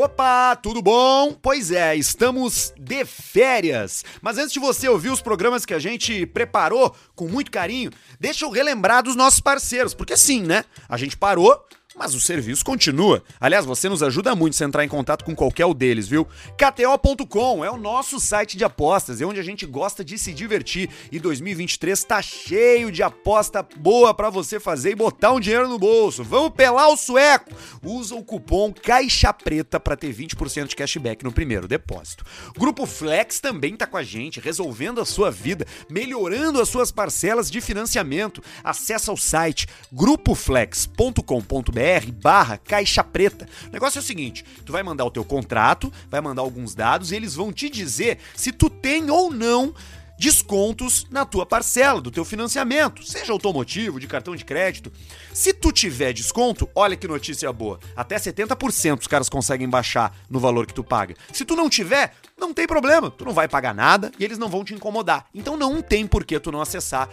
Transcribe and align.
Opa, 0.00 0.54
tudo 0.54 0.80
bom? 0.80 1.36
Pois 1.42 1.72
é, 1.72 1.96
estamos 1.96 2.72
de 2.78 3.04
férias. 3.04 4.04
Mas 4.22 4.38
antes 4.38 4.52
de 4.52 4.60
você 4.60 4.88
ouvir 4.88 5.10
os 5.10 5.20
programas 5.20 5.66
que 5.66 5.74
a 5.74 5.78
gente 5.80 6.24
preparou 6.24 6.94
com 7.16 7.26
muito 7.26 7.50
carinho, 7.50 7.90
deixa 8.20 8.44
eu 8.44 8.50
relembrar 8.50 9.02
dos 9.02 9.16
nossos 9.16 9.40
parceiros, 9.40 9.94
porque 9.94 10.16
sim, 10.16 10.40
né? 10.42 10.64
A 10.88 10.96
gente 10.96 11.16
parou, 11.16 11.66
mas 11.98 12.14
o 12.14 12.20
serviço 12.20 12.64
continua. 12.64 13.24
Aliás, 13.40 13.66
você 13.66 13.88
nos 13.88 14.02
ajuda 14.02 14.34
muito 14.36 14.54
se 14.54 14.62
entrar 14.62 14.84
em 14.84 14.88
contato 14.88 15.24
com 15.24 15.34
qualquer 15.34 15.66
um 15.66 15.74
deles, 15.74 16.06
viu? 16.06 16.24
KTO.com 16.56 17.64
é 17.64 17.70
o 17.70 17.76
nosso 17.76 18.20
site 18.20 18.56
de 18.56 18.64
apostas, 18.64 19.20
é 19.20 19.26
onde 19.26 19.40
a 19.40 19.42
gente 19.42 19.66
gosta 19.66 20.04
de 20.04 20.16
se 20.16 20.32
divertir 20.32 20.88
e 21.10 21.18
2023 21.18 22.04
tá 22.04 22.22
cheio 22.22 22.92
de 22.92 23.02
aposta 23.02 23.66
boa 23.76 24.14
para 24.14 24.30
você 24.30 24.60
fazer 24.60 24.92
e 24.92 24.94
botar 24.94 25.32
um 25.32 25.40
dinheiro 25.40 25.68
no 25.68 25.78
bolso. 25.78 26.22
Vamos 26.22 26.50
pelar 26.50 26.88
o 26.88 26.96
sueco. 26.96 27.50
Usa 27.82 28.14
o 28.14 28.24
cupom 28.24 28.72
Caixa 28.72 29.32
Preta 29.32 29.80
para 29.80 29.96
ter 29.96 30.14
20% 30.14 30.68
de 30.68 30.76
cashback 30.76 31.24
no 31.24 31.32
primeiro 31.32 31.66
depósito. 31.66 32.24
Grupo 32.56 32.86
Flex 32.86 33.40
também 33.40 33.76
tá 33.76 33.86
com 33.86 33.96
a 33.96 34.04
gente, 34.04 34.38
resolvendo 34.38 35.00
a 35.00 35.04
sua 35.04 35.30
vida, 35.30 35.66
melhorando 35.90 36.60
as 36.60 36.68
suas 36.68 36.92
parcelas 36.92 37.50
de 37.50 37.60
financiamento. 37.60 38.42
Acesse 38.62 39.10
o 39.10 39.16
site 39.16 39.66
grupoflex.com.br 39.92 41.87
barra 42.12 42.58
caixa 42.58 43.02
preta. 43.02 43.48
O 43.68 43.72
negócio 43.72 43.98
é 43.98 44.02
o 44.02 44.04
seguinte: 44.04 44.44
tu 44.64 44.72
vai 44.72 44.82
mandar 44.82 45.04
o 45.04 45.10
teu 45.10 45.24
contrato, 45.24 45.92
vai 46.10 46.20
mandar 46.20 46.42
alguns 46.42 46.74
dados 46.74 47.12
e 47.12 47.16
eles 47.16 47.34
vão 47.34 47.52
te 47.52 47.68
dizer 47.68 48.18
se 48.34 48.52
tu 48.52 48.68
tem 48.68 49.10
ou 49.10 49.30
não 49.30 49.74
descontos 50.18 51.06
na 51.10 51.24
tua 51.24 51.46
parcela 51.46 52.00
do 52.00 52.10
teu 52.10 52.24
financiamento, 52.24 53.04
seja 53.06 53.32
automotivo, 53.32 54.00
de 54.00 54.08
cartão 54.08 54.34
de 54.34 54.44
crédito. 54.44 54.92
Se 55.32 55.52
tu 55.52 55.70
tiver 55.70 56.12
desconto, 56.12 56.68
olha 56.74 56.96
que 56.96 57.06
notícia 57.06 57.52
boa, 57.52 57.78
até 57.94 58.16
70% 58.16 59.00
os 59.00 59.06
caras 59.06 59.28
conseguem 59.28 59.68
baixar 59.68 60.12
no 60.28 60.40
valor 60.40 60.66
que 60.66 60.74
tu 60.74 60.82
paga. 60.82 61.14
Se 61.32 61.44
tu 61.44 61.54
não 61.54 61.70
tiver, 61.70 62.14
não 62.36 62.52
tem 62.52 62.66
problema, 62.66 63.10
tu 63.10 63.24
não 63.24 63.32
vai 63.32 63.46
pagar 63.46 63.72
nada 63.72 64.10
e 64.18 64.24
eles 64.24 64.38
não 64.38 64.48
vão 64.48 64.64
te 64.64 64.74
incomodar. 64.74 65.26
Então 65.32 65.56
não 65.56 65.80
tem 65.80 66.06
por 66.06 66.24
que 66.24 66.40
tu 66.40 66.50
não 66.50 66.60
acessar 66.60 67.08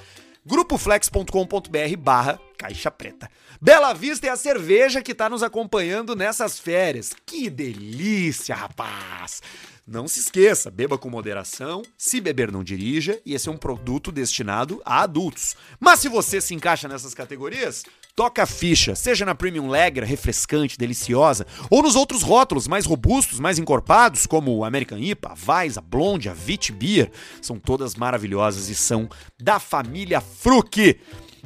grupoflex.com.br 0.46 1.98
barra 1.98 2.40
caixa 2.58 2.92
preta. 2.92 3.30
Bela 3.60 3.94
Vista 3.94 4.28
é 4.28 4.30
a 4.30 4.36
cerveja 4.36 5.02
que 5.02 5.12
está 5.12 5.30
nos 5.30 5.44
acompanhando 5.44 6.16
nessas 6.16 6.60
férias. 6.60 7.12
Que 7.26 7.50
delícia, 7.50 8.56
rapaz! 8.56 9.42
Não 9.88 10.08
se 10.08 10.20
esqueça, 10.20 10.72
beba 10.72 10.98
com 10.98 11.12
moderação, 11.12 11.84
se 11.96 12.20
beber 12.20 12.52
não 12.52 12.64
dirija, 12.64 13.22
e 13.24 13.36
esse 13.36 13.48
é 13.48 13.52
um 13.52 13.58
produto 13.58 14.12
destinado 14.12 14.82
a 14.84 15.02
adultos. 15.02 15.56
Mas 15.80 16.00
se 16.00 16.10
você 16.10 16.42
se 16.42 16.56
encaixa 16.56 16.88
nessas 16.88 17.14
categorias, 17.14 17.84
toca 18.16 18.44
a 18.44 18.46
ficha, 18.46 18.96
seja 18.96 19.26
na 19.26 19.36
Premium 19.36 19.68
Lager, 19.68 20.04
refrescante, 20.06 20.78
deliciosa, 20.78 21.46
ou 21.70 21.84
nos 21.84 21.96
outros 21.96 22.22
rótulos 22.22 22.68
mais 22.68 22.86
robustos, 22.86 23.40
mais 23.40 23.60
encorpados, 23.60 24.26
como 24.26 24.56
o 24.56 24.64
American 24.64 24.98
IPA, 24.98 25.34
a 25.34 25.52
Weiss, 25.52 25.78
a 25.78 25.82
Blonde, 25.82 26.30
a 26.30 26.34
Vit 26.34 26.72
Beer, 26.72 27.12
são 27.42 27.60
todas 27.60 27.96
maravilhosas 27.96 28.70
e 28.70 28.76
são 28.76 29.10
da 29.42 29.60
família 29.60 30.22
Fruc. 30.22 30.98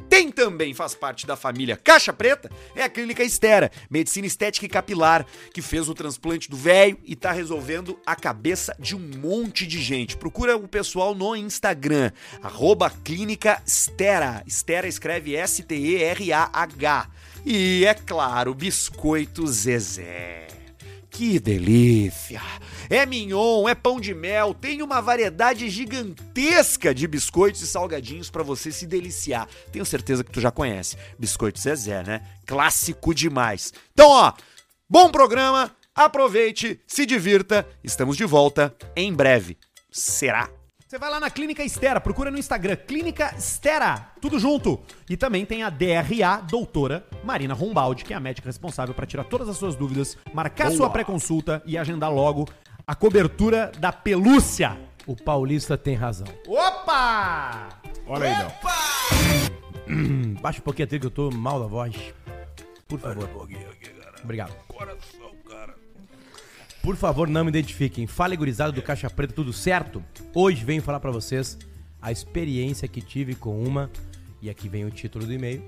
Tem 0.07 0.31
também, 0.31 0.73
faz 0.73 0.95
parte 0.95 1.25
da 1.25 1.35
família 1.35 1.75
Caixa 1.75 2.13
Preta, 2.13 2.49
é 2.75 2.83
a 2.83 2.89
Clínica 2.89 3.23
Estera, 3.23 3.71
medicina 3.89 4.27
estética 4.27 4.65
e 4.65 4.69
capilar, 4.69 5.25
que 5.53 5.61
fez 5.61 5.89
o 5.89 5.93
transplante 5.93 6.49
do 6.49 6.55
velho 6.55 6.97
e 7.03 7.15
tá 7.15 7.31
resolvendo 7.31 7.99
a 8.05 8.15
cabeça 8.15 8.75
de 8.79 8.95
um 8.95 8.99
monte 9.17 9.65
de 9.65 9.81
gente. 9.81 10.17
Procura 10.17 10.55
o 10.55 10.67
pessoal 10.67 11.15
no 11.15 11.35
Instagram, 11.35 12.11
arroba 12.41 12.89
Clínica 12.89 13.61
Estera. 13.65 14.43
Estera 14.45 14.87
escreve 14.87 15.35
S-T-E-R-A-H. 15.35 17.09
E, 17.45 17.85
é 17.85 17.93
claro, 17.93 18.53
Biscoito 18.53 19.47
Zezé. 19.47 20.58
Que 21.09 21.39
delícia! 21.39 22.41
É 22.89 23.05
mignon, 23.05 23.67
é 23.67 23.75
pão 23.75 23.99
de 23.99 24.13
mel, 24.13 24.53
tem 24.53 24.81
uma 24.81 25.01
variedade 25.01 25.69
gigantesca 25.69 26.93
de 26.93 27.07
biscoitos 27.07 27.61
e 27.61 27.67
salgadinhos 27.67 28.29
para 28.29 28.43
você 28.43 28.71
se 28.71 28.85
deliciar. 28.85 29.47
Tenho 29.71 29.85
certeza 29.85 30.23
que 30.23 30.31
tu 30.31 30.39
já 30.41 30.51
conhece. 30.51 30.97
Biscoito 31.17 31.59
Zezé, 31.59 32.03
né? 32.03 32.21
Clássico 32.45 33.13
demais. 33.13 33.73
Então, 33.93 34.09
ó, 34.09 34.33
bom 34.89 35.11
programa, 35.11 35.75
aproveite, 35.93 36.79
se 36.87 37.05
divirta. 37.05 37.67
Estamos 37.83 38.15
de 38.15 38.25
volta 38.25 38.75
em 38.95 39.13
breve. 39.13 39.57
Será? 39.91 40.49
Você 40.89 40.97
vai 40.97 41.11
lá 41.11 41.19
na 41.19 41.29
Clínica 41.29 41.63
Estera, 41.63 42.01
procura 42.01 42.31
no 42.31 42.37
Instagram, 42.39 42.75
Clínica 42.75 43.35
Estera, 43.37 44.09
tudo 44.19 44.39
junto. 44.39 44.79
E 45.07 45.15
também 45.15 45.45
tem 45.45 45.61
a 45.61 45.69
DRA 45.69 46.41
doutora 46.41 47.05
Marina 47.23 47.53
Rombaldi, 47.53 48.03
que 48.03 48.11
é 48.11 48.17
a 48.17 48.19
médica 48.19 48.49
responsável 48.49 48.95
para 48.95 49.05
tirar 49.05 49.23
todas 49.25 49.47
as 49.47 49.55
suas 49.55 49.75
dúvidas, 49.75 50.17
marcar 50.33 50.69
Boa. 50.69 50.77
sua 50.77 50.89
pré-consulta 50.89 51.61
e 51.63 51.77
agendar 51.77 52.11
logo 52.11 52.49
a 52.87 52.95
cobertura 52.95 53.71
da 53.77 53.93
pelúcia. 53.93 54.79
O 55.05 55.15
paulista 55.15 55.77
tem 55.77 55.93
razão. 55.93 56.25
Opa! 56.47 57.69
Olha 58.07 58.27
aí, 58.27 58.43
não. 58.43 59.95
Hum, 59.95 60.33
Baixa 60.41 60.57
um 60.57 60.63
pouquinho 60.63 60.85
a 60.85 60.87
trilha 60.87 61.01
que 61.01 61.05
eu 61.05 61.11
tô 61.11 61.29
mal 61.29 61.59
da 61.59 61.67
voz. 61.67 61.95
Por 62.87 62.99
favor. 62.99 63.29
Obrigado. 64.23 64.55
Por 66.81 66.95
favor, 66.95 67.27
não 67.27 67.43
me 67.43 67.49
identifiquem. 67.49 68.07
Fala, 68.07 68.35
gurizada 68.35 68.71
do 68.71 68.81
Caixa 68.81 69.09
Preta, 69.09 69.33
tudo 69.33 69.51
certo? 69.53 70.03
Hoje 70.33 70.63
venho 70.63 70.81
falar 70.81 70.99
pra 70.99 71.11
vocês 71.11 71.57
a 72.01 72.11
experiência 72.11 72.87
que 72.87 73.01
tive 73.01 73.35
com 73.35 73.61
uma, 73.61 73.91
e 74.41 74.49
aqui 74.49 74.69
vem 74.69 74.85
o 74.85 74.91
título 74.91 75.25
do 75.25 75.33
e-mail, 75.33 75.61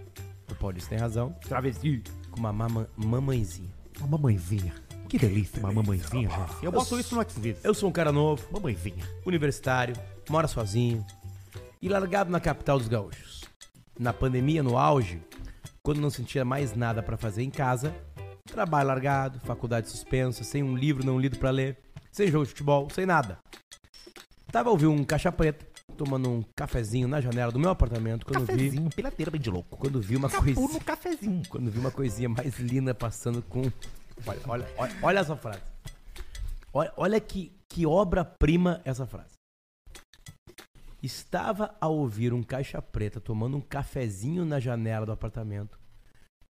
o 0.50 0.56
Paulista 0.56 0.90
tem 0.92 0.98
razão, 1.00 1.36
Travesti. 1.48 2.02
com 2.30 2.40
uma 2.40 2.54
mama, 2.54 2.90
mamãezinha. 2.96 3.70
Uma 4.00 4.08
mamãezinha. 4.18 4.74
Que 5.10 5.18
delícia, 5.20 5.60
uma 5.60 5.74
mamãezinha, 5.74 6.30
gente. 6.30 6.64
Eu 6.64 6.72
boto 6.72 6.98
isso 6.98 7.14
no 7.16 7.30
Xvideos. 7.30 7.60
Eu 7.64 7.74
sou 7.74 7.90
um 7.90 7.92
cara 7.92 8.14
novo, 8.14 8.48
Mamãezinha. 8.50 9.04
universitário, 9.26 9.94
mora 10.30 10.48
sozinho 10.48 11.06
e 11.82 11.90
largado 11.90 12.32
na 12.32 12.40
capital 12.40 12.78
dos 12.80 12.88
gaúchos. 12.88 13.42
Na 14.00 14.14
pandemia, 14.14 14.64
no 14.64 14.78
auge, 14.78 15.22
quando 15.84 16.00
não 16.00 16.10
sentia 16.10 16.46
mais 16.46 16.74
nada 16.74 17.04
pra 17.04 17.18
fazer 17.18 17.44
em 17.44 17.50
casa, 17.50 17.94
trabalho 18.44 18.88
largado, 18.88 19.40
faculdade 19.42 19.90
suspensa, 19.90 20.44
sem 20.44 20.64
um 20.64 20.76
livro 20.76 21.06
não 21.06 21.20
lido 21.20 21.38
pra 21.38 21.50
ler, 21.50 21.78
sem 22.12 22.28
jogo 22.28 22.46
de 22.46 22.52
futebol, 22.52 22.88
sem 22.90 23.06
nada. 23.06 23.40
Tava 24.52 24.70
ouvindo 24.70 24.92
um 24.92 25.04
caixa 25.04 25.32
preta, 25.32 25.66
tomando 25.98 26.30
um 26.30 26.44
cafezinho 26.56 27.08
na 27.08 27.22
janela 27.22 27.52
do 27.52 27.60
meu 27.60 27.70
apartamento 27.70 28.26
quando 28.26 28.46
vi, 28.46 28.48
Cafezinho, 28.48 28.90
piladeira 28.90 29.32
bem 29.32 29.40
de 29.40 29.50
louco. 29.50 29.78
quando 29.78 30.02
vi 30.02 30.16
uma 30.16 30.30
Capu 30.30 30.74
no 30.74 30.80
cafezinho. 30.82 31.42
quando 31.48 31.72
vi 31.72 31.80
uma 31.80 31.92
coisinha 31.92 32.28
mais 32.28 32.60
linda 32.60 32.94
passando 32.94 33.42
com 33.42 33.62
Olha, 34.26 34.40
olha, 34.48 34.68
olha, 34.78 34.96
olha 35.02 35.20
essa 35.20 35.36
frase. 35.36 35.62
Olha, 36.74 36.94
olha 36.96 37.20
que, 37.20 37.52
que 37.68 37.86
obra-prima 37.86 38.82
essa 38.86 39.06
frase. 39.06 39.34
Estava 41.02 41.76
a 41.82 41.88
ouvir 41.88 42.32
um 42.32 42.44
caixa 42.44 42.82
preta 42.82 43.20
tomando 43.20 43.58
um 43.58 43.62
cafezinho 43.62 44.46
na 44.46 44.60
janela 44.60 45.06
do 45.06 45.12
apartamento 45.12 45.81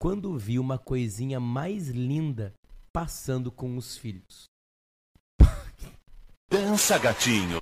quando 0.01 0.37
vi 0.39 0.59
uma 0.59 0.79
coisinha 0.79 1.41
mais 1.41 1.89
linda 1.89 2.55
passando 2.93 3.51
com 3.51 3.77
os 3.77 3.97
filhos. 3.97 4.45
Dança, 6.51 6.99
gatinho. 6.99 7.61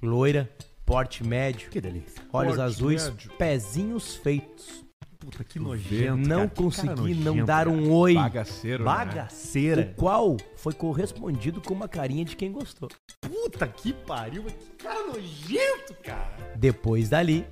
Loira, 0.00 0.50
porte 0.84 1.22
médio, 1.24 1.70
Que 1.70 1.80
delícia. 1.80 2.22
olhos 2.32 2.56
Porte 2.56 2.60
azuis, 2.60 3.08
médio. 3.08 3.30
pezinhos 3.36 4.16
feitos. 4.16 4.84
Puta, 5.18 5.44
que 5.44 5.60
nojento. 5.60 6.16
Não 6.16 6.48
cara. 6.48 6.50
Consegui 6.50 6.86
cara 6.86 6.98
não 6.98 7.14
nojento, 7.36 7.46
dar 7.46 7.66
cara. 7.66 7.70
um 7.70 7.92
oi. 7.92 8.14
Bagaceiro, 8.14 8.78
né? 8.84 8.90
Bagaceira. 8.90 9.82
O 9.82 9.94
qual 9.94 10.36
foi 10.56 10.72
correspondido 10.72 11.60
com 11.60 11.72
uma 11.74 11.86
carinha 11.88 12.24
de 12.24 12.34
quem 12.34 12.50
gostou. 12.50 12.88
Puta 13.20 13.68
que 13.68 13.92
pariu. 13.92 14.42
Que 14.44 14.82
cara 14.82 15.06
nojento, 15.06 15.94
cara. 16.02 16.54
Depois 16.56 17.08
dali, 17.08 17.46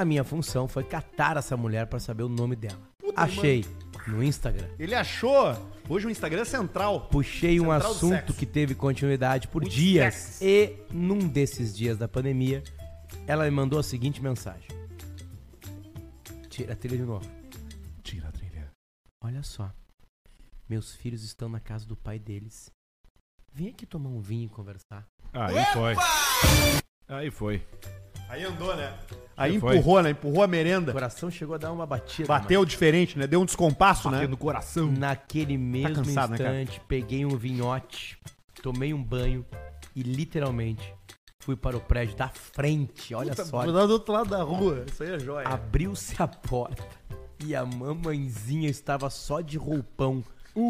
a 0.00 0.04
minha 0.04 0.24
função 0.24 0.66
foi 0.66 0.82
catar 0.82 1.36
essa 1.36 1.56
mulher 1.56 1.86
pra 1.86 2.00
saber 2.00 2.22
o 2.22 2.28
nome 2.28 2.56
dela. 2.56 2.80
Puta, 2.98 3.20
Achei 3.20 3.64
no 4.06 4.22
Instagram. 4.22 4.66
Ele 4.78 4.94
achou. 4.94 5.54
Hoje 5.88 6.06
o 6.06 6.10
Instagram 6.10 6.42
é 6.42 6.44
central. 6.44 7.08
Puxei 7.08 7.60
um 7.60 7.64
Central 7.64 7.80
do 7.80 7.86
assunto 7.86 8.32
que 8.32 8.46
teve 8.46 8.74
continuidade 8.74 9.48
por 9.48 9.62
Muito 9.62 9.74
dias. 9.74 10.14
sexo. 10.14 10.44
E 10.44 10.76
num 10.90 11.18
desses 11.28 11.76
dias 11.76 11.98
da 11.98 12.08
pandemia, 12.08 12.62
ela 13.26 13.44
me 13.44 13.50
mandou 13.50 13.78
a 13.78 13.82
seguinte 13.82 14.22
mensagem: 14.22 14.68
Tira 16.48 16.72
a 16.72 16.76
trilha 16.76 16.96
de 16.96 17.02
novo. 17.04 17.28
Tira 18.02 18.28
a 18.28 18.32
trilha. 18.32 18.70
Olha 19.22 19.42
só. 19.42 19.70
Meus 20.68 20.94
filhos 20.94 21.22
estão 21.24 21.48
na 21.48 21.60
casa 21.60 21.84
do 21.84 21.96
pai 21.96 22.18
deles. 22.18 22.70
Vem 23.52 23.68
aqui 23.68 23.84
tomar 23.84 24.08
um 24.08 24.20
vinho 24.20 24.46
e 24.46 24.48
conversar. 24.48 25.04
Aí 25.32 25.64
foi. 25.72 25.94
Aí 27.08 27.30
foi. 27.30 27.66
Aí 28.28 28.44
andou, 28.44 28.76
né? 28.76 28.96
Aí 29.40 29.58
Foi. 29.58 29.76
empurrou, 29.78 30.02
né? 30.02 30.10
Empurrou 30.10 30.42
a 30.42 30.46
O 30.46 30.48
merenda. 30.48 30.92
coração 30.92 31.30
chegou 31.30 31.54
a 31.54 31.58
dar 31.58 31.72
uma 31.72 31.86
batida. 31.86 32.28
Bateu 32.28 32.62
diferente, 32.62 33.18
né? 33.18 33.26
Deu 33.26 33.40
um 33.40 33.46
descompasso, 33.46 34.10
né? 34.10 34.26
no 34.26 34.36
coração. 34.36 34.92
Naquele 34.92 35.56
mesmo 35.56 35.94
cansado, 35.96 36.30
né, 36.32 36.62
instante, 36.62 36.82
peguei 36.86 37.24
um 37.24 37.36
vinhote, 37.36 38.18
tomei 38.62 38.92
um 38.92 39.02
banho 39.02 39.44
e 39.96 40.02
literalmente 40.02 40.94
fui 41.38 41.56
para 41.56 41.74
o 41.74 41.80
prédio 41.80 42.16
da 42.16 42.28
frente. 42.28 43.14
Olha 43.14 43.30
Puta, 43.30 43.46
só. 43.46 43.64
do 43.64 43.92
outro 43.92 44.12
lado 44.12 44.28
da 44.28 44.42
rua. 44.42 44.84
Isso 44.86 45.02
aí 45.02 45.14
é 45.14 45.18
joia. 45.18 45.48
Abriu-se 45.48 46.22
a 46.22 46.28
porta 46.28 46.86
e 47.42 47.56
a 47.56 47.64
mamãezinha 47.64 48.68
estava 48.68 49.08
só 49.08 49.40
de 49.40 49.56
roupão 49.56 50.22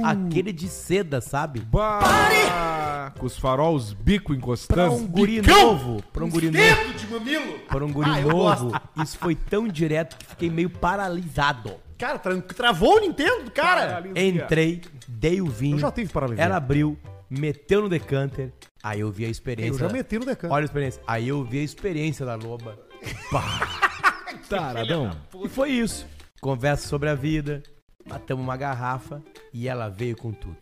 Aquele 0.05 0.53
de 0.53 0.69
seda, 0.69 1.21
sabe? 1.21 1.61
Bah, 1.61 3.13
com 3.19 3.27
os 3.27 3.39
faróis 3.39 3.93
bico 3.93 4.29
Pra 4.29 4.37
encostando. 4.37 4.95
um 4.95 5.07
guri 5.07 5.41
Bicão! 5.41 5.73
novo. 5.73 6.03
Pra 6.13 6.25
um 6.25 6.29
guri 6.31 6.51
novo. 6.51 6.95
De 6.99 7.07
mamilo! 7.07 7.59
Pra 7.69 7.85
um 7.85 7.93
guri 7.93 8.11
Ah, 8.11 8.21
eu 8.21 8.29
novo. 8.29 8.73
Isso 9.03 9.19
foi 9.19 9.35
tão 9.35 9.67
direto 9.67 10.17
que 10.19 10.27
fiquei 10.27 10.51
meio 10.51 10.69
paralisado. 10.71 11.75
Cara, 11.99 12.19
tra- 12.19 12.41
travou 12.43 12.97
o 12.97 13.01
Nintendo, 13.01 13.51
cara! 13.51 14.03
Entrei, 14.15 14.83
dei 15.09 15.41
o 15.41 15.47
vinho. 15.47 15.77
Eu 15.77 15.81
já 15.81 15.91
tive 15.93 16.13
paralisia. 16.13 16.45
Ela 16.45 16.57
abriu, 16.57 16.99
meteu 17.29 17.83
no 17.83 17.89
decanter. 17.89 18.53
Aí 18.83 19.01
eu 19.01 19.11
vi 19.11 19.25
a 19.25 19.29
Eu 19.29 19.31
experiência. 19.33 19.79
já 19.87 19.93
meti 19.93 20.19
no 20.19 20.25
decanto. 20.25 20.55
Olha 20.55 20.65
a 20.65 20.67
experiência. 20.67 21.03
Aí 21.07 21.29
eu 21.29 21.45
vi 21.45 21.59
a 21.59 21.63
experiência 21.63 22.25
da 22.25 22.35
loba. 22.35 22.79
Taradão. 24.49 25.11
E 25.45 25.49
foi 25.49 25.71
isso. 25.71 26.07
Conversa 26.41 26.89
sobre 26.89 27.09
a 27.11 27.15
vida, 27.15 27.63
matamos 28.09 28.45
uma 28.45 28.57
garrafa 28.57 29.23
e 29.53 29.69
ela 29.69 29.89
veio 29.89 30.17
com 30.17 30.33
tudo. 30.33 30.57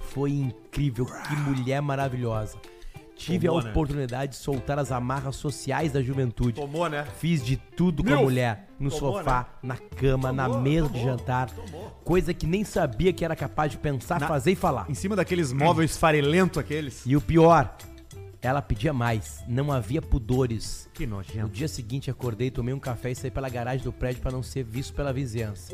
Foi 0.00 0.30
incrível, 0.30 1.04
que 1.06 1.36
mulher 1.36 1.80
maravilhosa. 1.82 2.56
Tive 3.16 3.46
Tomou, 3.46 3.60
a 3.60 3.64
né? 3.64 3.70
oportunidade 3.70 4.32
de 4.32 4.36
soltar 4.38 4.78
as 4.78 4.92
amarras 4.92 5.36
sociais 5.36 5.90
da 5.92 6.02
juventude. 6.02 6.60
Tomou, 6.60 6.86
né? 6.88 7.06
Fiz 7.18 7.42
de 7.42 7.56
tudo 7.56 8.04
com 8.04 8.12
a 8.12 8.16
mulher. 8.18 8.68
No 8.78 8.90
Tomou, 8.90 9.14
sofá, 9.18 9.48
na 9.62 9.76
cama, 9.76 10.30
na 10.32 10.46
mesa 10.50 10.88
de 10.90 11.02
jantar. 11.02 11.48
Coisa 12.04 12.34
que 12.34 12.46
nem 12.46 12.62
sabia 12.62 13.14
que 13.14 13.24
era 13.24 13.34
capaz 13.34 13.72
de 13.72 13.78
pensar, 13.78 14.20
Na- 14.20 14.28
fazer 14.28 14.52
e 14.52 14.54
falar. 14.54 14.84
Em 14.90 14.94
cima 14.94 15.16
daqueles 15.16 15.50
móveis 15.50 15.96
farelentos 15.96 16.58
aqueles. 16.58 17.04
E 17.06 17.16
o 17.16 17.20
pior, 17.20 17.74
ela 18.42 18.60
pedia 18.62 18.92
mais. 18.92 19.42
Não 19.48 19.72
havia 19.72 20.00
pudores. 20.00 20.88
Que 20.94 21.06
No 21.06 21.16
nojento. 21.16 21.48
dia 21.48 21.68
seguinte 21.68 22.10
acordei, 22.10 22.50
tomei 22.50 22.72
um 22.74 22.78
café 22.80 23.10
e 23.10 23.14
saí 23.14 23.30
pela 23.30 23.48
garagem 23.48 23.82
do 23.84 23.92
prédio 23.92 24.22
para 24.22 24.32
não 24.32 24.42
ser 24.42 24.62
visto 24.64 24.92
pela 24.94 25.12
vizinhança. 25.12 25.72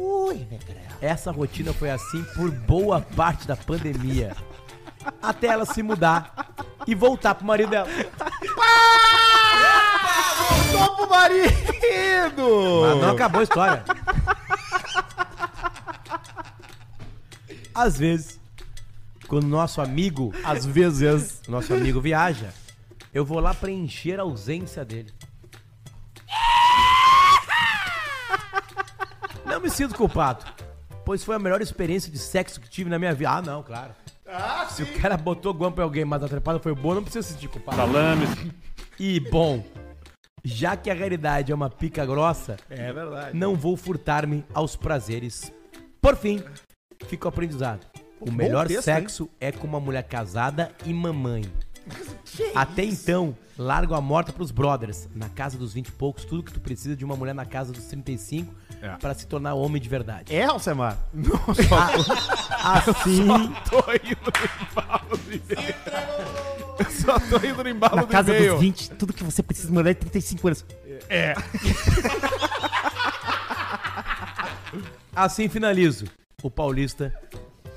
Essa 1.00 1.30
rotina 1.30 1.72
foi 1.72 1.90
assim 1.90 2.22
por 2.34 2.50
boa 2.50 3.00
parte 3.00 3.46
da 3.46 3.56
pandemia. 3.56 4.34
Até 5.20 5.48
ela 5.48 5.64
se 5.66 5.82
mudar 5.82 6.54
e 6.86 6.94
voltar 6.94 7.34
pro 7.34 7.44
marido 7.46 7.70
dela. 7.70 7.88
Voltou 10.70 10.96
pro 10.96 11.10
marido! 11.10 11.62
Mas 12.82 13.00
não 13.02 13.10
acabou 13.10 13.40
a 13.40 13.44
história. 13.44 13.84
Às 17.74 17.98
vezes, 17.98 18.38
quando 19.32 19.46
nosso 19.46 19.80
amigo, 19.80 20.30
Às 20.44 20.66
vezes. 20.66 21.40
nosso 21.48 21.72
amigo 21.72 22.02
viaja, 22.02 22.52
eu 23.14 23.24
vou 23.24 23.40
lá 23.40 23.54
preencher 23.54 24.20
a 24.20 24.24
ausência 24.24 24.84
dele. 24.84 25.10
Não 29.46 29.58
me 29.58 29.70
sinto 29.70 29.94
culpado, 29.94 30.44
pois 31.02 31.24
foi 31.24 31.34
a 31.34 31.38
melhor 31.38 31.62
experiência 31.62 32.12
de 32.12 32.18
sexo 32.18 32.60
que 32.60 32.68
tive 32.68 32.90
na 32.90 32.98
minha 32.98 33.14
vida. 33.14 33.30
Ah, 33.30 33.40
não, 33.40 33.62
claro. 33.62 33.94
Se 34.68 34.82
o 34.82 35.00
cara 35.00 35.16
botou 35.16 35.54
guampa 35.54 35.80
em 35.80 35.84
alguém, 35.84 36.04
mas 36.04 36.22
a 36.22 36.28
trepada 36.28 36.58
foi 36.58 36.74
boa, 36.74 36.96
não 36.96 37.02
precisa 37.02 37.26
se 37.26 37.32
sentir 37.32 37.48
culpado. 37.48 37.80
E 39.00 39.18
bom, 39.18 39.64
já 40.44 40.76
que 40.76 40.90
a 40.90 40.94
realidade 40.94 41.50
é 41.52 41.54
uma 41.54 41.70
pica 41.70 42.04
grossa, 42.04 42.58
É 42.68 42.92
verdade. 42.92 43.34
não 43.34 43.56
vou 43.56 43.78
furtar-me 43.78 44.44
aos 44.52 44.76
prazeres. 44.76 45.50
Por 46.02 46.16
fim, 46.16 46.42
fica 47.06 47.26
o 47.26 47.28
aprendizado. 47.30 47.86
O 48.22 48.26
Bom 48.26 48.32
melhor 48.32 48.66
texto, 48.66 48.84
sexo 48.84 49.28
é 49.40 49.50
com 49.50 49.66
uma 49.66 49.80
mulher 49.80 50.04
casada 50.04 50.70
e 50.86 50.92
mamãe. 50.92 51.42
Até 52.54 52.84
então, 52.84 53.36
largo 53.58 53.94
a 53.94 54.00
morta 54.00 54.32
pros 54.32 54.52
brothers. 54.52 55.08
Na 55.14 55.28
casa 55.28 55.58
dos 55.58 55.74
20 55.74 55.88
e 55.88 55.92
poucos, 55.92 56.24
tudo 56.24 56.42
que 56.42 56.52
tu 56.52 56.60
precisa 56.60 56.94
de 56.94 57.04
uma 57.04 57.16
mulher 57.16 57.34
na 57.34 57.44
casa 57.44 57.72
dos 57.72 57.84
35 57.86 58.54
É. 58.80 58.90
pra 58.96 59.12
se 59.14 59.26
tornar 59.26 59.54
homem 59.54 59.82
de 59.82 59.88
verdade. 59.88 60.32
É, 60.34 60.44
Alcemar? 60.44 60.96
Assim, 62.62 63.26
Tô 63.68 63.78
indo 63.92 64.30
no 64.30 64.70
embalo 64.70 65.16
do 65.18 66.92
Só 66.92 67.18
tô 67.18 67.44
indo 67.44 67.64
no 67.64 67.70
embalo 67.70 67.96
Na 67.96 68.02
do 68.02 68.08
casa 68.08 68.32
dos 68.32 68.60
20, 68.60 68.90
tudo 68.92 69.12
que 69.12 69.24
você 69.24 69.42
precisa 69.42 69.72
mandar 69.72 69.90
é 69.90 69.94
35 69.94 70.46
anos. 70.46 70.64
assim 75.14 75.48
finalizo. 75.48 76.06
O 76.42 76.50
paulista 76.50 77.14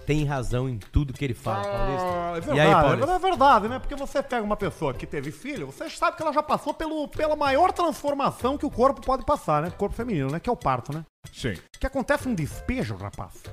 tem 0.06 0.24
razão 0.26 0.70
em 0.70 0.78
tudo 0.78 1.14
que 1.14 1.24
ele 1.26 1.34
fala, 1.34 1.64
paulista. 1.64 2.06
É 2.06 2.42
verdade, 2.42 2.58
E 2.58 2.60
aí, 2.60 2.72
Paulista? 2.72 3.12
é 3.12 3.20
verdade, 3.20 3.68
né? 3.68 3.80
Porque 3.80 3.96
você 3.96 4.22
pega 4.22 4.44
uma 4.44 4.56
pessoa 4.58 4.94
que 4.94 5.06
teve 5.06 5.32
filho, 5.32 5.66
você 5.68 5.90
sabe 5.90 6.16
que 6.18 6.24
ela 6.24 6.32
já 6.34 6.44
passou 6.44 6.74
pelo, 6.74 7.08
pela 7.08 7.36
maior 7.36 7.72
transformação 7.72 8.58
que 8.58 8.66
o 8.66 8.72
corpo 8.72 9.02
pode 9.02 9.26
passar, 9.26 9.62
né? 9.62 9.70
O 9.70 9.74
corpo 9.74 9.96
feminino, 9.96 10.30
né? 10.32 10.40
Que 10.40 10.50
é 10.50 10.54
o 10.54 10.58
parto, 10.58 10.94
né? 10.94 11.04
Sim. 11.34 11.56
Que 11.80 11.88
acontece 11.88 12.28
um 12.28 12.36
despejo, 12.36 12.96
rapaz, 12.96 13.44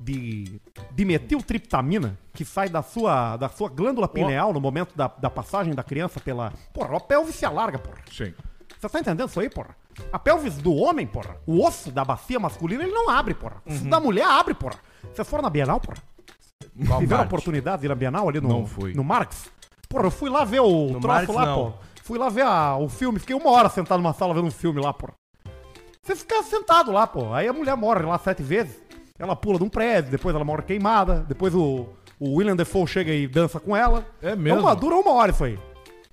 de, 0.00 0.60
de 0.92 1.04
metiltriptamina 1.04 2.18
que 2.32 2.44
sai 2.44 2.68
da 2.68 2.82
sua, 2.82 3.36
da 3.36 3.48
sua 3.48 3.68
glândula 3.68 4.08
pineal 4.08 4.52
no 4.52 4.60
momento 4.60 4.96
da, 4.96 5.08
da 5.08 5.30
passagem 5.30 5.74
da 5.74 5.82
criança 5.82 6.18
pela. 6.20 6.52
Porra, 6.72 6.96
a 6.96 7.00
pelve 7.00 7.32
se 7.32 7.44
alarga, 7.44 7.78
porra. 7.78 7.98
Sim. 8.10 8.34
Você 8.78 8.88
tá 8.88 9.00
entendendo 9.00 9.28
isso 9.28 9.38
aí, 9.40 9.50
porra? 9.50 9.76
A 10.12 10.18
pelvis 10.18 10.56
do 10.56 10.74
homem, 10.74 11.06
porra, 11.06 11.36
o 11.46 11.64
osso 11.64 11.90
da 11.90 12.04
bacia 12.04 12.38
masculina, 12.38 12.82
ele 12.82 12.92
não 12.92 13.10
abre, 13.10 13.34
porra. 13.34 13.62
O 13.66 13.72
osso 13.72 13.84
da 13.84 14.00
mulher 14.00 14.24
abre, 14.26 14.54
porra. 14.54 14.76
Você 15.12 15.22
for 15.24 15.42
na 15.42 15.50
Bienal, 15.50 15.80
porra? 15.80 15.98
Qual 16.86 17.00
Tiveram 17.00 17.22
a 17.22 17.24
parte? 17.24 17.34
oportunidade 17.34 17.80
de 17.80 17.86
ir 17.86 17.88
na 17.88 17.94
Bienal 17.94 18.28
ali 18.28 18.40
no, 18.40 18.48
Não 18.48 18.66
fui. 18.66 18.94
no 18.94 19.04
Marx? 19.04 19.50
Porra, 19.88 20.04
eu 20.06 20.10
fui 20.10 20.30
lá 20.30 20.44
ver 20.44 20.60
o 20.60 20.86
No 20.92 21.00
troço 21.00 21.06
Marx, 21.08 21.28
lá, 21.34 21.46
não. 21.46 21.72
pô. 21.72 21.78
Fui 22.02 22.18
lá 22.18 22.28
ver 22.28 22.42
a- 22.42 22.76
o 22.76 22.88
filme, 22.88 23.18
fiquei 23.18 23.36
uma 23.36 23.50
hora 23.50 23.68
sentado 23.68 24.00
numa 24.02 24.12
sala 24.12 24.32
vendo 24.34 24.46
um 24.46 24.50
filme 24.50 24.80
lá, 24.80 24.92
porra. 24.92 25.12
Você 26.02 26.16
fica 26.16 26.42
sentado 26.42 26.90
lá, 26.90 27.06
pô. 27.06 27.32
Aí 27.34 27.46
a 27.46 27.52
mulher 27.52 27.76
morre 27.76 28.02
lá 28.04 28.18
sete 28.18 28.42
vezes. 28.42 28.76
Ela 29.18 29.36
pula 29.36 29.58
de 29.58 29.64
um 29.64 29.68
prédio, 29.68 30.10
depois 30.10 30.34
ela 30.34 30.44
morre 30.44 30.62
queimada, 30.62 31.24
depois 31.28 31.54
o, 31.54 31.86
o 32.18 32.36
William 32.36 32.56
Defoe 32.56 32.86
chega 32.86 33.12
e 33.12 33.26
dança 33.28 33.60
com 33.60 33.76
ela. 33.76 34.06
É 34.22 34.34
mesmo? 34.34 34.60
Uma, 34.60 34.74
dura 34.74 34.96
uma 34.96 35.12
hora 35.12 35.30
isso 35.30 35.44
aí. 35.44 35.58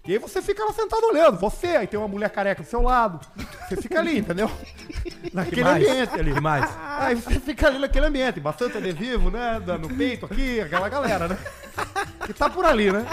E 0.07 0.13
aí 0.13 0.17
você 0.19 0.41
fica 0.41 0.63
lá 0.63 0.71
sentado 0.71 1.03
olhando, 1.05 1.37
você, 1.37 1.67
aí 1.67 1.85
tem 1.87 1.99
uma 1.99 2.07
mulher 2.07 2.29
careca 2.29 2.63
do 2.63 2.69
seu 2.69 2.81
lado. 2.81 3.19
Você 3.67 3.75
fica 3.81 3.99
ali, 3.99 4.19
entendeu? 4.19 4.49
Naquele 5.33 5.63
mais? 5.63 5.85
ambiente 5.87 6.13
ali. 6.19 6.33
Que 6.33 6.39
mais? 6.41 6.69
Aí 6.99 7.15
você 7.15 7.39
fica 7.41 7.67
ali 7.67 7.79
naquele 7.79 8.05
ambiente, 8.05 8.39
bastante 8.39 8.77
adesivo, 8.77 9.29
né? 9.29 9.59
da- 9.59 9.77
No 9.77 9.89
peito 9.89 10.25
aqui, 10.25 10.61
aquela 10.61 10.87
galera, 10.87 11.27
né? 11.27 11.37
Que 12.25 12.33
tá 12.33 12.49
por 12.49 12.65
ali, 12.65 12.91
né? 12.91 13.05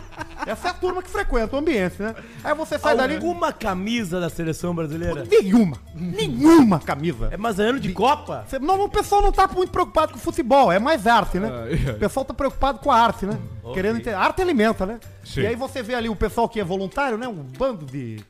Essa 0.47 0.69
é 0.69 0.71
a 0.71 0.75
turma 0.75 1.03
que 1.03 1.09
frequenta 1.09 1.55
o 1.55 1.59
ambiente, 1.59 2.03
né? 2.03 2.15
Aí 2.43 2.55
você 2.55 2.79
sai 2.79 2.97
dali. 2.97 3.15
Alguma 3.15 3.53
camisa 3.53 4.21
da 4.21 4.29
seleção 4.29 4.75
brasileira? 4.75 5.25
Nenhuma! 5.25 5.77
Nenhuma 5.95 6.81
camisa! 6.81 7.29
É 7.31 7.37
mais 7.37 7.61
ano 7.61 7.79
de 7.79 7.93
Copa? 7.93 8.45
Não, 8.61 8.85
o 8.85 8.89
pessoal 8.89 9.23
não 9.23 9.33
tá 9.33 9.47
muito 9.49 9.71
preocupado 9.71 10.13
com 10.13 10.19
futebol, 10.19 10.73
é 10.73 10.79
mais 10.79 11.07
arte, 11.07 11.39
né? 11.39 11.49
Ai, 11.51 11.81
ai. 11.87 11.95
O 11.95 11.99
pessoal 11.99 12.25
tá 12.25 12.35
preocupado 12.35 12.79
com 12.81 12.91
a 12.91 12.97
arte, 12.99 13.25
né? 13.25 13.39
Querendo 13.73 13.97
entender. 13.97 14.17
Arte 14.17 14.43
alimenta, 14.43 14.85
né? 14.85 14.99
Sim. 15.25 15.43
E 15.43 15.47
aí 15.47 15.57
você 15.57 15.83
vê 15.83 15.95
ali 15.95 16.09
o 16.09 16.17
pessoal 16.17 16.49
que 16.49 16.61
é 16.61 16.65
voluntário, 16.65 17.17
né? 17.17 17.27
Um 17.29 17.35
bando 17.43 17.87
de. 17.87 18.23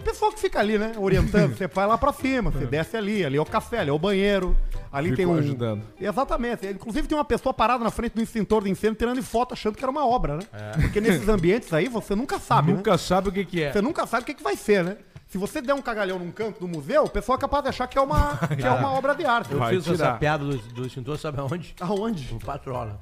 O 0.00 0.02
pessoal 0.02 0.32
que 0.32 0.40
fica 0.40 0.58
ali, 0.58 0.78
né? 0.78 0.92
Orientando. 0.96 1.52
você 1.56 1.66
vai 1.66 1.86
lá 1.86 1.98
pra 1.98 2.12
cima, 2.12 2.50
você 2.50 2.64
desce 2.66 2.96
ali, 2.96 3.24
ali 3.24 3.36
é 3.36 3.40
o 3.40 3.44
café, 3.44 3.80
ali 3.80 3.90
é 3.90 3.92
o 3.92 3.98
banheiro. 3.98 4.56
Ali 4.90 5.10
Fico 5.10 5.16
tem 5.18 5.26
um. 5.26 5.34
ajudando. 5.34 5.84
Exatamente. 6.00 6.66
Inclusive 6.66 7.06
tem 7.06 7.16
uma 7.16 7.24
pessoa 7.24 7.52
parada 7.54 7.84
na 7.84 7.90
frente 7.90 8.14
do 8.14 8.22
extintor 8.22 8.64
de 8.64 8.70
incêndio 8.70 8.96
tirando 8.96 9.22
foto 9.22 9.52
achando 9.52 9.76
que 9.76 9.84
era 9.84 9.90
uma 9.90 10.04
obra, 10.06 10.38
né? 10.38 10.42
Porque 10.80 11.00
nesses 11.00 11.28
ambientes 11.28 11.72
aí 11.72 11.86
você 11.88 12.14
nunca 12.16 12.38
sabe, 12.40 12.70
né? 12.72 12.78
Nunca 12.78 12.98
sabe 12.98 13.28
o 13.28 13.32
que 13.32 13.44
que 13.44 13.62
é. 13.62 13.72
Você 13.72 13.80
nunca 13.80 14.06
sabe 14.06 14.22
o 14.22 14.26
que, 14.26 14.34
que 14.34 14.42
vai 14.42 14.56
ser, 14.56 14.82
né? 14.82 14.96
Se 15.28 15.38
você 15.38 15.62
der 15.62 15.74
um 15.74 15.82
cagalhão 15.82 16.18
num 16.18 16.32
canto 16.32 16.58
do 16.58 16.66
museu, 16.66 17.04
o 17.04 17.08
pessoal 17.08 17.38
é 17.38 17.40
capaz 17.40 17.62
de 17.62 17.68
achar 17.68 17.86
que 17.86 17.96
é 17.96 18.00
uma, 18.00 18.36
que 18.58 18.66
é 18.66 18.70
uma 18.70 18.90
obra 18.90 19.14
de 19.14 19.24
arte. 19.24 19.52
Eu 19.52 19.60
Vai 19.60 19.74
fiz 19.76 19.86
essa 19.86 19.94
tirar. 19.94 20.18
piada 20.18 20.44
do, 20.44 20.58
do 20.58 20.86
extintor, 20.86 21.16
sabe 21.18 21.38
aonde? 21.38 21.72
Aonde? 21.80 22.32
No 22.32 22.40
Patrola. 22.40 22.98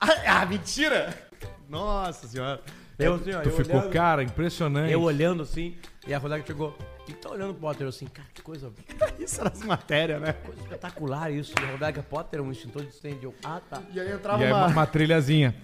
Ah, 0.00 0.44
mentira! 0.46 1.14
Nossa 1.68 2.26
senhora. 2.26 2.60
Eu, 2.98 3.14
assim, 3.14 3.32
ó, 3.32 3.42
Tu 3.42 3.48
eu 3.48 3.56
ficou, 3.56 3.76
olhando, 3.76 3.92
cara, 3.92 4.24
impressionante. 4.24 4.92
eu 4.92 5.00
olhando 5.00 5.44
assim, 5.44 5.76
e 6.08 6.14
a 6.14 6.18
Rodaica 6.18 6.46
chegou. 6.46 6.76
E 7.06 7.12
tá 7.12 7.28
olhando 7.28 7.52
pro 7.52 7.60
Potter 7.60 7.82
eu 7.82 7.90
assim, 7.90 8.06
cara, 8.06 8.26
que 8.32 8.40
coisa, 8.40 8.72
Isso 9.20 9.40
era 9.40 9.50
as 9.50 9.62
matérias, 9.62 10.20
né? 10.20 10.32
coisa 10.32 10.62
espetacular 10.62 11.30
isso. 11.30 11.52
E 11.60 11.64
a 11.64 11.70
Rodaica 11.72 12.02
Potter, 12.02 12.40
um 12.40 12.50
extintor 12.50 12.82
de 12.82 12.88
incêndio. 12.88 13.34
Ah, 13.44 13.60
tá. 13.68 13.82
E 13.92 14.00
aí 14.00 14.10
entrava 14.10 14.42
E 14.42 14.46
aí, 14.46 14.52
uma... 14.52 14.86
trilhazinha. 14.86 15.54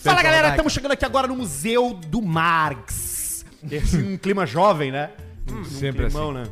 Fala 0.00 0.22
galera, 0.22 0.50
estamos 0.50 0.72
chegando 0.72 0.92
aqui 0.92 1.04
agora 1.04 1.26
no 1.26 1.34
Museu 1.34 1.94
do 1.94 2.22
Marx. 2.22 3.44
Esse 3.68 3.96
um 3.96 4.16
clima 4.18 4.46
jovem, 4.46 4.92
né? 4.92 5.10
Um 5.50 5.64
Sempre 5.64 6.06
assim. 6.06 6.14
climão, 6.14 6.32
né? 6.32 6.48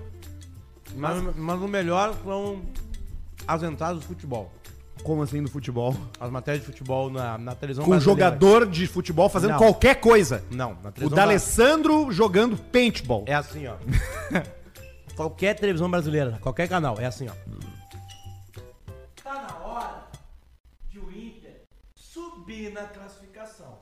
Mas, 0.97 1.37
mas 1.37 1.61
o 1.61 1.69
melhor 1.69 2.17
são 2.25 2.63
as 3.47 3.63
entradas 3.63 4.01
do 4.01 4.07
futebol. 4.07 4.53
Como 5.07 5.23
assim 5.23 5.41
no 5.41 5.49
futebol? 5.49 5.95
As 6.19 6.31
matérias 6.33 6.65
de 6.65 6.73
futebol 6.73 7.09
na, 7.09 7.39
na 7.39 7.55
televisão 7.55 7.85
Com 7.85 7.91
brasileira. 7.93 8.25
jogador 8.25 8.67
de 8.67 8.89
futebol 8.89 9.29
fazendo 9.29 9.53
Não. 9.53 9.59
qualquer 9.59 10.01
coisa. 10.01 10.43
Não, 10.51 10.77
na 10.83 10.89
O 10.89 10.93
televisão 10.93 11.15
D'Alessandro 11.17 12.11
jogando 12.11 12.57
paintball. 12.57 13.23
É 13.27 13.35
assim, 13.35 13.69
ó. 13.69 13.77
qualquer 15.15 15.55
televisão 15.55 15.89
brasileira, 15.89 16.39
qualquer 16.41 16.69
canal, 16.69 16.97
é 16.99 17.07
assim, 17.07 17.29
ó. 17.29 17.33
Tá 19.23 19.47
na 19.49 19.65
hora 19.65 20.03
de 20.91 20.99
o 20.99 21.09
Inter 21.13 21.63
subir 21.95 22.73
na 22.73 22.83
classificação. 22.83 23.77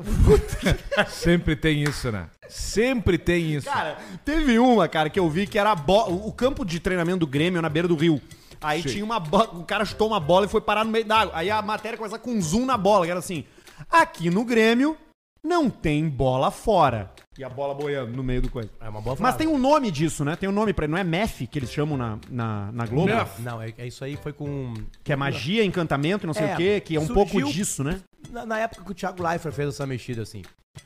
Sempre 1.08 1.56
tem 1.56 1.82
isso, 1.84 2.12
né? 2.12 2.26
Sempre 2.50 3.16
tem 3.16 3.54
isso. 3.54 3.66
Cara, 3.66 3.96
teve 4.26 4.58
uma, 4.58 4.86
cara, 4.88 5.08
que 5.08 5.18
eu 5.18 5.30
vi 5.30 5.46
que 5.46 5.58
era 5.58 5.74
bo- 5.74 6.10
o 6.10 6.30
campo 6.32 6.66
de 6.66 6.78
treinamento 6.80 7.20
do 7.20 7.26
Grêmio 7.26 7.62
na 7.62 7.68
beira 7.70 7.88
do 7.88 7.96
rio. 7.96 8.20
Aí 8.64 8.82
Sim. 8.82 8.88
tinha 8.88 9.04
uma 9.04 9.20
bola, 9.20 9.50
o 9.54 9.64
cara 9.64 9.84
chutou 9.84 10.08
uma 10.08 10.18
bola 10.18 10.46
e 10.46 10.48
foi 10.48 10.60
parar 10.60 10.84
no 10.84 10.90
meio 10.90 11.04
da 11.04 11.18
água. 11.18 11.36
Aí 11.36 11.50
a 11.50 11.60
matéria 11.60 11.98
começa 11.98 12.18
com 12.18 12.40
zoom 12.40 12.64
na 12.64 12.78
bola, 12.78 13.04
que 13.04 13.10
era 13.10 13.20
assim: 13.20 13.44
aqui 13.90 14.30
no 14.30 14.44
Grêmio 14.44 14.96
não 15.42 15.68
tem 15.68 16.08
bola 16.08 16.50
fora. 16.50 17.12
E 17.36 17.44
a 17.44 17.48
bola 17.48 17.74
boiando 17.74 18.12
no 18.12 18.22
meio 18.22 18.40
do 18.40 18.50
coisa. 18.50 18.70
É 18.80 18.88
uma 18.88 19.00
boa 19.00 19.16
Mas 19.18 19.36
tem 19.36 19.46
um 19.46 19.58
nome 19.58 19.90
disso, 19.90 20.24
né? 20.24 20.36
Tem 20.36 20.48
um 20.48 20.52
nome 20.52 20.72
pra 20.72 20.84
ele. 20.84 20.92
Não 20.92 20.98
é 20.98 21.04
MEF 21.04 21.46
que 21.46 21.58
eles 21.58 21.70
chamam 21.70 21.98
na, 21.98 22.18
na, 22.30 22.72
na 22.72 22.86
Globo? 22.86 23.12
Mef. 23.12 23.42
Não, 23.42 23.60
é, 23.60 23.74
é 23.76 23.86
isso 23.86 24.04
aí 24.04 24.16
foi 24.16 24.32
com. 24.32 24.72
Que 25.02 25.12
é 25.12 25.16
magia, 25.16 25.64
encantamento, 25.64 26.26
não 26.26 26.32
sei 26.32 26.46
É, 26.46 26.54
o 26.54 26.56
quê, 26.56 26.80
que 26.80 26.96
é 26.96 27.00
um 27.00 27.08
pouco 27.08 27.42
disso, 27.42 27.84
né? 27.84 28.00
Na, 28.30 28.46
na 28.46 28.58
época 28.60 28.84
que 28.84 28.92
o 28.92 28.94
Thiago 28.94 29.22
Leifert 29.22 29.54
fez 29.54 29.68
essa 29.68 29.84
mexida 29.84 30.22
assim. 30.22 30.42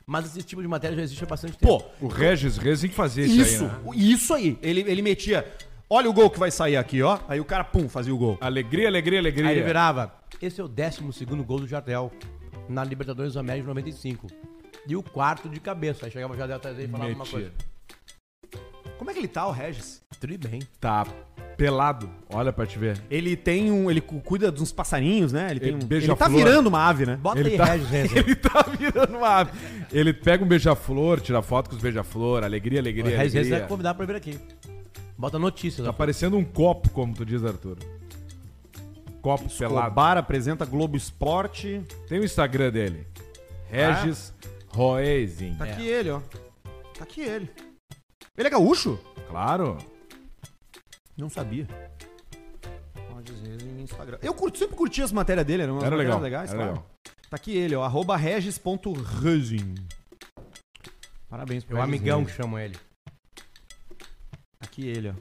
Mas 0.07 0.27
esse 0.27 0.43
tipo 0.43 0.61
de 0.61 0.69
matéria 0.69 0.97
já 0.97 1.03
existe 1.03 1.23
há 1.23 1.27
bastante 1.27 1.57
tempo. 1.57 1.79
Pô, 1.79 1.85
O 2.01 2.09
Regis 2.09 2.57
Rezing 2.57 2.89
fazia 2.89 3.25
isso, 3.25 3.41
isso, 3.41 3.65
aí, 3.65 3.71
né? 3.71 3.97
isso 3.97 4.35
aí. 4.35 4.59
Ele, 4.63 4.81
ele 4.81 5.03
metia. 5.03 5.47
Olha 5.91 6.11
o 6.11 6.13
gol 6.13 6.29
que 6.29 6.39
vai 6.39 6.51
sair 6.51 6.77
aqui, 6.77 7.03
ó. 7.03 7.19
Aí 7.29 7.41
o 7.41 7.45
cara, 7.45 7.65
pum, 7.65 7.89
fazia 7.89 8.15
o 8.15 8.19
gol. 8.19 8.37
Alegria, 8.41 8.89
alegria, 8.89 9.19
alegria. 9.19 9.49
Aí 9.49 9.57
ele 9.57 9.65
virava. 9.65 10.13
Esse 10.41 10.61
é 10.61 10.65
o 10.65 10.69
12 10.69 11.25
gol 11.47 11.61
do 11.61 11.67
Jardel 11.67 12.13
na 12.69 12.85
Libertadores 12.85 13.35
da 13.35 13.41
América 13.41 13.63
de 13.63 13.69
95. 13.69 14.27
E 14.87 14.95
o 14.95 15.03
quarto 15.03 15.49
de 15.49 15.59
cabeça. 15.61 16.05
Aí 16.07 16.13
chegava 16.13 16.35
o 16.35 16.37
Jardel 16.37 16.57
atrás 16.57 16.77
dele 16.77 16.89
e 16.89 16.91
falava 16.91 17.11
uma 17.11 17.19
Metia. 17.25 17.33
coisa. 17.33 17.53
Como 18.99 19.11
é 19.11 19.15
que 19.15 19.21
ele 19.21 19.29
tá, 19.29 19.47
o 19.47 19.51
Regis? 19.51 20.03
Tudo 20.21 20.37
bem. 20.49 20.61
Tá 20.81 21.07
pelado. 21.57 22.11
Olha 22.29 22.53
pra 22.53 22.67
te 22.67 22.79
ver. 22.79 23.01
Ele 23.11 23.35
tem 23.37 23.71
um. 23.73 23.91
Ele 23.91 24.01
cu- 24.01 24.21
cuida 24.21 24.53
de 24.53 24.61
uns 24.63 24.73
passarinhos, 24.73 25.33
né? 25.33 25.51
Ele, 25.51 25.61
tem 25.61 25.69
Ele 25.71 25.85
um, 25.85 25.87
beija 25.87 26.07
ele 26.13 26.17
tá 26.17 26.29
virando 26.29 26.67
uma 26.67 26.87
ave, 26.87 27.07
né? 27.07 27.17
Bota 27.17 27.41
Ele 27.41 27.51
aí, 27.53 27.57
tá- 27.57 27.65
Regis 27.65 27.89
Renzer. 27.89 28.19
Ele 28.25 28.35
tá 28.37 28.63
virando 28.79 29.17
uma 29.17 29.29
ave. 29.29 29.51
Ele 29.93 30.13
pega 30.13 30.45
um 30.45 30.49
beija-flor, 30.49 31.21
tira 31.21 31.41
foto 31.41 31.71
com 31.71 31.77
os 31.77 31.83
beija-flor, 31.83 32.45
alegria, 32.45 32.79
O 32.79 32.83
alegria, 32.83 33.05
Regis 33.17 33.33
Renzer 33.35 33.39
alegria. 33.53 33.65
é 33.65 33.69
convidado 33.69 33.97
pra 33.97 34.07
vir 34.07 34.17
aqui. 34.17 34.39
Bota 35.19 35.39
notícias. 35.39 35.85
Tá 35.85 35.93
parecendo 35.93 36.37
um 36.39 36.45
copo, 36.45 36.89
como 36.91 37.13
tu 37.13 37.25
diz, 37.27 37.45
Arthur. 37.45 37.77
Copo 39.21 39.49
pelado. 39.49 39.79
Escobar 39.81 40.17
apresenta 40.17 40.65
Globo 40.65 40.97
Esporte. 40.97 41.83
Tem 42.09 42.21
o 42.21 42.25
Instagram 42.25 42.71
dele. 42.71 43.07
Regis 43.69 44.33
Roezin. 44.69 45.57
Tá 45.57 45.67
É. 45.67 45.73
aqui 45.73 45.87
ele, 45.87 46.11
ó. 46.11 46.21
Tá 46.97 47.03
aqui 47.03 47.21
ele. 47.23 47.51
Ele 48.37 48.47
é 48.47 48.51
gaúcho? 48.51 48.97
Claro. 49.29 49.77
Não 51.17 51.29
sabia. 51.29 51.67
Pode 53.11 53.33
dizer 53.33 53.61
em 53.61 53.83
Instagram. 53.83 54.19
Eu 54.23 54.33
curto, 54.33 54.57
sempre 54.57 54.77
curti 54.77 55.03
as 55.03 55.11
matérias 55.11 55.45
dele, 55.45 55.65
eram 55.65 55.75
umas 55.75 55.85
Era 55.85 55.97
legal. 55.97 56.21
legais, 56.21 56.51
era 56.51 56.57
claro. 56.59 56.73
legal. 56.75 56.91
Tá 57.29 57.37
aqui 57.37 57.57
ele, 57.57 57.75
ó. 57.75 57.83
Arroba 57.83 58.17
regis.resin. 58.17 59.75
Parabéns 61.29 61.65
É 61.65 61.67
pro 61.67 61.77
o 61.77 61.81
Regis 61.81 61.89
amigão 61.95 62.25
que 62.25 62.31
chamam 62.33 62.59
ele. 62.59 62.77
Tá 64.79 64.83
aqui 64.83 64.87
ele, 64.89 65.09
ó. 65.09 65.13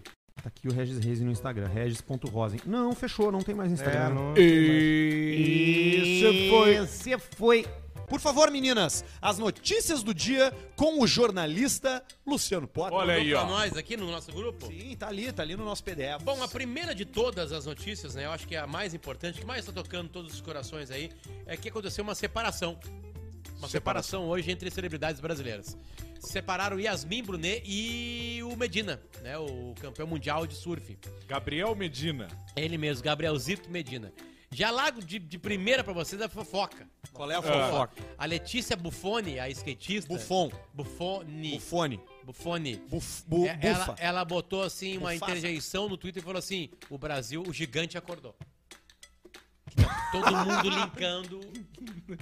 Tá 0.42 0.50
aqui 0.50 0.68
o 0.68 0.72
Regis 0.72 1.00
Resin 1.00 1.26
no 1.26 1.32
Instagram. 1.32 1.68
Regis.rosin. 1.68 2.60
Não, 2.66 2.94
fechou, 2.94 3.32
não 3.32 3.42
tem 3.42 3.56
mais 3.56 3.72
Instagram. 3.72 4.06
É, 4.06 4.14
não- 4.14 4.34
Isso 4.38 6.50
foi. 6.50 6.76
Esse 6.76 7.18
foi. 7.36 7.66
Por 8.08 8.22
favor, 8.22 8.50
meninas, 8.52 9.04
as 9.22 9.38
notícias 9.38 10.02
do 10.02 10.14
dia 10.14 10.54
com 10.78 11.02
o 11.02 11.08
jornalista 11.08 12.02
Luciano 12.26 12.66
Potter. 12.66 12.94
Olha 12.98 13.16
aí, 13.16 13.32
pra 13.32 13.44
ó. 13.44 13.48
nós 13.48 13.76
aqui 13.76 13.98
no 13.98 14.10
nosso 14.10 14.32
grupo. 14.32 14.68
Sim, 14.68 14.96
tá 14.96 15.10
ali, 15.10 15.30
tá 15.32 15.44
ali 15.44 15.58
no 15.58 15.66
nosso 15.66 15.84
PDF. 15.84 16.24
Bom, 16.24 16.42
a 16.42 16.48
primeira 16.48 16.96
de 16.96 17.04
todas 17.04 17.52
as 17.52 17.66
notícias, 17.66 18.16
né? 18.16 18.26
Eu 18.26 18.32
acho 18.32 18.48
que 18.48 18.56
é 18.56 18.60
a 18.60 18.68
mais 18.68 18.94
importante, 18.94 19.42
que 19.42 19.46
mais 19.46 19.66
tá 19.66 19.74
tocando 19.74 20.08
todos 20.08 20.34
os 20.36 20.40
corações 20.40 20.90
aí, 20.90 21.10
é 21.46 21.58
que 21.58 21.68
aconteceu 21.68 22.02
uma 22.04 22.16
separação. 22.16 22.80
Uma 23.58 23.68
separação 23.68 24.28
hoje 24.28 24.52
entre 24.52 24.70
celebridades 24.70 25.20
brasileiras. 25.20 25.78
Se 26.20 26.32
separaram 26.32 26.80
Yasmin 26.80 27.24
Brunet 27.24 27.64
e 27.66 28.42
o 28.44 28.56
Medina, 28.56 29.02
né? 29.22 29.38
O 29.38 29.74
campeão 29.80 30.08
mundial 30.08 30.46
de 30.48 30.56
surf. 30.56 30.98
Gabriel 31.28 31.76
Medina. 31.76 32.28
Ele 32.56 32.78
mesmo, 32.78 33.04
Gabrielzito 33.04 33.70
Medina. 33.70 34.12
Já 34.52 34.72
largo 34.72 35.04
de, 35.04 35.20
de 35.20 35.38
primeira 35.38 35.84
pra 35.84 35.92
vocês 35.94 36.22
a 36.22 36.30
fofoca. 36.30 36.88
Qual 37.12 37.30
é 37.30 37.36
a 37.36 37.42
Fofoca. 37.42 37.68
fofoca? 37.70 38.04
A 38.18 38.26
Letícia 38.26 38.76
Buffoni, 38.78 39.40
a 39.40 39.50
skatista. 39.50 40.08
Buffon. 40.14 40.50
Buffoni. 40.74 41.52
Bufone. 41.56 42.00
Buffoni. 42.24 42.76
Buf, 42.90 43.24
bu, 43.28 43.46
É, 43.46 43.58
ela, 43.62 43.78
bufa. 43.86 43.96
ela 44.00 44.26
botou 44.26 44.64
assim 44.64 44.98
uma 44.98 45.12
Bufasa. 45.12 45.32
interjeição 45.32 45.90
no 45.90 45.98
Twitter 45.98 46.22
e 46.22 46.26
falou 46.26 46.40
assim: 46.40 46.70
o 46.90 46.98
Brasil, 46.98 47.44
o 47.46 47.52
gigante 47.52 47.98
acordou. 47.98 48.36
Todo 50.12 50.32
mundo 50.46 50.70
linkando. 50.70 51.40
Né? 52.08 52.18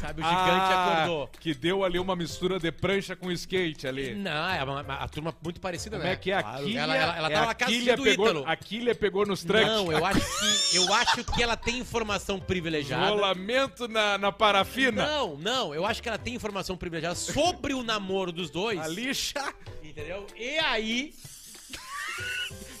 Sabe, 0.00 0.20
o 0.22 0.24
gigante 0.24 0.72
Ah, 0.72 0.94
acordou. 0.94 1.28
Que 1.40 1.52
deu 1.54 1.84
ali 1.84 1.98
uma 1.98 2.14
mistura 2.14 2.58
de 2.58 2.70
prancha 2.70 3.16
com 3.16 3.30
skate 3.32 3.86
ali. 3.86 4.14
Não, 4.14 4.48
é 4.48 4.62
uma, 4.62 4.80
a 4.80 5.08
turma 5.08 5.34
muito 5.42 5.60
parecida, 5.60 5.96
Como 5.96 6.06
né? 6.06 6.14
é 6.14 6.16
que 6.16 6.30
é? 6.30 6.40
Claro. 6.40 6.58
Aquilha, 6.58 6.80
Ela, 6.80 6.96
ela, 6.96 7.16
ela 7.16 7.28
é 7.28 7.34
tava 7.34 7.46
na 7.46 7.54
casa 7.54 7.72
Aquilha 7.72 7.96
do 7.96 8.02
pegou, 8.04 8.26
Ítalo. 8.28 8.44
Aquilha 8.46 8.94
pegou 8.94 9.26
nos 9.26 9.42
trucks. 9.44 9.66
Não, 9.66 9.90
eu 9.92 10.04
acho 10.04 10.20
que 10.20 10.76
eu 10.76 10.92
acho 10.94 11.24
que 11.24 11.42
ela 11.42 11.56
tem 11.56 11.78
informação 11.78 12.38
privilegiada. 12.38 13.08
Rolamento 13.10 13.88
na, 13.88 14.16
na 14.18 14.30
parafina. 14.32 15.06
Não, 15.06 15.36
não, 15.36 15.74
eu 15.74 15.84
acho 15.84 16.02
que 16.02 16.08
ela 16.08 16.18
tem 16.18 16.34
informação 16.34 16.76
privilegiada 16.76 17.14
sobre 17.16 17.74
o 17.74 17.82
namoro 17.82 18.30
dos 18.32 18.50
dois. 18.50 18.78
A 18.80 18.86
lixa. 18.88 19.54
Entendeu? 19.82 20.26
E 20.36 20.58
aí, 20.58 21.14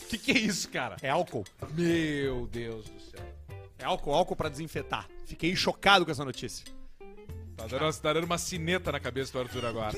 O 0.02 0.06
que, 0.08 0.18
que 0.18 0.30
é 0.32 0.38
isso, 0.38 0.68
cara? 0.68 0.96
É 1.02 1.10
álcool. 1.10 1.44
Meu 1.72 2.46
Deus 2.46 2.88
do 2.88 3.00
céu. 3.00 3.27
É 3.78 3.84
álcool, 3.84 4.12
álcool 4.12 4.36
pra 4.36 4.48
desinfetar. 4.48 5.08
Fiquei 5.24 5.54
chocado 5.54 6.04
com 6.04 6.10
essa 6.10 6.24
notícia. 6.24 6.66
Tá 7.56 7.66
dando, 7.66 8.00
tá 8.00 8.12
dando 8.12 8.24
uma 8.24 8.38
cineta 8.38 8.92
na 8.92 9.00
cabeça 9.00 9.32
do 9.32 9.40
Arthur 9.40 9.64
agora. 9.66 9.96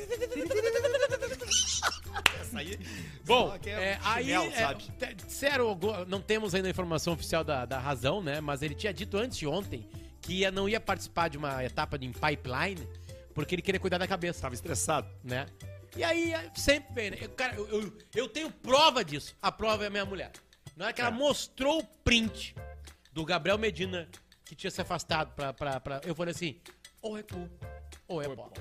Essa 2.41 2.59
aí. 2.59 2.79
Bom, 3.25 3.55
é, 3.65 3.71
é 3.71 3.99
aí, 4.03 4.25
chinelo, 4.25 4.47
é, 4.47 4.51
sabe? 4.53 4.85
disseram, 5.27 5.79
não 6.09 6.21
temos 6.21 6.55
ainda 6.55 6.69
a 6.69 6.71
informação 6.71 7.13
oficial 7.13 7.45
da, 7.45 7.65
da 7.65 7.79
razão, 7.79 8.23
né? 8.23 8.41
Mas 8.41 8.63
ele 8.63 8.75
tinha 8.75 8.93
dito 8.93 9.17
antes 9.17 9.37
de 9.39 9.47
ontem 9.47 9.87
que 10.21 10.41
ia, 10.41 10.51
não 10.51 10.69
ia 10.69 10.81
participar 10.81 11.29
de 11.29 11.37
uma 11.37 11.65
etapa 11.65 11.99
de 11.99 12.09
pipeline 12.09 12.87
porque 13.35 13.55
ele 13.55 13.63
queria 13.63 13.81
cuidar 13.81 13.99
da 13.99 14.09
cabeça, 14.09 14.43
Tava 14.43 14.55
estressado. 14.55 15.09
né? 15.23 15.47
E 15.97 16.05
aí, 16.05 16.33
é, 16.33 16.51
sempre 16.55 16.95
vem, 16.95 17.11
né? 17.11 17.19
Eu, 17.21 17.29
Cara, 17.31 17.55
eu, 17.57 17.69
eu, 17.69 17.93
eu 18.15 18.29
tenho 18.29 18.51
prova 18.51 19.05
disso. 19.05 19.37
A 19.41 19.51
prova 19.51 19.85
é 19.85 19.87
a 19.87 19.91
minha 19.91 20.05
mulher. 20.05 20.33
Na 20.77 20.87
hora 20.87 20.95
que 20.95 21.01
ela 21.01 21.11
mostrou 21.11 21.81
o 21.81 21.85
print 21.85 22.55
do 23.13 23.25
Gabriel 23.25 23.59
Medina 23.59 24.09
que 24.45 24.55
tinha 24.55 24.71
se 24.71 24.81
afastado 24.81 25.33
pra... 25.35 25.53
pra, 25.53 25.79
pra 25.81 26.01
eu 26.05 26.15
falei 26.15 26.33
assim, 26.33 26.57
ou 27.01 27.17
é 27.19 27.23
cu, 27.23 27.49
ou 28.09 28.21
é 28.23 28.29
bola. 28.29 28.53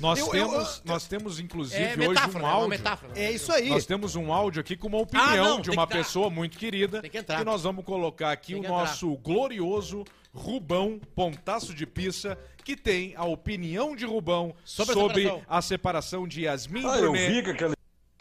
Nós, 0.00 0.18
Eu- 0.18 0.26
eu- 0.26 0.32
temos, 0.32 0.82
nós 0.86 1.06
temos, 1.06 1.38
inclusive, 1.38 1.82
É 1.82 1.92
hoje 1.92 2.08
metáfora, 2.08 2.38
um 2.38 2.38
né? 2.38 2.44
Uma 2.48 2.52
áudio. 2.54 2.68
metáfora. 2.70 3.12
É 3.14 3.30
isso 3.30 3.52
aí. 3.52 3.68
Nós 3.68 3.84
temos 3.84 4.16
um 4.16 4.32
áudio 4.32 4.60
aqui 4.60 4.74
com 4.74 4.88
uma 4.88 4.98
opinião 4.98 5.26
Ah, 5.28 5.36
não, 5.36 5.60
de 5.60 5.68
tem 5.68 5.78
uma 5.78 5.86
que 5.86 5.92
entrar. 5.92 6.04
pessoa 6.04 6.30
muito 6.30 6.58
querida. 6.58 7.02
Tem 7.02 7.10
que 7.10 7.18
entrar. 7.18 7.44
nós 7.44 7.62
vamos 7.62 7.84
colocar 7.84 8.32
aqui 8.32 8.52
Tem 8.52 8.56
o 8.56 8.60
que 8.60 8.66
entrar. 8.66 8.78
nosso 8.78 9.14
glorioso 9.18 10.04
Rubão 10.32 10.98
Pontaço 11.14 11.74
de 11.74 11.86
Pizza, 11.86 12.38
que 12.64 12.74
tem 12.74 13.14
a 13.16 13.24
opinião 13.26 13.94
de 13.94 14.06
Rubão 14.06 14.54
Sobre 14.64 14.94
sobre, 14.94 15.22
a 15.26 15.28
separação. 15.28 15.46
a 15.58 15.62
separação 15.62 16.28
de 16.28 16.42
Yasmin 16.42 16.86
Ah, 16.86 16.96
eu 16.96 17.10
Brunet 17.12 17.30
vi 17.30 17.42
que 17.42 17.50
aquela, 17.50 17.74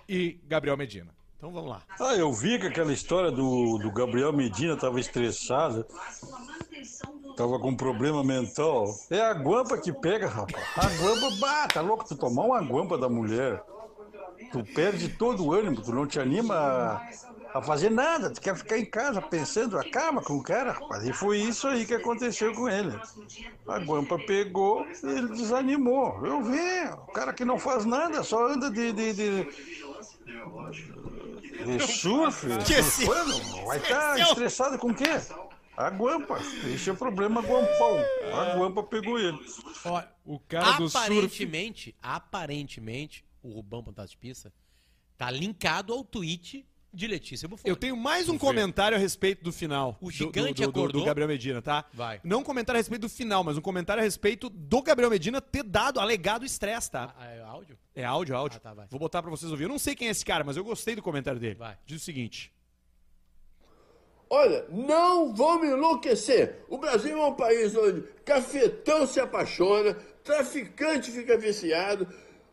e 0.09 0.39
Gabriel 0.45 0.75
Medina. 0.75 1.15
Então 1.41 1.51
vamos 1.51 1.71
lá. 1.71 1.81
ah, 2.00 2.13
eu 2.15 2.31
vi 2.31 2.60
que 2.60 2.67
aquela 2.67 2.93
história 2.93 3.31
do, 3.31 3.79
do 3.79 3.91
Gabriel 3.91 4.31
Medina 4.31 4.77
tava 4.77 5.00
estressado, 5.00 5.83
tava 7.36 7.57
com 7.57 7.75
problema 7.75 8.24
mental. 8.24 8.86
É 9.10 9.19
a 9.21 9.33
guampa 9.33 9.75
que 9.79 9.91
pega, 9.91 10.27
rapaz. 10.27 10.63
A 10.77 10.88
guampa, 11.01 11.36
bah, 11.39 11.67
tá 11.67 11.81
louco 11.81 12.05
tu 12.07 12.15
tomar 12.15 12.43
uma 12.43 12.62
guampa 12.62 12.95
da 12.95 13.10
mulher. 13.10 13.60
Tu 14.51 14.63
perde 14.75 15.10
todo 15.10 15.43
o 15.43 15.51
ânimo, 15.51 15.81
tu 15.81 15.91
não 15.91 16.05
te 16.05 16.19
anima 16.19 16.53
a, 16.53 17.57
a 17.57 17.62
fazer 17.63 17.89
nada, 17.89 18.29
tu 18.29 18.39
quer 18.39 18.55
ficar 18.55 18.77
em 18.77 18.86
casa 18.86 19.19
pensando, 19.19 19.79
acaba 19.79 20.21
com 20.21 20.33
o 20.36 20.43
cara, 20.43 20.74
rapaz. 20.74 21.07
E 21.07 21.12
foi 21.12 21.39
isso 21.39 21.67
aí 21.67 21.88
que 21.88 21.95
aconteceu 21.95 22.53
com 22.53 22.69
ele. 22.69 22.95
A 23.67 23.79
guampa 23.79 24.19
pegou 24.27 24.86
ele 25.03 25.29
desanimou. 25.29 26.24
Eu 26.24 26.43
vi, 26.43 26.88
o 27.07 27.12
cara 27.13 27.33
que 27.33 27.43
não 27.43 27.57
faz 27.57 27.83
nada, 27.83 28.21
só 28.21 28.45
anda 28.45 28.69
de- 28.69 28.91
de- 28.93 29.13
de, 29.13 29.48
de 31.77 31.88
surf, 31.88 32.47
Esqueci. 32.59 33.05
surfando, 33.05 33.65
vai 33.65 33.77
estar 33.77 34.19
estressado 34.19 34.77
com 34.77 34.89
o 34.91 34.95
quê? 34.95 35.05
A 35.77 35.89
guampa. 35.89 36.39
Esse 36.73 36.89
é 36.89 36.93
o 36.93 36.97
problema, 36.97 37.41
guampão. 37.41 37.97
A 38.33 38.55
guampa 38.55 38.83
pegou 38.83 39.17
ele. 39.19 39.39
Ó, 39.85 40.03
O 40.25 40.39
cara 40.39 40.71
do 40.77 40.89
surf. 40.89 40.97
aparentemente, 40.97 41.95
aparentemente, 42.01 43.25
o 43.41 43.50
Rubão 43.51 43.83
de 43.83 44.17
Pista 44.17 44.53
tá 45.17 45.31
linkado 45.31 45.93
ao 45.93 46.03
tweet 46.03 46.67
de 46.93 47.07
Letícia 47.07 47.48
Buffoni. 47.48 47.69
Eu 47.69 47.75
tenho 47.75 47.95
mais 47.95 48.27
um 48.27 48.38
comentário 48.38 48.98
a 48.98 49.00
respeito 49.00 49.43
do 49.43 49.51
final. 49.51 49.98
O 50.01 50.05
do- 50.05 50.12
gigante 50.12 50.53
do, 50.62 50.65
do, 50.67 50.71
do, 50.71 50.79
acordou? 50.79 51.05
Gabriel 51.05 51.27
Medina, 51.27 51.62
tá? 51.62 51.86
Vai. 51.93 52.19
Não 52.24 52.39
um 52.39 52.43
comentário 52.43 52.77
a 52.77 52.81
respeito 52.81 53.01
do 53.01 53.10
final, 53.10 53.43
mas 53.43 53.57
um 53.57 53.62
comentário 53.62 54.01
a 54.01 54.03
respeito 54.03 54.50
do 54.50 54.81
Gabriel 54.81 55.10
Medina 55.10 55.39
ter 55.41 55.63
dado 55.63 56.00
alegado 56.00 56.45
estresse, 56.45 56.91
tá? 56.91 57.15
Ah, 57.17 57.27
é 57.31 57.41
áudio? 57.41 57.77
É 57.95 58.03
áudio, 58.03 58.36
áudio. 58.36 58.57
Ah, 58.57 58.67
tá, 58.69 58.74
vai. 58.74 58.88
Vou 58.89 59.00
botar 59.00 59.21
pra 59.21 59.31
vocês 59.31 59.51
ouvirem. 59.51 59.69
Eu 59.69 59.74
não 59.74 59.79
sei 59.79 59.95
quem 59.95 60.07
é 60.07 60.12
esse 60.12 60.25
cara, 60.25 60.43
mas 60.43 60.57
eu 60.57 60.63
gostei 60.63 60.95
do 60.95 61.01
comentário 61.01 61.39
dele. 61.39 61.55
Vai. 61.55 61.77
Diz 61.86 62.01
o 62.01 62.03
seguinte. 62.05 62.51
Olha, 64.29 64.65
não 64.69 65.33
vou 65.33 65.60
me 65.60 65.67
enlouquecer. 65.67 66.63
O 66.69 66.77
Brasil 66.77 67.17
é 67.21 67.25
um 67.27 67.33
país 67.33 67.75
onde 67.75 68.01
cafetão 68.24 69.05
se 69.05 69.19
apaixona, 69.19 69.93
traficante 70.24 71.12
fica 71.12 71.38
viciado, 71.38 72.07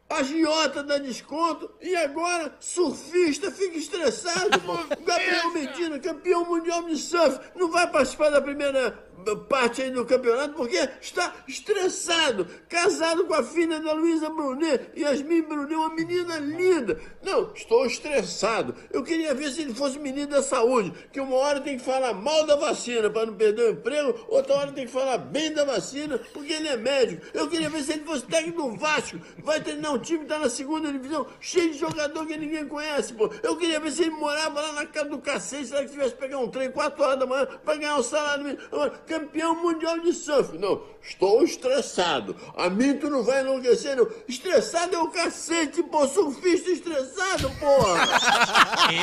agiota 0.09 0.83
dá 0.83 0.99
desconto 0.99 1.71
e 1.81 1.95
agora 1.97 2.55
surfista 2.61 3.51
fica 3.51 3.77
estressado. 3.77 4.59
Gabriel 5.05 5.53
Medina, 5.53 5.99
campeão 5.99 6.45
mundial 6.45 6.83
de 6.85 6.97
surf, 6.97 7.39
não 7.55 7.71
vai 7.71 7.91
participar 7.91 8.31
da 8.31 8.41
primeira 8.41 9.08
parte 9.49 9.83
aí 9.83 9.91
do 9.91 10.05
campeonato 10.05 10.55
porque 10.55 10.77
está 11.01 11.35
estressado, 11.47 12.47
casado 12.69 13.25
com 13.27 13.35
a 13.35 13.43
filha 13.43 13.81
da 13.81 13.93
Luísa 13.93 14.31
Brunet, 14.31 14.91
Yasmin 14.97 15.43
Brunet, 15.43 15.75
uma 15.75 15.95
menina 15.95 16.39
linda. 16.39 17.01
Não, 17.23 17.53
estou 17.53 17.87
estressado. 17.87 18.75
Eu 18.91 19.03
queria 19.03 19.35
ver 19.35 19.51
se 19.51 19.63
ele 19.63 19.75
fosse 19.75 19.99
menino 19.99 20.29
da 20.29 20.43
saúde, 20.43 20.93
que 21.13 21.21
uma 21.21 21.37
hora 21.37 21.61
tem 21.61 21.79
que 21.79 21.85
falar 21.85 22.15
mal 22.15 22.47
da 22.47 22.57
vacina 22.57 23.11
para 23.11 23.27
não 23.27 23.35
perder 23.35 23.63
o 23.63 23.71
emprego, 23.73 24.27
outra 24.29 24.55
hora 24.55 24.73
tem 24.73 24.87
que 24.87 24.93
falar 24.93 25.19
bem 25.19 25.53
da 25.53 25.65
vacina 25.65 26.19
porque 26.33 26.53
ele 26.53 26.69
é 26.69 26.77
médico. 26.77 27.27
Eu 27.35 27.49
queria 27.49 27.69
ver 27.69 27.83
se 27.83 27.93
ele 27.93 28.05
fosse 28.05 28.25
técnico 28.27 28.63
do 28.63 28.77
Vasco, 28.77 29.19
vai 29.43 29.61
treinar 29.61 29.95
um 29.95 29.99
time 29.99 30.21
que 30.21 30.27
tá 30.27 30.39
na 30.39 30.49
segunda 30.49 30.91
divisão, 30.93 31.27
cheio 31.41 31.73
de 31.73 31.79
jogador 31.79 32.27
que 32.27 32.37
ninguém 32.37 32.67
conhece, 32.67 33.13
pô. 33.13 33.31
Eu 33.43 33.57
queria 33.57 33.81
ver 33.81 33.91
se 33.91 34.03
ele 34.03 34.11
morava 34.11 34.61
lá 34.61 34.73
na 34.73 34.87
casa 34.87 35.09
do 35.09 35.19
cacete, 35.19 35.67
será 35.67 35.83
que 35.83 35.91
tivesse 35.91 36.15
que 36.15 36.21
pegar 36.21 36.39
um 36.39 36.49
trem 36.49 36.71
4 36.71 37.03
horas 37.03 37.19
da 37.19 37.27
manhã 37.27 37.47
para 37.65 37.77
ganhar 37.77 37.97
um 37.97 38.03
salário 38.03 38.45
mínimo. 38.45 38.63
Campeão 39.09 39.55
mundial 39.63 39.99
de 40.01 40.13
surf. 40.13 40.57
Não, 40.59 40.83
estou 41.03 41.43
estressado. 41.43 42.37
A 42.57 42.69
mim 42.69 42.97
tu 42.99 43.09
não 43.09 43.23
vai 43.25 43.41
enlouquecer, 43.41 43.97
não. 43.97 44.07
Estressado 44.29 44.95
é 44.95 44.99
o 44.99 45.09
cacete, 45.09 45.83
pô. 45.83 46.07
Surfista 46.07 46.71
estressado, 46.71 47.51
porra. 47.59 48.05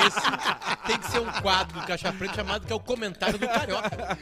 Esse 0.06 0.88
tem 0.88 0.98
que 1.00 1.12
ser 1.12 1.20
um 1.20 1.32
quadro 1.42 1.80
do 1.80 1.86
Caixa 1.88 2.12
Preta 2.14 2.36
chamado 2.36 2.66
que 2.66 2.72
é 2.72 2.76
o 2.76 2.80
comentário 2.80 3.38
do 3.40 3.48
Carioca. 3.48 4.18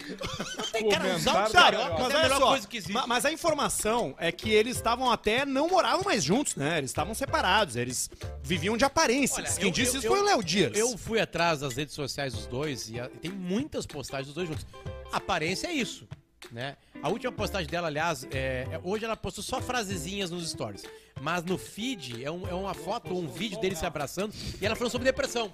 Não 0.57 0.63
tem 0.71 0.89
cara 0.89 1.15
usar 1.15 1.47
o 1.47 1.51
Carioca, 1.51 1.93
Mas 1.99 1.99
é 1.99 2.03
a 2.03 2.05
olha 2.05 2.21
melhor 2.23 2.39
só, 2.39 2.47
coisa 2.47 2.67
que 2.67 2.77
existe. 2.77 2.93
ma- 2.93 3.07
mas 3.07 3.25
a 3.25 3.31
informação 3.31 4.15
é 4.17 4.31
que 4.31 4.49
eles 4.51 4.75
estavam 4.77 5.11
até 5.11 5.45
não 5.45 5.67
moravam 5.67 6.03
mais 6.05 6.23
juntos, 6.23 6.55
né? 6.55 6.77
Eles 6.77 6.89
estavam 6.89 7.13
separados, 7.13 7.75
eles 7.75 8.09
viviam 8.41 8.77
de 8.77 8.85
aparências. 8.85 9.45
Olha, 9.49 9.55
Quem 9.57 9.65
eu- 9.67 9.71
disse 9.71 9.95
eu- 9.95 9.99
isso 9.99 10.07
foi 10.07 10.17
o 10.19 10.21
eu- 10.21 10.25
Léo 10.25 10.43
Dias. 10.43 10.71
Eu 10.77 10.97
fui 10.97 11.19
atrás 11.19 11.59
das 11.59 11.75
redes 11.75 11.93
sociais 11.93 12.33
dos 12.33 12.45
dois 12.47 12.89
e 12.89 12.99
a- 12.99 13.09
tem 13.21 13.31
muitas 13.31 13.85
postagens 13.85 14.27
dos 14.27 14.35
dois 14.35 14.47
juntos. 14.47 14.65
Aparência 15.13 15.67
é 15.67 15.71
isso, 15.73 16.07
né? 16.51 16.75
A 17.01 17.09
última 17.09 17.31
postagem 17.31 17.67
dela, 17.69 17.87
aliás, 17.87 18.25
é, 18.31 18.67
é- 18.71 18.79
hoje 18.83 19.05
ela 19.05 19.15
postou 19.15 19.43
só 19.43 19.61
frasezinhas 19.61 20.31
nos 20.31 20.49
stories. 20.49 20.83
Mas 21.21 21.43
no 21.43 21.57
feed 21.57 22.23
é, 22.23 22.31
um- 22.31 22.47
é 22.47 22.53
uma 22.53 22.73
foto, 22.73 23.13
um 23.17 23.27
vídeo 23.27 23.59
dele 23.59 23.75
se 23.75 23.85
abraçando 23.85 24.33
e 24.61 24.65
ela 24.65 24.75
falando 24.75 24.91
sobre 24.91 25.05
depressão. 25.05 25.53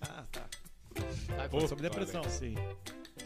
Ah, 0.00 0.22
tá. 0.30 0.42
Tá, 1.36 1.48
falando 1.50 1.68
sobre 1.68 1.82
depressão. 1.88 2.22
Sim. 2.28 2.54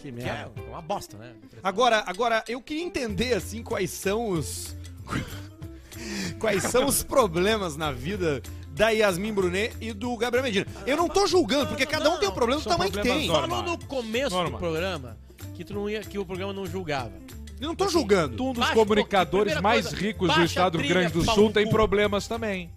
Que 0.00 0.12
Que 0.12 0.20
é 0.22 0.48
uma 0.68 0.80
bosta, 0.80 1.16
né? 1.18 1.34
Agora, 1.62 2.02
agora, 2.06 2.44
eu 2.48 2.60
queria 2.62 2.84
entender, 2.84 3.34
assim, 3.34 3.62
quais 3.62 3.90
são 3.90 4.28
os... 4.30 4.76
quais 6.38 6.62
são 6.62 6.86
os 6.86 7.02
problemas 7.02 7.76
na 7.76 7.90
vida 7.92 8.40
da 8.70 8.90
Yasmin 8.90 9.32
Brunet 9.32 9.76
e 9.80 9.92
do 9.92 10.16
Gabriel 10.16 10.44
Medina. 10.44 10.66
Eu 10.86 10.96
não 10.96 11.08
tô 11.08 11.26
julgando, 11.26 11.66
porque 11.66 11.84
cada 11.84 12.08
um 12.10 12.18
tem 12.18 12.28
o 12.28 12.32
problema 12.32 12.60
do 12.60 12.64
São 12.64 12.72
tamanho 12.72 12.90
que 12.92 12.96
problemas 12.98 13.20
tem. 13.22 13.28
normais. 13.28 13.50
Falou 13.62 13.76
no 13.76 13.84
começo 13.86 14.30
Norma. 14.36 14.50
do 14.52 14.58
programa 14.58 15.18
que, 15.58 15.64
tu 15.64 15.74
não 15.74 15.90
ia, 15.90 16.00
que 16.02 16.16
o 16.16 16.24
programa 16.24 16.52
não 16.52 16.64
julgava. 16.64 17.12
Eu 17.60 17.66
não 17.66 17.74
tô 17.74 17.88
julgando. 17.88 18.40
Um 18.44 18.52
dos 18.52 18.60
Baixa, 18.60 18.74
comunicadores 18.74 19.52
primeira 19.54 19.60
mais 19.60 19.88
coisa, 19.88 20.00
ricos 20.00 20.32
do 20.32 20.44
estado 20.44 20.78
do 20.78 20.82
Rio 20.82 20.88
Grande 20.90 21.12
do 21.12 21.24
Sul 21.24 21.52
tem 21.52 21.68
problemas 21.68 22.28
também. 22.28 22.70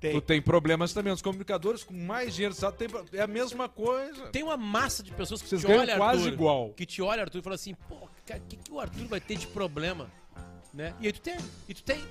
Tem. 0.00 0.12
Tu 0.12 0.20
tem 0.20 0.42
problemas 0.42 0.92
também. 0.92 1.12
Os 1.12 1.22
comunicadores 1.22 1.84
com 1.84 1.94
mais 1.94 2.34
dinheiro 2.34 2.52
do 2.52 2.56
estado 2.56 2.76
tem, 2.76 2.88
é 3.12 3.22
a 3.22 3.28
mesma 3.28 3.68
coisa. 3.68 4.26
Tem 4.26 4.42
uma 4.42 4.56
massa 4.56 5.04
de 5.04 5.12
pessoas 5.12 5.40
que 5.40 5.48
Vocês 5.48 5.60
te 5.60 5.66
ganham 5.68 5.82
olham, 5.82 5.96
quase 5.96 6.22
Arthur, 6.24 6.32
igual. 6.32 6.70
Que 6.70 6.84
te 6.84 7.00
olha, 7.00 7.22
Arthur, 7.22 7.38
e 7.38 7.42
fala 7.42 7.54
assim, 7.54 7.74
pô, 7.88 8.08
cara, 8.26 8.40
o 8.40 8.46
que, 8.48 8.56
que 8.56 8.72
o 8.72 8.80
Arthur 8.80 9.06
vai 9.06 9.20
ter 9.20 9.36
de 9.36 9.46
problema? 9.46 10.10
Né? 10.74 10.92
E 11.00 11.06
aí 11.06 11.12
tu 11.12 11.20
tem, 11.20 11.36
e 11.68 11.72
tu 11.74 11.84
tem. 11.84 12.02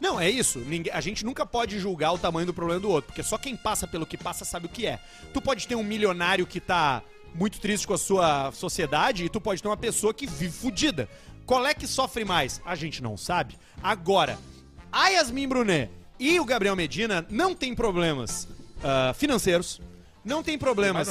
Não, 0.00 0.18
é 0.18 0.30
isso. 0.30 0.58
Ninguém- 0.60 0.92
a 0.92 1.00
gente 1.02 1.24
nunca 1.24 1.44
pode 1.44 1.78
julgar 1.78 2.12
o 2.12 2.18
tamanho 2.18 2.46
do 2.46 2.54
problema 2.54 2.80
do 2.80 2.88
outro, 2.90 3.08
porque 3.08 3.22
só 3.22 3.36
quem 3.36 3.54
passa 3.54 3.86
pelo 3.86 4.06
que 4.06 4.16
passa 4.16 4.44
sabe 4.44 4.64
o 4.66 4.68
que 4.70 4.86
é. 4.86 4.98
Tu 5.34 5.40
pode 5.42 5.68
ter 5.68 5.74
um 5.74 5.84
milionário 5.84 6.46
que 6.46 6.60
tá 6.60 7.02
muito 7.34 7.60
triste 7.60 7.86
com 7.86 7.94
a 7.94 7.98
sua 7.98 8.52
sociedade 8.52 9.24
e 9.24 9.28
tu 9.28 9.40
pode 9.40 9.60
ter 9.60 9.68
uma 9.68 9.76
pessoa 9.76 10.14
que 10.14 10.26
vive 10.26 10.52
fudida. 10.52 11.08
Qual 11.44 11.66
é 11.66 11.74
que 11.74 11.86
sofre 11.86 12.24
mais? 12.24 12.62
A 12.64 12.74
gente 12.74 13.02
não 13.02 13.16
sabe. 13.16 13.58
Agora, 13.82 14.38
a 14.90 15.08
Yasmin 15.08 15.48
Brunet 15.48 15.90
e 16.18 16.38
o 16.38 16.44
Gabriel 16.44 16.76
Medina 16.76 17.26
não 17.28 17.54
tem 17.54 17.74
problemas 17.74 18.48
ah, 18.82 19.12
financeiros, 19.14 19.80
não 20.24 20.42
tem 20.42 20.56
problemas 20.56 21.08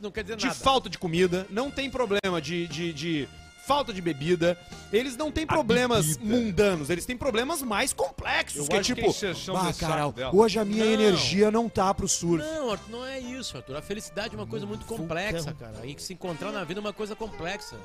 não 0.00 0.10
de 0.36 0.46
nada. 0.46 0.54
falta 0.54 0.90
de 0.90 0.98
comida, 0.98 1.46
não 1.48 1.70
tem 1.70 1.90
problema 1.90 2.40
de, 2.42 2.66
de, 2.66 2.92
de 2.92 3.28
falta 3.66 3.92
de 3.92 4.00
bebida. 4.00 4.58
Eles 4.92 5.16
não 5.16 5.30
têm 5.30 5.46
problemas 5.46 6.16
mundanos, 6.18 6.90
eles 6.90 7.06
têm 7.06 7.16
problemas 7.16 7.62
mais 7.62 7.92
complexos. 7.92 8.62
Eu 8.62 8.66
que 8.66 8.76
é 8.76 8.78
acho 8.80 8.94
que 8.94 9.02
tipo, 9.02 9.26
é 9.26 9.30
ah, 9.30 9.72
saco 9.72 9.78
Carol, 9.78 10.12
dela." 10.12 10.34
hoje 10.34 10.58
a 10.58 10.64
minha 10.64 10.84
Não. 10.84 10.92
energia 10.92 11.50
não 11.50 11.68
tá 11.68 11.92
pro 11.94 12.08
surf. 12.08 12.44
Não, 12.44 12.70
Arthur, 12.72 12.90
não 12.90 13.06
é 13.06 13.18
isso, 13.20 13.56
Arthur. 13.56 13.76
A 13.76 13.82
felicidade 13.82 14.34
é 14.34 14.38
uma 14.38 14.46
coisa 14.46 14.66
muito 14.66 14.84
complexa, 14.84 15.52
cara. 15.54 15.86
E 15.86 15.94
que 15.94 16.02
se 16.02 16.12
encontrar 16.12 16.52
na 16.52 16.64
vida 16.64 16.80
é 16.80 16.82
uma 16.82 16.92
coisa 16.92 17.14
complexa. 17.14 17.76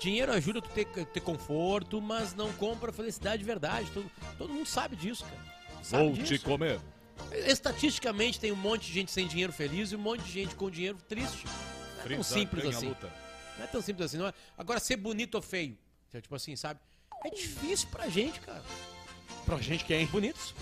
Dinheiro 0.00 0.30
ajuda 0.32 0.60
tu 0.60 0.68
ter, 0.70 0.84
ter 0.84 1.20
conforto, 1.20 2.02
mas 2.02 2.34
não 2.34 2.52
compra 2.52 2.92
felicidade 2.92 3.38
de 3.38 3.44
verdade. 3.44 3.90
Todo, 3.94 4.10
todo 4.36 4.52
mundo 4.52 4.66
sabe 4.66 4.94
disso, 4.94 5.24
cara. 5.24 5.56
Sabe 5.82 6.04
Vou 6.04 6.12
te 6.14 6.22
disso. 6.24 6.44
comer. 6.44 6.78
Estatisticamente 7.46 8.38
tem 8.38 8.52
um 8.52 8.56
monte 8.56 8.86
de 8.88 8.92
gente 8.92 9.10
sem 9.10 9.26
dinheiro 9.26 9.52
feliz 9.52 9.92
e 9.92 9.96
um 9.96 10.00
monte 10.00 10.22
de 10.22 10.32
gente 10.32 10.54
com 10.54 10.70
dinheiro 10.70 10.98
triste. 11.08 11.46
É 12.04 12.08
tão 12.08 12.22
simples 12.22 12.62
Ganha 12.62 12.74
a 12.74 12.78
assim. 12.78 12.88
luta. 12.88 13.25
Não 13.56 13.64
é 13.64 13.66
tão 13.66 13.80
simples 13.82 14.06
assim, 14.06 14.18
não 14.18 14.26
é? 14.26 14.34
Agora, 14.56 14.80
ser 14.80 14.96
bonito 14.96 15.34
ou 15.36 15.42
feio, 15.42 15.76
é 16.12 16.20
tipo 16.20 16.34
assim, 16.34 16.56
sabe? 16.56 16.80
É 17.24 17.30
difícil 17.30 17.88
pra 17.88 18.08
gente, 18.08 18.40
cara. 18.40 18.62
Pra 19.44 19.58
gente 19.58 19.84
quem? 19.84 20.06
Bonitos. 20.06 20.54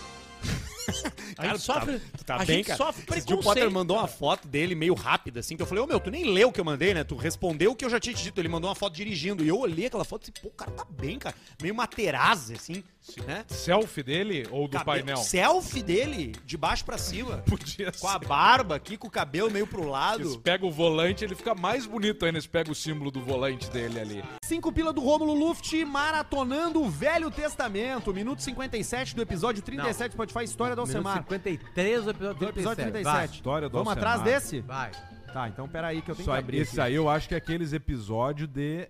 a 0.87 1.35
Cara, 1.35 1.49
gente 1.49 1.61
sofre, 1.61 2.01
Tu 2.17 2.23
tá 2.23 2.35
a 2.35 2.37
bem, 2.39 2.57
gente 2.57 2.65
cara? 2.67 2.77
sofre 2.77 3.01
dia 3.01 3.03
o 3.03 3.07
preconceito. 3.25 3.43
Potter 3.43 3.71
mandou 3.71 3.97
uma 3.97 4.07
foto 4.07 4.47
dele 4.47 4.75
meio 4.75 4.93
rápida, 4.93 5.39
assim, 5.39 5.55
que 5.55 5.61
eu 5.61 5.65
falei, 5.67 5.83
ô 5.83 5.87
meu, 5.87 5.99
tu 5.99 6.09
nem 6.11 6.25
leu 6.25 6.49
o 6.49 6.51
que 6.51 6.59
eu 6.59 6.65
mandei, 6.65 6.93
né? 6.93 7.03
Tu 7.03 7.15
respondeu 7.15 7.71
o 7.71 7.75
que 7.75 7.83
eu 7.85 7.89
já 7.89 7.99
tinha 7.99 8.13
te 8.15 8.23
dito. 8.23 8.39
Ele 8.39 8.47
mandou 8.49 8.69
uma 8.69 8.75
foto 8.75 8.93
dirigindo. 8.93 9.43
E 9.43 9.47
eu 9.47 9.57
olhei 9.59 9.87
aquela 9.87 10.05
foto 10.05 10.27
e 10.27 10.31
disse, 10.31 10.41
pô, 10.41 10.49
o 10.49 10.51
cara 10.51 10.71
tá 10.71 10.85
bem, 10.89 11.17
cara. 11.19 11.35
Meio 11.61 11.75
Materazzi, 11.75 12.53
assim, 12.53 12.83
né? 13.25 13.43
Selfie 13.47 14.03
dele 14.03 14.47
ou 14.51 14.67
do 14.67 14.77
Cabelo- 14.77 14.97
painel? 15.05 15.17
Selfie 15.17 15.83
dele, 15.83 16.33
de 16.45 16.57
baixo 16.57 16.83
pra 16.85 16.97
cima. 16.97 17.37
Podia 17.47 17.91
Com 17.91 18.07
a 18.07 18.19
ser. 18.19 18.27
barba 18.27 18.75
aqui, 18.75 18.97
com 18.97 19.07
o 19.07 19.11
cabelo 19.11 19.51
meio 19.51 19.67
pro 19.67 19.87
lado. 19.87 20.39
pega 20.39 20.65
o 20.65 20.71
volante, 20.71 21.23
ele 21.23 21.35
fica 21.35 21.53
mais 21.55 21.85
bonito 21.85 22.25
ainda 22.25 22.39
se 22.41 22.49
pega 22.49 22.71
o 22.71 22.75
símbolo 22.75 23.11
do 23.11 23.21
volante 23.21 23.69
dele 23.69 23.99
ali. 23.99 24.23
Cinco 24.43 24.71
pila 24.71 24.91
do 24.91 25.01
Rômulo 25.01 25.33
Luft 25.33 25.73
maratonando 25.85 26.81
o 26.81 26.89
Velho 26.89 27.29
Testamento. 27.31 28.13
Minuto 28.13 28.41
57 28.41 29.15
do 29.15 29.21
episódio 29.21 29.61
37 29.61 30.13
Spotify 30.13 30.43
História 30.43 30.74
do 30.75 30.81
Alcemar. 30.81 31.17
53 31.19 32.03
do 32.03 32.09
episódio 32.11 32.39
Do 32.39 32.45
episódio 32.49 32.83
37. 32.83 32.91
37. 33.03 33.35
História 33.35 33.69
do 33.69 33.73
Vamos 33.77 33.87
Alcemar. 33.89 34.13
atrás 34.15 34.21
desse? 34.23 34.61
Vai. 34.61 34.91
Tá, 35.33 35.49
então 35.49 35.67
peraí 35.67 36.01
que 36.01 36.11
eu 36.11 36.15
tenho 36.15 36.23
Isso 36.25 36.31
que 36.31 36.37
abrir 36.37 36.57
esse 36.59 36.71
aqui. 36.79 36.89
aí 36.89 36.95
eu 36.95 37.09
acho 37.09 37.27
que 37.27 37.33
é 37.33 37.37
aqueles 37.37 37.73
episódios 37.73 38.47
de 38.47 38.89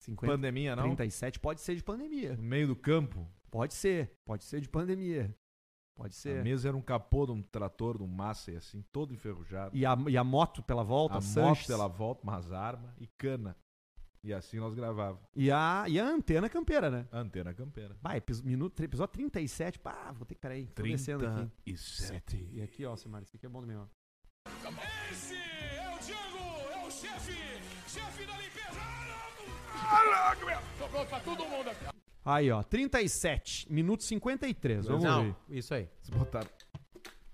50, 0.00 0.32
pandemia, 0.32 0.74
não? 0.76 0.84
37 0.84 1.38
pode 1.40 1.60
ser 1.60 1.76
de 1.76 1.82
pandemia. 1.82 2.36
No 2.36 2.42
meio 2.42 2.66
do 2.68 2.76
campo. 2.76 3.26
Pode 3.50 3.74
ser. 3.74 4.12
Pode 4.24 4.44
ser 4.44 4.60
de 4.60 4.68
pandemia. 4.68 5.34
Pode 5.94 6.14
A 6.14 6.16
ser. 6.16 6.42
mesa 6.42 6.68
era 6.68 6.76
um 6.76 6.80
capô 6.80 7.26
de 7.26 7.32
um 7.32 7.42
trator, 7.42 7.98
de 7.98 8.02
um 8.02 8.06
Massey, 8.08 8.56
assim, 8.56 8.82
todo 8.90 9.12
enferrujado. 9.12 9.76
E 9.76 9.84
a, 9.84 9.96
e 10.08 10.16
a 10.16 10.24
moto 10.24 10.62
pela 10.62 10.82
volta, 10.82 11.18
a 11.18 11.20
Sanches. 11.20 11.68
moto 11.68 11.72
ela 11.78 11.86
volta, 11.88 12.22
umas 12.22 12.50
armas 12.50 12.90
e 12.98 13.06
cana. 13.18 13.56
E 14.24 14.32
assim 14.32 14.60
nós 14.60 14.72
gravávamos. 14.72 15.20
E 15.34 15.50
a, 15.50 15.84
e 15.88 15.98
a 15.98 16.06
antena 16.06 16.48
campeira, 16.48 16.88
né? 16.88 17.08
A 17.10 17.18
antena 17.18 17.52
campeira. 17.52 17.96
Vai, 18.00 18.22
minuto, 18.44 18.80
episódio 18.80 19.12
37. 19.14 19.80
Pá, 19.80 20.12
vou 20.12 20.24
ter 20.24 20.36
que. 20.36 20.40
Peraí, 20.40 20.66
tô 20.68 20.82
descendo 20.82 21.26
aqui. 21.26 21.50
e 21.66 21.76
sete. 21.76 22.48
E 22.52 22.62
aqui, 22.62 22.86
ó, 22.86 22.94
Simar, 22.94 23.22
esse 23.22 23.36
aqui 23.36 23.46
é 23.46 23.48
bom 23.48 23.60
também, 23.60 23.76
ó. 23.76 23.84
Esse 25.10 25.34
é 25.34 25.92
o 25.92 25.98
Django, 25.98 26.72
é 26.72 26.86
o 26.86 26.90
chefe, 26.90 27.32
chefe 27.88 28.24
da 28.24 28.36
limpeza. 28.36 28.80
Tô 30.78 30.88
pronto 30.88 31.08
pra 31.08 31.20
todo 31.20 31.44
mundo 31.46 31.68
aqui. 31.70 31.84
Aí, 32.24 32.50
ó, 32.52 32.62
37, 32.62 33.72
minuto 33.72 34.04
53. 34.04 34.86
Vamos 34.86 35.02
Não, 35.02 35.24
ver. 35.24 35.34
isso 35.48 35.74
aí. 35.74 35.88
Eles 35.98 36.10
botaram 36.10 36.48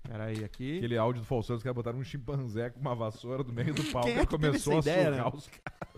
Peraí, 0.01 0.43
aqui. 0.43 0.77
aquele 0.77 0.97
áudio 0.97 1.21
do 1.21 1.27
Faustão, 1.27 1.55
os 1.55 1.61
caras 1.61 1.75
botaram 1.75 1.99
um 1.99 2.03
chimpanzé 2.03 2.71
com 2.71 2.79
uma 2.79 2.95
vassoura 2.95 3.43
do 3.43 3.53
meio 3.53 3.75
do 3.75 3.83
palco 3.93 4.09
é 4.09 4.23
e 4.23 4.25
começou 4.25 4.77
a 4.77 4.79
ideia, 4.79 5.11
sugar 5.11 5.25
né? 5.25 5.31
os 5.37 5.47
caras. 5.47 5.88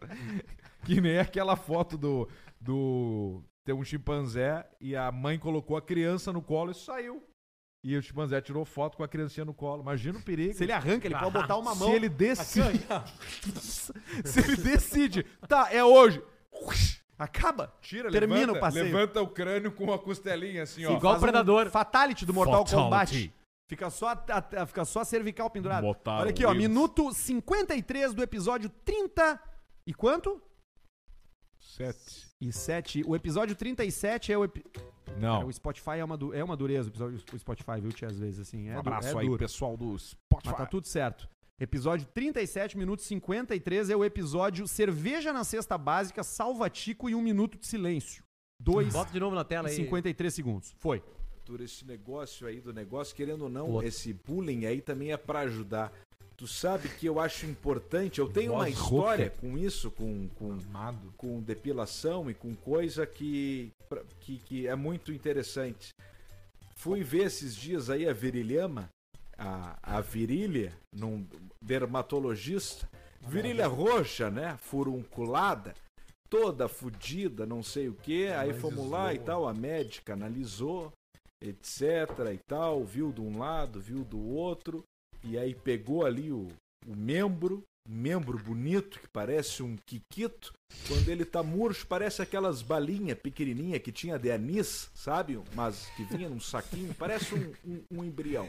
que 0.84 1.00
nem 1.00 1.18
aquela 1.18 1.56
foto 1.56 1.96
do, 1.96 2.28
do. 2.60 3.42
Tem 3.64 3.74
um 3.74 3.84
chimpanzé 3.84 4.66
e 4.80 4.96
a 4.96 5.12
mãe 5.12 5.38
colocou 5.38 5.76
a 5.76 5.82
criança 5.82 6.32
no 6.32 6.40
colo 6.40 6.70
e 6.70 6.74
saiu. 6.74 7.22
E 7.84 7.96
o 7.96 8.02
chimpanzé 8.02 8.40
tirou 8.40 8.64
foto 8.64 8.96
com 8.96 9.04
a 9.04 9.08
criancinha 9.08 9.44
no 9.44 9.54
colo. 9.54 9.82
Imagina 9.82 10.18
o 10.18 10.22
perigo. 10.22 10.54
Se 10.54 10.64
ele 10.64 10.72
arranca, 10.72 11.06
ele 11.06 11.14
pode 11.14 11.30
botar 11.30 11.56
uma 11.56 11.74
mão. 11.74 11.88
Se 11.88 11.94
ele 11.94 12.08
decide. 12.08 12.80
se 14.24 14.40
ele 14.40 14.56
decide, 14.56 15.22
tá, 15.46 15.68
é 15.70 15.84
hoje. 15.84 16.22
Acaba. 17.18 17.72
Tira, 17.80 18.10
Termina 18.10 18.40
levanta, 18.40 18.58
o 18.58 18.60
passeio. 18.60 18.84
levanta 18.84 19.22
o 19.22 19.28
crânio 19.28 19.72
com 19.72 19.92
a 19.92 19.98
costelinha 19.98 20.62
assim, 20.62 20.84
ó. 20.86 20.96
Igual 20.96 20.98
o 20.98 21.02
Faz 21.02 21.18
um 21.18 21.26
Predador. 21.26 21.70
fatality 21.70 22.24
do 22.24 22.32
Mortal 22.32 22.64
Fatality. 22.66 22.74
Kombat. 22.74 23.34
Fica 23.68 23.90
só, 23.90 24.08
a, 24.08 24.62
a- 24.62 24.66
fica 24.66 24.84
só 24.84 25.00
a 25.00 25.04
cervical 25.04 25.50
pendurada. 25.50 25.82
Botaram 25.82 26.20
Olha 26.20 26.30
aqui, 26.30 26.44
ó. 26.44 26.54
Minuto 26.54 27.12
53 27.12 28.14
do 28.14 28.22
episódio 28.22 28.70
30. 28.84 29.38
E 29.88 29.94
quanto? 29.94 30.38
Sete. 31.58 32.26
e 32.38 32.52
7. 32.52 33.02
O 33.06 33.16
episódio 33.16 33.56
37 33.56 34.30
é 34.30 34.36
o. 34.36 34.44
Epi... 34.44 34.62
Não. 35.18 35.36
Cara, 35.38 35.46
o 35.46 35.52
Spotify 35.52 35.92
é 35.98 36.04
uma, 36.04 36.16
du- 36.18 36.34
é 36.34 36.44
uma 36.44 36.54
dureza, 36.56 36.88
o 36.88 36.90
episódio 36.90 37.18
o 37.32 37.38
Spotify, 37.38 37.80
viu, 37.80 37.90
tia, 37.90 38.08
às 38.08 38.18
vezes, 38.18 38.40
assim. 38.40 38.68
É 38.68 38.72
um 38.72 38.74
du- 38.74 38.80
abraço 38.80 39.16
é 39.16 39.20
aí, 39.22 39.26
duro. 39.26 39.38
pessoal 39.38 39.78
do 39.78 39.98
Spotify. 39.98 40.48
Mas 40.50 40.56
tá 40.58 40.66
tudo 40.66 40.86
certo. 40.86 41.26
Episódio 41.58 42.06
37 42.12 42.76
minutos 42.76 43.06
53 43.06 43.88
é 43.88 43.96
o 43.96 44.04
episódio 44.04 44.68
Cerveja 44.68 45.32
na 45.32 45.42
Cesta 45.42 45.78
Básica, 45.78 46.22
Salva 46.22 46.68
Tico 46.68 47.08
e 47.08 47.14
um 47.14 47.22
minuto 47.22 47.56
de 47.58 47.66
silêncio. 47.66 48.22
2 48.60 48.92
Bota 48.92 49.10
de 49.10 49.18
novo 49.18 49.34
na 49.34 49.44
tela 49.44 49.68
e 49.68 49.70
aí. 49.70 49.76
53 49.76 50.34
segundos. 50.34 50.74
Foi. 50.78 51.02
Esse 51.60 51.86
negócio 51.86 52.46
aí 52.46 52.60
do 52.60 52.74
negócio, 52.74 53.16
querendo 53.16 53.42
ou 53.44 53.48
não, 53.48 53.70
outro. 53.70 53.88
esse 53.88 54.12
bullying 54.12 54.66
aí 54.66 54.82
também 54.82 55.12
é 55.12 55.16
pra 55.16 55.40
ajudar. 55.40 55.90
Tu 56.38 56.46
sabe 56.46 56.88
que 56.88 57.04
eu 57.04 57.18
acho 57.18 57.46
importante, 57.46 58.20
eu 58.20 58.28
tenho 58.28 58.52
uma 58.52 58.64
Voz 58.64 58.78
história 58.78 59.24
rouca. 59.24 59.40
com 59.40 59.58
isso, 59.58 59.90
com, 59.90 60.28
com, 60.36 60.52
Amado. 60.52 61.12
com 61.16 61.40
depilação 61.42 62.30
e 62.30 62.34
com 62.34 62.54
coisa 62.54 63.04
que, 63.04 63.72
que, 64.20 64.38
que 64.38 64.68
é 64.68 64.76
muito 64.76 65.12
interessante. 65.12 65.92
Fui 66.76 67.02
ver 67.02 67.26
esses 67.26 67.56
dias 67.56 67.90
aí 67.90 68.08
a 68.08 68.12
virilhama, 68.12 68.88
a, 69.36 69.96
a 69.96 70.00
virilha, 70.00 70.72
num 70.94 71.26
dermatologista. 71.60 72.88
Virilha 73.20 73.66
roxa, 73.66 74.30
né? 74.30 74.56
Furunculada, 74.60 75.74
toda 76.30 76.68
fodida, 76.68 77.46
não 77.46 77.64
sei 77.64 77.88
o 77.88 77.94
que. 77.94 78.28
Aí 78.28 78.54
fomos 78.54 78.88
lá 78.88 79.12
e 79.12 79.18
tal, 79.18 79.48
a 79.48 79.52
médica 79.52 80.12
analisou, 80.12 80.92
etc 81.42 82.32
e 82.32 82.38
tal, 82.46 82.84
viu 82.84 83.10
de 83.10 83.20
um 83.20 83.38
lado, 83.38 83.80
viu 83.80 84.04
do 84.04 84.24
outro, 84.24 84.84
e 85.24 85.38
aí 85.38 85.54
pegou 85.54 86.04
ali 86.04 86.32
o, 86.32 86.48
o 86.86 86.94
membro, 86.96 87.62
um 87.88 87.94
membro 87.94 88.38
bonito 88.38 88.98
que 89.00 89.08
parece 89.08 89.62
um 89.62 89.76
quiquito. 89.86 90.52
Quando 90.86 91.08
ele 91.08 91.24
tá 91.24 91.42
murcho, 91.42 91.86
parece 91.86 92.20
aquelas 92.22 92.60
balinhas 92.62 93.18
pequenininhas 93.18 93.80
que 93.82 93.90
tinha 93.92 94.18
de 94.18 94.30
anis, 94.30 94.90
sabe? 94.94 95.40
Mas 95.54 95.86
que 95.96 96.04
vinha 96.04 96.28
num 96.28 96.40
saquinho, 96.40 96.94
parece 96.94 97.34
um, 97.34 97.52
um, 97.64 97.82
um 97.98 98.04
embrião. 98.04 98.48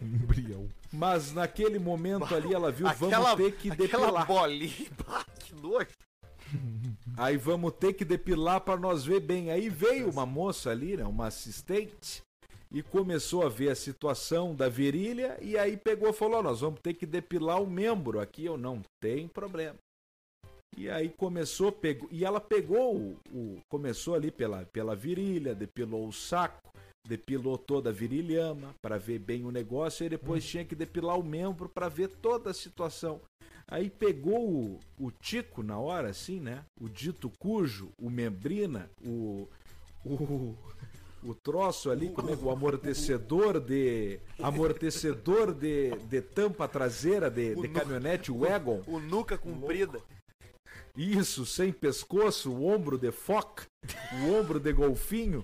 Embrião. 0.00 0.68
Mas 0.92 1.32
naquele 1.32 1.78
momento 1.78 2.34
ali 2.34 2.52
ela 2.52 2.70
viu, 2.70 2.86
Aquela- 2.86 3.34
vamos 3.34 3.36
ter 3.36 3.56
que 3.56 3.70
Aquela 3.70 3.88
depilar. 4.06 4.26
bolinha. 4.26 4.72
Bah, 5.06 5.24
que 5.38 5.54
nojo. 5.54 5.88
Aí 7.16 7.36
vamos 7.36 7.72
ter 7.72 7.94
que 7.94 8.04
depilar 8.04 8.60
para 8.60 8.78
nós 8.78 9.04
ver 9.04 9.20
bem. 9.20 9.50
Aí 9.50 9.68
veio 9.70 10.10
uma 10.10 10.26
moça 10.26 10.70
ali, 10.70 10.96
né, 10.96 11.04
uma 11.04 11.28
assistente, 11.28 12.20
e 12.72 12.82
começou 12.82 13.44
a 13.44 13.48
ver 13.48 13.68
a 13.70 13.74
situação 13.74 14.54
da 14.54 14.68
virilha 14.68 15.38
e 15.42 15.56
aí 15.58 15.76
pegou 15.76 16.08
e 16.08 16.12
falou: 16.12 16.38
"Ó, 16.38 16.42
"Nós 16.42 16.60
vamos 16.60 16.80
ter 16.80 16.94
que 16.94 17.04
depilar 17.06 17.62
o 17.62 17.66
membro 17.70 18.20
aqui". 18.20 18.44
Eu 18.44 18.56
não 18.56 18.82
tem 19.00 19.28
problema. 19.28 19.76
E 20.76 20.88
aí 20.88 21.10
começou, 21.10 21.70
pegou, 21.70 22.08
e 22.10 22.24
ela 22.24 22.40
pegou 22.40 22.96
o, 22.96 23.16
o- 23.30 23.58
começou 23.70 24.14
ali 24.14 24.30
pela 24.30 24.64
pela 24.72 24.96
virilha, 24.96 25.54
depilou 25.54 26.08
o 26.08 26.12
saco, 26.12 26.70
depilou 27.06 27.58
toda 27.58 27.90
a 27.90 27.92
virilhama 27.92 28.74
para 28.80 28.96
ver 28.96 29.18
bem 29.18 29.44
o 29.44 29.50
negócio 29.50 30.04
e 30.06 30.08
depois 30.08 30.42
tinha 30.44 30.64
que 30.64 30.74
depilar 30.74 31.18
o 31.18 31.22
membro 31.22 31.68
para 31.68 31.88
ver 31.90 32.08
toda 32.08 32.50
a 32.50 32.54
situação. 32.54 33.20
Aí 33.68 33.90
pegou 33.90 34.48
o, 34.50 34.80
o 34.98 35.10
tico 35.10 35.62
na 35.62 35.78
hora, 35.78 36.08
assim, 36.08 36.40
né? 36.40 36.64
O 36.80 36.88
dito 36.88 37.30
cujo, 37.38 37.90
o 37.98 38.08
membrina, 38.08 38.90
o. 39.04 39.46
o 40.04 40.54
o 41.22 41.34
troço 41.34 41.90
ali, 41.90 42.08
como 42.10 42.30
é 42.30 42.36
que 42.36 42.44
o 42.44 42.50
amortecedor 42.50 43.60
de. 43.60 44.18
amortecedor 44.42 45.52
de, 45.54 45.90
de 46.08 46.20
tampa 46.20 46.66
traseira 46.68 47.30
de, 47.30 47.54
de 47.54 47.68
caminhonete 47.68 48.30
Wagon. 48.32 48.82
O 48.88 48.98
nuca 48.98 49.36
comprida. 49.38 50.00
Isso, 50.94 51.46
sem 51.46 51.72
pescoço, 51.72 52.50
o 52.52 52.66
ombro 52.66 52.98
de 52.98 53.10
foca, 53.10 53.64
o 54.26 54.34
ombro 54.34 54.60
de 54.60 54.70
golfinho. 54.74 55.42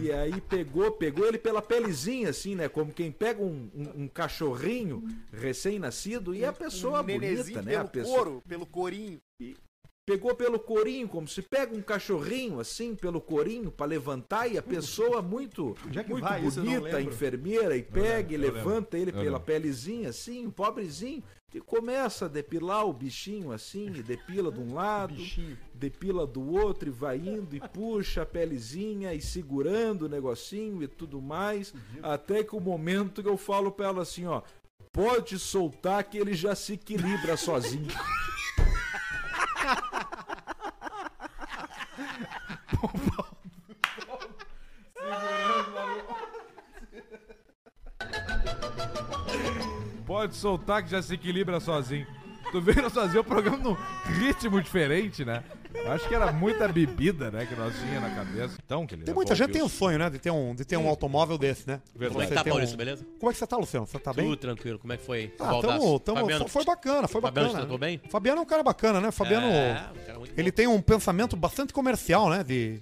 E 0.00 0.12
aí 0.12 0.40
pegou, 0.40 0.92
pegou 0.92 1.26
ele 1.26 1.38
pela 1.38 1.60
pelezinha, 1.60 2.28
assim, 2.30 2.54
né? 2.54 2.68
Como 2.68 2.92
quem 2.92 3.10
pega 3.10 3.42
um, 3.42 3.68
um- 3.74 4.02
um 4.04 4.08
cachorrinho 4.08 5.02
recém-nascido 5.32 6.32
e 6.32 6.44
a 6.44 6.52
pessoa 6.52 7.00
um 7.00 7.04
bonita, 7.04 7.62
né? 7.62 7.74
A 7.74 7.78
pelo 7.84 7.88
pessoa, 7.88 8.16
couro, 8.16 8.42
pelo 8.46 8.64
corinho. 8.64 9.18
Pegou 10.06 10.36
pelo 10.36 10.60
corinho, 10.60 11.08
como 11.08 11.26
se 11.26 11.42
pega 11.42 11.76
um 11.76 11.82
cachorrinho 11.82 12.60
assim 12.60 12.94
pelo 12.94 13.20
corinho 13.20 13.72
pra 13.72 13.84
levantar 13.84 14.46
e 14.46 14.56
a 14.56 14.62
pessoa 14.62 15.20
muito, 15.20 15.76
é 15.92 16.04
muito 16.04 16.22
vai? 16.22 16.40
Bonita, 16.40 17.00
enfermeira, 17.02 17.76
e 17.76 17.82
pega 17.82 18.32
e 18.32 18.36
levanta 18.36 18.96
ele 18.96 19.10
pela 19.10 19.40
pelezinha 19.40 20.10
assim, 20.10 20.46
o 20.46 20.52
pobrezinho, 20.52 21.24
e 21.52 21.60
começa 21.60 22.26
a 22.26 22.28
depilar 22.28 22.86
o 22.86 22.92
bichinho 22.92 23.50
assim, 23.50 23.86
e 23.96 24.02
depila 24.02 24.52
de 24.52 24.60
um 24.60 24.74
lado, 24.74 25.16
depila 25.74 26.24
do 26.24 26.52
outro 26.52 26.88
e 26.88 26.92
vai 26.92 27.16
indo 27.16 27.56
e 27.56 27.60
puxa 27.60 28.22
a 28.22 28.26
pelezinha 28.26 29.12
e 29.12 29.20
segurando 29.20 30.02
o 30.02 30.08
negocinho 30.08 30.84
e 30.84 30.86
tudo 30.86 31.20
mais, 31.20 31.74
até 32.00 32.44
que 32.44 32.54
o 32.54 32.60
momento 32.60 33.24
que 33.24 33.28
eu 33.28 33.36
falo 33.36 33.72
pra 33.72 33.86
ela 33.86 34.02
assim, 34.02 34.24
ó, 34.24 34.42
pode 34.92 35.36
soltar 35.36 36.04
que 36.04 36.16
ele 36.16 36.32
já 36.32 36.54
se 36.54 36.74
equilibra 36.74 37.36
sozinho. 37.36 37.88
Pode 50.06 50.34
soltar 50.36 50.82
que 50.82 50.90
já 50.90 51.02
se 51.02 51.14
equilibra 51.14 51.60
sozinho. 51.60 52.06
Tu 52.50 52.60
nós 52.82 52.92
fazer 52.92 53.18
o 53.18 53.24
programa 53.24 53.56
num 53.58 53.76
ritmo 54.04 54.60
diferente, 54.62 55.24
né? 55.24 55.42
Eu 55.84 55.92
Acho 55.92 56.08
que 56.08 56.14
era 56.14 56.32
muita 56.32 56.66
bebida, 56.68 57.30
né, 57.30 57.46
que 57.46 57.54
nós 57.54 57.74
tinha 57.78 58.00
na 58.00 58.10
cabeça. 58.10 58.56
Então, 58.64 58.86
que 58.86 58.94
ele 58.94 59.04
Tem 59.04 59.14
muita 59.14 59.34
gente 59.34 59.46
que 59.48 59.52
tem 59.52 59.62
o 59.62 59.66
um 59.66 59.68
sonho, 59.68 59.98
né? 59.98 60.10
De 60.10 60.18
ter 60.18 60.30
um, 60.30 60.54
de 60.54 60.64
ter 60.64 60.76
um 60.76 60.88
automóvel 60.88 61.38
desse, 61.38 61.66
né? 61.66 61.80
Como 61.92 62.04
é 62.04 62.08
que 62.08 62.14
Você 62.28 62.34
tá, 62.34 62.44
Maurício, 62.44 62.74
um- 62.74 62.78
beleza? 62.78 63.06
Como 63.20 63.30
é 63.30 63.32
que 63.32 63.38
você 63.38 63.46
tá, 63.46 63.56
Luciano? 63.56 63.86
Você 63.86 63.98
tá 63.98 64.12
bem? 64.12 64.24
Tudo 64.24 64.36
tranquilo. 64.36 64.78
Como 64.78 64.92
é 64.92 64.96
que 64.96 65.04
foi? 65.04 65.32
Ah, 65.38 65.60
tamo, 65.60 66.00
tamo, 66.00 66.20
Fabiano, 66.20 66.48
foi 66.48 66.64
bacana, 66.64 67.08
foi 67.08 67.20
Fabiano, 67.20 67.46
bacana. 67.48 67.60
tratou 67.66 67.78
bem? 67.78 68.00
Fabiano 68.10 68.38
é 68.40 68.42
um 68.42 68.46
cara 68.46 68.62
bacana, 68.62 69.00
né? 69.00 69.10
Fabiano, 69.12 69.46
É, 69.46 69.72
um 69.94 70.06
cara 70.06 70.18
muito 70.18 70.32
ele 70.38 70.50
bom. 70.50 70.56
tem 70.56 70.66
um 70.66 70.80
pensamento 70.80 71.36
bastante 71.36 71.72
comercial, 71.72 72.28
né? 72.30 72.42
De, 72.42 72.80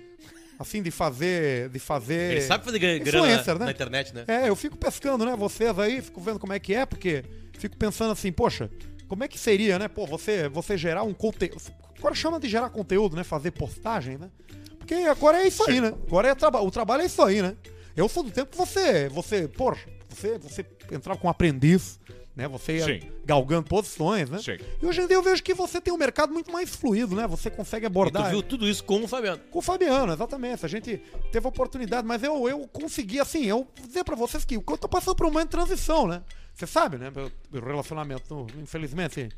assim, 0.59 0.83
de 0.83 0.91
fazer, 0.91 1.69
de 1.69 1.79
fazer... 1.79 2.33
Ele 2.33 2.41
sabe 2.41 2.65
fazer 2.65 2.79
gra- 2.79 2.99
grana 2.99 3.27
Influencer, 3.27 3.55
na, 3.55 3.61
né? 3.61 3.65
na 3.67 3.71
internet, 3.73 4.15
né? 4.15 4.25
É, 4.27 4.49
eu 4.49 4.57
fico 4.57 4.77
pescando, 4.79 5.25
né? 5.27 5.37
Vocês 5.37 5.79
aí, 5.79 6.01
fico 6.01 6.21
vendo 6.21 6.39
como 6.39 6.53
é 6.53 6.59
que 6.59 6.75
é, 6.75 6.87
porque 6.87 7.23
fico 7.59 7.77
pensando 7.77 8.13
assim, 8.13 8.33
poxa, 8.33 8.71
como 9.09 9.23
é 9.25 9.29
que 9.29 9.39
seria, 9.39 9.79
né? 9.79 9.89
Pô, 9.89 10.07
você, 10.07 10.49
você 10.49 10.77
gerar 10.79 11.03
um 11.03 11.13
conteúdo. 11.13 11.61
Agora 12.05 12.15
chama 12.15 12.39
de 12.39 12.47
gerar 12.51 12.69
conteúdo, 12.69 13.17
né? 13.17 13.25
Fazer 13.25 13.51
postagem, 13.51 14.19
né? 14.19 14.31
Porque 14.79 14.93
agora 14.95 15.43
é 15.43 15.49
isso 15.49 15.65
aí, 15.67 15.81
né? 15.81 15.95
Agora 16.07 16.29
é 16.29 16.35
traba 16.35 16.61
o 16.61 16.71
trabalho 16.71 17.01
é 17.01 17.07
isso 17.07 17.23
aí, 17.23 17.41
né? 17.41 17.57
Eu 17.97 18.11
sou 18.11 18.23
do 18.23 18.31
tempo 18.31 18.51
que 18.51 18.59
você, 18.59 19.09
você, 19.09 19.49
poxa, 19.49 19.89
você, 20.11 20.37
você 20.37 20.67
entrava 20.93 21.19
com 21.19 21.29
um 21.29 21.31
aprendiz, 21.31 21.99
né? 22.37 22.47
Você 22.49 22.77
ia 22.77 22.85
Sim. 22.85 23.01
galgando 23.25 23.71
posições, 23.71 24.29
né? 24.29 24.39
Sim. 24.39 24.59
E 24.83 24.85
hoje 24.85 25.01
em 25.01 25.07
dia 25.07 25.17
eu 25.17 25.23
vejo 25.23 25.43
que 25.43 25.55
você 25.55 25.81
tem 25.81 25.95
um 25.95 25.97
mercado 25.97 26.31
muito 26.31 26.53
mais 26.53 26.77
fluido, 26.77 27.17
né? 27.17 27.27
Você 27.27 27.49
consegue 27.49 27.87
E 27.87 27.89
tu 27.89 27.93
abordar. 27.93 28.29
viu 28.29 28.43
tudo 28.43 28.69
isso 28.69 28.85
com 28.85 29.03
o 29.03 29.09
Fabiano. 29.09 29.41
Com 29.51 29.61
o 29.61 29.63
Fabiano, 29.63 30.13
exatamente. 30.13 30.67
A 30.67 30.69
gente 30.69 31.01
teve 31.33 31.47
a 31.47 31.49
oportunidade, 31.49 32.07
mas 32.07 32.23
eu, 32.23 32.47
eu 32.47 32.69
consegui, 32.69 33.19
assim, 33.19 33.47
eu 33.47 33.67
dizer 33.87 34.05
pra 34.05 34.15
vocês 34.15 34.45
que 34.45 34.57
eu 34.57 34.63
tô 34.63 34.89
passando 34.91 35.15
por 35.17 35.25
um 35.25 35.31
momento 35.31 35.47
de 35.47 35.53
transição, 35.53 36.07
né? 36.07 36.23
Você 36.53 36.67
sabe, 36.67 36.99
né? 36.99 37.11
Meu, 37.11 37.33
meu 37.51 37.65
relacionamento, 37.65 38.47
infelizmente, 38.61 39.29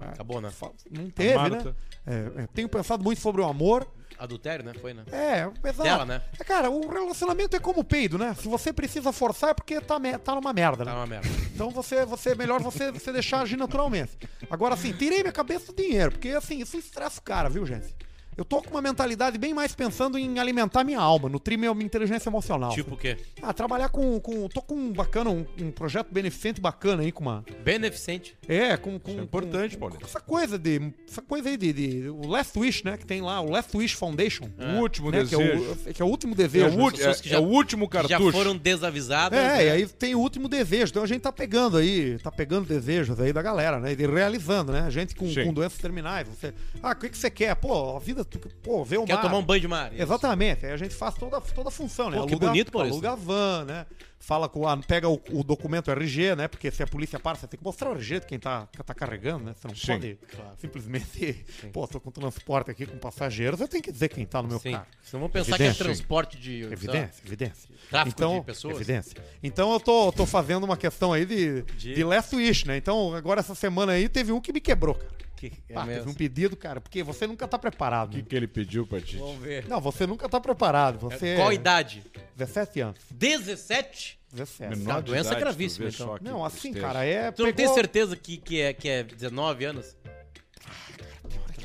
Acabou, 0.00 0.40
né? 0.40 0.50
não 0.90 1.10
teve, 1.10 1.50
né? 1.50 1.74
É, 2.06 2.42
é, 2.42 2.46
tenho 2.54 2.68
pensado 2.68 3.02
muito 3.02 3.20
sobre 3.20 3.40
o 3.40 3.44
amor. 3.44 3.86
Adultério, 4.18 4.64
né? 4.64 4.72
Foi, 4.74 4.92
né? 4.92 5.04
É, 5.12 5.42
exato. 5.68 5.82
Dela, 5.82 6.04
né? 6.04 6.22
É, 6.38 6.42
cara, 6.42 6.68
o 6.70 6.88
relacionamento 6.88 7.54
é 7.54 7.60
como 7.60 7.80
o 7.80 7.84
peido, 7.84 8.18
né? 8.18 8.34
Se 8.34 8.48
você 8.48 8.72
precisa 8.72 9.12
forçar 9.12 9.50
é 9.50 9.54
porque 9.54 9.80
tá, 9.80 9.98
me- 9.98 10.18
tá 10.18 10.34
numa 10.34 10.52
merda, 10.52 10.84
né? 10.84 10.90
Tá 10.90 10.96
uma 10.96 11.06
merda. 11.06 11.28
Então 11.54 11.70
você, 11.70 12.04
você 12.04 12.30
é 12.30 12.34
melhor 12.34 12.60
você, 12.60 12.90
você 12.90 13.12
deixar 13.12 13.42
agir 13.42 13.56
naturalmente. 13.56 14.10
Agora, 14.50 14.74
assim, 14.74 14.92
tirei 14.92 15.20
minha 15.20 15.32
cabeça 15.32 15.72
do 15.72 15.76
dinheiro, 15.80 16.12
porque 16.12 16.30
assim, 16.30 16.58
isso 16.60 16.76
estressa 16.76 17.20
o 17.20 17.22
cara, 17.22 17.48
viu, 17.48 17.64
gente? 17.64 17.94
Eu 18.38 18.44
tô 18.44 18.62
com 18.62 18.70
uma 18.70 18.80
mentalidade 18.80 19.36
bem 19.36 19.52
mais 19.52 19.74
pensando 19.74 20.16
em 20.16 20.38
alimentar 20.38 20.84
minha 20.84 21.00
alma, 21.00 21.28
nutrir 21.28 21.58
minha, 21.58 21.74
minha 21.74 21.84
inteligência 21.84 22.28
emocional. 22.28 22.70
Tipo 22.70 22.94
o 22.94 22.96
quê? 22.96 23.16
Ah, 23.42 23.52
trabalhar 23.52 23.88
com. 23.88 24.20
com 24.20 24.48
tô 24.48 24.62
com 24.62 24.76
um 24.76 24.92
bacana, 24.92 25.28
um, 25.28 25.44
um 25.60 25.72
projeto 25.72 26.06
beneficente 26.12 26.60
bacana 26.60 27.02
aí, 27.02 27.10
com 27.10 27.22
uma. 27.22 27.44
Beneficente. 27.64 28.36
É, 28.46 28.76
com. 28.76 28.96
com 29.00 29.10
Isso 29.10 29.20
é 29.20 29.22
importante, 29.24 29.74
com- 29.74 29.80
Paulinho. 29.80 30.00
com 30.00 30.06
Essa 30.06 30.20
coisa 30.20 30.56
de. 30.56 30.92
Essa 31.10 31.20
coisa 31.20 31.48
aí 31.48 31.56
de, 31.56 31.72
de- 31.72 32.08
O 32.10 32.28
Last 32.28 32.56
Wish, 32.56 32.84
né? 32.84 32.96
Que 32.96 33.04
tem 33.04 33.20
lá, 33.20 33.40
o 33.40 33.50
Last 33.50 33.76
Wish 33.76 33.94
Foundation. 33.96 34.48
O 34.56 34.80
último 34.80 35.10
né, 35.10 35.24
que, 35.24 35.34
é 35.34 35.38
desejo. 35.38 35.72
o, 35.90 35.94
que 35.94 36.00
é 36.02 36.04
o 36.04 36.08
último 36.08 36.32
É 36.34 36.36
desejo. 36.36 36.76
o, 36.78 36.80
ulti- 36.80 36.98
pessoas 36.98 37.18
é- 37.18 37.22
que 37.24 37.28
já- 37.28 37.36
é 37.36 37.40
o 37.40 37.44
último 37.44 37.88
Que 37.88 37.96
já 38.02 38.08
cartucho. 38.08 38.30
foram 38.32 38.56
desavisadas. 38.56 39.36
É, 39.36 39.42
né? 39.48 39.66
e 39.66 39.70
aí 39.70 39.86
tem 39.88 40.14
o 40.14 40.20
último 40.20 40.48
desejo. 40.48 40.90
Então 40.92 41.02
a 41.02 41.06
gente 41.08 41.22
tá 41.22 41.32
pegando 41.32 41.76
aí, 41.76 42.16
tá 42.20 42.30
pegando 42.30 42.66
desejos 42.68 43.18
aí 43.18 43.32
da 43.32 43.42
galera, 43.42 43.80
né? 43.80 43.92
E 43.92 43.96
realizando, 44.06 44.70
né? 44.70 44.82
A 44.82 44.90
gente 44.90 45.16
com, 45.16 45.26
Sim. 45.28 45.46
com 45.46 45.52
doenças 45.52 45.78
terminais. 45.78 46.28
Você, 46.28 46.54
ah, 46.80 46.92
o 46.92 46.94
que, 46.94 47.08
que 47.08 47.18
você 47.18 47.28
quer? 47.30 47.56
Pô, 47.56 47.96
a 47.96 47.98
vida 47.98 48.24
pô, 48.62 48.84
ver 48.84 48.98
o 48.98 49.04
Quer 49.04 49.14
mar. 49.14 49.22
tomar 49.22 49.38
um 49.38 49.42
banho 49.44 49.60
de 49.60 49.68
mar. 49.68 49.92
isso. 49.92 50.02
Exatamente, 50.02 50.66
aí 50.66 50.72
a 50.72 50.76
gente 50.76 50.94
faz 50.94 51.14
toda, 51.14 51.40
toda 51.40 51.68
a 51.68 51.72
função, 51.72 52.10
né? 52.10 52.18
Pô, 52.18 52.26
que 52.26 52.36
bonito, 52.36 52.72
Maurício. 52.72 52.94
Aluga 52.94 53.12
a 53.12 53.14
van, 53.14 53.64
né? 53.64 53.86
Fala 54.20 54.48
com 54.48 54.66
a. 54.66 54.76
Pega 54.76 55.08
o, 55.08 55.20
o 55.30 55.44
documento 55.44 55.90
RG, 55.92 56.34
né? 56.34 56.48
Porque 56.48 56.70
se 56.72 56.82
a 56.82 56.86
polícia 56.88 57.20
para, 57.20 57.36
você 57.38 57.46
tem 57.46 57.56
que 57.56 57.64
mostrar 57.64 57.90
o 57.90 57.94
RG 57.94 58.20
de 58.20 58.26
quem 58.26 58.38
tá, 58.38 58.66
tá 58.84 58.92
carregando, 58.92 59.44
né? 59.44 59.54
Você 59.56 59.68
não 59.68 59.74
Sim. 59.76 59.86
pode 59.86 60.18
simplesmente. 60.58 61.44
Pô, 61.72 61.86
tô 61.86 62.00
com 62.00 62.10
transporte 62.10 62.70
aqui 62.70 62.84
com 62.84 62.98
passageiros, 62.98 63.60
eu 63.60 63.68
tenho 63.68 63.82
que 63.82 63.92
dizer 63.92 64.08
quem 64.08 64.26
tá 64.26 64.42
no 64.42 64.48
meu 64.48 64.58
Sim. 64.58 64.72
carro. 64.72 64.86
Senão 65.02 65.20
vão 65.20 65.30
pensar 65.30 65.56
que 65.56 65.62
é 65.62 65.66
Evidência. 65.66 65.84
transporte 65.84 66.36
de. 66.36 66.62
Evidência, 66.64 67.22
evidência. 67.24 67.70
Tráfico 67.88 68.16
então, 68.18 68.40
de 68.40 68.44
pessoas. 68.46 68.76
Evidência. 68.76 69.16
Então 69.42 69.72
eu 69.72 69.80
tô, 69.80 70.10
tô 70.12 70.26
fazendo 70.26 70.64
uma 70.64 70.76
questão 70.76 71.12
aí 71.12 71.24
de, 71.24 71.62
De- 71.62 71.94
de 71.94 72.04
last 72.04 72.34
wish, 72.34 72.66
né? 72.66 72.76
Então, 72.76 73.14
agora 73.14 73.40
essa 73.40 73.54
semana 73.54 73.92
aí 73.92 74.08
teve 74.08 74.32
um 74.32 74.40
que 74.40 74.52
me 74.52 74.60
quebrou, 74.60 74.96
cara. 74.96 75.10
Que 75.38 75.52
é 75.68 75.76
Ah, 75.76 75.86
teve 75.86 76.10
um 76.10 76.14
pedido, 76.14 76.56
cara, 76.56 76.80
porque 76.80 77.02
você 77.02 77.26
nunca 77.26 77.46
tá 77.46 77.56
preparado. 77.58 78.08
O 78.08 78.10
que, 78.12 78.18
né? 78.18 78.24
que 78.28 78.34
ele 78.36 78.48
pediu 78.48 78.84
pra 78.86 79.00
ti? 79.00 79.16
Vamos 79.16 79.38
ver. 79.40 79.66
Não, 79.68 79.80
você 79.80 80.04
nunca 80.06 80.28
tá 80.28 80.40
preparado. 80.40 80.98
Você 80.98 81.36
Qual 81.36 81.48
a 81.48 81.54
idade? 81.54 82.02
17 82.36 82.80
anos. 82.80 83.00
17? 83.10 84.18
17. 84.32 84.76
Menor 84.76 84.94
Uma 84.94 85.00
de 85.02 85.06
doença 85.06 85.28
idade, 85.28 85.40
gravíssima, 85.40 85.86
tu 85.90 85.96
vê 85.96 86.02
então. 86.02 86.18
Não, 86.20 86.44
assim, 86.44 86.72
tristeza. 86.72 86.86
cara, 86.86 87.04
é. 87.04 87.30
Tu 87.30 87.42
não 87.42 87.46
tem 87.52 87.54
pegou- 87.54 87.74
certeza 87.74 88.16
que, 88.16 88.36
que, 88.36 88.60
é, 88.60 88.72
que 88.72 88.88
é 88.88 89.02
19 89.04 89.64
anos? 89.64 89.96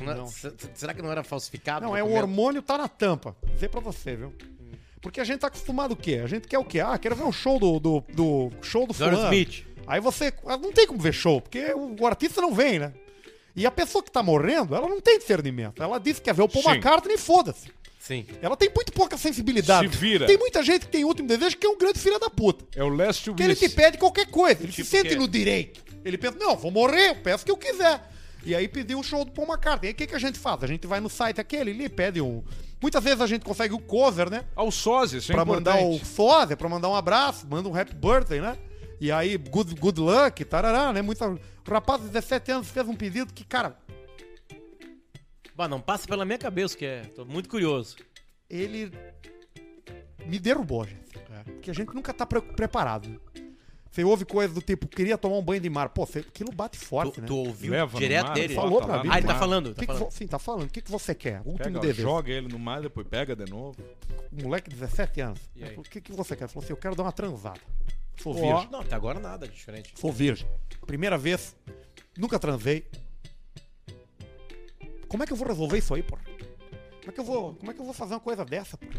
Não 0.00 0.12
é- 0.12 0.14
não. 0.16 0.26
será 0.74 0.92
que 0.94 1.02
não 1.02 1.10
era 1.10 1.22
falsificado? 1.22 1.84
Não, 1.86 1.96
é 1.96 2.02
o 2.02 2.12
hormônio 2.12 2.60
tá 2.62 2.76
na 2.78 2.88
tampa. 2.88 3.36
Vou 3.42 3.54
dizer 3.54 3.68
pra 3.68 3.80
você, 3.80 4.16
viu? 4.16 4.32
Porque 5.00 5.20
a 5.20 5.24
gente 5.24 5.40
tá 5.40 5.48
acostumado 5.48 5.92
o 5.92 5.96
quê? 5.96 6.20
A 6.22 6.26
gente 6.26 6.48
quer 6.48 6.58
o 6.58 6.64
quê? 6.64 6.80
Ah, 6.80 6.96
quero 6.98 7.14
ver 7.14 7.24
um 7.24 7.32
show 7.32 7.58
do, 7.58 7.78
do, 7.78 8.04
do 8.12 8.50
show 8.62 8.86
do 8.86 8.94
fulano. 8.94 9.24
Smith. 9.24 9.66
Aí 9.86 10.00
você. 10.00 10.32
ah, 10.46 10.56
Não 10.56 10.72
tem 10.72 10.86
como 10.86 10.98
ver 10.98 11.12
show, 11.12 11.40
porque 11.42 11.72
o, 11.74 11.94
o 12.00 12.06
artista 12.06 12.40
não 12.40 12.54
vem, 12.54 12.78
né? 12.78 12.92
E 13.56 13.64
a 13.66 13.70
pessoa 13.70 14.02
que 14.02 14.10
tá 14.10 14.22
morrendo, 14.22 14.74
ela 14.74 14.88
não 14.88 15.00
tem 15.00 15.18
discernimento. 15.18 15.82
Ela 15.82 15.98
disse 15.98 16.20
que 16.20 16.24
quer 16.24 16.34
ver 16.34 16.42
o 16.42 16.48
Paul 16.48 16.62
Sim. 16.64 16.70
McCartney 16.70 17.14
e 17.14 17.18
foda-se. 17.18 17.68
Sim. 17.98 18.26
Ela 18.42 18.56
tem 18.56 18.70
muito 18.74 18.92
pouca 18.92 19.16
sensibilidade. 19.16 19.88
Se 19.90 19.96
vira. 19.96 20.26
Tem 20.26 20.36
muita 20.36 20.62
gente 20.62 20.86
que 20.86 20.92
tem 20.92 21.04
último 21.04 21.26
desejo 21.28 21.56
que 21.56 21.66
é 21.66 21.70
um 21.70 21.78
grande 21.78 21.98
filho 21.98 22.18
da 22.18 22.28
puta. 22.28 22.64
É 22.78 22.82
o 22.82 22.88
Last 22.88 23.32
Que 23.32 23.42
ele 23.42 23.54
te 23.54 23.64
Wish. 23.64 23.74
pede 23.74 23.96
qualquer 23.98 24.26
coisa. 24.26 24.62
Ele 24.62 24.72
Tipo 24.72 24.84
se 24.84 24.90
sente 24.90 25.10
quê? 25.10 25.16
no 25.16 25.26
direito. 25.26 25.82
Ele 26.04 26.18
pensa, 26.18 26.36
não, 26.38 26.54
vou 26.56 26.70
morrer, 26.70 27.10
eu 27.10 27.16
peço 27.16 27.42
o 27.44 27.46
que 27.46 27.52
eu 27.52 27.56
quiser. 27.56 28.10
E 28.44 28.54
aí 28.54 28.68
pediu 28.68 28.98
o 28.98 29.02
show 29.02 29.24
do 29.24 29.30
Paul 29.32 29.48
McCartney. 29.48 29.88
Aí 29.88 29.92
o 29.94 29.96
que, 29.96 30.06
que 30.06 30.14
a 30.14 30.18
gente 30.18 30.38
faz? 30.38 30.62
A 30.62 30.66
gente 30.66 30.86
vai 30.86 31.00
no 31.00 31.08
site 31.08 31.40
aquele 31.40 31.70
ali, 31.70 31.88
pede 31.88 32.20
um. 32.20 32.42
Muitas 32.82 33.02
vezes 33.02 33.22
a 33.22 33.26
gente 33.26 33.42
consegue 33.42 33.72
o 33.72 33.78
cover, 33.78 34.28
né? 34.28 34.44
Ao 34.54 34.70
sósia, 34.70 35.16
isso 35.16 35.32
é 35.32 35.34
pra 35.34 35.44
mandar 35.46 35.78
o 35.82 35.98
sósia, 36.04 36.54
pra 36.54 36.68
mandar 36.68 36.90
um 36.90 36.94
abraço, 36.94 37.46
manda 37.48 37.66
um 37.70 37.74
happy 37.74 37.94
birthday, 37.94 38.40
né? 38.42 38.58
E 39.00 39.10
aí, 39.10 39.38
good, 39.38 39.74
good 39.76 39.98
luck, 39.98 40.44
tarará, 40.44 40.92
né? 40.92 41.00
Muita... 41.00 41.38
O 41.66 41.70
rapaz 41.70 42.00
de 42.02 42.08
17 42.08 42.50
anos 42.52 42.68
fez 42.70 42.86
um 42.88 42.94
pedido 42.94 43.32
que, 43.32 43.44
cara, 43.44 43.76
Bah, 45.56 45.68
não 45.68 45.80
passa 45.80 46.06
pela 46.08 46.24
minha 46.24 46.36
cabeça, 46.38 46.76
que 46.76 46.84
é. 46.84 47.02
Tô 47.02 47.24
muito 47.24 47.48
curioso. 47.48 47.96
ele 48.50 48.92
me 50.26 50.38
derrubou, 50.38 50.84
gente. 50.84 51.04
Porque 51.44 51.70
a 51.70 51.74
gente 51.74 51.94
nunca 51.94 52.12
tá 52.12 52.26
pre- 52.26 52.40
preparado. 52.42 53.20
Você 53.90 54.02
ouve 54.02 54.24
coisas 54.24 54.52
do 54.52 54.60
tipo, 54.60 54.88
queria 54.88 55.16
tomar 55.16 55.36
um 55.36 55.42
banho 55.42 55.60
de 55.60 55.70
mar. 55.70 55.88
Pô, 55.90 56.04
você, 56.04 56.18
aquilo 56.18 56.50
bate 56.50 56.76
forte, 56.76 57.14
Tu, 57.14 57.20
né? 57.20 57.26
tu 57.28 57.36
ouviu 57.36 57.70
Leva 57.70 57.96
direto 57.96 58.26
mar, 58.26 58.34
dele? 58.34 58.54
Falou 58.54 58.80
lá 58.80 58.86
pra 58.86 59.02
mim. 59.04 59.08
Ah, 59.12 59.18
ele 59.18 59.26
tá 59.28 59.38
falando, 59.38 59.66
O 59.68 59.74
tá 59.74 59.80
que 59.80 59.80
que 59.82 59.86
falando. 59.86 60.04
vo- 60.04 60.10
sim, 60.10 60.26
tá 60.26 60.38
falando. 60.40 60.64
O 60.66 60.70
que, 60.70 60.80
que 60.82 60.90
você 60.90 61.14
quer? 61.14 61.40
Último 61.44 61.80
Pega, 61.80 61.94
joga 61.94 62.32
ele 62.32 62.48
no 62.48 62.58
mar, 62.58 62.82
depois 62.82 63.06
pega 63.06 63.36
de 63.36 63.48
novo. 63.48 63.76
Um 64.32 64.42
moleque 64.42 64.68
de 64.70 64.74
17 64.76 65.20
anos. 65.20 65.40
O 65.76 65.82
que, 65.82 66.00
que 66.00 66.10
você 66.12 66.34
quer? 66.34 66.44
Ele 66.44 66.52
falou 66.52 66.64
assim, 66.64 66.72
eu 66.72 66.76
quero 66.76 66.96
dar 66.96 67.04
uma 67.04 67.12
transada. 67.12 67.60
Sou 68.22 68.34
virgem. 68.34 68.68
Não, 68.70 68.80
até 68.80 68.94
agora 68.94 69.18
nada 69.20 69.46
diferente. 69.48 69.92
Sou 69.96 70.10
virgem. 70.12 70.46
Primeira 70.86 71.18
vez. 71.18 71.54
Nunca 72.16 72.38
transei. 72.38 72.86
Como 75.08 75.22
é 75.22 75.26
que 75.26 75.32
eu 75.32 75.36
vou 75.36 75.46
resolver 75.46 75.78
isso 75.78 75.94
aí, 75.94 76.02
porra? 76.02 76.22
Como 76.24 77.10
é 77.10 77.12
que 77.12 77.20
eu 77.20 77.24
vou, 77.24 77.54
como 77.54 77.70
é 77.70 77.74
que 77.74 77.80
eu 77.80 77.84
vou 77.84 77.94
fazer 77.94 78.14
uma 78.14 78.20
coisa 78.20 78.44
dessa, 78.44 78.76
porra? 78.78 78.94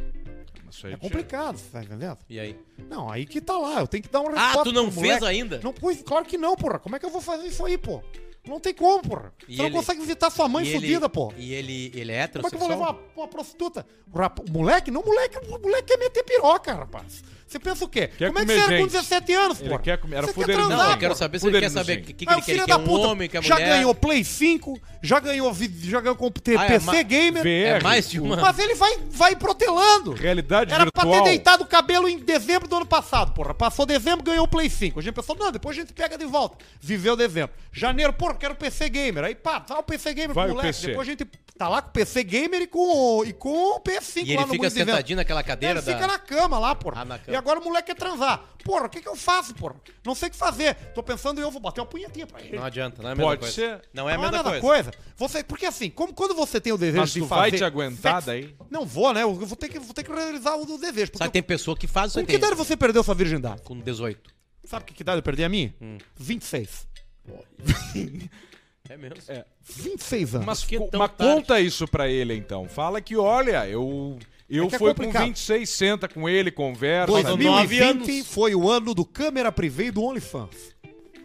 Isso 0.69 0.87
aí 0.87 0.93
É 0.93 0.97
complicado, 0.97 1.57
você 1.57 1.69
tá 1.71 1.83
entendendo? 1.83 2.17
E 2.29 2.39
aí? 2.39 2.59
Não, 2.89 3.09
aí 3.09 3.25
que 3.25 3.39
tá 3.41 3.57
lá, 3.57 3.79
eu 3.79 3.87
tenho 3.87 4.03
que 4.03 4.09
dar 4.09 4.21
uma 4.21 4.31
resposta 4.31 4.59
Ah, 4.61 4.63
tu 4.63 4.71
não 4.71 4.85
pro 4.91 5.01
fez 5.01 5.05
moleque. 5.19 5.25
ainda? 5.25 5.59
Não, 5.63 5.73
pois, 5.73 6.01
claro 6.01 6.25
que 6.25 6.37
não, 6.37 6.55
porra. 6.55 6.79
Como 6.79 6.95
é 6.95 6.99
que 6.99 7.05
eu 7.05 7.09
vou 7.09 7.21
fazer 7.21 7.47
isso 7.47 7.65
aí, 7.65 7.77
pô? 7.77 8.01
Não 8.47 8.59
tem 8.59 8.73
como, 8.73 9.01
porra. 9.01 9.33
E 9.47 9.55
Você 9.55 9.61
ele- 9.63 9.69
não 9.71 9.79
consegue 9.79 10.01
visitar 10.01 10.29
sua 10.29 10.47
mãe 10.47 10.65
ele- 10.67 10.75
fodida, 10.75 11.09
pô. 11.09 11.33
E 11.37 11.53
ele, 11.53 11.91
ele 11.95 12.11
é 12.11 12.27
Como 12.27 12.47
é 12.47 12.49
que 12.49 12.55
eu 12.55 12.59
vou 12.59 12.67
levar 12.69 12.83
heterossexual? 12.89 13.09
uma, 13.15 13.23
uma 13.23 13.27
prostituta? 13.27 13.85
O, 14.13 14.17
rap- 14.19 14.39
o 14.47 14.51
moleque? 14.51 14.91
Não, 14.91 15.01
o 15.01 15.05
moleque, 15.05 15.37
o 15.37 15.59
moleque 15.59 15.83
quer 15.87 15.97
meter 15.97 16.23
piroca, 16.23 16.73
rapaz. 16.73 17.23
Você 17.47 17.59
pensa 17.59 17.85
o 17.85 17.87
quê? 17.87 18.07
Quer 18.07 18.27
Como 18.27 18.39
é 18.39 18.41
que 18.41 18.47
comer 18.47 18.59
você 18.59 18.65
era 18.73 18.77
com 18.81 18.83
gente. 18.89 18.91
17 18.91 19.33
anos, 19.33 19.61
porra? 19.61 19.79
quer 19.79 19.97
comer- 19.99 20.15
era 20.17 20.25
Você 20.27 20.33
quer 20.33 20.41
fuderzinho. 20.41 20.67
transar, 20.67 20.85
Não, 20.87 20.93
eu 20.93 20.97
quero 20.99 21.09
porra. 21.11 21.19
saber 21.19 21.39
se 21.39 21.47
ele 21.47 21.59
quer 21.59 21.69
saber 21.69 21.93
o 21.93 22.01
que, 22.01 22.13
que, 22.13 22.25
que 22.25 22.31
ele 22.33 22.41
o 22.41 22.43
quer. 22.43 22.51
Ele 22.51 22.59
filho 22.59 22.65
quer 22.65 22.71
da 22.73 22.77
um 22.79 22.83
puta 22.83 23.07
homem, 23.07 23.29
quer 23.29 23.43
já 23.43 23.53
mulher. 23.55 23.69
ganhou 23.69 23.95
Play 23.95 24.23
5, 24.23 24.79
já 25.03 25.19
ganhou, 25.19 25.53
já 25.83 26.01
ganhou 26.01 26.15
computer, 26.15 26.59
Ah, 26.59 26.65
é 26.65 26.67
PC 26.79 27.03
Gamer. 27.03 27.43
VR. 27.43 27.79
É 27.79 27.83
mais 27.83 28.09
de 28.09 28.19
uma. 28.19 28.35
Mas 28.37 28.57
ele 28.57 28.73
vai, 28.73 28.97
vai 29.11 29.35
protelando. 29.35 30.13
Realidade 30.13 30.73
Era 30.73 30.91
pra 30.91 31.03
virtual. 31.03 31.23
ter 31.23 31.29
deitado 31.29 31.63
o 31.63 31.67
cabelo 31.67 32.09
em 32.09 32.17
dezembro 32.17 32.67
do 32.67 32.77
ano 32.77 32.85
passado, 32.85 33.31
porra. 33.33 33.53
Passou 33.53 33.85
dezembro, 33.85 34.23
ganhou 34.25 34.47
Play 34.47 34.67
5. 34.69 34.99
A 34.99 35.03
gente 35.03 35.13
pensou, 35.13 35.35
não, 35.35 35.51
depois 35.51 35.77
a 35.77 35.81
gente 35.81 35.93
pega 35.93 36.17
de 36.17 36.25
volta. 36.25 36.57
Viveu 36.81 37.15
dezembro. 37.15 37.55
Janeiro, 37.71 38.11
porra, 38.11 38.33
quero 38.37 38.55
PC 38.55 38.89
Gamer. 38.89 39.23
Aí, 39.23 39.35
pá, 39.35 39.59
dá 39.59 39.79
o 39.79 39.83
PC 39.83 40.13
Gamer 40.13 40.33
Vai 40.33 40.45
pro 40.45 40.53
o 40.53 40.55
moleque. 40.57 40.75
PC. 40.77 40.87
Depois 40.87 41.07
a 41.07 41.11
gente 41.11 41.25
tá 41.57 41.69
lá 41.69 41.81
com 41.81 41.89
o 41.89 41.91
PC 41.91 42.23
Gamer 42.23 42.61
e 42.63 42.67
com, 42.67 42.79
o- 42.79 43.25
e 43.25 43.31
com 43.33 43.75
o 43.77 43.79
PS5 43.79 44.17
E 44.25 44.31
ele 44.31 44.35
lá 44.37 44.45
no 44.45 44.53
fica 44.53 44.69
sentadinho 44.69 45.17
naquela 45.17 45.41
cadeira 45.43 45.79
Ele 45.79 45.85
da... 45.85 45.93
fica 45.93 46.07
na 46.07 46.19
cama 46.19 46.59
lá, 46.59 46.75
porra. 46.75 47.01
Ah, 47.01 47.05
na 47.05 47.17
cama. 47.19 47.33
E 47.33 47.35
agora 47.37 47.59
o 47.59 47.63
moleque 47.63 47.87
quer 47.93 47.95
transar. 47.95 48.43
Porra, 48.63 48.85
o 48.85 48.89
que 48.89 48.99
que 49.01 49.07
eu 49.07 49.15
faço, 49.15 49.53
porra? 49.55 49.75
Não 50.05 50.15
sei 50.15 50.27
o 50.27 50.31
que 50.31 50.37
fazer. 50.37 50.75
Tô 50.93 51.01
pensando 51.03 51.39
eu 51.39 51.49
vou 51.51 51.61
bater 51.61 51.81
uma 51.81 51.87
punhetinha 51.87 52.25
pra 52.27 52.41
ele. 52.41 52.57
Não 52.57 52.63
adianta, 52.65 53.01
não 53.01 53.09
é 53.09 53.13
a 53.13 53.15
mesma 53.15 53.29
Pode 53.31 53.39
coisa. 53.41 53.53
ser. 53.55 53.81
Não 53.93 54.09
é 54.09 54.13
a 54.13 54.17
Não 54.17 54.23
mesma 54.23 54.43
coisa. 54.43 54.61
coisa. 54.61 54.91
Você, 55.17 55.43
porque 55.43 55.65
assim, 55.65 55.89
como 55.89 56.13
quando 56.13 56.33
você 56.35 56.59
tem 56.59 56.73
o 56.73 56.77
desejo 56.77 56.99
Mas 57.01 57.11
de 57.11 57.19
tu 57.21 57.27
fazer... 57.27 57.41
vai 57.41 57.51
te 57.51 57.63
aguentar 57.63 58.21
sexo- 58.21 58.27
daí? 58.27 58.55
Não 58.69 58.85
vou, 58.85 59.13
né? 59.13 59.21
Eu 59.23 59.33
vou 59.35 59.55
ter 59.55 59.69
que, 59.69 59.79
vou 59.79 59.93
ter 59.93 60.03
que 60.03 60.11
realizar 60.11 60.55
o 60.55 60.65
do 60.65 60.77
desejo. 60.77 61.07
Só 61.07 61.11
Porque 61.19 61.25
que 61.25 61.31
tem 61.33 61.43
pessoa 61.43 61.77
que 61.77 61.87
faz 61.87 62.11
isso 62.11 62.19
com 62.19 62.25
que 62.25 62.35
idade 62.35 62.55
você 62.55 62.75
perdeu 62.75 63.03
sua 63.03 63.13
virgindade? 63.15 63.61
Com 63.61 63.79
18. 63.79 64.33
Sabe 64.65 64.83
que, 64.85 64.93
que 64.95 65.03
idade 65.03 65.19
eu 65.19 65.23
perdi 65.23 65.43
a 65.43 65.49
minha? 65.49 65.73
Hum. 65.79 65.97
26. 66.17 66.87
É 68.89 68.97
mesmo. 68.97 69.17
26 69.67 70.35
anos. 70.35 70.45
Mas, 70.45 70.63
que 70.63 70.77
co- 70.77 70.89
mas 70.97 71.11
conta 71.17 71.59
isso 71.59 71.87
pra 71.87 72.07
ele 72.07 72.35
então. 72.35 72.67
Fala 72.69 73.01
que, 73.01 73.15
olha, 73.17 73.67
eu. 73.67 74.17
Eu 74.47 74.65
É 74.65 74.67
é 74.67 74.69
fui 74.77 74.89
com 74.93 74.95
complicado. 75.01 75.25
26, 75.25 75.67
senta 75.69 76.07
com 76.07 76.29
ele, 76.29 76.51
conversa. 76.51 77.07
Dois- 77.11 77.25
sabe? 77.25 77.43
2020 77.45 78.23
foi 78.23 78.53
o 78.53 78.69
ano 78.69 78.93
do 78.93 79.03
câmera 79.03 79.51
privê 79.51 79.85
e 79.85 79.91
do 79.91 80.03
OnlyFans. 80.03 80.75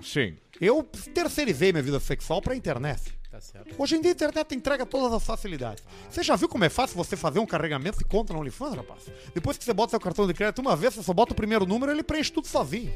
Sim. 0.02 0.36
Eu 0.58 0.82
terceirizei 0.82 1.70
minha 1.70 1.82
vida 1.82 2.00
sexual 2.00 2.40
pra 2.40 2.56
internet. 2.56 3.12
Tá 3.30 3.38
certo. 3.40 3.74
Hoje 3.78 3.96
em 3.96 4.00
dia 4.00 4.10
a 4.10 4.14
internet 4.14 4.54
entrega 4.54 4.86
todas 4.86 5.12
as 5.12 5.22
facilidades. 5.22 5.84
Você 6.10 6.22
já 6.22 6.34
viu 6.36 6.48
como 6.48 6.64
é 6.64 6.70
fácil 6.70 6.96
você 6.96 7.14
fazer 7.14 7.38
um 7.40 7.46
carregamento 7.46 7.98
de 7.98 8.04
conta 8.04 8.32
no 8.32 8.40
OnlyFans, 8.40 8.74
rapaz? 8.74 9.02
Depois 9.34 9.58
que 9.58 9.64
você 9.64 9.72
bota 9.74 9.90
seu 9.90 10.00
cartão 10.00 10.26
de 10.26 10.32
crédito 10.32 10.58
uma 10.60 10.74
vez, 10.74 10.94
você 10.94 11.02
só 11.02 11.12
bota 11.12 11.32
o 11.32 11.36
primeiro 11.36 11.66
número 11.66 11.92
ele 11.92 12.02
preenche 12.02 12.32
tudo 12.32 12.46
sozinho. 12.48 12.90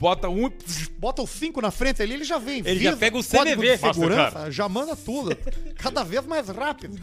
Bota 0.00 0.28
um. 0.28 0.50
Bota 0.98 1.22
o 1.22 1.26
5 1.26 1.60
na 1.60 1.70
frente 1.70 2.02
ali, 2.02 2.14
ele 2.14 2.24
já 2.24 2.38
vem. 2.38 2.62
Ele 2.64 2.80
já 2.82 2.96
pega 2.96 3.16
o 3.18 3.22
CVV. 3.22 3.76
de 3.76 3.78
segurança, 3.78 4.50
já 4.50 4.68
manda 4.68 4.94
tudo. 4.96 5.36
Cada 5.76 6.02
vez 6.04 6.24
mais 6.26 6.48
rápido. 6.48 6.98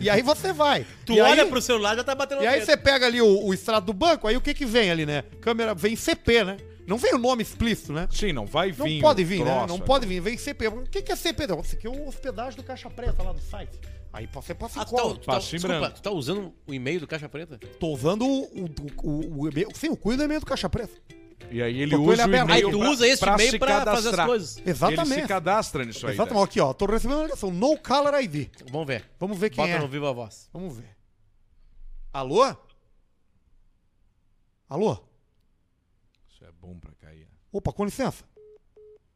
E 0.00 0.08
aí 0.10 0.22
você 0.22 0.52
vai. 0.52 0.86
Tu 1.04 1.12
e 1.14 1.20
olha 1.20 1.42
aí, 1.44 1.48
pro 1.48 1.60
celular 1.60 1.94
e 1.94 1.96
já 1.98 2.04
tá 2.04 2.14
batendo 2.14 2.42
E 2.42 2.46
aí 2.46 2.64
você 2.64 2.76
pega 2.76 3.06
ali 3.06 3.20
o, 3.22 3.44
o 3.46 3.54
extrato 3.54 3.86
do 3.86 3.92
banco, 3.92 4.26
aí 4.26 4.36
o 4.36 4.40
que 4.40 4.52
que 4.54 4.66
vem 4.66 4.90
ali, 4.90 5.06
né? 5.06 5.22
Câmera, 5.40 5.74
vem 5.74 5.94
CP, 5.96 6.44
né? 6.44 6.56
Não 6.86 6.96
vem 6.98 7.14
o 7.14 7.18
nome 7.18 7.42
explícito, 7.42 7.92
né? 7.92 8.06
Sim, 8.12 8.32
não 8.32 8.46
vai 8.46 8.72
Não 8.76 8.84
vir. 8.86 9.00
pode 9.00 9.22
o 9.22 9.26
vir, 9.26 9.38
né? 9.40 9.44
troço 9.46 9.66
Não 9.66 9.74
ali. 9.76 9.84
pode 9.84 10.06
vir, 10.06 10.20
vem 10.20 10.38
CP. 10.38 10.68
O 10.68 10.82
que 10.82 11.02
que 11.02 11.10
é 11.10 11.16
CP? 11.16 11.46
Não, 11.48 11.60
Isso 11.60 11.74
aqui 11.74 11.86
é 11.86 11.90
o 11.90 12.06
hospedagem 12.06 12.56
do 12.56 12.62
Caixa 12.62 12.88
Preta 12.88 13.22
lá 13.24 13.32
do 13.32 13.40
site. 13.40 13.76
Aí 14.12 14.28
você 14.32 14.54
passa 14.54 14.80
Ah, 14.80 14.84
tá, 14.84 14.90
cola. 14.90 15.14
tá, 15.16 15.20
Passinho 15.34 15.60
desculpa, 15.60 15.90
tu 15.90 16.00
tá 16.00 16.10
usando 16.12 16.54
o 16.66 16.72
e-mail 16.72 17.00
do 17.00 17.06
Caixa 17.08 17.28
Preta? 17.28 17.58
Tô 17.80 17.88
usando 17.88 18.24
o, 18.24 18.44
o, 18.44 18.70
o, 19.02 19.40
o 19.42 19.48
e-mail. 19.48 19.68
Sim, 19.74 19.88
o 19.88 19.96
cuido 19.96 20.18
do 20.22 20.24
e-mail 20.26 20.40
do 20.40 20.46
Caixa 20.46 20.70
Preta. 20.70 20.94
E 21.50 21.62
aí 21.62 21.80
ele 21.80 21.94
usa 21.94 22.12
ele 22.12 22.20
o 22.22 22.24
aberto. 22.24 22.50
Aí 22.50 22.60
e-mail 22.60 22.70
tu 22.72 22.78
pra- 22.78 22.90
usa 22.90 23.06
esse 23.06 23.24
e-mail 23.24 23.50
se 23.50 23.58
pra 23.58 23.68
fazer 23.68 23.90
as 23.90 23.96
cadastrar. 24.04 24.26
coisas. 24.26 24.62
Exatamente. 24.66 25.12
Ele 25.12 25.22
se 25.22 25.28
cadastra 25.28 25.84
nisso 25.84 26.06
aí. 26.06 26.14
Exatamente. 26.14 26.44
Aqui, 26.44 26.60
ó. 26.60 26.72
Tô 26.72 26.86
recebendo 26.86 27.16
uma 27.18 27.24
ligação. 27.24 27.50
No 27.50 27.78
Caller 27.78 28.14
ID. 28.24 28.48
Vamos 28.70 28.86
ver. 28.86 29.04
Vamos 29.20 29.38
ver 29.38 29.50
quem 29.50 29.64
Bota 29.64 29.76
é. 29.76 29.78
no 29.78 29.88
Viva 29.88 30.12
Voz. 30.12 30.48
Vamos 30.52 30.76
ver. 30.76 30.96
Alô? 32.12 32.42
Alô? 34.68 34.98
Isso 36.32 36.44
é 36.44 36.48
bom 36.60 36.76
pra 36.78 36.90
cair. 37.00 37.28
Opa, 37.52 37.72
com 37.72 37.84
licença. 37.84 38.24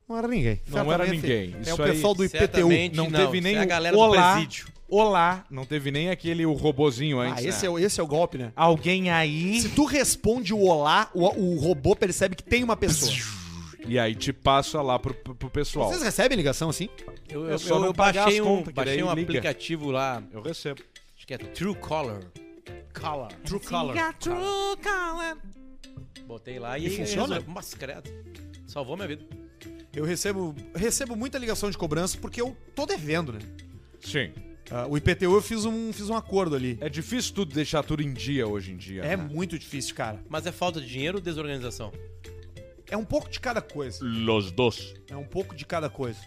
Não 0.09 0.17
era 0.17 0.29
ninguém. 0.29 0.61
Não 0.69 0.79
era 0.93 1.05
Certamente 1.05 1.23
ninguém. 1.23 1.55
É 1.57 1.61
Isso 1.63 1.75
o 1.75 1.77
pessoal 1.85 2.13
aí- 2.13 2.17
do 2.17 2.25
IPTU. 2.25 2.97
Não, 2.97 3.11
não, 3.11 3.19
teve 3.27 3.41
nem 3.41 3.53
isso 3.53 3.61
é 3.61 3.63
a 3.63 3.65
o 3.65 3.69
galera 3.69 3.97
do 3.97 4.03
olá. 4.03 4.33
presídio. 4.35 4.69
Olá. 4.91 5.45
Não 5.51 5.65
teve 5.65 5.91
nem 5.91 6.11
aquele 6.11 6.45
o 6.45 6.53
robozinho 6.53 7.21
antes. 7.21 7.45
Ah, 7.45 7.49
esse 7.49 7.63
né? 7.63 7.67
é, 7.69 7.71
o- 7.71 7.79
esse 7.79 8.01
é 8.01 8.03
o 8.03 8.07
golpe, 8.07 8.37
né? 8.39 8.53
Alguém 8.57 9.11
aí. 9.11 9.61
Se 9.61 9.69
tu 9.71 9.85
responde 9.85 10.53
o 10.53 10.61
olá, 10.63 11.11
o, 11.15 11.25
o 11.27 11.59
robô 11.59 11.95
percebe 11.95 12.35
que 12.35 12.43
tem 12.43 12.65
uma 12.65 12.77
pessoa. 12.77 13.13
E 13.87 13.99
aí 13.99 14.15
te 14.15 14.33
passa 14.33 14.83
lá 14.83 14.99
pro, 14.99 15.15
pro 15.15 15.49
pessoal. 15.51 15.89
Vocês 15.89 16.03
recebem 16.03 16.37
ligação 16.37 16.69
assim? 16.69 16.89
Eu, 17.29 17.47
eu, 17.49 17.59
só 17.59 17.77
eu, 17.79 17.85
eu 17.87 17.93
baixei 17.93 18.41
um, 18.41 18.45
contas, 18.45 18.75
baixei 18.75 19.03
um 19.03 19.15
liga. 19.15 19.23
aplicativo 19.23 19.91
lá, 19.91 20.23
Eu 20.33 20.43
recebo. 20.43 20.81
acho 21.17 21.27
que 21.27 21.35
é 21.35 21.39
Truecaller. 21.39 22.27
Color. 22.93 23.29
True 23.45 23.61
Color. 23.61 23.95
Botei 26.27 26.59
lá 26.59 26.79
e, 26.79 26.87
E 26.87 26.91
funciona? 26.91 27.43
Mas, 27.47 27.73
credo. 27.75 28.11
Salvou 28.67 28.97
minha 28.97 29.09
vida. 29.09 29.25
Eu 29.95 30.05
recebo, 30.05 30.55
recebo 30.75 31.17
muita 31.17 31.39
ligação 31.39 31.71
de 31.71 31.79
cobrança 31.79 32.19
porque 32.21 32.41
eu 32.41 32.57
tô 32.75 32.85
devendo, 32.87 33.33
né? 33.33 33.39
Sim. 34.01 34.33
Ah, 34.71 34.87
o 34.89 34.97
IPTU 34.97 35.35
eu 35.35 35.43
fiz 35.43 35.65
um, 35.65 35.93
fiz 35.93 36.09
um 36.09 36.17
acordo 36.17 36.55
ali. 36.55 36.79
É 36.81 36.89
difícil 36.89 37.35
tudo 37.35 37.55
deixar 37.55 37.83
tudo 37.83 38.03
em 38.03 38.13
dia 38.13 38.47
hoje 38.47 38.73
em 38.73 38.77
dia. 38.77 39.03
É 39.03 39.17
né? 39.17 39.29
muito 39.31 39.59
difícil, 39.59 39.95
cara. 39.95 40.23
Mas 40.29 40.47
é 40.47 40.53
falta 40.53 40.81
de 40.81 40.87
dinheiro 40.87 41.19
ou 41.19 41.23
desorganização? 41.23 41.93
É 42.89 42.97
um 42.97 43.05
pouco 43.05 43.29
de 43.29 43.41
cada 43.41 43.61
coisa. 43.61 43.99
Los 44.03 44.51
dos. 44.51 44.95
É 45.09 45.17
um 45.17 45.25
pouco 45.25 45.55
de 45.55 45.65
cada 45.65 45.89
coisa. 45.89 46.19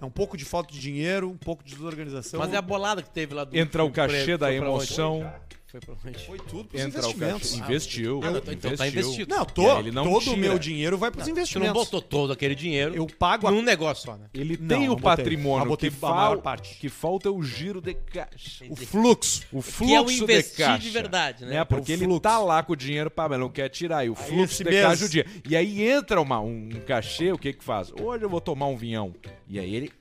É 0.00 0.04
um 0.04 0.10
pouco 0.10 0.36
de 0.36 0.44
falta 0.44 0.72
de 0.72 0.80
dinheiro, 0.80 1.30
um 1.30 1.36
pouco 1.36 1.62
de 1.62 1.74
desorganização. 1.74 2.40
Mas 2.40 2.52
é 2.52 2.56
a 2.56 2.62
bolada 2.62 3.02
que 3.02 3.10
teve 3.10 3.34
lá 3.34 3.44
do. 3.44 3.56
Entra 3.56 3.84
o 3.84 3.90
cachê 3.90 4.36
da 4.36 4.52
emoção. 4.52 5.30
Foi 5.80 5.94
pra 5.94 6.08
onde? 6.10 6.26
Foi 6.26 6.38
tudo 6.38 6.64
pros 6.68 6.80
Entra 6.82 7.00
o 7.06 7.10
investimentos. 7.10 7.50
cachê. 7.50 7.62
Investiu. 7.64 8.20
Ah, 8.22 8.30
não, 8.30 8.38
então 8.38 8.76
tá 8.76 8.86
investido. 8.88 9.34
Não, 9.34 9.44
tô, 9.44 9.78
ele 9.78 9.90
não 9.90 10.04
todo 10.10 10.32
o 10.32 10.36
meu 10.36 10.58
dinheiro 10.58 10.96
vai 10.96 11.10
pros 11.10 11.24
Você 11.24 11.30
não 11.30 11.36
investimentos. 11.38 11.72
botou 11.74 12.00
todo 12.00 12.32
aquele 12.32 12.54
dinheiro 12.54 12.94
Eu 12.94 13.06
pago 13.06 13.46
a... 13.46 13.50
num 13.50 13.60
negócio 13.62 14.04
só, 14.06 14.16
né? 14.16 14.26
Ele 14.32 14.56
Não, 14.60 14.68
tem 14.68 14.86
não 14.86 14.94
o 14.94 14.96
botei. 14.96 15.02
patrimônio 15.24 15.64
Ah, 15.64 15.68
botei 15.68 15.90
que, 15.90 15.96
fal- 15.96 16.38
parte. 16.38 16.78
que 16.78 16.88
falta 16.88 17.28
é 17.28 17.32
o 17.32 17.42
giro 17.42 17.80
de 17.80 17.94
caixa. 17.94 18.64
O 18.70 18.76
fluxo. 18.76 19.42
O 19.52 19.62
Que 19.62 19.92
é 19.94 20.00
o 20.00 20.04
fluxo 20.04 20.16
de 20.18 20.22
investir 20.24 20.64
caixa. 20.66 20.78
de 20.82 20.90
verdade, 20.90 21.44
né? 21.44 21.50
né? 21.56 21.64
Porque 21.64 21.92
É 21.92 21.94
o 21.94 21.98
ele 21.98 22.04
fluxo. 22.04 22.20
tá 22.20 22.38
lá 22.38 22.62
com 22.62 22.72
o 22.72 22.76
dinheiro, 22.76 23.10
pá, 23.10 23.28
mas 23.28 23.38
não 23.38 23.50
quer 23.50 23.68
tirar. 23.68 24.04
E 24.06 24.10
o 24.10 24.14
fluxo 24.14 24.64
de 24.64 24.70
caixa 24.70 25.04
o 25.04 25.08
dia. 25.08 25.26
E 25.48 25.54
aí 25.56 25.82
entra 25.86 26.20
uma, 26.20 26.40
um 26.40 26.70
cachê, 26.86 27.32
o 27.32 27.38
que 27.38 27.52
que 27.52 27.62
faz? 27.64 27.92
Hoje 28.00 28.24
eu 28.24 28.28
vou 28.30 28.40
tomar 28.40 28.66
um 28.66 28.76
vinhão. 28.76 29.14
E 29.48 29.58
aí 29.58 29.74
ele 29.74 29.92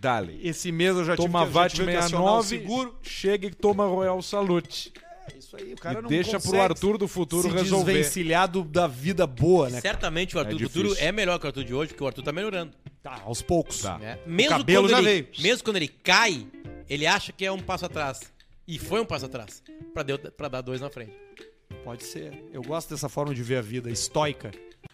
dá-lhe. 0.00 0.40
Esse 0.42 0.72
mês 0.72 0.96
eu 0.96 1.04
já 1.04 1.14
Toma 1.16 1.40
tive 1.40 1.48
que, 1.50 1.54
já 1.54 1.60
VAT 1.62 1.72
tive 1.74 1.90
que 1.92 1.96
acionar 1.96 2.38
o 2.38 2.42
69, 2.42 2.48
seguro. 2.48 2.98
chega 3.02 3.46
e 3.46 3.50
toma 3.50 3.86
Royal 3.86 4.20
Salute. 4.20 4.92
É 5.32 5.38
isso 5.38 5.56
aí, 5.56 5.64
o 5.70 5.72
E 5.72 5.76
cara 5.76 6.00
não 6.02 6.08
deixa 6.08 6.38
pro 6.40 6.60
Arthur 6.60 6.98
do 6.98 7.08
futuro 7.08 7.48
se 7.48 7.54
resolver. 7.54 7.92
desvencilhar 7.94 8.48
do- 8.48 8.62
da 8.64 8.86
vida 8.86 9.26
boa, 9.26 9.68
né? 9.68 9.80
Certamente 9.80 10.36
o 10.36 10.38
Arthur 10.38 10.56
É 10.56 10.58
do 10.58 10.70
futuro 10.70 10.94
é 10.98 11.10
melhor 11.12 11.38
que 11.38 11.46
o 11.46 11.48
Arthur 11.48 11.64
de 11.64 11.74
hoje, 11.74 11.88
porque 11.92 12.04
o 12.04 12.06
Arthur 12.06 12.22
tá 12.22 12.32
melhorando. 12.32 12.72
Tá, 13.02 13.20
aos 13.24 13.42
poucos. 13.42 13.80
Tá. 13.82 13.98
né? 13.98 14.18
Mesmo, 14.26 14.50
cabelo 14.58 14.82
quando 14.84 14.90
já 14.90 14.98
ele, 14.98 15.06
veio. 15.06 15.28
mesmo 15.40 15.64
quando 15.64 15.76
ele 15.76 15.88
cai, 15.88 16.46
ele 16.88 17.06
acha 17.06 17.32
que 17.32 17.44
é 17.44 17.52
um 17.52 17.60
passo 17.60 17.86
atrás. 17.86 18.20
E 18.66 18.78
foi 18.78 19.00
um 19.00 19.04
passo 19.06 19.26
atrás. 19.26 19.62
Pra, 19.94 20.02
deu- 20.02 20.18
pra 20.18 20.48
dar 20.48 20.60
dois 20.60 20.80
na 20.80 20.90
frente. 20.90 21.12
Pode 21.84 22.04
ser. 22.04 22.44
Eu 22.52 22.62
gosto 22.62 22.90
dessa 22.90 23.08
forma 23.08 23.34
de 23.34 23.42
ver 23.42 23.56
a 23.58 23.62
vida, 23.62 23.90
estoica. 23.90 24.50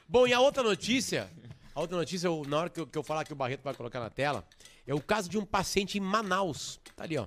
Bom, 0.08 0.26
e 0.26 0.32
a 0.32 0.40
outra 0.40 0.62
notícia, 0.62 1.30
a 1.74 1.80
outra 1.80 1.96
notícia, 1.96 2.26
eu- 2.26 2.42
na 2.46 2.58
hora 2.58 2.70
que 2.70 2.80
eu, 2.80 2.86
que 2.86 2.98
eu 2.98 3.02
falar 3.02 3.24
que 3.24 3.32
o 3.32 3.36
Barreto 3.36 3.62
vai 3.62 3.72
colocar 3.74 3.98
na 4.00 4.10
tela, 4.10 4.44
é 4.86 4.94
o 4.94 5.00
caso 5.00 5.28
de 5.28 5.38
um 5.38 5.44
paciente 5.44 5.96
em 5.96 6.00
Manaus. 6.02 6.78
Tá 6.94 7.04
ali, 7.04 7.16
ó. 7.16 7.26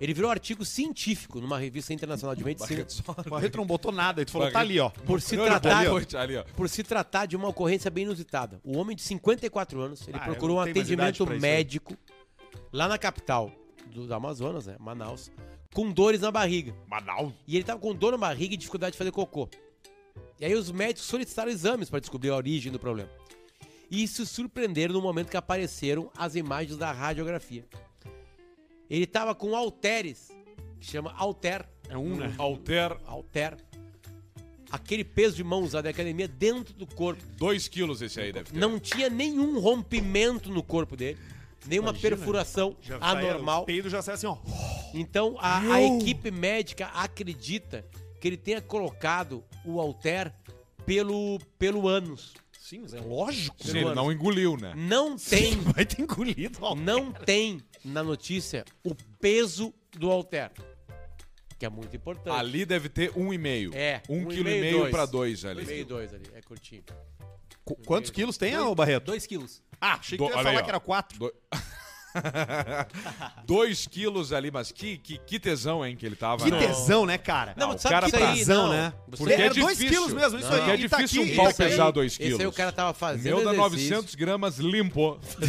Ele 0.00 0.12
virou 0.12 0.30
artigo 0.30 0.64
científico 0.64 1.40
numa 1.40 1.58
revista 1.58 1.92
internacional 1.94 2.36
de 2.36 2.44
medicina 2.44 2.86
O 3.26 3.30
Barreto 3.30 3.56
não 3.56 3.66
botou 3.66 3.90
nada, 3.90 4.20
ele 4.20 4.30
falou, 4.30 4.50
tá 4.50 4.60
ali, 4.60 4.78
ó. 4.78 4.90
por 4.90 5.22
se 5.22 5.36
tratar 5.36 5.86
botou 5.88 6.20
ali, 6.20 6.36
ó. 6.36 6.44
por 6.54 6.68
se 6.68 6.82
tratar 6.82 7.26
de 7.26 7.34
uma 7.36 7.48
ocorrência 7.48 7.90
bem 7.90 8.04
inusitada. 8.04 8.60
O 8.62 8.76
homem 8.76 8.94
de 8.94 9.02
54 9.02 9.80
anos, 9.80 10.06
ele 10.06 10.18
Ah, 10.20 10.24
procurou 10.24 10.58
um 10.58 10.60
atendimento 10.60 11.26
médico 11.26 11.96
lá 12.72 12.86
na 12.88 12.98
capital 12.98 13.50
do, 13.86 14.06
do 14.06 14.14
Amazonas, 14.14 14.66
né, 14.66 14.76
Manaus, 14.78 15.30
com 15.72 15.90
dores 15.90 16.20
na 16.20 16.30
barriga. 16.30 16.74
Manaus. 16.86 17.32
E 17.46 17.56
ele 17.56 17.64
tava 17.64 17.80
com 17.80 17.94
dor 17.94 18.12
na 18.12 18.18
barriga 18.18 18.54
e 18.54 18.56
dificuldade 18.56 18.92
de 18.92 18.98
fazer 18.98 19.12
cocô. 19.12 19.48
E 20.38 20.44
aí 20.44 20.54
os 20.54 20.70
médicos 20.70 21.04
solicitaram 21.04 21.50
exames 21.50 21.88
para 21.88 22.00
descobrir 22.00 22.30
a 22.30 22.36
origem 22.36 22.70
do 22.70 22.78
problema. 22.78 23.08
E 23.90 24.06
se 24.06 24.26
surpreenderam 24.26 24.92
no 24.92 25.00
momento 25.00 25.30
que 25.30 25.36
apareceram 25.36 26.10
as 26.16 26.34
imagens 26.34 26.76
da 26.76 26.92
radiografia. 26.92 27.64
Ele 28.88 29.06
tava 29.06 29.34
com 29.34 29.54
halteres, 29.56 30.30
que 30.80 30.86
chama 30.86 31.12
halter. 31.12 31.66
É 31.88 31.96
um, 31.96 32.16
né? 32.16 32.34
Alter 32.38 32.96
Halter. 33.04 33.56
Aquele 34.70 35.04
peso 35.04 35.36
de 35.36 35.44
mão 35.44 35.62
usado 35.62 35.84
na 35.84 35.90
academia 35.90 36.26
dentro 36.26 36.74
do 36.74 36.86
corpo. 36.86 37.22
Dois 37.36 37.68
quilos 37.68 38.02
esse 38.02 38.20
aí 38.20 38.32
deve 38.32 38.50
ter. 38.50 38.58
Não 38.58 38.80
tinha 38.80 39.08
nenhum 39.08 39.60
rompimento 39.60 40.50
no 40.50 40.62
corpo 40.62 40.96
dele. 40.96 41.18
Nenhuma 41.66 41.92
perfuração 41.94 42.76
Já 42.82 42.98
saía- 42.98 43.30
anormal. 43.30 43.62
O 43.62 43.66
peido 43.66 43.88
já 43.88 44.02
sai 44.02 44.14
assim, 44.14 44.26
ó. 44.26 44.36
Então 44.94 45.36
a, 45.38 45.58
a 45.74 45.82
equipe 45.82 46.30
médica 46.30 46.86
acredita 46.88 47.84
que 48.20 48.26
ele 48.28 48.36
tenha 48.36 48.60
colocado 48.60 49.44
o 49.64 49.80
halter 49.80 50.32
pelo, 50.84 51.38
pelo 51.58 51.88
ânus. 51.88 52.34
Sim, 52.68 52.80
mas 52.80 52.94
é 52.94 53.00
lógico. 53.00 53.56
Sim, 53.64 53.78
ele 53.78 53.94
não 53.94 54.10
engoliu, 54.10 54.56
né? 54.56 54.72
Não 54.76 55.16
tem, 55.16 55.52
Vai 55.72 55.84
ter 55.86 56.02
engolido, 56.02 56.58
ó. 56.62 56.74
não 56.74 57.12
tem 57.12 57.60
na 57.84 58.02
notícia 58.02 58.64
o 58.82 58.92
peso 59.20 59.72
do 59.92 60.10
halter. 60.10 60.50
Que 61.58 61.64
é 61.64 61.68
muito 61.70 61.94
importante. 61.96 62.36
Ali 62.36 62.66
deve 62.66 62.88
ter 62.88 63.12
um 63.16 63.32
e 63.32 63.38
meio. 63.38 63.70
É, 63.72 64.02
Um, 64.08 64.16
um 64.18 64.22
e 64.22 64.34
quilo 64.34 64.44
meio, 64.44 64.56
e 64.56 64.60
meio 64.62 64.78
dois. 64.80 64.90
pra 64.90 65.06
dois 65.06 65.44
Um 65.44 65.48
ali. 65.48 65.62
e 65.62 65.66
meio, 65.66 65.86
dois 65.86 66.12
ali. 66.12 66.24
É 66.34 66.42
curtinho. 66.42 66.82
Qu- 67.64 67.76
Quantos 67.86 68.10
quilos 68.10 68.36
tem, 68.36 68.56
ô 68.58 68.74
Barreto? 68.74 69.04
Dois 69.04 69.26
quilos. 69.26 69.62
Ah, 69.80 69.94
achei 69.94 70.18
que 70.18 70.24
Do- 70.24 70.28
tu 70.28 70.32
ia 70.32 70.36
olha 70.38 70.44
falar 70.44 70.58
aí, 70.58 70.62
ó. 70.62 70.64
que 70.64 70.70
era 70.70 70.80
quatro. 70.80 71.18
Do- 71.20 71.34
Dois 73.46 73.86
quilos 73.86 74.32
ali, 74.32 74.50
mas 74.50 74.72
que, 74.72 74.98
que, 74.98 75.18
que 75.18 75.38
tesão, 75.38 75.84
hein, 75.84 75.96
que 75.96 76.04
ele 76.04 76.16
tava. 76.16 76.44
Que 76.44 76.50
né? 76.50 76.58
tesão, 76.58 77.06
né, 77.06 77.16
cara? 77.18 77.54
Não, 77.56 77.70
o 77.72 77.78
cara 77.82 78.08
que 78.10 78.16
isso 78.16 78.24
aí, 78.24 78.38
Tesão, 78.38 78.68
né? 78.70 78.92
Você- 79.08 79.16
Porque 79.24 79.32
é 79.34 79.40
Era 79.46 79.54
dois 79.54 79.78
quilos 79.78 80.12
mesmo, 80.12 80.38
isso 80.38 80.48
Não. 80.48 80.54
aí. 80.54 80.58
Porque 80.70 80.84
é 80.84 80.88
tá 80.88 80.96
difícil 80.98 81.22
aqui, 81.22 81.32
um 81.32 81.36
pau 81.36 81.46
tá 81.46 81.54
pesar 81.54 81.90
dois 81.90 82.12
Esse 82.12 82.22
aí 82.22 82.28
quilos. 82.30 82.46
o 82.46 82.52
cara 82.56 82.72
tava 82.72 82.92
fazendo 82.94 83.36
meu 83.36 83.44
dá 83.44 83.52
exercício. 83.52 83.90
900 83.96 84.14
gramas 84.14 84.58
limpo. 84.58 85.18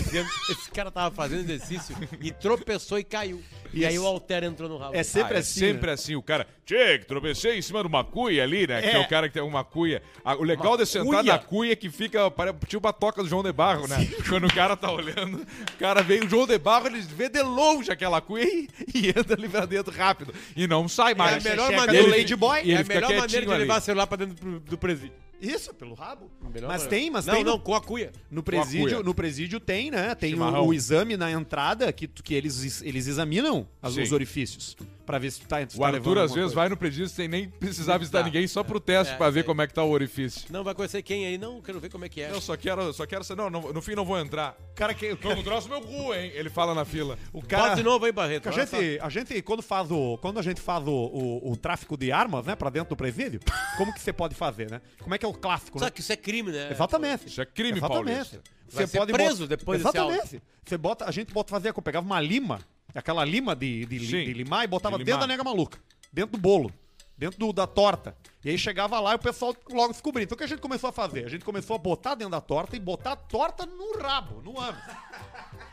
Esse 0.49 0.71
cara 0.71 0.91
tava 0.91 1.13
fazendo 1.13 1.41
exercício 1.41 1.95
e 2.21 2.31
tropeçou 2.31 2.99
e 2.99 3.03
caiu. 3.03 3.41
E 3.73 3.85
aí 3.85 3.99
o 3.99 4.05
halter 4.07 4.43
entrou 4.45 4.69
no 4.69 4.77
rabo. 4.77 4.95
É 4.95 5.03
sempre 5.03 5.33
Ah, 5.35 5.37
é 5.37 5.39
assim. 5.41 5.59
sempre 5.59 5.87
né? 5.87 5.93
assim. 5.93 6.15
O 6.15 6.21
cara, 6.23 6.47
tchê, 6.65 6.99
que 6.99 7.05
tropecei 7.05 7.57
em 7.57 7.61
cima 7.61 7.81
de 7.81 7.87
uma 7.87 8.03
cuia 8.03 8.41
ali, 8.43 8.65
né? 8.65 8.81
Que 8.81 8.87
é 8.87 8.93
É. 8.93 8.99
o 8.99 9.07
cara 9.09 9.27
que 9.27 9.33
tem 9.33 9.43
uma 9.43 9.63
cuia. 9.63 10.01
Ah, 10.23 10.35
o 10.35 10.43
legal 10.43 10.71
Uma 10.71 10.77
de 10.77 10.85
sentar 10.85 11.19
cuia? 11.21 11.33
na 11.33 11.39
cuia 11.39 11.73
é 11.73 11.75
que 11.75 11.89
fica, 11.89 12.31
parece 12.31 12.57
tipo 12.65 12.87
a 12.87 12.93
toca 12.93 13.21
do 13.21 13.27
João 13.29 13.43
de 13.43 13.51
Barro, 13.51 13.85
né? 13.87 14.07
Quando 14.29 14.47
o 14.47 14.53
cara 14.53 14.75
tá 14.77 14.89
olhando, 14.89 15.41
o 15.41 15.77
cara 15.79 16.01
vem, 16.01 16.21
o 16.21 16.29
João 16.29 16.47
de 16.47 16.56
Barro, 16.57 16.87
ele 16.87 16.99
vê 17.01 17.29
de 17.29 17.41
longe 17.41 17.91
aquela 17.91 18.19
cuia 18.21 18.43
e, 18.45 18.67
e 18.93 19.09
entra 19.09 19.35
ali 19.35 19.47
pra 19.49 19.65
dentro 19.65 19.93
rápido. 19.95 20.33
E 20.55 20.67
não 20.67 20.87
sai 20.87 21.13
mais. 21.13 21.45
É 21.45 21.47
a 21.47 21.51
melhor 21.51 21.67
checa 21.69 21.77
maneira 21.81 22.05
do 22.07 22.11
de- 22.13 22.17
Lady 22.19 22.35
Boy. 22.35 22.71
é 22.71 22.77
a 22.77 22.83
melhor 22.83 23.09
maneira 23.13 23.27
de 23.45 23.51
ali. 23.51 23.61
levar 23.61 23.81
celular 23.81 24.07
pra 24.07 24.17
dentro 24.17 24.35
do, 24.35 24.59
do 24.59 24.77
presídio. 24.77 25.13
Isso, 25.39 25.71
pelo 25.73 25.93
rabo. 25.93 26.31
Melhor 26.51 26.67
Mas 26.67 26.83
maneira. 26.83 26.89
tem, 26.89 27.11
mas 27.11 27.25
não, 27.27 27.33
tem. 27.35 27.43
Não, 27.43 27.53
no- 27.53 27.59
com 27.59 27.75
a 27.75 27.81
cuia. 27.81 28.11
No 28.31 28.41
presídio, 28.41 28.89
cuia. 28.89 29.03
no 29.03 29.13
presídio 29.13 29.59
tem, 29.59 29.91
né? 29.91 30.15
Tem 30.15 30.33
o, 30.33 30.63
o 30.65 30.73
exame 30.73 31.15
na 31.15 31.29
entrada 31.31 31.91
que, 31.93 32.07
que 32.07 32.33
eles, 32.33 32.81
eles 32.81 33.05
examinam 33.07 33.67
as- 33.81 33.95
os 33.97 34.11
orifícios. 34.11 34.75
Pra 35.07 35.17
ver 35.17 35.31
se 35.31 35.39
tu 35.39 35.47
tá, 35.47 35.65
tu 35.65 35.77
O 35.77 35.79
tá 35.79 35.87
Arthur, 35.87 36.17
às 36.17 36.31
vezes, 36.33 36.33
coisa. 36.47 36.55
vai 36.55 36.67
no 36.67 36.75
presídio 36.75 37.07
sem 37.07 37.29
nem 37.29 37.49
precisar 37.49 37.97
visitar 37.97 38.23
ninguém, 38.25 38.45
só 38.45 38.61
pro 38.61 38.77
teste 38.77 39.13
É, 39.13 39.17
pra 39.17 39.29
ver 39.29 39.39
sei. 39.39 39.43
como 39.43 39.61
é 39.61 39.67
que 39.67 39.73
tá 39.73 39.81
o 39.81 39.89
orifício. 39.89 40.41
Não, 40.51 40.65
vai 40.65 40.75
conhecer 40.75 41.01
quem 41.01 41.25
aí? 41.25 41.37
Não, 41.37 41.61
quero 41.61 41.79
ver 41.79 41.89
como 41.89 42.03
é 42.03 42.09
que 42.09 42.21
é. 42.21 42.29
Eu 42.29 42.41
só 42.41 42.57
quero, 42.57 42.91
só 42.91 43.05
quero 43.05 43.23
ser. 43.23 43.37
Não, 43.37 43.49
não, 43.49 43.71
no 43.71 43.81
fim 43.81 43.95
não 43.95 44.03
vou 44.03 44.19
entrar. 44.19 44.57
Cara, 44.75 44.93
que, 44.93 45.17
Não, 45.23 45.41
trouxe 45.41 45.69
meu 45.69 45.79
cu, 45.79 46.13
hein? 46.13 46.29
Ele 46.35 46.49
fala 46.49 46.75
na 46.75 46.83
fila. 46.83 47.17
o 47.31 47.37
Bota 47.39 47.47
cara 47.47 47.73
de 47.75 47.83
novo 47.83 48.05
aí, 48.05 48.11
Barreto. 48.11 48.49
a 48.49 48.51
só. 48.51 48.59
gente, 48.59 48.99
a 49.01 49.07
gente, 49.07 49.41
quando 49.41 49.61
faz 49.63 49.89
o. 49.89 50.17
Quando 50.17 50.39
a 50.39 50.43
gente 50.43 50.59
faz 50.59 50.85
o, 50.85 50.91
o, 50.91 51.51
o 51.53 51.55
tráfico 51.55 51.95
de 51.95 52.11
armas, 52.11 52.45
né, 52.45 52.53
pra 52.53 52.69
dentro 52.69 52.89
do 52.89 52.97
presídio, 52.97 53.39
como 53.77 53.93
que 53.93 54.01
você 54.01 54.11
pode 54.11 54.35
fazer, 54.35 54.69
né? 54.69 54.81
Como 54.99 55.15
é 55.15 55.17
que 55.17 55.25
é 55.25 55.29
o 55.29 55.33
clássico, 55.33 55.77
né? 55.79 55.85
Sabe 55.85 55.93
que 55.95 56.01
isso 56.01 56.11
é 56.11 56.17
crime, 56.17 56.51
né? 56.51 56.69
Exatamente. 56.69 57.27
Isso 57.27 57.41
é 57.41 57.45
crime, 57.45 57.77
Exatamente. 57.77 58.13
Paulista. 58.13 58.41
Vai 58.69 58.85
ser 58.87 59.05
preso 59.07 59.47
depois 59.47 59.81
desse 59.81 59.97
Exatamente. 59.97 60.43
Você 60.65 60.77
bota, 60.77 61.05
a 61.05 61.11
gente 61.11 61.33
bota 61.33 61.49
fazer, 61.49 61.73
pegava 61.81 62.05
uma 62.05 62.19
lima, 62.19 62.59
aquela 62.99 63.23
lima 63.25 63.55
de, 63.55 63.85
de, 63.85 63.99
Sim. 63.99 64.23
de 64.25 64.33
limar 64.33 64.63
e 64.63 64.67
botava 64.67 64.97
De 64.97 65.03
dentro 65.03 65.19
limar. 65.21 65.27
da 65.27 65.33
nega 65.33 65.43
maluca, 65.43 65.79
dentro 66.11 66.31
do 66.31 66.37
bolo, 66.37 66.71
dentro 67.17 67.37
do- 67.39 67.53
da 67.53 67.65
torta. 67.67 68.15
E 68.43 68.49
aí 68.49 68.57
chegava 68.57 68.99
lá 68.99 69.11
e 69.11 69.15
o 69.15 69.19
pessoal 69.19 69.53
logo 69.69 69.91
descobria. 69.91 70.23
Então 70.23 70.35
o 70.35 70.37
que 70.37 70.43
a 70.43 70.47
gente 70.47 70.61
começou 70.61 70.89
a 70.89 70.93
fazer? 70.93 71.25
A 71.25 71.29
gente 71.29 71.43
começou 71.43 71.75
a 71.75 71.79
botar 71.79 72.15
dentro 72.15 72.31
da 72.31 72.39
torta 72.41 72.75
e 72.75 72.79
botar 72.79 73.11
a 73.13 73.15
torta 73.15 73.65
no 73.65 73.97
rabo, 73.99 74.41
no 74.41 74.57
ânus. 74.59 74.81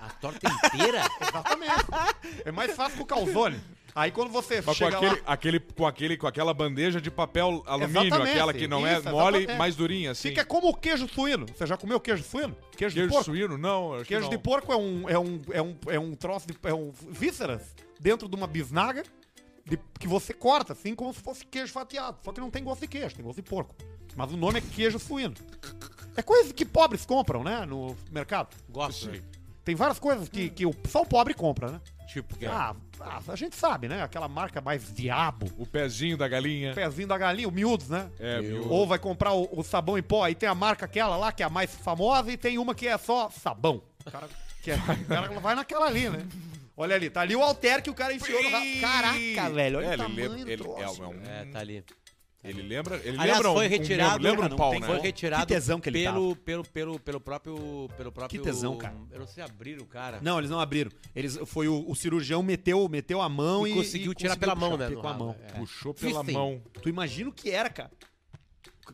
A 0.01 0.09
torta 0.21 0.41
inteira? 0.51 1.03
Exatamente. 1.21 1.73
É 2.45 2.51
mais 2.51 2.75
fácil 2.75 2.97
que 2.97 3.03
o 3.03 3.07
calzone. 3.07 3.61
Aí 3.95 4.11
quando 4.11 4.31
você 4.31 4.57
Mas 4.57 4.65
com 4.65 4.75
chega 4.75 4.97
aquele, 4.97 5.15
lá... 5.15 5.21
aquele, 5.27 5.61
com 5.61 5.87
aquele, 5.87 6.17
com 6.17 6.27
aquela 6.27 6.53
bandeja 6.53 7.01
de 7.01 7.11
papel 7.13 7.63
alumínio, 7.65 8.07
Exatamente. 8.07 8.31
aquela 8.33 8.53
que 8.53 8.67
não 8.67 8.85
é 8.85 8.99
Isso, 8.99 9.09
mole, 9.09 9.37
exatamente. 9.39 9.59
mais 9.59 9.77
durinha, 9.77 10.11
assim. 10.11 10.31
Fica 10.31 10.45
como 10.45 10.69
o 10.69 10.75
queijo 10.75 11.07
suíno. 11.09 11.47
Você 11.55 11.65
já 11.65 11.77
comeu 11.77 12.01
queijo 12.01 12.25
suíno? 12.25 12.57
Queijo, 12.77 12.93
de 12.95 13.01
Queijo 13.03 13.11
porco? 13.15 13.25
suíno? 13.25 13.57
Não, 13.57 13.93
acho 13.95 14.03
que 14.03 14.09
Queijo 14.09 14.25
não. 14.25 14.31
de 14.31 14.39
porco 14.39 14.73
é 14.73 14.77
um, 14.77 15.09
é 15.09 15.19
um, 15.19 15.41
é 15.53 15.63
um, 15.63 15.77
é 15.89 15.99
um 16.01 16.15
troço 16.17 16.47
de. 16.49 16.57
É 16.65 16.75
um 16.75 16.91
vísceras 17.09 17.63
dentro 18.01 18.29
de 18.29 18.35
uma 18.35 18.49
bisnaga 18.49 19.05
de- 19.65 19.79
que 20.01 20.09
você 20.09 20.35
corta, 20.35 20.73
assim 20.73 20.93
como 20.95 21.15
se 21.15 21.21
fosse 21.21 21.47
queijo 21.47 21.73
fatiado. 21.73 22.19
Só 22.25 22.33
que 22.33 22.41
não 22.41 22.51
tem 22.51 22.65
gosto 22.65 22.81
de 22.81 22.89
queijo, 22.89 23.15
tem 23.15 23.25
gosto 23.25 23.37
de 23.37 23.49
porco. 23.49 23.77
Mas 24.17 24.33
o 24.33 24.37
nome 24.37 24.59
é 24.59 24.61
queijo 24.61 24.99
suíno. 24.99 25.35
É 26.17 26.23
coisa 26.23 26.53
que 26.53 26.65
pobres 26.65 27.07
compram, 27.07 27.45
né? 27.45 27.65
No 27.65 27.97
mercado. 28.11 28.57
Gosto. 28.69 29.09
né? 29.09 29.21
Tem 29.65 29.75
várias 29.75 29.99
coisas 29.99 30.29
que, 30.29 30.51
que 30.51 30.67
o, 30.67 30.75
só 30.89 31.03
o 31.03 31.07
pobre 31.07 31.33
compra, 31.33 31.71
né? 31.71 31.81
Tipo, 32.07 32.37
que 32.37 32.47
é. 32.47 32.49
Ah, 32.49 32.75
ah, 33.01 33.21
a 33.27 33.37
gente 33.37 33.57
sabe, 33.57 33.89
né? 33.89 34.03
Aquela 34.03 34.29
marca 34.29 34.61
mais 34.61 34.93
diabo. 34.95 35.51
O 35.59 35.67
pezinho 35.67 36.17
da 36.17 36.29
galinha. 36.29 36.73
Pezinho 36.75 37.09
da 37.09 37.19
galinha, 37.19 37.49
o 37.49 37.53
miúdos, 37.53 37.89
né? 37.89 38.11
É, 38.21 38.41
meu. 38.41 38.69
Ou 38.71 38.87
vai 38.87 38.99
comprar 38.99 39.33
o, 39.33 39.49
o 39.53 39.63
sabão 39.63 39.99
em 39.99 40.03
pó, 40.03 40.23
aí 40.25 40.35
tem 40.35 40.49
a 40.49 40.55
marca 40.55 40.85
aquela 40.85 41.17
lá, 41.17 41.33
que 41.33 41.43
é 41.43 41.47
a 41.47 41.51
mais 41.51 41.75
famosa, 41.75 42.31
e 42.31 42.37
tem 42.37 42.59
uma 42.59 42.75
que 42.75 42.87
é 42.87 42.97
só 42.99 43.31
sabão. 43.31 43.83
O 44.07 44.11
cara, 44.11 44.29
que 44.63 44.71
é, 44.71 44.75
o 44.77 45.07
cara 45.07 45.29
vai 45.41 45.55
naquela 45.55 45.87
ali, 45.87 46.09
né? 46.09 46.25
Olha 46.77 46.97
ali, 46.97 47.09
tá 47.09 47.21
ali 47.21 47.35
o 47.37 47.43
alter 47.43 47.83
que 47.83 47.91
o 47.91 47.95
cara 47.95 48.13
enfiou 48.13 48.43
no. 48.43 48.51
Caraca, 48.81 49.51
velho, 49.55 49.79
olha 49.79 49.87
É, 49.87 49.89
o 49.89 49.93
ele, 49.93 50.03
tamanho 50.03 50.33
ele, 50.35 50.45
do 50.45 50.51
ele- 50.51 50.63
troço. 50.63 51.03
é, 51.03 51.05
é 51.05 51.09
um- 51.09 51.23
É, 51.25 51.45
tá 51.47 51.59
ali. 51.61 51.85
Ele 52.45 52.63
lembra, 52.63 52.97
ele 53.03 53.19
Aliás, 53.19 53.39
lembra 53.39 53.53
foi 53.55 53.65
um- 53.65 53.67
um 53.67 53.71
retirado, 53.71 54.11
membro, 54.23 54.23
lembra 54.31 54.43
cara, 54.43 54.55
um 54.55 54.57
pau, 54.57 54.71
tem 54.73 54.81
né? 54.81 54.87
Foi 54.87 54.99
retirado 55.01 55.47
Que 55.47 55.55
tesão 55.55 55.81
que 55.81 55.89
ele 55.89 56.03
pelo, 56.05 56.37
pelo, 56.37 56.65
pelo, 56.65 56.99
pelo 57.01 57.21
próprio. 57.21 57.89
Pelo 57.97 58.13
próprio. 58.13 58.29
Que 58.29 58.39
tesão, 58.39 58.77
cara. 58.77 58.95
Eu 59.11 59.21
não 59.21 59.27
sei 59.27 59.43
abrir 59.43 59.81
o 59.81 59.87
cara. 59.87 60.19
Não, 60.21 60.39
eles 60.39 60.51
não 60.51 60.61
abriram. 60.61 60.91
Eles, 61.17 61.39
foi 61.47 61.69
o, 61.69 61.85
o 61.89 61.95
cirurgião 61.97 62.43
meteu, 62.43 62.87
meteu 62.89 63.23
a 63.23 63.29
mão 63.29 63.67
E 63.67 63.71
e, 63.71 63.75
conseguiu 63.75 64.13
tirar 64.15 64.37
pela 64.37 64.55
mão, 64.55 64.77
né, 64.77 64.87
puxar 64.89 64.95
no 64.97 65.01
Com 65.01 65.09
a 65.09 65.15
mão. 65.15 65.37
é. 65.43 65.53
Puxou 65.53 65.95
pela 65.95 66.21
Fisting. 66.23 66.33
mão. 66.39 66.63
Tu 66.83 66.89
imagina 66.91 67.31
o 67.31 67.33
que 67.33 67.51
era, 67.51 67.71
cara? 67.71 67.91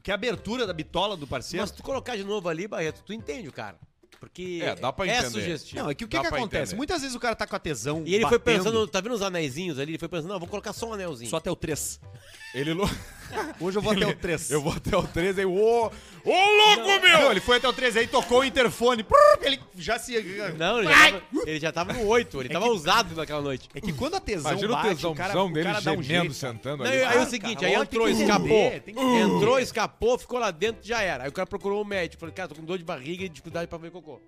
Que 0.03 0.12
abertura 0.12 0.66
da 0.66 0.72
bitola 0.72 1.16
do 1.16 1.26
parceiro. 1.26 1.62
Mas 1.62 1.70
se 1.70 1.76
tu 1.76 1.82
colocar 1.82 2.16
de 2.16 2.22
novo 2.22 2.48
ali, 2.48 2.68
Barreto, 2.68 3.03
tu 3.05 3.12
entende 3.12 3.48
o 3.48 3.53
cara. 3.53 3.76
Porque 4.20 4.61
É, 4.62 4.74
dá 4.76 4.92
pra 4.92 5.07
é 5.07 5.12
entender. 5.18 5.30
sugestivo. 5.30 5.82
Não, 5.82 5.90
é 5.90 5.94
que 5.94 6.05
o 6.05 6.09
que, 6.09 6.20
que 6.20 6.26
acontece? 6.26 6.62
entender. 6.72 6.76
Muitas 6.76 7.01
vezes 7.01 7.16
o 7.16 7.20
cara 7.20 7.34
tá 7.34 7.46
com 7.46 7.57
a 7.57 7.59
tesão. 7.59 8.03
E 8.07 8.14
ele 8.14 8.26
foi 8.28 8.38
batendo, 8.38 8.64
pensando, 8.64 8.86
tá 8.86 9.01
vendo 9.01 9.14
os 9.14 9.22
anéisinhos 9.22 9.78
ali? 9.78 9.92
Ele 9.92 9.98
foi 9.98 10.09
pensando, 10.09 10.28
não, 10.28 10.38
vou 10.38 10.46
colocar 10.46 10.74
só 10.74 10.90
um 10.90 10.92
anelzinho. 10.92 11.30
Só 11.30 11.38
até 11.38 11.51
o 11.51 11.57
3. 11.57 11.98
Ele. 12.55 12.72
lo- 12.74 12.88
Hoje 13.61 13.78
eu 13.78 13.82
vou 13.82 13.92
até 13.92 14.07
o 14.07 14.16
3. 14.16 14.51
Eu 14.51 14.61
vou 14.61 14.72
até 14.72 14.96
o 14.96 15.03
13 15.07 15.40
aí. 15.42 15.46
Ô, 15.46 15.51
ô 15.53 15.90
louco, 16.24 17.01
meu! 17.01 17.20
Não, 17.20 17.30
ele 17.30 17.38
foi 17.40 17.59
até 17.59 17.68
o 17.68 17.72
3 17.72 17.96
aí, 17.98 18.07
tocou 18.09 18.40
o 18.40 18.44
interfone. 18.44 19.07
Ele 19.40 19.61
já 19.76 20.01
se. 20.01 20.14
Não, 20.59 20.80
ele 20.80 20.88
já, 20.88 21.11
tava, 21.12 21.22
ele 21.46 21.61
já 21.61 21.72
tava 21.72 21.92
no 21.92 22.07
8, 22.09 22.40
ele 22.40 22.48
tava 22.48 22.66
usado 22.66 23.14
naquela 23.14 23.40
noite. 23.40 23.68
É 23.72 23.80
que 23.80 23.92
quando 23.92 24.16
a 24.16 24.20
tesão 24.20 24.51
Imagina 24.51 24.72
o 24.72 24.74
bate, 24.74 24.88
tesãozão 24.88 25.14
cara, 25.14 25.42
o 25.44 25.53
dele 25.53 25.66
cara 25.68 25.80
dá 25.80 25.92
um 25.92 26.03
gemendo, 26.03 26.24
jeito, 26.34 26.40
cara. 26.40 26.53
sentando 26.55 26.76
Não, 26.82 26.90
ali. 26.90 26.98
aí, 26.98 27.05
aí 27.05 27.18
é 27.18 27.20
o 27.22 27.26
seguinte, 27.26 27.55
cara, 27.61 27.66
aí 27.68 27.74
entrou, 27.74 28.07
que 28.07 28.12
escapou. 28.14 28.70
que. 28.80 28.90
Entrou, 29.20 29.61
escapou, 29.61 30.18
ficou 30.18 30.38
lá 30.40 30.51
dentro, 30.51 30.80
já 30.82 31.01
era. 31.01 31.22
Aí 31.24 31.28
o 31.30 31.32
cara 31.32 31.46
procurou 31.46 31.82
o 31.82 31.84
médico. 31.84 32.18
Falei, 32.18 32.34
cara, 32.34 32.48
tô 32.48 32.57
com 32.57 32.64
dor 32.64 32.78
de 32.78 32.84
barriga 32.84 33.24
e 33.24 33.28
dificuldade 33.28 33.68
pra 33.68 33.78
ver 33.78 33.92
cocô. 33.92 34.20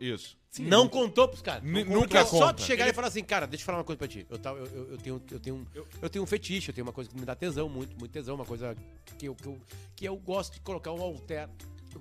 Isso. 0.00 0.36
não 0.60 0.88
contou 0.88 1.28
pros 1.28 1.42
caras. 1.42 1.62
Nunca 1.62 2.24
contou. 2.24 2.38
Só 2.38 2.46
conta. 2.46 2.54
tu 2.54 2.62
chegar 2.62 2.88
e 2.88 2.92
falar 2.92 3.08
assim, 3.08 3.22
cara, 3.24 3.46
deixa 3.46 3.62
eu 3.62 3.66
falar 3.66 3.78
uma 3.78 3.84
coisa 3.84 3.98
pra 3.98 4.08
ti. 4.08 4.26
Eu, 4.28 4.38
tava- 4.38 4.58
eu, 4.58 4.66
eu, 4.66 4.90
eu 4.92 4.98
tenho, 4.98 5.22
eu, 5.30 5.40
tenho, 5.40 5.56
um- 5.56 5.66
eu 6.02 6.10
tenho 6.10 6.22
um 6.22 6.26
fetiche, 6.26 6.70
eu 6.70 6.74
tenho 6.74 6.86
uma 6.86 6.92
coisa 6.92 7.10
que 7.10 7.18
me 7.18 7.24
dá 7.26 7.34
tesão, 7.34 7.68
muito, 7.68 7.96
muito 7.98 8.10
tesão, 8.12 8.34
uma 8.34 8.44
coisa 8.44 8.74
que 9.18 9.26
eu, 9.26 9.34
que 9.34 9.46
eu, 9.46 9.58
que 9.96 10.04
eu 10.06 10.16
gosto 10.16 10.54
de 10.54 10.60
colocar 10.60 10.92
um 10.92 11.02
alter. 11.02 11.48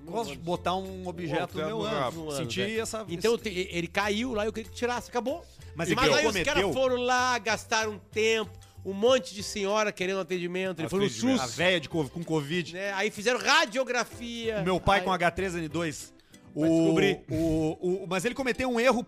Gosto 0.03 0.31
de 0.31 0.37
botar 0.39 0.75
um 0.75 1.07
objeto 1.07 1.57
no 1.57 1.65
meu 1.65 1.77
no 1.79 1.83
ânus. 1.85 1.97
rabo. 1.99 2.15
no 2.17 2.23
ânus, 2.23 2.35
Senti 2.37 2.61
é. 2.61 2.79
essa. 2.79 3.05
Então 3.07 3.31
eu 3.31 3.37
te- 3.37 3.69
ele 3.71 3.87
caiu 3.87 4.33
lá 4.33 4.43
e 4.43 4.47
eu 4.49 4.53
queria 4.53 4.69
que 4.69 4.75
tirasse, 4.75 5.09
acabou. 5.09 5.45
Mas 5.73 5.89
Mas, 5.93 6.09
aí 6.09 6.15
os 6.19 6.21
cometeu? 6.27 6.53
caras 6.53 6.73
foram 6.73 6.97
lá, 6.97 7.37
gastaram 7.39 7.97
tempo, 8.11 8.51
um 8.83 8.91
monte 8.93 9.33
de 9.33 9.41
senhora 9.41 9.93
querendo 9.93 10.19
atendimento, 10.19 10.79
ele 10.81 10.89
foi 10.89 10.99
no 10.99 11.05
Atendimento. 11.05 11.41
A 11.41 11.45
SUS, 11.47 11.55
véia 11.55 11.79
de 11.79 11.87
co- 11.87 12.09
com 12.09 12.23
Covid. 12.25 12.73
né? 12.73 12.91
Aí 12.93 13.09
fizeram 13.09 13.39
radiografia. 13.39 14.61
Meu 14.63 14.79
pai 14.81 14.99
aí, 14.99 15.05
com 15.05 15.11
H3N2. 15.11 16.13
Vai 16.55 16.69
O, 16.69 16.77
descobrir. 16.77 17.21
o, 17.29 18.03
o, 18.03 18.07
mas 18.07 18.23
ele 18.25 18.33
cometeu 18.35 18.69
um 18.69 18.79
erro 18.79 19.05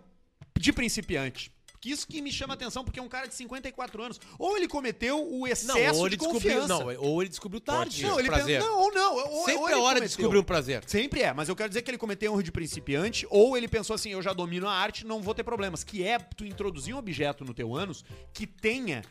de 0.59 0.73
principiante. 0.73 1.51
Isso 1.85 2.05
que 2.05 2.21
me 2.21 2.31
chama 2.33 2.53
atenção, 2.53 2.83
porque 2.83 2.99
é 2.99 3.03
um 3.03 3.07
cara 3.07 3.27
de 3.27 3.35
54 3.35 4.03
anos. 4.03 4.19
Ou 4.37 4.57
ele 4.57 4.67
cometeu 4.67 5.25
o 5.25 5.39
Não, 5.41 5.47
excesso 5.47 5.99
ou 5.99 6.07
ele 6.07 6.17
de 6.17 6.25
confiança. 6.25 6.67
não, 6.67 6.97
ou 6.97 7.21
ele 7.21 7.29
descobriu 7.29 7.61
tarde. 7.61 8.03
não, 8.03 8.19
ele 8.19 8.27
prazer. 8.27 8.59
pensa, 8.59 8.69
não, 8.69 8.79
ou 8.81 8.91
não. 8.93 9.15
Ou, 9.15 9.45
Sempre 9.45 9.61
ou 9.61 9.69
é 9.69 9.75
hora 9.77 9.77
de 9.77 9.83
cometeu. 10.01 10.07
descobrir 10.07 10.37
um 10.39 10.43
prazer. 10.43 10.83
Sempre 10.85 11.21
é, 11.21 11.31
mas 11.33 11.47
eu 11.47 11.55
quero 11.55 11.69
dizer 11.69 11.83
que 11.83 11.89
ele 11.89 11.97
cometeu 11.97 12.31
um 12.31 12.35
erro 12.35 12.43
de 12.43 12.51
principiante, 12.51 13.25
ou 13.29 13.55
ele 13.55 13.69
pensou 13.69 13.93
assim, 13.93 14.09
eu 14.09 14.21
já 14.21 14.33
domino 14.33 14.67
a 14.67 14.73
arte, 14.73 15.05
não 15.05 15.21
vou 15.21 15.33
ter 15.33 15.43
problemas. 15.45 15.81
Que 15.85 16.03
é 16.03 16.17
tu 16.19 16.43
introduzir 16.45 16.93
um 16.93 16.97
objeto 16.97 17.45
no 17.45 17.53
teu 17.53 17.73
ânus 17.73 18.03
que 18.33 18.45
tenha, 18.45 19.01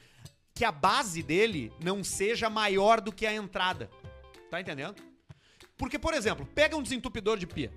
que 0.55 0.63
a 0.65 0.73
base 0.73 1.23
dele 1.23 1.73
não 1.83 2.05
seja 2.05 2.51
maior 2.51 3.01
do 3.01 3.11
que 3.11 3.25
a 3.27 3.33
entrada. 3.33 3.89
Tá 4.51 4.61
entendendo? 4.61 4.97
Porque, 5.79 5.99
por 5.99 6.13
exemplo, 6.13 6.47
pega 6.55 6.77
um 6.77 6.83
desentupidor 6.83 7.39
de 7.39 7.47
pia. 7.47 7.73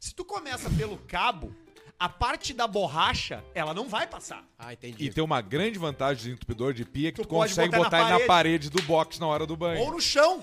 Se 0.00 0.14
tu 0.14 0.24
começa 0.24 0.70
pelo 0.70 0.96
cabo, 0.96 1.54
a 1.98 2.08
parte 2.08 2.54
da 2.54 2.66
borracha, 2.66 3.44
ela 3.54 3.74
não 3.74 3.86
vai 3.86 4.06
passar. 4.06 4.42
Ah, 4.58 4.72
entendi. 4.72 5.04
E 5.04 5.10
tem 5.12 5.22
uma 5.22 5.42
grande 5.42 5.78
vantagem 5.78 6.30
do 6.30 6.34
entupidor 6.36 6.72
de 6.72 6.86
pia 6.86 7.12
que 7.12 7.20
Tu 7.20 7.22
tu, 7.22 7.28
consegue 7.28 7.76
botar 7.76 7.98
na 7.98 8.04
botar, 8.04 8.10
ele 8.14 8.20
na 8.22 8.26
parede. 8.26 8.70
do 8.70 8.80
box 8.82 9.18
na 9.20 9.26
hora 9.26 9.46
do 9.46 9.54
banho. 9.58 9.78
Ou 9.82 9.92
no 9.92 10.00
chão. 10.00 10.42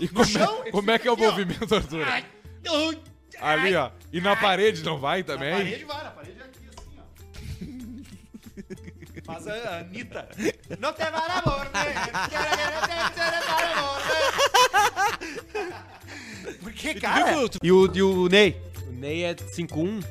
E 0.00 0.08
como, 0.08 0.24
chão, 0.24 0.62
é, 0.66 0.70
como 0.72 0.90
é 0.90 0.98
que 0.98 1.06
é 1.06 1.12
o 1.12 1.16
movimento, 1.16 1.72
Arthur? 1.72 2.04
Ai, 2.08 2.24
ai, 2.66 2.98
Ali, 3.40 3.76
ó. 3.76 3.92
E 4.12 4.20
na 4.20 4.34
parede 4.34 4.82
não 4.82 4.98
vai 4.98 5.20
Na 5.20 5.26
também? 5.26 5.52
parede 5.52 5.84
vai, 5.84 6.02
na 6.04 6.10
parede 6.10 6.40
é 6.40 6.42
aqui 6.44 6.68
assim, 6.76 6.98
ó. 6.98 7.02
Faz 9.32 9.46
a 9.46 9.78
Anitta. 9.78 10.28
Não 10.80 10.92
te 10.92 10.98
vai 11.08 11.30
amor, 11.38 11.64
né? 11.72 11.94
Porque, 16.60 16.94
cara... 16.94 17.34
E 17.62 17.70
o, 17.70 17.90
e 17.94 18.02
o 18.02 18.28
Ney? 18.28 18.67
O 18.98 19.00
Ney 19.00 19.22
é 19.22 19.32
5'1". 19.32 20.04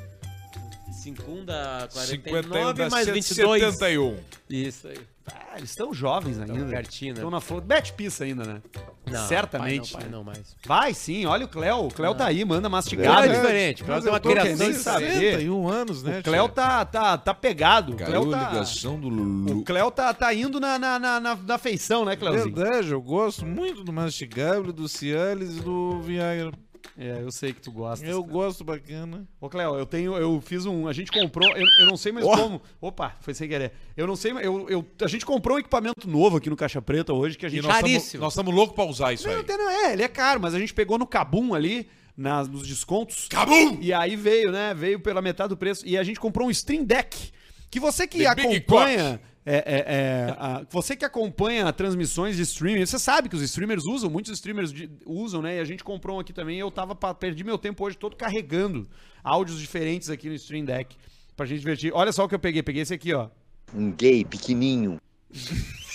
5'1 1.04 1.44
dá 1.44 1.88
51 1.90 2.22
49 2.22 2.74
dá 2.74 2.90
mais 2.90 3.08
22. 3.08 3.62
71. 3.62 4.16
Isso 4.50 4.88
aí. 4.88 4.98
Ah, 5.30 5.58
eles 5.58 5.72
estão 5.72 5.94
jovens 5.94 6.40
ainda. 6.40 6.54
Tão 6.54 6.70
pertinho, 6.70 7.14
né? 7.14 7.20
Estão 7.20 7.30
na 7.30 7.42
flor. 7.42 7.60
Bete 7.60 7.92
pizza 7.92 8.24
ainda, 8.24 8.46
né? 8.46 8.62
Não, 9.06 9.28
Certamente. 9.28 9.92
Pai 9.92 10.04
não, 10.04 10.10
pai 10.10 10.20
não 10.20 10.24
mais. 10.24 10.56
Vai 10.66 10.94
sim, 10.94 11.26
olha 11.26 11.46
o 11.46 11.50
Cléo. 11.50 11.88
O 11.88 11.94
Cléo 11.94 12.16
tá 12.16 12.28
aí, 12.28 12.46
manda 12.46 12.62
Cléo 12.62 12.72
mastigado. 12.72 13.26
é 13.26 13.36
diferente. 13.36 13.84
Cléo 13.84 14.02
tem 14.02 14.10
uma 14.10 14.20
criação 14.22 14.72
de 14.72 14.78
saber. 14.78 15.12
61 15.12 15.68
anos, 15.68 16.04
né? 16.04 16.20
O 16.20 16.24
Cléo 16.24 16.48
tá, 16.48 16.86
tá, 16.86 17.18
tá 17.18 17.34
pegado. 17.34 17.92
O 17.92 17.98
Cléo 17.98 18.22
Caiu 18.22 18.34
a 18.34 18.38
tá, 18.40 18.50
ligação 18.50 18.98
do 18.98 19.08
o 19.08 19.10
Lulu. 19.10 19.64
Cléo 19.66 19.92
tá, 19.92 20.14
tá 20.14 20.34
indo 20.34 20.62
na, 20.62 20.80
na, 20.80 20.98
na, 20.98 21.20
na, 21.20 21.36
na 21.36 21.58
feição, 21.58 22.06
né, 22.06 22.16
Cléozinho? 22.16 22.56
Verdade, 22.56 22.92
eu 22.92 23.02
gosto 23.02 23.46
muito 23.46 23.84
do 23.84 23.92
Mastigável, 23.92 24.72
do 24.72 24.88
Cialis 24.88 25.58
e 25.58 25.62
do 25.62 26.00
Viagra. 26.02 26.52
É, 26.98 27.20
eu 27.22 27.32
sei 27.32 27.54
que 27.54 27.62
tu 27.62 27.72
gosta. 27.72 28.06
Eu 28.06 28.24
gosto 28.24 28.64
bacana. 28.64 29.28
Ô, 29.42 29.50
Cléo, 29.50 29.76
eu 29.76 29.86
tenho. 29.86 30.16
Eu 30.16 30.40
fiz 30.42 30.66
um. 30.66 30.88
A 30.88 30.94
gente 30.94 31.12
comprou. 31.12 31.50
Eu, 31.56 31.66
eu 31.80 31.86
não 31.88 31.98
sei 31.98 32.12
mais 32.12 32.26
como. 32.26 32.62
Opa, 32.82 33.16
foi 33.22 33.34
sem 33.34 33.48
querer. 33.48 33.72
Eu 33.96 34.06
não 34.08 34.16
sei. 34.16 34.32
Eu, 34.32 34.70
eu, 34.70 34.86
a 35.02 35.08
gente 35.08 35.26
comprou 35.26 35.58
um 35.58 35.60
equipamento 35.60 36.08
novo 36.10 36.38
aqui 36.38 36.50
no 36.50 36.56
Caixa 36.56 36.82
Preta 36.82 37.14
hoje 37.14 37.38
que 37.38 37.46
a 37.46 37.50
gente. 37.50 37.62
nós 37.64 37.76
estamos 37.76 37.92
Caríssimo. 37.94 38.24
nós 38.24 38.34
estamos 38.34 38.54
loucos 38.54 38.76
pra 38.76 38.86
usar 38.86 39.14
isso 39.14 39.28
Não, 39.28 39.36
aí. 39.36 39.46
não 39.48 39.70
é, 39.70 39.94
ele 39.94 40.04
é 40.04 40.08
caro, 40.08 40.40
mas 40.40 40.54
a 40.54 40.60
gente 40.60 40.74
pegou 40.74 40.98
no 40.98 41.06
Cabum 41.08 41.54
ali, 41.54 41.88
nas, 42.16 42.48
nos 42.48 42.68
descontos. 42.68 43.28
Cabum! 43.28 43.78
E 43.82 43.94
aí 43.94 44.16
veio, 44.16 44.52
né? 44.52 44.74
Veio 44.74 45.00
pela 45.00 45.22
metade 45.22 45.50
do 45.50 45.58
preço. 45.58 45.86
E 45.88 45.98
a 45.98 46.04
gente 46.04 46.20
comprou 46.20 46.48
um 46.48 46.52
Stream 46.52 46.84
Deck. 46.84 47.32
Que 47.70 47.80
você 47.80 48.08
que 48.08 48.20
The 48.24 48.34
Big 48.36 48.48
acompanha. 48.58 49.22
É, 49.50 49.64
é, 49.66 49.96
é, 49.96 50.36
a- 50.38 50.66
você 50.70 50.94
que 50.94 51.06
acompanha 51.06 51.72
transmissões 51.72 52.36
de 52.36 52.42
streaming, 52.42 52.86
você 52.86 53.00
sabe 53.00 53.30
que 53.30 53.36
os 53.36 53.42
streamers 53.42 53.86
usam, 53.86 54.10
muitos 54.10 54.34
streamers 54.34 54.74
de- 54.74 54.90
usam, 55.06 55.42
né? 55.42 55.56
E 55.56 55.60
a 55.62 55.64
gente 55.64 55.86
comprou 55.86 56.18
um 56.18 56.20
aqui 56.20 56.34
também. 56.34 56.58
E 56.58 56.60
eu 56.60 56.70
tava 56.70 56.94
pra, 56.94 57.14
perdi 57.14 57.46
meu 57.46 57.58
tempo 57.58 57.82
hoje 57.86 57.98
todo 57.98 58.18
carregando 58.18 58.86
áudios 59.24 59.58
diferentes 59.58 60.10
aqui 60.10 60.28
no 60.28 60.36
Stream 60.36 60.66
Deck. 60.66 60.98
Pra 61.36 61.46
gente 61.46 61.60
divertir. 61.60 61.94
Olha 61.94 62.12
só 62.12 62.26
o 62.26 62.28
que 62.28 62.36
eu 62.36 62.40
peguei. 62.40 62.62
Peguei 62.62 62.82
esse 62.82 62.94
aqui, 62.94 63.14
ó. 63.14 63.30
Um 63.74 63.90
gay 63.92 64.26
pequenininho. 64.26 65.00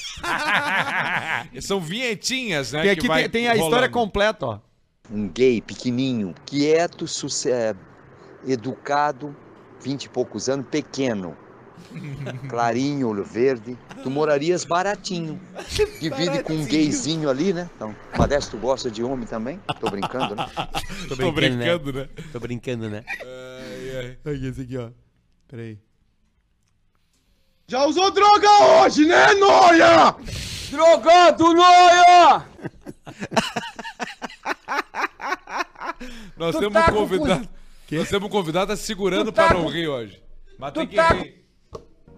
São 1.60 1.80
vinhetinhas, 1.80 2.72
né? 2.72 2.82
Tem 2.82 2.94
que 2.94 2.98
aqui 3.00 3.08
vai 3.08 3.22
tem, 3.22 3.30
tem 3.42 3.48
a 3.48 3.56
história 3.56 3.88
completa, 3.88 4.46
ó. 4.46 4.58
Um 5.10 5.28
gay 5.28 5.60
pequenininho, 5.60 6.34
quieto, 6.46 7.06
suce- 7.06 7.50
educado, 8.46 9.36
vinte 9.82 10.04
e 10.04 10.08
poucos 10.08 10.48
anos, 10.48 10.66
pequeno. 10.70 11.36
Clarinho, 12.48 13.08
olho 13.08 13.24
verde. 13.24 13.76
Tu 14.02 14.10
morarias 14.10 14.64
baratinho. 14.64 15.40
Divide 16.00 16.42
com 16.42 16.54
um 16.54 16.64
gayzinho 16.64 17.28
ali, 17.28 17.52
né? 17.52 17.68
Então, 17.76 17.94
Modesto 18.16 18.56
gosta 18.58 18.90
de 18.90 19.02
homem 19.02 19.26
também. 19.26 19.60
Tô 19.80 19.90
brincando, 19.90 20.34
né? 20.34 20.46
Tô 21.08 21.16
Tô 21.16 21.32
brincando, 21.32 21.92
né? 21.92 22.08
Tô 22.32 22.40
brincando, 22.40 22.88
né? 22.88 23.04
Aí, 24.24 24.48
esse 24.48 24.62
aqui, 24.62 24.76
ó. 24.78 24.90
Peraí. 25.48 25.78
Já 27.68 27.84
usou 27.86 28.10
droga 28.10 28.48
hoje, 28.82 29.06
né, 29.06 29.34
Noia? 29.34 30.14
Drogado, 30.70 31.54
Noia! 31.54 32.46
Nós 36.36 36.54
Tu 36.54 36.60
temos 36.60 36.72
tá 36.72 36.80
um 36.80 36.84
com 36.86 36.92
convidado. 36.94 37.48
Nós 37.90 38.08
temos 38.08 38.26
um 38.26 38.30
convidado 38.30 38.66
tá 38.68 38.76
segurando 38.76 39.30
Tu 39.30 39.34
tá 39.34 39.48
para 39.48 39.58
não 39.58 39.68
rir 39.68 39.88
hoje. 39.88 40.22
Mas 40.58 40.72
tem 40.72 40.86
Tu 40.86 40.90
que 40.90 40.96
tá 40.96 41.08
rir. 41.08 41.41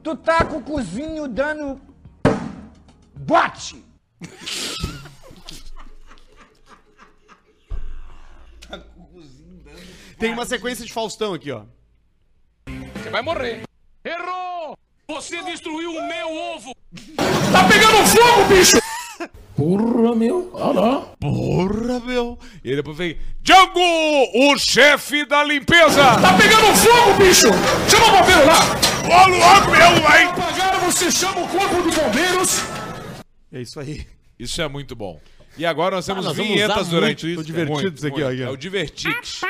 Tu 0.05 0.15
tá 0.17 0.45
com 0.45 0.59
o 0.59 0.63
cozinho 0.63 1.27
dando. 1.27 1.81
Bote! 3.17 3.83
Tem 10.19 10.31
uma 10.31 10.45
sequência 10.45 10.85
de 10.85 10.93
Faustão 10.93 11.33
aqui, 11.33 11.51
ó. 11.51 11.63
Você 12.67 13.09
vai 13.09 13.23
morrer. 13.23 13.63
Errou! 14.05 14.77
Você 15.09 15.43
destruiu 15.43 15.93
o 15.93 16.07
meu 16.07 16.31
ovo! 16.31 16.75
Tá 17.51 17.67
pegando 17.67 18.07
fogo, 18.07 18.49
bicho! 18.51 18.77
Porra, 21.21 22.01
meu. 22.01 22.39
E 22.65 22.69
ele 22.69 22.77
depois 22.77 22.97
vem. 22.97 23.17
Django, 23.41 23.81
o 24.35 24.59
chefe 24.59 25.25
da 25.25 25.45
limpeza. 25.45 26.03
Tá 26.21 26.37
pegando 26.37 26.75
fogo, 26.77 27.15
bicho! 27.19 27.49
Chama 27.89 28.07
o 28.07 28.19
bombeiro 28.19 28.47
lá! 28.47 28.61
Ô, 29.05 29.29
louco, 29.29 29.71
meu, 29.71 30.03
vai. 30.03 30.25
Apagaram, 30.25 30.81
você 30.81 31.11
chama 31.11 31.41
o 31.43 31.49
corpo 31.49 31.89
de 31.89 31.97
bombeiros! 31.97 32.63
É 33.53 33.61
isso 33.61 33.79
aí. 33.79 34.07
Isso 34.39 34.61
é 34.61 34.69
muito 34.69 34.97
bom. 34.97 35.21
E 35.57 35.65
agora 35.65 35.95
nós 35.97 36.07
temos 36.07 36.25
nós 36.25 36.37
vamos 36.37 36.51
vinhetas 36.51 36.89
durante 36.89 37.25
muito. 37.25 37.29
isso. 37.29 37.37
Tô 37.37 37.43
divertido 37.47 37.81
Muito, 37.81 37.97
isso 37.97 38.07
aqui, 38.09 38.23
ó, 38.23 38.27
muito. 38.27 38.35
aqui, 38.35 38.43
ó. 38.43 38.49
É 38.49 38.51
o 38.51 38.57
Divertix. 38.57 39.41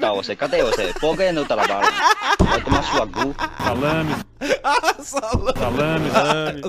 Trabalhar 0.00 0.12
você? 0.14 0.36
Cadê 0.36 0.62
você? 0.62 0.92
Trabalha? 1.44 1.88
Vai 2.38 2.60
tomar 2.60 2.82
sua 2.84 3.04
gu. 3.04 3.34
Salame. 3.58 4.14
Salame. 5.02 6.10
Salame. 6.12 6.62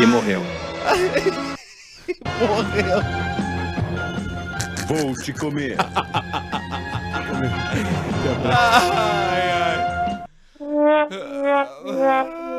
E 0.00 0.06
morreu. 0.06 0.42
Morreu. 2.40 3.00
Vou 4.86 5.14
te 5.22 5.32
comer. 5.32 5.76
Ai, 8.44 9.48
ai. 9.48 9.51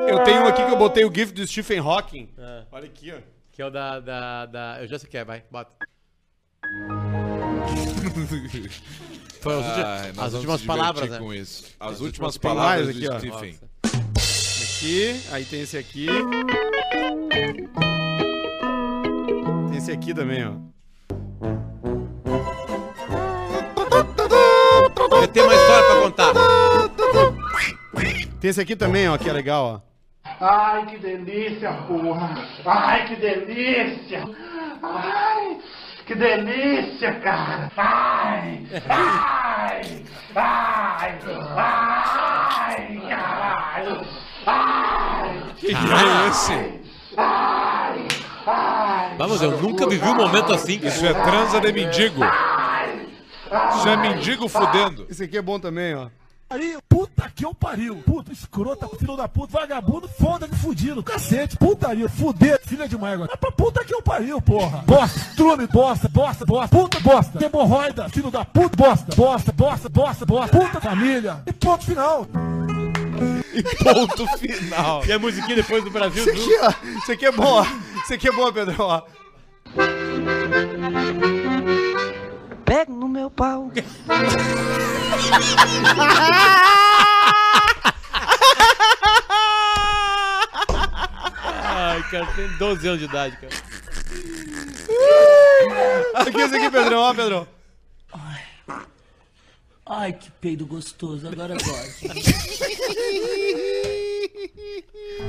Eu 0.07 0.23
tenho 0.23 0.43
um 0.43 0.47
aqui 0.47 0.65
que 0.65 0.71
eu 0.71 0.77
botei 0.77 1.05
o 1.05 1.13
GIF 1.13 1.33
do 1.33 1.45
Stephen 1.47 1.79
Hawking. 1.79 2.29
É. 2.37 2.63
Olha 2.71 2.85
aqui, 2.85 3.11
ó. 3.11 3.17
Que 3.51 3.61
é 3.61 3.65
o 3.65 3.69
da, 3.69 3.99
da, 3.99 4.45
da... 4.45 4.77
Eu 4.81 4.87
já 4.87 4.97
sei 4.97 5.09
que 5.09 5.17
é, 5.17 5.23
vai, 5.23 5.43
bota. 5.49 5.71
Foi 9.43 9.59
as, 9.59 9.65
Ai, 9.65 10.11
nós 10.13 10.27
as 10.27 10.33
últimas 10.35 10.61
palavras, 10.61 11.09
né? 11.09 11.19
com 11.19 11.33
isso. 11.33 11.65
As 11.77 11.99
últimas 11.99 12.01
últimas 12.01 12.37
palavras 12.37 12.85
do 12.85 12.91
aqui, 12.91 13.09
ó. 13.09 13.19
Stephen. 13.19 13.59
Aqui, 14.63 15.21
aí 15.31 15.45
tem 15.45 15.61
esse 15.61 15.77
aqui. 15.77 16.07
Tem 19.69 19.77
esse 19.77 19.91
aqui 19.91 20.13
também, 20.13 20.45
ó. 20.45 20.53
Vai 25.09 25.27
ter 25.27 25.41
uma 25.41 25.53
história 25.53 25.87
pra 25.87 26.01
contar. 26.01 26.33
Tem 28.39 28.49
esse 28.49 28.59
aqui 28.61 28.75
também, 28.75 29.07
ó, 29.07 29.17
que 29.17 29.29
é 29.29 29.33
legal, 29.33 29.65
ó. 29.65 29.93
Ai, 30.39 30.85
que 30.87 30.97
delícia, 30.97 31.71
porra! 31.87 32.35
Ai, 32.65 33.05
que 33.07 33.15
delícia! 33.15 34.23
Ai, 34.81 35.57
que 36.05 36.15
delícia, 36.15 37.13
cara! 37.19 37.71
Ai, 37.77 38.65
ai, 38.89 40.05
ai, 40.35 41.19
ai, 41.57 43.01
caralho! 43.09 44.01
Ai, 44.45 45.43
Que 45.57 45.67
é 45.67 46.27
esse? 46.29 46.81
ai, 47.15 48.07
ai! 48.47 49.15
Vamos, 49.17 49.41
eu 49.41 49.51
nunca 49.61 49.87
vivi 49.87 50.07
um 50.07 50.15
momento 50.15 50.51
assim. 50.53 50.79
Isso 50.83 51.05
é 51.05 51.13
transa 51.13 51.61
de 51.61 51.71
mendigo. 51.71 52.21
Isso 53.75 53.87
é 53.87 53.95
mendigo 53.95 54.49
fudendo. 54.49 55.05
Esse 55.09 55.23
aqui 55.23 55.37
é 55.37 55.41
bom 55.41 55.59
também, 55.59 55.95
ó. 55.95 56.07
Pariu, 56.53 56.79
Puta 56.87 57.31
que 57.35 57.43
eu 57.43 57.51
pariu! 57.51 57.95
Puta 58.05 58.31
escrota, 58.31 58.87
filho 58.99 59.17
da 59.17 59.27
puta, 59.27 59.53
vagabundo, 59.53 60.07
foda 60.07 60.47
de 60.47 60.55
fudido, 60.55 61.01
cacete, 61.01 61.57
putaria, 61.57 62.07
fuder, 62.07 62.61
filha 62.63 62.87
de 62.87 62.95
mãe 62.95 63.13
agora. 63.13 63.31
É 63.33 63.35
pra 63.35 63.51
puta 63.51 63.83
que 63.83 63.91
eu 63.91 64.03
pariu, 64.03 64.39
porra! 64.39 64.83
Bosta, 64.85 65.19
trume, 65.35 65.65
bosta, 65.65 66.07
bosta, 66.07 66.45
bosta, 66.45 66.77
puta, 66.77 66.99
bosta, 66.99 67.43
hemorroida, 67.43 68.07
filho 68.07 68.29
da 68.29 68.45
puta, 68.45 68.77
bosta, 68.77 69.15
bosta, 69.15 69.51
bosta, 69.51 69.89
bosta, 69.89 70.25
bosta, 70.27 70.59
puta 70.59 70.79
família, 70.79 71.41
e 71.47 71.53
ponto 71.53 71.83
final. 71.83 72.27
Ponto 73.83 74.37
final. 74.37 75.03
E 75.07 75.11
a 75.11 75.17
musiquinha 75.17 75.55
depois 75.55 75.83
do 75.83 75.89
Brasil. 75.89 76.21
Esse 76.21 76.29
aqui, 76.29 76.59
ó. 76.61 76.97
Esse 76.99 77.11
aqui 77.13 77.25
é 77.25 77.31
bom, 77.31 77.45
ó. 77.45 77.65
Esse 78.03 78.13
aqui 78.13 78.27
é 78.27 78.31
bom, 78.31 78.53
Pedro, 78.53 78.75
ó. 78.77 79.01
Pega 82.73 82.91
no 82.91 83.07
meu 83.07 83.29
pau. 83.29 83.71
Ai, 91.61 92.03
cara, 92.09 92.25
tem 92.35 92.47
12 92.57 92.87
anos 92.87 92.99
de 92.99 93.05
idade, 93.05 93.37
cara. 93.37 93.53
Aqui, 96.15 96.41
esse 96.41 96.55
aqui, 96.55 96.71
Pedrão, 96.71 97.01
ó, 97.01 97.13
Pedrão. 97.13 97.47
Ai, 99.85 100.13
que 100.13 100.31
peido 100.31 100.65
gostoso, 100.65 101.27
agora 101.27 101.53
gosto. 101.53 102.07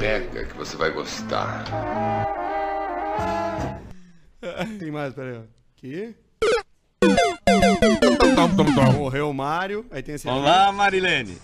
Pega 0.01 0.47
que 0.47 0.57
você 0.57 0.79
vai 0.79 0.91
gostar. 0.93 1.67
Tem 4.79 4.91
mais, 4.91 5.13
peraí, 5.13 5.37
ó. 5.37 5.43
Aqui. 5.77 6.24
Morreu 8.93 9.31
o 9.31 9.35
Mário. 9.35 9.87
Aí 9.91 10.03
tem 10.03 10.15
esse 10.15 10.29
aqui. 10.29 10.37
Olá, 10.37 10.73
Marilene. 10.73 11.39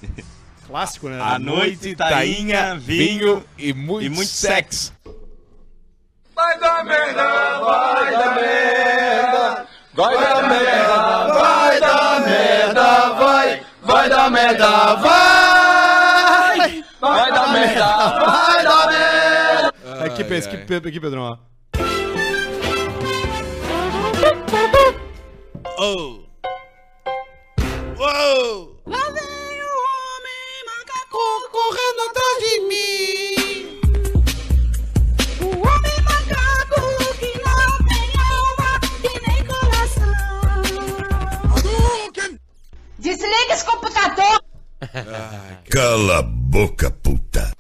Clássico, 0.67 1.09
né? 1.09 1.21
A 1.21 1.39
noite, 1.39 1.95
tainha, 1.95 2.77
vinho 2.77 3.45
e 3.59 3.73
muito, 3.73 4.07
e 4.07 4.09
muito 4.09 4.31
sexo. 4.31 4.93
Vai 6.35 6.59
dar 6.59 6.85
merda, 6.85 7.23
vai 7.61 8.13
dar 8.13 8.35
merda. 8.35 9.67
Vai 9.93 10.15
dar 10.15 10.49
merda, 10.49 11.35
vai 11.35 11.81
dar 11.81 12.21
merda, 12.21 13.09
vai, 13.15 13.63
vai 13.83 14.09
dar 14.09 14.31
merda, 14.31 14.95
vai, 14.95 16.85
vai 17.01 17.33
dar 17.33 17.53
merda, 17.53 17.87
vai 18.21 18.63
dar 18.63 18.89
merda. 18.89 20.05
Aqui, 20.05 20.25
Pedro, 20.25 20.49
aqui, 20.49 20.57
Pedro, 20.59 20.89
aqui, 20.89 21.01
Pedrão, 21.01 21.23
ó. 21.23 21.37
Oh! 25.83 26.21
Uou! 27.97 28.77
Lá 28.85 29.11
vem 29.13 29.63
o 29.63 29.73
homem 29.89 30.53
macaco 30.67 31.25
correndo 31.51 32.01
atrás 32.11 32.37
de 32.45 32.55
mim. 32.69 33.81
O 35.41 35.49
homem 35.57 35.99
macaco 36.05 36.85
que 37.19 37.33
não 37.39 37.71
tem 37.89 38.13
alma 38.21 38.71
e 39.05 39.13
nem 39.27 39.41
coração. 39.47 40.21
Desliga 42.99 43.55
esse 43.55 43.65
computador! 43.65 44.37
Cala 45.71 46.19
a 46.19 46.23
boca, 46.23 46.91
puta. 46.91 47.51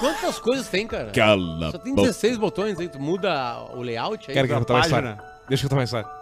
Quantas 0.00 0.38
coisas 0.38 0.68
tem, 0.68 0.86
cara? 0.86 1.10
Cala 1.10 1.70
Só 1.72 1.76
tem 1.76 1.92
a 1.92 1.96
boca. 1.96 2.08
16 2.08 2.38
botões 2.38 2.80
aí, 2.80 2.88
tu 2.88 2.98
muda 2.98 3.66
o 3.74 3.82
layout 3.82 4.24
aí. 4.26 4.34
Quero 4.34 4.48
que 4.48 4.54
eu 4.54 4.56
uma 4.56 4.64
página. 4.64 5.02
Deixa. 5.02 5.38
Deixa 5.50 5.66
eu 5.66 5.68
contar 5.68 6.17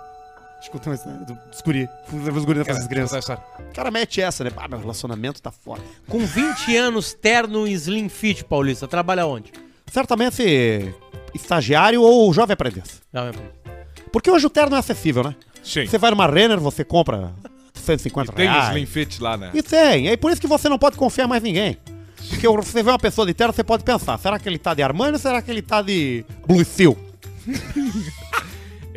uma 0.86 0.94
história 0.94 1.18
do- 1.20 1.38
dos 1.50 1.60
guri. 1.62 1.88
Os 2.34 2.44
guri 2.44 2.58
festa 2.64 2.74
das 2.80 2.88
crianças. 2.88 3.24
O 3.28 3.74
cara 3.74 3.90
mete 3.90 4.20
essa, 4.20 4.42
né? 4.44 4.50
Ah, 4.56 4.66
meu 4.68 4.78
relacionamento 4.78 5.40
tá 5.40 5.50
foda. 5.50 5.82
Com 6.08 6.18
20 6.26 6.76
anos, 6.76 7.12
terno 7.14 7.66
e 7.66 7.72
slim 7.72 8.08
fit, 8.08 8.44
Paulista, 8.44 8.88
trabalha 8.88 9.26
onde? 9.26 9.52
Certamente 9.92 10.94
estagiário 11.34 12.02
ou 12.02 12.32
jovem 12.32 12.54
aprendiz. 12.54 13.02
Jovem 13.14 13.30
aprendiz. 13.30 13.52
Porque 14.12 14.30
hoje 14.30 14.46
o 14.46 14.50
terno 14.50 14.76
é 14.76 14.78
acessível, 14.78 15.22
né? 15.24 15.36
Sim. 15.62 15.86
Você 15.86 15.98
vai 15.98 16.10
numa 16.10 16.26
Renner, 16.26 16.58
você 16.58 16.84
compra 16.84 17.32
150 17.74 18.32
Tem 18.32 18.48
reais. 18.48 18.68
Slim 18.68 18.86
Fit 18.86 19.22
lá, 19.22 19.36
né? 19.36 19.50
E 19.54 19.62
tem. 19.62 20.08
É 20.08 20.16
por 20.16 20.30
isso 20.32 20.40
que 20.40 20.46
você 20.46 20.68
não 20.68 20.78
pode 20.78 20.96
confiar 20.96 21.28
mais 21.28 21.42
em 21.44 21.48
ninguém. 21.48 21.76
Porque 22.30 22.48
você 22.48 22.82
vê 22.82 22.90
uma 22.90 22.98
pessoa 22.98 23.26
de 23.26 23.34
terno, 23.34 23.52
você 23.52 23.62
pode 23.62 23.84
pensar, 23.84 24.18
será 24.18 24.38
que 24.38 24.48
ele 24.48 24.58
tá 24.58 24.74
de 24.74 24.82
Armani 24.82 25.12
ou 25.12 25.18
será 25.18 25.40
que 25.40 25.50
ele 25.50 25.62
tá 25.62 25.82
de 25.82 26.24
Blue 26.46 26.64
Seal? 26.64 26.96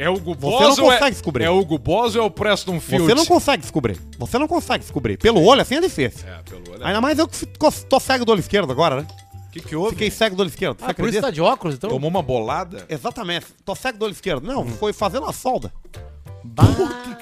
É 0.01 0.09
o 0.09 0.13
Hugo 0.13 0.33
Você 0.33 0.39
Boss 0.39 0.77
não 0.77 0.85
ou 0.85 0.91
é- 0.91 0.95
consegue 0.95 1.11
descobrir. 1.11 1.43
É 1.43 1.49
o 1.49 1.59
Hugo 1.59 1.77
Boss 1.77 2.15
ou 2.15 2.21
é 2.21 2.25
o 2.25 2.31
Preston 2.31 2.79
Field? 2.79 3.05
Você 3.05 3.13
não 3.15 3.25
consegue 3.25 3.61
descobrir. 3.61 3.99
Você 4.17 4.37
não 4.39 4.47
consegue 4.47 4.79
descobrir. 4.83 5.17
Pelo 5.17 5.43
olho 5.43 5.61
assim 5.61 5.75
é 5.75 5.81
difícil. 5.81 6.27
É, 6.27 6.39
pelo 6.49 6.71
olho. 6.71 6.85
Ainda 6.85 7.01
mais 7.01 7.19
eu 7.19 7.27
que 7.27 7.45
tô 7.89 7.99
cego 7.99 8.23
do 8.23 8.31
olho 8.31 8.39
esquerdo 8.39 8.71
agora, 8.71 9.01
né? 9.01 9.07
O 9.47 9.51
que, 9.51 9.59
que 9.59 9.75
houve? 9.75 9.91
Fiquei 9.91 10.09
cego 10.09 10.35
do 10.35 10.39
olho 10.41 10.49
esquerdo. 10.49 10.77
Você 10.79 10.85
Ah, 10.85 10.87
por 10.87 10.93
isso 10.93 11.17
acredita? 11.17 11.21
tá 11.23 11.31
de 11.31 11.41
óculos, 11.41 11.75
então? 11.75 11.89
Tomou 11.89 12.09
uma 12.09 12.21
bolada? 12.21 12.85
Exatamente. 12.87 13.47
Tô 13.65 13.75
cego 13.75 13.97
do 13.97 14.05
olho 14.05 14.11
esquerdo. 14.13 14.45
Não, 14.47 14.61
Hum. 14.61 14.67
foi 14.79 14.93
fazendo 14.93 15.25
a 15.25 15.33
solda. 15.33 15.73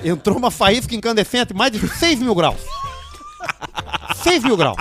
Entrou 0.04 0.38
uma 0.38 0.52
faísca 0.52 0.94
incandescente, 0.94 1.54
mais 1.54 1.72
de 1.72 1.80
6 1.88 2.20
mil 2.20 2.36
graus. 2.36 2.60
6 4.24 4.44
mil 4.44 4.56
graus. 4.58 4.78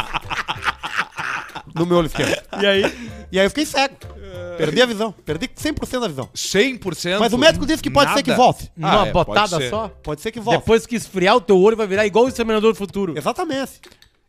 No 1.75 1.87
meu 1.87 1.99
olho 1.99 2.07
esquerdo. 2.07 2.43
E 2.61 2.67
aí? 2.67 2.83
E 3.33 3.39
aí 3.39 3.47
eu 3.47 3.51
fiquei 3.51 3.65
cego. 3.67 3.95
Perdi 4.57 4.83
a 4.83 4.87
visão. 4.87 5.13
Perdi 5.25 5.49
100% 5.49 6.01
da 6.01 6.09
visão. 6.09 6.29
100%? 6.35 7.19
Mas 7.19 7.33
o 7.33 7.39
médico 7.39 7.67
disse 7.67 7.83
que 7.83 7.91
pode 7.91 8.13
ser 8.13 8.23
que 8.23 8.33
volte. 8.33 8.71
Ah, 8.83 9.07
é, 9.07 9.13
botada 9.13 9.57
pode 9.57 9.69
só? 9.69 9.89
Pode 10.03 10.21
ser 10.21 10.33
que 10.33 10.41
volte. 10.41 10.61
Depois 10.61 10.87
que 10.87 10.97
esfriar 10.97 11.37
o 11.37 11.41
teu 11.41 11.59
olho, 11.59 11.77
vai 11.77 11.87
virar 11.87 12.07
igual 12.07 12.25
o 12.25 12.29
Exterminador 12.29 12.73
do 12.73 12.79
Futuro. 12.79 13.17
Exatamente. 13.17 13.81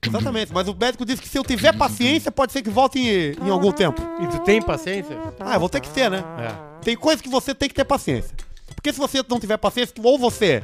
Exatamente. 0.05 0.53
Mas 0.53 0.67
o 0.67 0.75
médico 0.75 1.05
disse 1.05 1.21
que 1.21 1.27
se 1.27 1.37
eu 1.37 1.43
tiver 1.43 1.75
paciência, 1.75 2.31
pode 2.31 2.51
ser 2.51 2.61
que 2.61 2.69
volte 2.69 2.99
em, 2.99 3.45
em 3.45 3.49
algum 3.49 3.71
tempo. 3.71 4.01
E 4.21 4.27
tu 4.27 4.39
tem 4.39 4.61
paciência? 4.61 5.17
Ah, 5.39 5.55
eu 5.55 5.59
vou 5.59 5.69
ter 5.69 5.81
que 5.81 5.89
ter, 5.89 6.09
né? 6.09 6.23
É. 6.39 6.83
Tem 6.83 6.95
coisas 6.95 7.21
que 7.21 7.29
você 7.29 7.53
tem 7.53 7.67
que 7.67 7.75
ter 7.75 7.85
paciência. 7.85 8.35
Porque 8.75 8.93
se 8.93 8.99
você 8.99 9.23
não 9.27 9.39
tiver 9.39 9.57
paciência, 9.57 9.93
ou 10.03 10.17
você. 10.17 10.61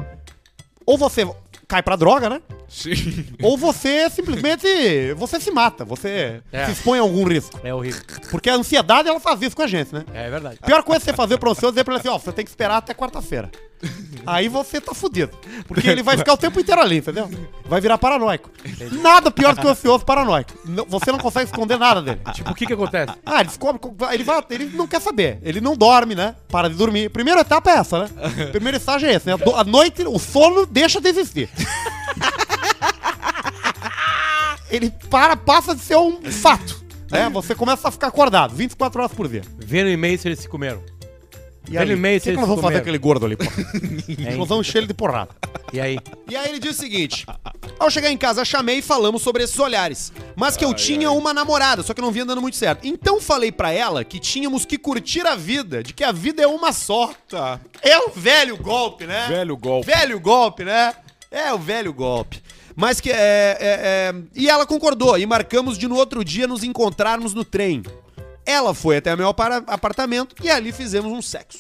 Ou 0.86 0.98
você 0.98 1.28
cai 1.74 1.82
pra 1.82 1.96
droga, 1.96 2.30
né? 2.30 2.40
Sim. 2.70 3.26
Ou 3.42 3.58
você 3.58 4.08
simplesmente. 4.12 4.68
Você 5.16 5.40
se 5.40 5.50
mata, 5.50 5.84
você 5.84 6.40
É. 6.52 6.66
se 6.68 6.72
expõe 6.74 7.00
a 7.00 7.02
algum 7.02 7.24
risco. 7.28 7.60
É 7.64 7.74
horrível. 7.74 8.00
Porque 8.30 8.48
a 8.48 8.54
ansiedade, 8.56 9.10
ela 9.10 9.20
faz 9.20 9.42
isso 9.42 9.56
com 9.56 9.64
a 9.64 9.68
gente, 9.68 9.92
né? 9.92 10.04
É 10.14 10.30
verdade. 10.30 10.60
A 10.62 10.66
pior 10.68 10.84
coisa 10.84 11.00
que 11.00 11.06
você 11.10 11.18
fazer 11.18 11.40
pra 11.40 11.50
você 11.50 11.66
é 11.66 11.70
dizer 11.70 11.84
pra 11.84 11.96
ele 11.96 12.00
assim, 12.02 12.10
ó, 12.10 12.20
você 12.20 12.32
tem 12.32 12.46
que 12.46 12.52
esperar 12.52 12.78
até 12.78 12.94
quarta-feira. 12.94 13.50
Aí 14.26 14.48
você 14.48 14.80
tá 14.80 14.94
fudido. 14.94 15.38
Porque 15.68 15.88
ele 15.88 16.02
vai 16.02 16.18
ficar 16.18 16.34
o 16.34 16.38
tempo 16.38 16.60
inteiro 16.60 16.80
ali, 16.82 16.98
entendeu? 16.98 17.30
Vai 17.66 17.82
virar 17.82 17.98
paranoico. 17.98 18.50
Nada 19.02 19.30
pior 19.30 19.54
do 19.54 19.62
que 19.62 19.68
o 19.68 19.70
ansioso 19.72 20.06
paranoico. 20.06 20.52
Não- 20.66 20.86
Você 20.86 21.12
não 21.12 21.20
consegue 21.20 21.46
esconder 21.46 21.78
nada 21.78 22.02
dele. 22.02 22.22
Tipo, 22.34 22.52
o 22.52 22.56
que 22.56 22.66
que 22.66 22.74
acontece? 22.74 23.14
Ah, 23.26 23.36
ele 23.42 23.50
descobre. 23.50 23.82
Ele, 24.14 24.24
vai, 24.24 24.42
ele 24.50 24.66
não 24.74 24.88
quer 24.88 25.02
saber. 25.02 25.40
Ele 25.44 25.60
não 25.60 25.76
dorme, 25.76 26.16
né? 26.16 26.36
Para 26.48 26.70
de 26.70 26.76
dormir. 26.76 27.10
Primeira 27.10 27.42
etapa 27.42 27.72
é 27.72 27.76
essa, 27.76 28.04
né? 28.04 28.10
Primeiro 28.52 28.78
estágio 28.78 29.10
é 29.10 29.14
esse, 29.16 29.28
né? 29.28 29.36
Do- 29.38 29.56
A 29.56 29.64
noite, 29.64 30.04
o 30.04 30.18
sono 30.18 30.66
deixa 30.66 31.02
de 31.02 31.10
existir. 31.10 31.50
ele 34.70 34.92
para, 35.10 35.36
passa 35.36 35.76
de 35.76 35.82
ser 35.82 35.98
um 35.98 36.22
fato. 36.32 36.82
Né? 37.12 37.30
Você 37.30 37.54
começa 37.54 37.88
a 37.88 37.92
ficar 37.92 38.08
acordado 38.08 38.56
24 38.56 39.00
horas 39.04 39.14
por 39.16 39.28
dia. 39.28 39.44
Vê 39.60 39.84
no 39.84 39.90
e-mail 39.90 40.18
se 40.18 40.28
eles 40.28 40.40
se 40.40 40.48
comeram. 40.50 40.82
E 41.70 41.78
aí, 41.78 41.86
no 41.86 41.94
e-mail 41.94 42.18
o 42.18 42.20
se 42.20 42.26
que, 42.30 42.32
que 42.36 42.40
nós 42.40 42.48
vamos 42.48 42.62
fazer 42.62 42.78
aquele 42.78 42.98
gordo 42.98 43.26
ali, 43.26 43.36
pô? 43.38 43.44
Hein? 43.46 44.36
Nós 44.38 44.48
vamos 44.50 44.68
encher 44.68 44.80
ele 44.80 44.88
de 44.88 44.94
porrada. 44.94 45.30
E 45.72 45.80
aí? 45.80 45.98
E 46.30 46.36
aí 46.36 46.50
ele 46.50 46.60
diz 46.60 46.76
o 46.78 46.80
seguinte: 46.80 47.26
Ao 47.80 47.90
chegar 47.90 48.12
em 48.12 48.18
casa, 48.18 48.44
chamei 48.44 48.80
e 48.80 48.82
falamos 48.82 49.22
sobre 49.22 49.44
esses 49.44 49.58
olhares. 49.58 50.12
Mas 50.36 50.58
que 50.58 50.66
eu 50.66 50.74
tinha 50.74 51.10
uma 51.12 51.34
namorada, 51.34 51.82
só 51.82 51.94
que 51.94 52.02
não 52.02 52.12
vinha 52.12 52.26
dando 52.26 52.42
muito 52.42 52.58
certo. 52.58 52.86
Então 52.86 53.20
falei 53.22 53.52
pra 53.52 53.72
ela 53.72 54.04
que 54.04 54.20
tínhamos 54.20 54.66
que 54.66 54.78
curtir 54.78 55.26
a 55.26 55.36
vida, 55.36 55.82
de 55.82 55.94
que 55.94 56.04
a 56.04 56.12
vida 56.12 56.44
é 56.44 56.48
uma 56.48 56.72
só. 56.74 57.12
Tá. 57.30 57.60
É 57.82 57.98
o 57.98 58.10
velho 58.10 58.58
golpe, 58.58 59.06
né? 59.06 59.28
Velho 59.30 59.58
golpe. 59.58 59.88
Velho 59.88 60.20
golpe, 60.20 60.64
né? 60.66 60.94
É 61.32 61.52
o 61.54 61.58
velho 61.58 61.94
golpe. 61.94 62.44
Mas 62.76 63.00
que 63.00 63.10
é, 63.12 63.16
é- 63.16 63.58
é- 63.60 64.16
E 64.36 64.50
ela 64.50 64.66
concordou 64.66 65.18
e 65.18 65.26
marcamos 65.26 65.78
de 65.78 65.88
no 65.88 65.96
outro 65.96 66.24
dia 66.26 66.46
nos 66.46 66.64
encontrarmos 66.64 67.34
no 67.34 67.46
trem. 67.46 67.84
Ela 68.46 68.74
foi 68.74 68.98
até 68.98 69.16
meu 69.16 69.30
apartamento 69.30 70.36
e 70.44 70.50
ali 70.50 70.72
fizemos 70.72 71.12
um 71.12 71.22
sexo. 71.22 71.60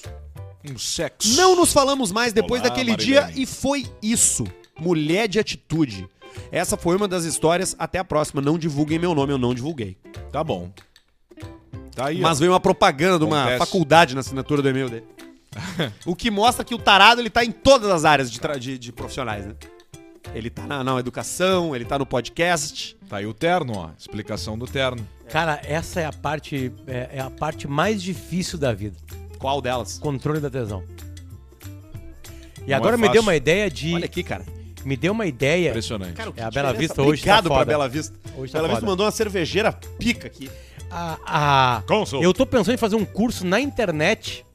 Um 0.69 0.77
sexo. 0.77 1.35
Não 1.35 1.55
nos 1.55 1.71
falamos 1.73 2.11
mais 2.11 2.33
depois 2.33 2.61
Olá, 2.61 2.69
daquele 2.69 2.91
Marilene. 2.91 3.27
dia 3.27 3.41
e 3.41 3.45
foi 3.45 3.85
isso. 4.01 4.45
Mulher 4.79 5.27
de 5.27 5.39
atitude. 5.39 6.07
Essa 6.51 6.75
foi 6.77 6.95
uma 6.95 7.07
das 7.07 7.25
histórias. 7.25 7.75
Até 7.77 7.99
a 7.99 8.03
próxima. 8.03 8.41
Não 8.41 8.57
divulguem 8.57 8.97
meu 8.99 9.13
nome, 9.13 9.31
eu 9.33 9.37
não 9.37 9.53
divulguei. 9.53 9.97
Tá 10.31 10.43
bom. 10.43 10.71
Tá 11.95 12.07
aí, 12.07 12.19
Mas 12.21 12.37
ó. 12.37 12.39
veio 12.39 12.51
uma 12.53 12.59
propaganda 12.59 13.19
de 13.19 13.25
uma 13.25 13.41
Acontece. 13.41 13.59
faculdade 13.59 14.13
na 14.15 14.21
assinatura 14.21 14.61
do 14.61 14.69
e-mail 14.69 14.89
dele. 14.89 15.05
o 16.05 16.15
que 16.15 16.31
mostra 16.31 16.65
que 16.65 16.73
o 16.73 16.79
tarado 16.79 17.21
ele 17.21 17.29
tá 17.29 17.45
em 17.45 17.51
todas 17.51 17.89
as 17.91 18.03
áreas 18.05 18.31
de, 18.31 18.39
tra- 18.39 18.57
de- 18.57 18.79
de 18.79 18.91
profissionais, 18.91 19.45
né? 19.45 19.53
Ele 20.33 20.49
tá 20.49 20.65
na, 20.65 20.83
na 20.83 20.99
educação, 20.99 21.75
ele 21.75 21.85
tá 21.85 21.97
no 21.99 22.05
podcast. 22.05 22.95
Tá 23.09 23.17
aí 23.17 23.25
o 23.25 23.33
terno, 23.33 23.73
ó. 23.77 23.89
Explicação 23.97 24.57
do 24.57 24.65
terno. 24.65 25.07
Cara, 25.29 25.59
essa 25.63 25.99
é 26.01 26.05
a 26.05 26.13
parte 26.13 26.71
é, 26.87 27.09
é 27.13 27.19
a 27.19 27.29
parte 27.29 27.67
mais 27.67 28.01
difícil 28.01 28.57
da 28.57 28.73
vida. 28.73 28.95
Qual 29.37 29.61
delas? 29.61 29.97
Controle 29.99 30.39
da 30.39 30.49
tesão. 30.49 30.83
E 32.65 32.69
Não 32.69 32.77
agora 32.77 32.95
é 32.95 32.97
me 32.97 33.09
deu 33.09 33.21
uma 33.21 33.35
ideia 33.35 33.69
de. 33.69 33.93
Olha 33.93 34.05
aqui, 34.05 34.23
cara. 34.23 34.45
Me 34.85 34.95
deu 34.97 35.11
uma 35.13 35.25
ideia. 35.25 35.69
Impressionante. 35.69 36.13
Cara, 36.13 36.31
que 36.31 36.39
É 36.39 36.43
a 36.43 36.49
diferença? 36.49 36.67
Bela 36.73 36.79
Vista 36.79 37.01
hoje 37.01 37.07
tá 37.07 37.09
Obrigado 37.39 37.43
pra 37.47 37.53
foda. 37.55 37.65
Bela 37.65 37.89
Vista. 37.89 38.15
Hoje 38.37 38.51
tá 38.51 38.57
Bela 38.57 38.67
Vista 38.69 38.79
foda. 38.81 38.91
mandou 38.91 39.05
uma 39.05 39.11
cervejeira 39.11 39.71
pica 39.99 40.27
aqui. 40.27 40.49
a, 40.89 41.77
a- 41.77 41.81
Consul. 41.83 42.21
eu 42.23 42.33
tô 42.33 42.45
pensando 42.45 42.73
em 42.75 42.77
fazer 42.77 42.95
um 42.95 43.05
curso 43.05 43.45
na 43.45 43.59
internet 43.59 44.45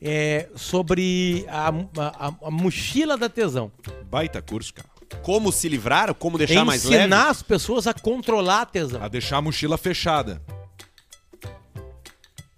é, 0.00 0.48
sobre 0.54 1.44
a, 1.48 1.68
a- 1.68 2.34
a 2.46 2.50
mochila 2.50 3.16
da 3.16 3.28
tesão. 3.28 3.70
Baita 4.10 4.40
curso, 4.42 4.72
cara. 4.74 4.88
Como 5.22 5.50
se 5.50 5.68
livrar, 5.68 6.12
como 6.14 6.36
deixar 6.36 6.64
mais 6.64 6.84
leve. 6.84 6.96
Ensinar 7.04 7.30
as 7.30 7.42
pessoas 7.42 7.86
a 7.86 7.94
controlar 7.94 8.62
a 8.62 8.66
tesão. 8.66 9.02
A 9.02 9.08
deixar 9.08 9.38
a 9.38 9.42
mochila 9.42 9.78
fechada. 9.78 10.42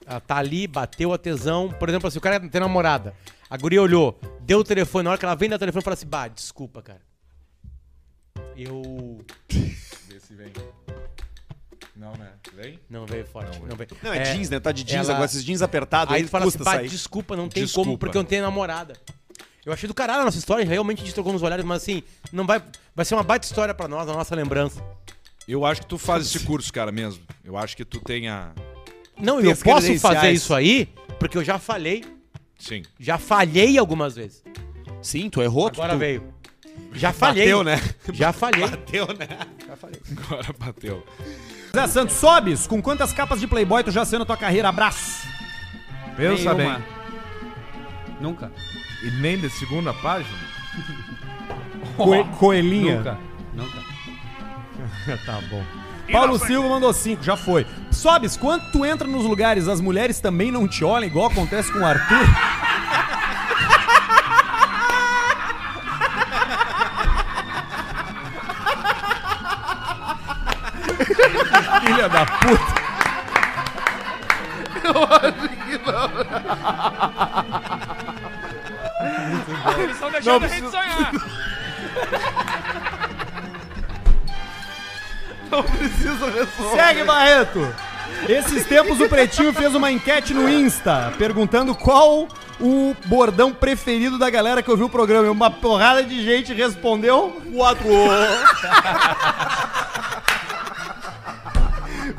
Ela 0.04 0.20
tá 0.20 0.36
ali, 0.36 0.66
bateu 0.66 1.12
a 1.12 1.18
tesão. 1.18 1.68
Por 1.78 1.88
exemplo, 1.88 2.08
assim, 2.08 2.18
o 2.18 2.20
cara 2.20 2.40
tem 2.40 2.60
namorada. 2.60 3.14
A 3.48 3.56
guria 3.56 3.80
olhou, 3.80 4.18
deu 4.40 4.58
o 4.58 4.64
telefone. 4.64 5.04
Na 5.04 5.10
hora 5.10 5.18
que 5.18 5.24
ela 5.24 5.34
vem 5.36 5.48
dar 5.48 5.56
o 5.56 5.58
telefone, 5.60 5.84
fala 5.84 5.94
assim: 5.94 6.06
Bah, 6.06 6.26
desculpa, 6.28 6.82
cara. 6.82 7.00
Eu. 8.56 9.24
Vem? 12.54 12.78
Não 12.88 13.06
veio 13.06 13.24
forte. 13.26 13.58
Não, 13.60 13.76
veio. 13.76 13.88
Não, 14.02 14.12
é, 14.12 14.22
jeans, 14.32 14.48
né? 14.50 14.58
Tá 14.60 14.72
de 14.72 14.82
jeans 14.84 15.06
ela- 15.06 15.14
agora, 15.14 15.26
esses 15.30 15.44
jeans 15.44 15.62
apertados 15.62 16.14
Aí 16.14 16.22
tu 16.24 16.28
fala 16.30 16.46
assim, 16.46 16.58
pá, 16.58 16.72
sair. 16.76 16.88
desculpa, 16.88 17.36
não 17.36 17.48
tem 17.48 17.64
Desculpa. 17.64 17.86
como, 17.88 17.98
porque 17.98 18.16
eu 18.16 18.22
não 18.22 18.28
tenho 18.28 18.42
namorada. 18.42 18.94
Eu 19.64 19.72
achei 19.72 19.86
do 19.86 19.92
caralho 19.94 20.22
a 20.22 20.24
nossa 20.24 20.38
história, 20.38 20.64
realmente 20.64 21.02
a 21.02 21.04
gente 21.04 21.14
trocou 21.14 21.32
nos 21.32 21.42
olhares, 21.42 21.64
mas 21.64 21.82
assim, 21.82 22.02
não 22.32 22.46
vai, 22.46 22.62
vai 22.94 23.04
ser 23.04 23.14
uma 23.14 23.22
baita 23.22 23.44
história 23.46 23.74
pra 23.74 23.86
nós, 23.86 24.08
a 24.08 24.12
nossa 24.14 24.34
lembrança. 24.34 24.82
Eu 25.46 25.66
acho 25.66 25.82
que 25.82 25.86
tu 25.86 25.98
faz 25.98 26.24
esse 26.26 26.40
curso, 26.46 26.72
cara, 26.72 26.90
mesmo. 26.90 27.22
Eu 27.44 27.56
acho 27.58 27.76
que 27.76 27.84
tu 27.84 28.00
tem 28.00 28.28
a... 28.28 28.52
Não, 29.18 29.40
Tem 29.40 29.50
eu 29.50 29.56
posso 29.56 29.98
fazer 29.98 30.30
isso 30.32 30.54
aí, 30.54 30.88
porque 31.18 31.36
eu 31.36 31.44
já 31.44 31.58
falhei, 31.58 32.04
Sim. 32.58 32.82
já 32.98 33.18
falhei 33.18 33.76
algumas 33.76 34.14
vezes. 34.16 34.42
Sim, 35.02 35.28
tu 35.28 35.42
errou. 35.42 35.66
Agora 35.68 35.92
tu- 35.92 35.98
veio. 35.98 36.32
Já 36.94 37.12
falhei. 37.12 37.44
Bateu, 37.44 37.64
né? 37.64 37.76
Já 38.12 38.32
falhei. 38.32 38.66
Bateu, 38.66 39.06
né? 39.08 39.28
Já 39.66 39.76
falei. 39.76 40.00
Agora 40.24 40.54
bateu. 40.58 41.06
Zé 41.74 41.86
Santos, 41.86 42.16
sobes? 42.16 42.66
Com 42.66 42.82
quantas 42.82 43.12
capas 43.12 43.38
de 43.40 43.46
Playboy 43.46 43.82
tu 43.84 43.90
já 43.90 44.04
sendo 44.04 44.24
tua 44.24 44.36
carreira? 44.36 44.68
Abraço. 44.68 45.26
Pensa 46.16 46.52
bem. 46.54 46.66
Nenhuma. 46.66 46.84
Nunca. 48.20 48.52
E 49.02 49.10
nem 49.12 49.38
de 49.38 49.48
segunda 49.50 49.94
página? 49.94 50.36
Coe- 51.96 52.24
coelhinha. 52.38 52.96
Nunca. 52.96 53.18
Nunca. 53.54 55.16
tá 55.24 55.40
bom. 55.48 55.62
Paulo 56.10 56.38
Silva 56.40 56.68
mandou 56.68 56.92
5, 56.92 57.22
já 57.22 57.36
foi. 57.36 57.64
Sobes, 57.92 58.36
quando 58.36 58.68
tu 58.72 58.84
entra 58.84 59.06
nos 59.06 59.24
lugares, 59.24 59.68
as 59.68 59.80
mulheres 59.80 60.18
também 60.18 60.50
não 60.50 60.66
te 60.66 60.84
olham, 60.84 61.06
igual 61.06 61.30
acontece 61.30 61.72
com 61.72 61.78
o 61.78 61.86
Arthur? 61.86 62.18
Filha 71.90 72.08
da 72.08 72.24
puta. 72.24 72.80
Eu 74.84 75.04
acho 75.04 75.48
que 75.48 75.76
não. 75.90 76.10
Eles 79.82 79.94
estão 79.94 80.10
deixando 80.12 80.40
Não 80.40 80.46
a 80.46 80.48
gente 80.48 80.70
sonhar. 80.70 81.12
Não 85.50 85.64
precisa 85.64 86.30
responder. 86.30 86.76
Segue, 86.76 87.02
Barreto. 87.02 87.74
Esses 88.28 88.64
tempos 88.66 89.00
o 89.00 89.08
Pretinho 89.08 89.52
fez 89.52 89.74
uma 89.74 89.90
enquete 89.90 90.32
no 90.32 90.48
Insta, 90.48 91.12
perguntando 91.18 91.74
qual 91.74 92.28
o 92.60 92.94
bordão 93.06 93.52
preferido 93.52 94.16
da 94.16 94.30
galera 94.30 94.62
que 94.62 94.70
ouviu 94.70 94.86
o 94.86 94.90
programa. 94.90 95.26
E 95.26 95.30
uma 95.30 95.50
porrada 95.50 96.04
de 96.04 96.22
gente 96.22 96.54
respondeu 96.54 97.42
quatro. 97.52 97.88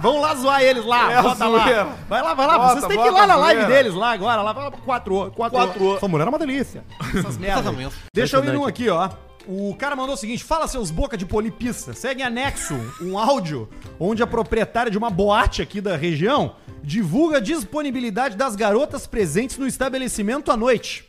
Vamos 0.02 0.22
lá 0.22 0.36
zoar 0.36 0.62
eles 0.62 0.86
lá, 0.86 1.12
É, 1.12 1.22
bota 1.22 1.47
lá. 1.47 1.97
Vai 2.10 2.22
lá, 2.22 2.34
vai 2.34 2.47
lá. 2.47 2.58
Bota, 2.58 2.74
Vocês 2.74 2.88
têm 2.88 3.02
que 3.02 3.08
ir 3.08 3.12
lá 3.12 3.28
na 3.28 3.36
live 3.36 3.66
deles 3.66 3.93
lá 3.93 4.12
agora. 4.12 4.41
Lá, 4.41 4.54
vai 4.54 4.64
lá, 4.66 4.72
quatro. 4.72 5.32
Quatro. 5.32 5.58
Quatro. 5.58 5.95
Essa 5.97 6.08
mulher 6.08 6.26
é 6.26 6.30
uma 6.30 6.39
delícia. 6.39 6.84
Essas 7.16 7.38
merdas. 7.38 7.66
Exatamente. 7.66 7.95
Deixa 8.14 8.38
eu 8.38 8.45
ir 8.45 8.58
um 8.58 8.66
aqui, 8.66 8.89
ó. 8.89 9.10
O 9.47 9.76
cara 9.76 9.95
mandou 9.95 10.14
o 10.16 10.18
seguinte: 10.18 10.43
fala 10.43 10.68
seus 10.68 10.91
boca 10.91 11.18
de 11.18 11.26
polipista. 11.26 11.93
Segue 11.93 12.22
anexo 12.22 12.76
um 13.02 13.18
áudio 13.18 13.70
onde 13.99 14.22
a 14.22 14.28
proprietária 14.28 14.91
de 14.91 14.97
uma 14.97 15.10
boate 15.10 15.62
aqui 15.62 15.82
da 15.82 15.95
região 15.95 16.56
divulga 16.84 17.38
a 17.38 17.39
disponibilidade 17.39 18.36
das 18.36 18.56
garotas 18.56 19.08
presentes 19.08 19.58
no 19.58 19.68
estabelecimento 19.68 20.52
à 20.52 20.58
noite. 20.58 21.06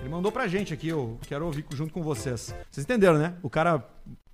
Ele 0.00 0.08
mandou 0.08 0.30
pra 0.30 0.46
gente 0.46 0.74
aqui, 0.74 0.88
eu 0.88 1.18
quero 1.26 1.46
ouvir 1.46 1.64
junto 1.72 1.92
com 1.92 2.02
vocês. 2.02 2.54
Vocês 2.70 2.84
entenderam, 2.84 3.18
né? 3.18 3.34
O 3.42 3.48
cara 3.48 3.82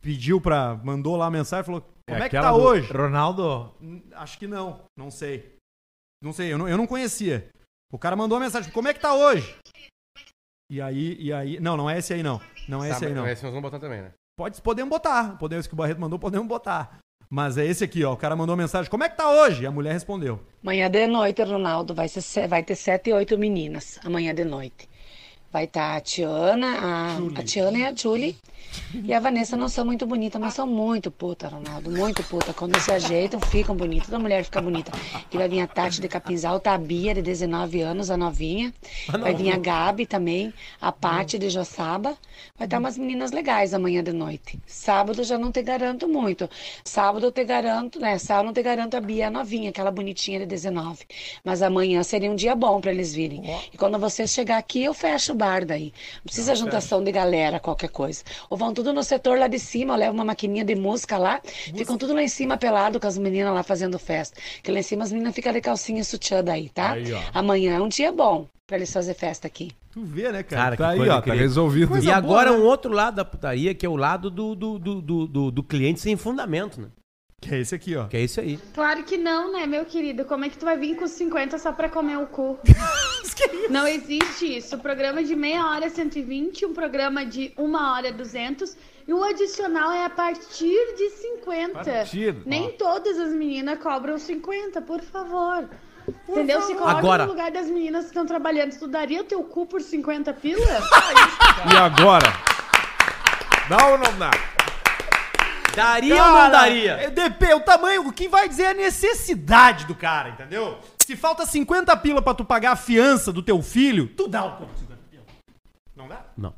pediu 0.01 0.41
pra. 0.41 0.77
mandou 0.83 1.17
lá 1.17 1.27
a 1.27 1.31
mensagem 1.31 1.63
e 1.63 1.67
falou: 1.67 1.85
Como 2.11 2.23
é, 2.25 2.29
que 2.29 2.37
aquela 2.37 2.51
tá 2.53 2.57
hoje? 2.57 2.93
Ronaldo? 2.93 3.75
Hum, 3.81 4.03
Acho 4.15 4.39
que 4.39 4.47
não, 4.47 4.83
não 4.97 5.11
sei. 5.11 5.57
Não 6.23 6.33
sei, 6.33 6.53
eu 6.53 6.59
não, 6.59 6.69
eu 6.69 6.77
não 6.77 6.87
conhecia. 6.87 7.49
O 7.93 7.99
cara 7.99 8.15
mandou 8.17 8.37
uma 8.39 8.45
mensagem: 8.45 8.71
Como 8.73 8.89
é 8.89 8.95
que 8.95 9.01
tá 9.01 9.15
hoje? 9.15 9.57
E 10.71 10.81
aí, 10.81 11.17
e 11.21 11.33
aí. 11.33 11.59
Não, 11.61 11.77
não 11.77 11.89
é 11.91 11.99
esse 11.99 12.13
aí 12.13 12.23
não. 12.23 12.41
Não 12.69 12.85
é 12.85 12.91
Tá, 12.91 12.95
esse 12.97 13.07
aí 13.07 13.15
não. 13.15 13.27
Esse 13.27 13.43
nós 13.43 13.53
vamos 13.53 13.71
botar 13.71 13.81
também, 13.81 14.03
né? 14.03 14.13
Pode, 14.39 14.61
podemos 14.63 14.91
botar. 14.91 15.39
Podemos, 15.39 15.67
que 15.67 15.73
o 15.75 15.77
Barreto 15.77 16.01
mandou, 16.01 16.19
podemos 16.19 16.47
botar. 16.47 16.99
Mas 17.29 17.57
é 17.57 17.65
esse 17.65 17.85
aqui, 17.85 18.05
ó. 18.05 18.13
O 18.13 18.17
cara 18.17 18.37
mandou 18.37 18.55
uma 18.55 18.63
mensagem: 18.63 18.91
Como 18.91 19.03
é 19.05 19.09
que 19.09 19.17
tá 19.17 19.31
hoje? 19.31 19.63
E 19.63 19.67
a 19.67 19.71
mulher 19.71 19.93
respondeu. 19.93 20.41
Amanhã 20.63 20.91
de 20.91 21.07
noite, 21.07 21.43
Ronaldo, 21.43 21.95
vai, 21.95 22.09
ser, 22.09 22.21
se- 22.23 22.47
vai 22.47 22.63
ter 22.63 22.75
sete, 22.75 23.13
oito 23.13 23.39
meninas 23.39 23.99
amanhã 24.05 24.35
de 24.35 24.45
noite. 24.45 24.90
Vai 25.53 25.65
estar 25.65 25.97
a 25.97 26.01
Tiana, 26.01 26.79
a, 26.79 27.41
a 27.41 27.43
Tiana 27.43 27.79
e 27.79 27.85
a 27.85 27.95
Julie. 27.95 28.37
E 29.05 29.13
a 29.13 29.21
Vanessa 29.21 29.57
não 29.57 29.69
são 29.69 29.85
muito 29.85 30.07
bonitas, 30.07 30.41
mas 30.41 30.55
são 30.55 30.67
muito 30.67 31.11
puta, 31.11 31.49
Ronaldo. 31.49 31.91
Muito 31.91 32.23
puta. 32.25 32.53
Quando 32.53 32.79
se 32.81 32.93
ajeitam, 32.93 33.41
ficam 33.41 33.75
bonitas. 33.75 34.07
Toda 34.07 34.19
mulher 34.19 34.45
fica 34.45 34.61
bonita. 34.61 34.93
E 35.33 35.37
vai 35.37 35.49
vir 35.49 35.61
a 35.61 35.67
Tati 35.67 36.01
de 36.01 36.09
Capinzal, 36.09 36.61
tá 36.61 36.75
a 36.75 36.79
Bia, 36.79 37.15
de 37.15 37.23
19 37.23 37.81
anos, 37.81 38.11
a 38.11 38.17
novinha. 38.17 38.73
Vai 39.09 39.35
vir 39.35 39.53
a 39.53 39.57
Gabi 39.57 40.07
também, 40.07 40.53
a 40.81 40.93
Pati 40.93 41.39
de 41.39 41.51
Joçaba. 41.51 42.17
Vai 42.57 42.67
estar 42.67 42.79
umas 42.79 42.97
meninas 42.97 43.33
legais 43.33 43.75
amanhã 43.75 44.03
de 44.03 44.13
noite. 44.13 44.59
Sábado 44.67 45.23
já 45.25 45.39
não 45.39 45.53
te 45.53 45.63
garanto 45.63 46.09
muito. 46.09 46.49
Sábado 46.85 47.27
eu 47.27 47.33
te 47.33 47.45
garanto, 47.45 47.99
né? 47.99 48.19
Sábado 48.19 48.47
não 48.47 48.53
te 48.53 48.63
garanto 48.63 48.97
a 48.97 49.01
Bia 49.01 49.29
a 49.29 49.31
novinha, 49.31 49.71
aquela 49.71 49.91
bonitinha 49.91 50.39
de 50.41 50.47
19. 50.47 51.05
Mas 51.45 51.63
amanhã 51.63 52.03
seria 52.03 52.31
um 52.31 52.37
dia 52.37 52.55
bom 52.55 52.81
pra 52.81 52.93
eles 52.93 53.13
virem. 53.13 53.43
E 53.73 53.77
quando 53.77 53.99
vocês 53.99 54.31
chegar 54.31 54.59
aqui, 54.59 54.85
eu 54.85 54.95
fecho 54.95 55.33
o 55.33 55.37
bar 55.41 55.65
daí. 55.65 55.93
Não 56.17 56.25
precisa 56.25 56.55
juntação 56.55 57.03
de 57.03 57.11
galera, 57.11 57.59
qualquer 57.59 57.89
coisa. 57.89 58.23
Ou 58.51 58.57
vão 58.57 58.73
tudo 58.75 58.93
no 58.93 59.03
setor 59.03 59.39
lá 59.39 59.49
de 59.49 59.59
cima, 59.59 59.95
eu 59.95 59.99
levo 59.99 60.13
uma 60.15 60.25
maquininha 60.25 60.65
de 60.65 60.75
música 60.75 61.17
lá, 61.19 61.41
ficam 61.75 61.97
tudo 61.99 62.13
lá 62.15 62.23
em 62.23 62.29
cima 62.29 62.57
pelado 62.57 63.01
com 63.01 63.07
as 63.07 63.17
meninas 63.19 63.53
lá 63.55 63.63
fazendo 63.63 63.99
festa. 63.99 64.39
Que 64.63 64.71
lá 64.71 64.79
em 64.79 64.83
cima 64.83 65.05
as 65.05 65.13
meninas 65.13 65.35
ficam 65.35 65.53
de 65.53 65.61
calcinha 65.61 66.01
e 66.01 66.05
sutiã 66.05 66.45
daí, 66.45 66.69
tá? 66.69 66.93
Aí. 66.93 67.05
Amanhã 67.35 67.77
é 67.77 67.81
um 67.81 67.89
dia 67.89 68.13
bom 68.13 68.47
pra 68.67 68.77
eles 68.77 68.93
fazer 68.93 69.15
festa 69.15 69.47
aqui. 69.49 69.73
Tu 69.93 70.01
vê, 70.05 70.31
né, 70.31 70.43
cara? 70.45 70.63
Cara, 70.63 70.77
Tá 70.77 70.89
aí, 70.91 71.09
ó, 71.09 71.21
tá 71.21 71.35
resolvido. 71.35 71.87
E 71.87 71.89
Coisa 71.89 72.15
agora 72.15 72.51
boa, 72.51 72.59
né? 72.59 72.65
um 72.65 72.69
outro 72.69 72.93
lado 72.93 73.17
da 73.17 73.25
putaria, 73.25 73.75
que 73.75 73.85
é 73.85 73.89
o 73.89 73.97
lado 73.97 74.31
do, 74.31 74.55
do, 74.55 74.79
do, 74.79 75.01
do, 75.03 75.27
do- 75.27 75.51
do 75.51 75.63
cliente 75.65 75.99
sem 76.01 76.17
fundamento, 76.17 76.81
né? 76.81 76.87
Que 77.41 77.55
é 77.55 77.59
esse 77.61 77.75
aqui, 77.75 77.97
ó. 77.97 78.05
Que 78.07 78.19
é 78.19 78.21
isso 78.21 78.39
aí. 78.41 78.59
Claro 78.75 79.03
que 79.03 79.17
não, 79.17 79.51
né, 79.53 79.67
meu 79.67 79.85
querido? 79.87 80.25
Como 80.27 80.45
é 80.45 80.51
que 80.51 80.59
tu 80.59 80.65
vai 80.67 80.77
vir 80.77 80.95
com 80.97 81.05
os 81.05 81.13
50 81.13 81.59
só 81.59 81.73
pra 81.73 81.89
comer 81.89 82.19
o 82.19 82.27
cu? 82.27 82.59
não 83.71 83.87
existe 83.87 84.59
isso. 84.59 84.77
O 84.77 84.79
programa 84.79 85.25
de 85.25 85.35
meia 85.35 85.65
hora 85.67 85.87
é 85.87 85.89
120, 85.89 86.67
um 86.67 86.75
programa 86.75 87.25
de 87.25 87.53
uma 87.57 87.95
hora 87.95 88.09
é 88.09 88.13
200 88.13 88.77
e 89.09 89.13
o 89.15 89.25
adicional 89.25 89.91
é 89.91 90.05
a 90.05 90.11
partir 90.11 90.95
de 90.97 91.09
50. 91.11 91.73
Partir, 91.83 92.37
Nem 92.45 92.67
ó. 92.67 92.71
todas 92.73 93.19
as 93.19 93.33
meninas 93.33 93.79
cobram 93.79 94.19
50, 94.19 94.83
por 94.83 95.01
favor. 95.01 95.67
Entendeu? 96.29 96.61
Se 96.63 96.75
coloca 96.75 96.99
Agora- 96.99 97.25
no 97.25 97.31
lugar 97.33 97.51
das 97.51 97.69
meninas 97.69 98.03
que 98.05 98.11
estão 98.11 98.27
trabalhando. 98.27 98.79
Tu 98.79 98.87
daria 98.87 99.23
o 99.23 99.25
teu 99.25 99.43
cu 99.45 99.65
por 99.65 99.81
50 99.81 100.33
pila? 100.35 100.61
E 101.73 101.77
agora? 101.77 102.33
Dá 103.69 103.87
ou 103.89 103.99
não 103.99 104.19
dá? 104.19 104.31
Daria 105.75 106.17
Cara, 106.17 106.33
ou 106.33 106.39
não 106.43 106.51
daria? 106.51 106.93
é, 106.93 107.11
DP, 107.11 107.55
o 107.55 107.61
tamanho, 107.61 108.07
o 108.09 108.13
que 108.13 108.29
vai 108.29 108.49
dizer 108.49 108.63
é 108.65 108.71
a 108.71 108.75
necessidade 108.75 109.87
do 109.87 109.95
cara, 109.95 110.31
entendeu? 110.31 110.79
Se 110.99 111.17
falta 111.17 111.47
50 111.47 111.97
pila 111.99 112.21
pra 112.23 112.35
tu 112.35 112.45
pagar 112.45 112.73
a 112.73 112.77
fiança 112.77 113.33
do 113.33 113.43
teu 113.43 113.63
filho, 113.63 114.09
tu 114.09 114.27
dá 114.29 114.45
o 114.45 114.57
cu 114.57 114.67
por 114.67 114.77
50 114.79 115.01
pila. 115.11 115.23
Não 115.97 116.09
dá? 116.09 116.21
Não. 116.37 116.55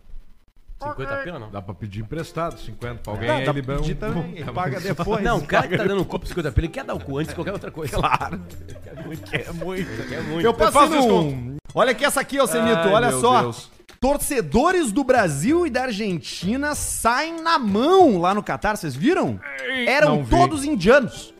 50 0.82 1.16
pila 1.18 1.38
não. 1.38 1.50
Dá 1.50 1.62
pra 1.62 1.74
pedir 1.74 2.00
emprestado 2.00 2.58
50 2.58 3.02
pra 3.02 3.12
alguém 3.12 3.28
Dá, 3.28 3.34
aí 3.36 3.44
dá 3.44 3.52
ele 3.52 3.62
pra 3.62 3.74
dá 3.74 3.80
um- 3.80 3.82
pedir 3.84 3.94
também, 3.94 4.32
ele 4.36 4.52
paga 4.52 4.80
depois. 4.80 5.22
Não, 5.22 5.38
o 5.38 5.46
cara 5.46 5.68
que 5.68 5.76
tá 5.76 5.84
dando 5.84 6.00
um 6.02 6.04
cu 6.04 6.18
por 6.18 6.26
50 6.26 6.50
pila, 6.52 6.66
ele 6.66 6.72
quer 6.72 6.84
dar 6.84 6.94
o 6.94 7.00
cu 7.00 7.18
antes 7.18 7.28
de 7.28 7.34
qualquer 7.34 7.52
outra 7.52 7.70
coisa. 7.70 7.96
Claro. 7.96 8.40
Quer 9.30 9.52
muito. 9.54 10.08
Quer 10.08 10.22
muito. 10.22 10.44
Eu 10.46 10.54
faço 10.72 10.94
isso 10.96 11.08
num... 11.08 11.56
Olha 11.74 11.92
aqui 11.92 12.04
essa 12.04 12.20
aqui, 12.20 12.38
ó, 12.40 12.46
Semito, 12.46 12.76
Ai, 12.78 12.92
olha 12.92 13.08
meu 13.08 13.20
só. 13.20 13.40
Deus. 13.42 13.70
Torcedores 14.02 14.90
do 14.90 15.04
Brasil 15.04 15.64
e 15.64 15.70
da 15.70 15.84
Argentina 15.84 16.74
saem 16.74 17.40
na 17.40 17.56
mão 17.56 18.18
lá 18.18 18.34
no 18.34 18.42
Catar, 18.42 18.76
vocês 18.76 18.96
viram? 18.96 19.38
Eram 19.86 20.24
todos 20.24 20.64
indianos. 20.64 21.32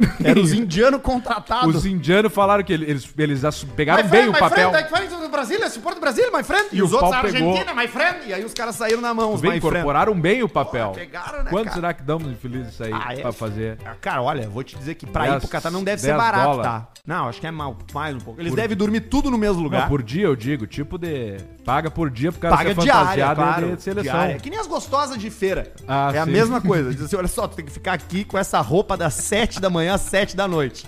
Eram 0.24 0.42
os 0.42 0.52
indianos 0.52 1.00
contratados. 1.00 1.74
Os 1.74 1.86
indianos 1.86 2.32
falaram 2.32 2.62
que 2.64 2.72
ele- 2.72 2.84
eles, 2.90 3.08
eles 3.16 3.64
pegaram 3.76 4.06
bem 4.08 4.28
o 4.28 4.32
papel. 4.32 4.70
friend, 4.70 4.84
my 4.84 4.88
friend 5.08 5.22
do 5.22 5.28
Brasil, 5.28 5.70
support 5.70 5.94
do 5.96 6.00
Brasil, 6.00 6.24
my 6.34 6.42
friend. 6.42 6.68
E, 6.72 6.76
E 6.78 6.82
os 6.82 6.92
outros, 6.92 7.10
pau 7.10 7.22
pegou. 7.22 7.48
Argentina, 7.50 7.74
my 7.74 7.88
friend. 7.88 8.28
E 8.28 8.32
aí 8.32 8.44
os 8.44 8.52
caras 8.54 8.74
saíram 8.76 9.00
na 9.00 9.12
mão, 9.14 9.32
os 9.34 9.40
Bem, 9.40 9.52
my 9.52 9.60
friend. 9.60 9.76
incorporaram 9.76 10.18
bem 10.20 10.42
o 10.42 10.48
papel. 10.48 10.92
pegaram, 10.92 11.42
né, 11.44 11.50
Quanto 11.50 11.64
cara? 11.64 11.74
será 11.76 11.94
que 11.94 12.02
damos 12.02 12.28
de 12.28 12.36
feliz 12.36 12.68
isso 12.68 12.82
aí 12.84 12.92
Ah, 12.92 13.14
é? 13.14 13.20
pra 13.22 13.32
fazer? 13.32 13.78
Ah, 13.84 13.94
Cara, 14.00 14.22
olha, 14.22 14.48
vou 14.48 14.62
te 14.62 14.76
dizer 14.76 14.94
que 14.94 15.06
pra 15.06 15.26
ir 15.26 15.30
Dez- 15.30 15.40
pro 15.42 15.48
Catar 15.50 15.70
não 15.70 15.82
deve 15.82 16.00
ser 16.00 16.16
barato, 16.16 16.60
tá? 16.62 16.88
Não, 17.06 17.28
acho 17.28 17.40
que 17.40 17.46
é 17.46 17.50
mal, 17.50 17.76
mais 17.94 18.14
um 18.16 18.18
pouco. 18.20 18.40
Eles 18.40 18.50
Por- 18.52 18.56
devem 18.56 18.76
dormir 18.76 19.00
tudo 19.02 19.30
no 19.30 19.38
mesmo 19.38 19.62
lugar. 19.62 19.82
Não, 19.82 19.88
por 19.88 20.02
dia 20.02 20.26
eu 20.26 20.34
digo, 20.34 20.66
tipo 20.66 20.98
de. 20.98 21.36
Paga 21.64 21.90
por 21.90 22.10
dia 22.10 22.30
pro 22.32 22.40
cara 22.40 22.56
Paga 22.56 22.74
ser 22.74 22.80
diária, 22.80 23.00
fantasiado 23.26 23.34
claro. 23.42 23.76
de 23.76 23.82
seleção. 23.82 24.12
diária. 24.12 24.36
Que 24.38 24.50
nem 24.50 24.58
as 24.58 24.66
gostosas 24.66 25.16
de 25.18 25.30
feira. 25.30 25.72
Ah, 25.86 26.10
é 26.14 26.18
a 26.18 26.24
sim. 26.24 26.30
mesma 26.30 26.60
coisa. 26.60 26.90
Diz 26.94 27.02
assim, 27.02 27.16
olha 27.16 27.26
só, 27.28 27.46
tu 27.48 27.56
tem 27.56 27.64
que 27.64 27.70
ficar 27.72 27.92
aqui 27.92 28.24
com 28.24 28.36
essa 28.38 28.60
roupa 28.60 28.96
das 28.96 29.14
7 29.14 29.60
da 29.60 29.70
manhã 29.70 29.85
às 29.88 30.02
7 30.02 30.36
da 30.36 30.46
noite. 30.48 30.86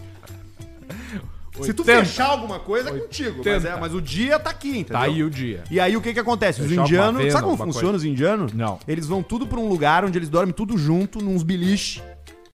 Se 1.61 1.73
tu 1.75 1.83
80. 1.83 2.05
fechar 2.05 2.27
alguma 2.27 2.61
coisa, 2.61 2.91
é 2.91 2.93
contigo. 2.93 3.39
Mas, 3.39 3.47
é, 3.47 3.57
80. 3.57 3.77
mas 3.79 3.95
o 3.95 4.01
dia 4.01 4.39
tá 4.39 4.51
aqui, 4.51 4.71
entendeu? 4.71 4.93
Tá 4.93 5.01
aí 5.01 5.25
o 5.25 5.31
dia. 5.31 5.65
E 5.71 5.81
aí 5.81 5.97
o 5.97 6.01
que 6.01 6.13
que 6.13 6.21
acontece? 6.21 6.61
Os 6.61 6.69
Fechar 6.69 6.83
uma 6.83 6.87
indianos, 6.87 7.21
venda, 7.21 7.33
sabe 7.33 7.45
como 7.45 7.57
funciona 7.57 7.91
coisa. 7.91 7.97
os 7.97 8.05
indianos? 8.05 8.53
Não. 8.53 8.79
Eles 8.87 9.07
vão 9.07 9.23
tudo 9.23 9.47
pra 9.47 9.59
um 9.59 9.69
lugar 9.69 10.05
onde 10.05 10.17
eles 10.17 10.29
dormem 10.29 10.53
tudo 10.53 10.79
junto, 10.79 11.21
nos 11.21 11.43
biliches. 11.43 12.01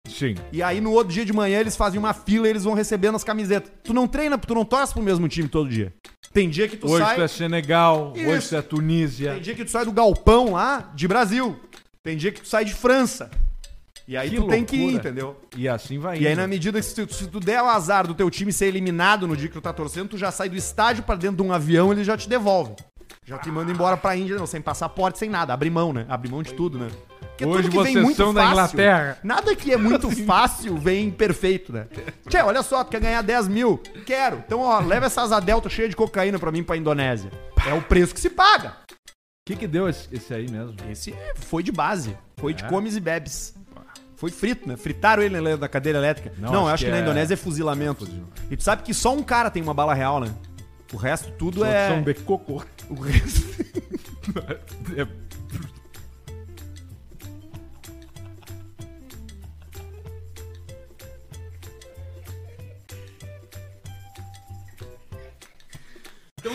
Sim. 0.08 0.36
E 0.52 0.62
aí 0.62 0.80
no 0.80 0.92
outro 0.92 1.12
dia 1.12 1.24
de 1.24 1.32
manhã 1.32 1.60
eles 1.60 1.76
fazem 1.76 1.98
uma 1.98 2.12
fila 2.12 2.46
e 2.46 2.50
eles 2.50 2.64
vão 2.64 2.74
recebendo 2.74 3.14
as 3.14 3.24
camisetas. 3.24 3.70
Tu 3.82 3.92
não 3.92 4.06
treina, 4.06 4.38
tu 4.38 4.54
não 4.54 4.64
torce 4.64 4.92
pro 4.92 5.02
mesmo 5.02 5.28
time 5.28 5.48
todo 5.48 5.68
dia. 5.68 5.92
Tem 6.32 6.48
dia 6.48 6.68
que 6.68 6.76
tu 6.76 6.90
Hoje 6.90 7.04
sai... 7.04 7.16
tu 7.16 7.22
é 7.22 7.28
Senegal, 7.28 8.12
hoje 8.12 8.38
Isso. 8.38 8.48
tu 8.50 8.56
é 8.56 8.62
Tunísia. 8.62 9.32
Tem 9.32 9.42
dia 9.42 9.54
que 9.54 9.64
tu 9.64 9.70
sai 9.70 9.84
do 9.84 9.92
galpão 9.92 10.52
lá 10.52 10.90
de 10.94 11.06
Brasil. 11.06 11.56
Tem 12.02 12.16
dia 12.16 12.32
que 12.32 12.40
tu 12.42 12.48
sai 12.48 12.64
de 12.64 12.74
França. 12.74 13.30
E 14.06 14.16
aí 14.16 14.28
Que 14.30 14.36
tu 14.36 14.46
tem 14.48 14.64
que 14.64 14.76
ir, 14.76 14.80
loucura. 14.80 15.00
entendeu? 15.00 15.36
E 15.56 15.68
assim 15.68 15.98
vai 15.98 16.18
E 16.18 16.26
aí, 16.26 16.32
indo. 16.34 16.40
na 16.42 16.46
medida 16.46 16.78
que 16.78 16.84
se 16.84 16.94
tu, 17.06 17.14
se 17.14 17.26
tu 17.26 17.40
der 17.40 17.62
o 17.62 17.66
azar 17.66 18.06
do 18.06 18.14
teu 18.14 18.30
time 18.30 18.52
ser 18.52 18.66
eliminado 18.66 19.26
no 19.26 19.34
dia 19.36 19.48
que 19.48 19.54
tu 19.54 19.60
tá 19.62 19.72
torcendo, 19.72 20.10
tu 20.10 20.18
já 20.18 20.30
sai 20.30 20.48
do 20.48 20.56
estádio 20.56 21.02
pra 21.04 21.14
dentro 21.14 21.36
de 21.38 21.42
um 21.42 21.52
avião 21.52 21.88
e 21.88 21.96
eles 21.96 22.06
já 22.06 22.16
te 22.16 22.28
devolvem. 22.28 22.76
Já 23.26 23.38
te 23.38 23.50
mandam 23.50 23.72
embora 23.74 23.96
pra 23.96 24.14
Índia, 24.14 24.36
não, 24.36 24.46
sem 24.46 24.60
passaporte, 24.60 25.18
sem 25.18 25.30
nada. 25.30 25.54
Abre 25.54 25.70
mão, 25.70 25.94
né? 25.94 26.04
Abre 26.10 26.28
mão 26.30 26.42
de 26.42 26.52
tudo, 26.52 26.78
né? 26.78 26.88
Porque 27.20 27.46
Hoje 27.46 27.62
tudo 27.62 27.70
que 27.78 27.82
vem 27.82 27.92
vocês 27.94 28.04
muito 28.04 28.16
são 28.18 28.34
da 28.34 28.44
Inglaterra. 28.50 29.18
Nada 29.24 29.56
que 29.56 29.72
é 29.72 29.78
muito 29.78 30.10
fácil 30.26 30.76
vem 30.76 31.10
perfeito, 31.10 31.72
né? 31.72 31.86
Tchê, 32.28 32.42
olha 32.42 32.62
só, 32.62 32.84
tu 32.84 32.90
quer 32.90 33.00
ganhar 33.00 33.22
10 33.22 33.48
mil? 33.48 33.78
Quero. 34.04 34.42
Então, 34.46 34.60
ó, 34.60 34.78
leva 34.80 35.06
essa 35.06 35.22
asa 35.22 35.40
delta 35.40 35.70
cheia 35.70 35.88
de 35.88 35.96
cocaína 35.96 36.38
pra 36.38 36.52
mim 36.52 36.62
pra 36.62 36.76
Indonésia. 36.76 37.30
É 37.66 37.72
o 37.72 37.80
preço 37.80 38.12
que 38.12 38.20
se 38.20 38.28
paga. 38.28 38.76
O 39.00 39.46
que 39.46 39.56
que 39.56 39.66
deu 39.66 39.88
esse, 39.88 40.06
esse 40.12 40.32
aí 40.34 40.48
mesmo? 40.50 40.74
Esse 40.90 41.14
foi 41.36 41.62
de 41.62 41.72
base. 41.72 42.14
Foi 42.36 42.52
de 42.52 42.62
É? 42.64 42.68
comes 42.68 42.94
e 42.94 43.00
bebes. 43.00 43.54
Foi 44.16 44.30
frito, 44.30 44.68
né? 44.68 44.76
Fritaram 44.76 45.22
ele 45.22 45.56
na- 45.56 45.68
cadeira 45.68 45.98
elétrica. 45.98 46.32
Não, 46.38 46.52
Não, 46.52 46.60
acho 46.60 46.68
eu 46.68 46.74
acho 46.74 46.84
que, 46.84 46.84
que 46.86 46.90
na 46.92 46.98
é- 46.98 47.02
Indonésia 47.02 47.34
é 47.34 47.36
fuzilamento. 47.36 48.06
E 48.50 48.56
tu 48.56 48.62
sabe 48.62 48.82
que 48.82 48.94
só 48.94 49.14
um 49.14 49.22
cara 49.22 49.50
tem 49.50 49.62
uma 49.62 49.74
bala 49.74 49.92
real, 49.94 50.20
né? 50.20 50.32
O 50.92 50.96
resto 50.96 51.32
tudo 51.32 51.62
Os 51.62 51.66
é. 51.66 51.88
são 51.88 52.02
de 52.02 52.14
cocô. 52.14 52.62
O 52.88 52.94
resto. 53.00 53.44
É- 54.96 55.06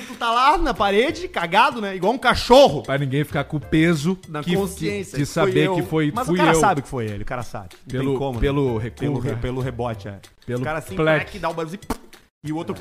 tu 0.02 0.16
tá 0.16 0.32
lá 0.32 0.58
na 0.58 0.74
parede, 0.74 1.28
cagado, 1.28 1.80
né? 1.82 1.96
Igual 1.96 2.14
um 2.14 2.18
cachorro. 2.18 2.84
Pra 2.84 2.98
ninguém 2.98 3.24
ficar 3.24 3.44
com 3.44 3.58
o 3.58 3.60
peso 3.60 4.18
Na 4.28 4.42
que- 4.44 4.56
consciência. 4.56 5.18
de 5.18 5.24
que 5.26 5.32
foi 5.32 5.46
saber 5.46 5.74
que 5.74 5.82
foi 5.84 6.12
Mas 6.14 6.26
fui 6.28 6.36
o 6.36 6.38
cara 6.38 6.56
eu. 6.56 6.60
sabe 6.60 6.82
que 6.82 6.88
foi 6.88 7.06
ele, 7.06 7.24
o 7.24 7.26
cara 7.26 7.44
sabe. 7.44 7.70
Não 7.86 7.92
Pelo- 7.92 8.10
tem 8.12 8.18
como, 8.18 8.34
né? 8.36 8.40
pelo 8.42 8.78
recuo, 8.78 9.00
Pelo, 9.00 9.20
re- 9.20 9.32
né? 9.32 9.38
pelo 9.42 9.62
rebote, 9.62 10.08
é. 10.08 10.20
Pelo 10.46 10.62
o 10.62 10.64
cara 10.64 10.80
assim, 10.80 10.96
plec. 10.96 11.32
que 11.32 11.40
dá 11.40 11.50
o 11.50 11.54
barulho 11.54 11.76
assim, 11.82 12.00
e 12.44 12.52
o 12.52 12.56
outro. 12.58 12.76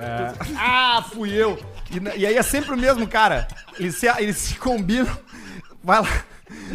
É. 0.00 0.32
Ah, 0.56 1.04
fui 1.12 1.30
eu. 1.32 1.58
E, 1.90 2.20
e 2.20 2.26
aí 2.26 2.36
é 2.36 2.42
sempre 2.42 2.72
o 2.72 2.76
mesmo 2.76 3.06
cara. 3.06 3.46
Eles 3.78 3.94
se, 3.96 4.06
eles 4.06 4.36
se 4.36 4.54
combinam. 4.56 5.16
Vai 5.82 6.00
lá. 6.00 6.24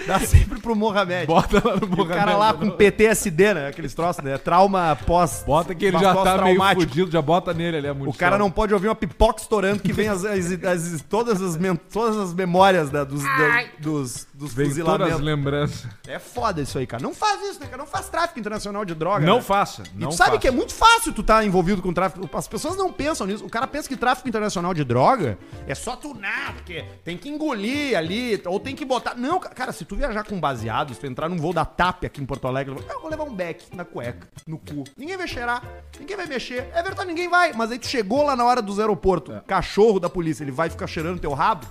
Dá 0.05 0.19
sempre 0.19 0.59
pro 0.59 0.75
Mohamed. 0.75 1.25
Bota 1.27 1.61
lá 1.67 1.75
no 1.75 1.81
E 1.81 1.85
o 1.85 1.89
Mohamed. 1.89 2.07
cara 2.17 2.37
lá 2.37 2.53
com 2.53 2.69
PTSD, 2.69 3.53
né? 3.53 3.67
Aqueles 3.67 3.93
troços, 3.93 4.23
né? 4.23 4.37
Trauma 4.37 4.95
pós. 5.05 5.43
Bota 5.45 5.73
que 5.73 5.85
ele 5.85 5.97
já 5.99 6.13
tá 6.15 6.37
meio 6.43 6.61
fudido, 6.73 7.11
já 7.11 7.21
bota 7.21 7.53
nele 7.53 7.77
ali 7.77 7.87
a 7.87 7.91
O 7.93 8.13
cara 8.13 8.37
não 8.37 8.51
pode 8.51 8.73
ouvir 8.73 8.87
uma 8.87 8.95
pipoca 8.95 9.41
estourando 9.41 9.81
que 9.81 9.91
vem 9.93 10.07
as, 10.07 10.23
as- 10.25 10.63
as- 10.63 11.01
todas, 11.09 11.41
as, 11.41 11.57
todas 11.91 12.17
as 12.17 12.33
memórias 12.33 12.89
da- 12.89 13.03
dos, 13.03 13.23
da- 13.23 13.65
dos, 13.79 14.26
dos 14.37 14.53
Vem 14.53 14.67
todas 14.69 14.77
as 14.79 14.85
fuzilamentos. 14.87 15.21
lembranças. 15.25 15.87
É 16.07 16.19
foda 16.19 16.61
isso 16.61 16.77
aí, 16.77 16.85
cara. 16.85 17.01
Não 17.01 17.13
faz 17.13 17.41
isso, 17.49 17.59
né, 17.59 17.65
cara? 17.65 17.77
Não 17.77 17.87
faz 17.87 18.07
tráfico 18.07 18.39
internacional 18.39 18.85
de 18.85 18.93
droga. 18.93 19.25
Não 19.25 19.37
né? 19.37 19.41
faça, 19.41 19.83
E 19.95 19.99
não 19.99 20.09
tu 20.09 20.15
sabe 20.15 20.29
faça. 20.31 20.41
que 20.41 20.47
é 20.47 20.51
muito 20.51 20.73
fácil 20.73 21.11
tu 21.11 21.21
estar 21.21 21.43
envolvido 21.45 21.81
com 21.81 21.91
tráfico. 21.91 22.29
As 22.37 22.47
pessoas 22.47 22.77
não 22.77 22.91
pensam 22.93 23.25
nisso. 23.25 23.43
O 23.45 23.49
cara 23.49 23.65
pensa 23.65 23.89
que 23.89 23.97
tráfico 23.97 24.29
internacional 24.29 24.73
de 24.73 24.83
droga 24.83 25.37
é 25.67 25.73
só 25.73 25.95
tunar, 25.95 26.53
porque 26.53 26.85
tem 27.03 27.17
que 27.17 27.27
engolir 27.29 27.97
ali, 27.97 28.41
ou 28.45 28.59
tem 28.59 28.75
que 28.75 28.85
botar. 28.85 29.15
Não, 29.15 29.39
ca- 29.39 29.49
cara, 29.49 29.71
se 29.71 29.83
tu 29.85 29.95
viajar 29.95 30.23
com 30.23 30.39
baseado, 30.39 30.93
se 30.93 30.99
tu 30.99 31.07
entrar 31.07 31.27
num 31.27 31.37
voo 31.37 31.51
da 31.53 31.65
TAP 31.65 32.05
aqui 32.05 32.21
em 32.21 32.25
Porto 32.25 32.47
Alegre, 32.47 32.75
eu 32.89 33.01
vou 33.01 33.09
levar 33.09 33.23
um 33.23 33.33
beck 33.33 33.75
na 33.75 33.83
cueca, 33.83 34.27
no 34.45 34.57
cu. 34.59 34.83
Ninguém 34.95 35.17
vai 35.17 35.27
cheirar, 35.27 35.63
ninguém 35.99 36.15
vai 36.15 36.27
mexer. 36.27 36.69
É 36.73 36.83
verdade, 36.83 37.07
ninguém 37.07 37.27
vai. 37.27 37.53
Mas 37.53 37.71
aí 37.71 37.79
tu 37.79 37.87
chegou 37.87 38.23
lá 38.23 38.35
na 38.35 38.45
hora 38.45 38.61
dos 38.61 38.79
aeroportos, 38.79 39.35
É. 39.35 39.39
cachorro 39.41 39.99
da 39.99 40.09
polícia, 40.09 40.43
ele 40.43 40.51
vai 40.51 40.69
ficar 40.69 40.85
cheirando 40.87 41.19
teu 41.19 41.33
rabo. 41.33 41.65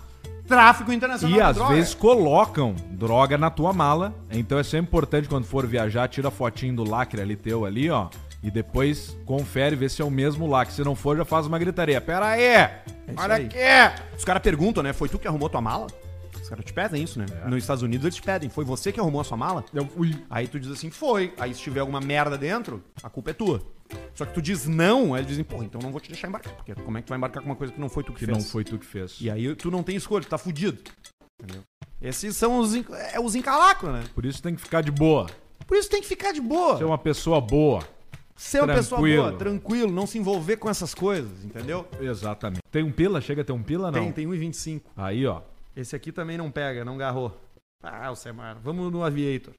Tráfico 0.47 0.93
internacional 0.93 1.37
E 1.37 1.41
de 1.41 1.43
às 1.43 1.57
droga. 1.57 1.75
vezes 1.75 1.95
colocam 1.95 2.75
droga 2.91 3.37
na 3.37 3.51
tua 3.51 3.73
mala. 3.73 4.15
Então 4.31 4.59
é 4.59 4.63
sempre 4.63 4.87
importante 4.87 5.29
quando 5.29 5.45
for 5.45 5.67
viajar, 5.67 6.09
tira 6.09 6.29
a 6.29 6.31
fotinho 6.31 6.77
do 6.77 6.89
lacre 6.89 7.21
ali 7.21 7.35
teu 7.37 7.65
ali, 7.65 7.91
ó. 7.91 8.09
E 8.43 8.51
depois 8.51 9.17
confere, 9.27 9.75
vê 9.75 9.89
se 9.89 10.01
é 10.01 10.05
o 10.05 10.11
mesmo 10.11 10.47
lá. 10.47 10.65
Que 10.65 10.73
se 10.73 10.85
não 10.85 10.95
for, 10.95 11.17
já 11.17 11.25
faz 11.25 11.47
uma 11.47 11.59
gritaria. 11.59 12.01
Pera 12.01 12.29
aí! 12.29 12.69
isso 13.09 13.21
olha 13.21 13.35
aí. 13.35 13.47
aqui! 13.47 14.03
Os 14.17 14.25
caras 14.25 14.41
perguntam, 14.43 14.83
né? 14.83 14.93
Foi 14.93 15.09
tu 15.09 15.19
que 15.19 15.27
arrumou 15.27 15.49
tua 15.49 15.61
mala? 15.61 15.89
Os 16.47 16.51
caras 16.51 16.65
te 16.65 16.73
pedem 16.73 17.03
isso, 17.03 17.19
né? 17.19 17.27
Nos 17.49 17.59
Estados 17.59 17.83
Unidos 17.83 18.05
eles 18.05 18.15
te 18.15 18.23
pedem. 18.23 18.49
Foi 18.49 18.65
você 18.65 18.93
que 18.93 19.01
arrumou 19.01 19.21
a 19.21 19.25
sua 19.25 19.37
mala? 19.37 19.65
Eu 19.75 19.85
fui. 19.85 20.15
Aí 20.31 20.47
tu 20.47 20.61
diz 20.61 20.71
assim, 20.71 20.91
foi. 20.91 21.35
Aí 21.41 21.53
se 21.53 21.61
tiver 21.61 21.81
alguma 21.81 22.01
merda 22.01 22.39
dentro, 22.39 22.85
a 23.03 23.11
culpa 23.11 23.31
é 23.31 23.33
tua. 23.33 23.61
Só 24.15 24.25
que 24.25 24.33
tu 24.33 24.41
diz 24.41 24.65
não, 24.65 25.13
aí 25.13 25.23
eles 25.23 25.27
dizem, 25.27 25.43
porra, 25.43 25.65
então 25.65 25.81
não 25.83 25.91
vou 25.91 26.01
te 26.01 26.09
deixar 26.09 26.29
embarcar. 26.29 26.55
Porque 26.55 26.73
como 26.77 26.97
é 26.97 27.01
que 27.01 27.09
tu 27.09 27.11
vai 27.11 27.19
embarcar 27.19 27.43
com 27.43 27.49
uma 27.49 27.57
coisa 27.57 27.73
que 27.73 27.81
não 27.81 27.89
foi 27.89 28.05
tu 28.05 28.13
que, 28.13 28.21
Que 28.21 28.27
fez? 28.27 28.39
não 28.39 28.45
foi 28.45 28.63
tu 28.63 28.79
que 28.79 28.87
fez. 28.87 29.17
E 29.21 29.29
aí 29.29 29.57
tu 29.57 29.73
não 29.73 29.83
tem 29.83 29.97
escolha, 29.97 30.23
tu 30.23 30.29
tá 30.29 30.39
fudido. 30.39 30.79
Entendeu? 31.43 31.65
Esses 32.01 32.37
são 32.37 32.59
os, 32.61 32.77
é, 32.77 33.19
os 33.19 33.35
encalacros, 33.35 33.93
né? 33.93 34.05
Por 34.15 34.25
isso 34.25 34.41
tem 34.41 34.55
que 34.55 34.61
ficar 34.61 34.83
de 34.83 34.93
boa. 34.93 35.27
Por 35.67 35.77
isso 35.77 35.91
tem 35.91 36.01
que 36.01 36.07
ficar 36.07 36.31
de 36.31 36.41
boa. 36.41 36.79
Ser 36.79 36.85
uma 36.85 36.99
pessoa 36.99 37.41
boa. 37.41 37.83
Ser 38.37 38.63
uma 38.63 38.73
pessoa 38.73 39.01
boa, 39.01 39.33
tranquilo, 39.33 39.91
não 39.91 40.07
se 40.07 40.17
envolver 40.17 40.59
com 40.59 40.71
essas 40.71 40.95
coisas, 40.95 41.45
entendeu? 41.45 41.89
Exatamente. 42.01 42.61
Tem 42.71 42.85
um 42.85 42.93
pila? 42.93 43.21
Chega 43.21 43.43
a 43.43 43.45
ter 43.45 43.53
um 43.53 43.63
pila, 43.65 43.91
não? 43.91 44.13
Tem, 44.13 44.13
tem 44.13 44.27
1,25. 44.29 44.83
Aí, 44.97 45.27
ó. 45.27 45.41
Esse 45.77 45.95
aqui 45.95 46.11
também 46.11 46.39
não 46.39 46.51
pega, 46.51 46.85
não 46.85 46.97
garrou. 46.97 47.39
Ah, 47.83 48.11
o 48.11 48.17
Semar. 48.17 48.59
Vamos 48.63 48.91
no 48.91 49.05
Aviator. 49.05 49.53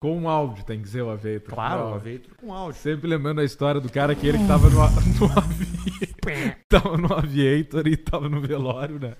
Com 0.00 0.28
áudio 0.28 0.64
tem 0.64 0.80
que 0.80 0.88
ser 0.88 1.02
o 1.02 1.10
Aviator. 1.10 1.52
Claro, 1.52 1.90
o 1.90 1.94
Aviator 1.94 2.34
com 2.36 2.54
áudio. 2.54 2.80
Sempre 2.80 3.08
lembrando 3.08 3.40
a 3.40 3.44
história 3.44 3.80
do 3.80 3.90
cara 3.90 4.14
que 4.14 4.26
ele 4.26 4.38
que 4.38 4.46
tava 4.46 4.70
no, 4.70 4.76
no 5.18 5.38
Aviator. 5.38 6.56
tava 6.70 6.96
no 6.96 7.12
Aviator 7.12 7.86
e 7.88 7.96
tava 7.96 8.28
no 8.28 8.40
velório, 8.40 9.00
né? 9.00 9.16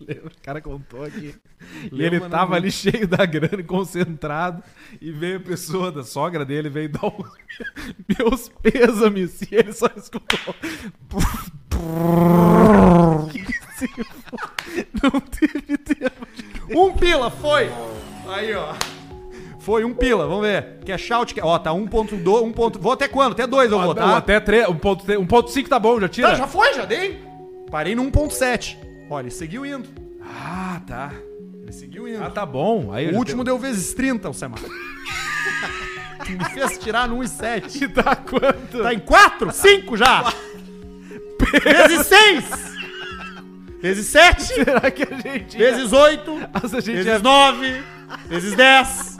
Lembra? 0.00 0.28
O 0.28 0.42
cara 0.42 0.60
contou 0.60 1.04
aqui. 1.04 1.34
E 1.84 1.88
Lembra, 1.90 2.06
ele 2.06 2.20
né, 2.20 2.28
tava 2.28 2.54
ali 2.54 2.70
cheio 2.70 3.08
da 3.08 3.26
grana 3.26 3.62
concentrado. 3.64 4.62
E 5.00 5.10
veio 5.10 5.38
a 5.38 5.40
pessoa 5.40 5.90
da 5.90 6.04
sogra 6.04 6.44
dele, 6.44 6.68
veio 6.68 6.88
dar 6.88 7.06
os 7.06 7.30
meus 8.18 8.48
pêsames. 8.48 9.42
E 9.42 9.56
ele 9.56 9.72
só 9.72 9.88
escutou. 9.96 10.54
Não 15.02 15.20
teve 15.20 15.78
tempo 15.78 16.26
de... 16.34 16.76
Um 16.76 16.87
pila, 16.98 17.30
foi! 17.30 17.70
Aí, 18.28 18.54
ó. 18.54 18.74
Foi 19.58 19.84
um 19.84 19.92
pila, 19.94 20.26
vamos 20.26 20.42
ver. 20.42 20.78
Quer 20.84 20.98
shout? 20.98 21.34
Quer... 21.34 21.44
Ó, 21.44 21.58
tá 21.58 21.70
1.2, 21.72 22.42
1. 22.42 22.52
ponto- 22.52 22.78
Vou 22.78 22.92
até 22.92 23.06
quando? 23.08 23.32
Até 23.32 23.46
2 23.46 23.70
eu 23.72 23.78
vou, 23.78 23.88
Não, 23.88 23.94
tá? 23.94 24.16
até 24.16 24.40
3, 24.40 24.66
1.5 24.68 25.68
tá 25.68 25.78
bom, 25.78 26.00
já 26.00 26.08
tira. 26.08 26.28
Tá, 26.30 26.34
já 26.34 26.46
foi, 26.46 26.72
já 26.74 26.84
dei. 26.84 27.22
Parei 27.70 27.94
no 27.94 28.02
1.7. 28.04 28.76
Olha, 29.10 29.24
ele 29.24 29.30
seguiu 29.30 29.66
indo. 29.66 29.88
Ah, 30.22 30.80
tá. 30.86 31.12
Ele 31.62 31.72
seguiu 31.72 32.08
indo. 32.08 32.22
Ah, 32.22 32.30
tá 32.30 32.46
bom. 32.46 32.92
Aí 32.92 33.10
o 33.12 33.16
último 33.16 33.44
tenho- 33.44 33.56
deu 33.56 33.58
vezes 33.58 33.92
30, 33.94 34.30
o 34.30 34.34
Semar. 34.34 34.58
que 36.24 36.32
me 36.36 36.44
fez 36.46 36.78
tirar 36.78 37.06
no 37.08 37.18
1.7. 37.18 37.82
E 37.82 37.88
tá 37.92 38.16
quanto? 38.16 38.82
Tá 38.82 38.94
em 38.94 38.98
4? 39.00 39.52
5 39.52 39.96
já! 39.96 40.32
vezes 41.62 42.06
6! 42.06 42.77
Vezes 43.80 44.06
7! 44.06 44.42
Será 44.64 44.90
que 44.90 45.02
a 45.02 45.16
gente... 45.16 45.56
Vezes 45.56 45.92
8! 45.92 46.30
Nossa, 46.62 46.80
gente 46.80 46.96
Vezes 46.96 47.06
é- 47.12 47.18
9! 47.18 47.82
Vezes 48.28 48.54
10! 48.56 49.18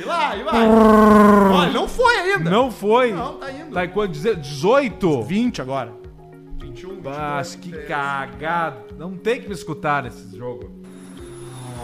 E 0.00 0.04
lá, 0.04 0.36
e 0.36 0.42
vai! 0.42 0.68
Olha, 0.68 1.72
não 1.72 1.88
foi 1.88 2.16
ainda! 2.16 2.50
Não 2.50 2.70
foi? 2.70 3.12
Não, 3.12 3.34
tá 3.34 3.50
indo. 3.52 3.70
Tá 3.72 3.84
em 3.84 3.88
quanto? 3.90 4.12
Deze- 4.12 4.36
18? 4.36 5.22
20 5.22 5.62
agora. 5.62 5.92
21, 6.60 7.00
Mas 7.02 7.54
que 7.54 7.70
cagado. 7.84 8.94
Não 8.98 9.16
tem 9.16 9.40
que 9.40 9.48
me 9.48 9.54
escutar 9.54 10.02
nesse 10.02 10.36
jogo. 10.36 10.70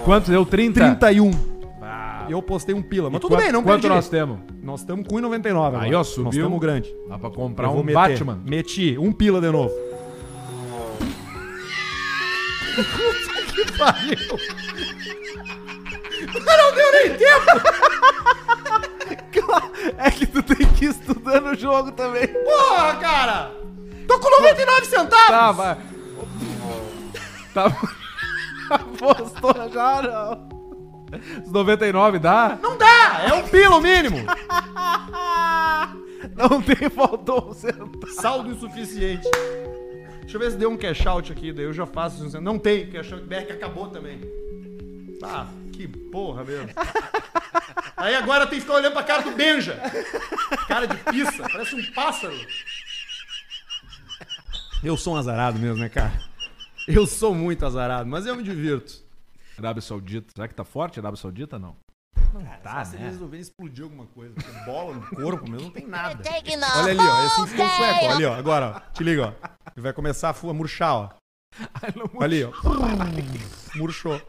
Quanto 0.05 0.31
deu? 0.31 0.45
30? 0.47 0.81
31. 0.99 1.31
Ah, 1.83 2.27
E 2.29 2.33
eu 2.33 2.41
postei 2.43 2.75
um 2.75 2.83
pila. 2.83 3.09
Mas 3.11 3.19
E 3.19 3.21
tudo 3.21 3.33
quanto- 3.33 3.43
bem, 3.43 3.53
não 3.53 3.63
Quanto 3.63 3.83
perdi. 3.83 3.89
nós 3.97 4.09
temos? 4.09 4.39
Nós 4.63 4.81
estamos 4.81 5.07
com 5.07 5.17
1,99 5.17 5.77
Aí, 5.81 5.95
ó, 5.95 6.03
subiu. 6.05 6.25
Nós 6.25 6.35
estamos 6.37 6.59
grande. 6.61 6.95
Dá 7.09 7.19
pra 7.19 7.31
comprar 7.31 7.71
um 7.71 7.83
meter. 7.83 7.95
Batman. 7.95 8.41
Meti, 8.45 8.97
um 8.99 9.13
pila 9.13 9.41
de 9.41 9.51
novo. 9.51 9.73
Que 12.85 13.73
pariu! 13.79 14.39
Não 16.57 16.75
deu 16.75 16.93
nem 16.93 17.17
tempo! 17.17 17.47
É 19.99 20.11
que 20.11 20.27
tu 20.27 20.43
tem 20.43 20.67
que 20.75 20.87
ir 20.87 20.91
estudando 20.91 21.53
o 21.53 21.55
jogo 21.55 21.93
também. 21.93 22.27
Porra, 22.27 22.97
cara! 22.97 23.53
Tô 24.07 24.19
com 24.19 24.31
99 24.31 24.85
centavos! 24.87 25.27
Tá, 25.29 25.53
vai. 25.53 25.77
Tá. 27.55 27.71
Postou 28.99 29.71
já, 29.73 30.03
não. 30.03 30.49
Os 31.45 31.53
99 31.53 32.19
dá? 32.19 32.59
Não 32.61 32.77
dá! 32.77 33.23
É 33.29 33.33
um 33.35 33.49
pila 33.49 33.77
o 33.77 33.81
mínimo! 33.81 34.19
Não 36.37 36.61
tem, 36.61 36.91
faltou 36.91 37.51
um 37.51 37.55
centavo. 37.55 38.07
Saldo 38.09 38.51
insuficiente. 38.51 39.29
Deixa 40.27 40.39
eu 40.39 40.41
ver 40.41 40.51
se 40.51 40.57
deu 40.57 40.69
um 40.69 40.77
cash 40.77 41.07
out 41.07 41.31
aqui, 41.31 41.53
daí 41.53 41.67
eu 41.67 41.73
já 41.73 41.87
faço. 41.87 42.41
Não 42.41 42.59
tem, 42.59 42.91
cash 42.91 43.13
out 43.13 43.29
que 43.29 43.53
acabou 43.53 43.89
também. 43.89 44.21
Ah, 45.23 45.47
que 45.73 45.87
porra 45.87 46.43
mesmo. 46.43 46.69
Aí 47.97 48.13
agora 48.17 48.45
tem 48.45 48.59
que 48.59 48.65
ficar 48.65 48.75
olhando 48.75 48.93
pra 48.93 49.05
cara 49.05 49.23
do 49.23 49.31
Benja. 49.31 49.81
Cara 50.67 50.87
de 50.87 50.97
pizza, 50.97 51.49
parece 51.49 51.77
um 51.77 51.93
pássaro. 51.93 52.35
Eu 54.83 54.97
sou 54.97 55.15
um 55.15 55.17
azarado 55.17 55.61
mesmo, 55.61 55.79
né, 55.79 55.89
cara? 55.89 56.13
Eu 56.89 57.07
sou 57.07 57.33
muito 57.33 57.65
azarado, 57.65 58.11
mas 58.11 58.27
eu 58.27 58.35
me 58.35 58.43
divirto. 58.43 59.05
Arábia 59.57 59.81
Saudita. 59.81 60.33
Será 60.35 60.49
que 60.49 60.55
tá 60.55 60.65
forte 60.65 60.99
a 60.99 61.03
Arábia 61.03 61.21
Saudita 61.21 61.57
não? 61.57 61.77
Não 62.39 62.57
Tá, 62.59 62.85
se 62.85 62.97
eles 62.97 63.13
resolverem 63.13 63.41
explodir 63.43 63.85
alguma 63.85 64.07
coisa, 64.07 64.35
bola 64.65 64.95
no 64.95 65.07
corpo 65.09 65.51
mesmo 65.51 65.67
não 65.67 65.71
tem 65.71 65.87
nada. 65.87 66.23
The 66.23 66.31
Olha 66.31 66.91
ali, 66.91 67.01
ó, 67.01 67.27
esse 67.27 67.37
whole 67.41 67.51
ficou 67.51 67.67
um 67.67 67.69
sueco, 67.71 68.07
ali, 68.07 68.25
ó, 68.25 68.35
agora, 68.35 68.77
ó, 68.77 68.93
te 68.93 69.03
liga, 69.05 69.29
ó. 69.29 69.49
Ele 69.75 69.83
vai 69.83 69.93
começar 69.93 70.31
a 70.31 70.53
murchar, 70.53 70.95
ó. 70.95 71.11
Ali, 72.21 72.45
ó. 72.45 72.53
Murchou. 73.75 74.21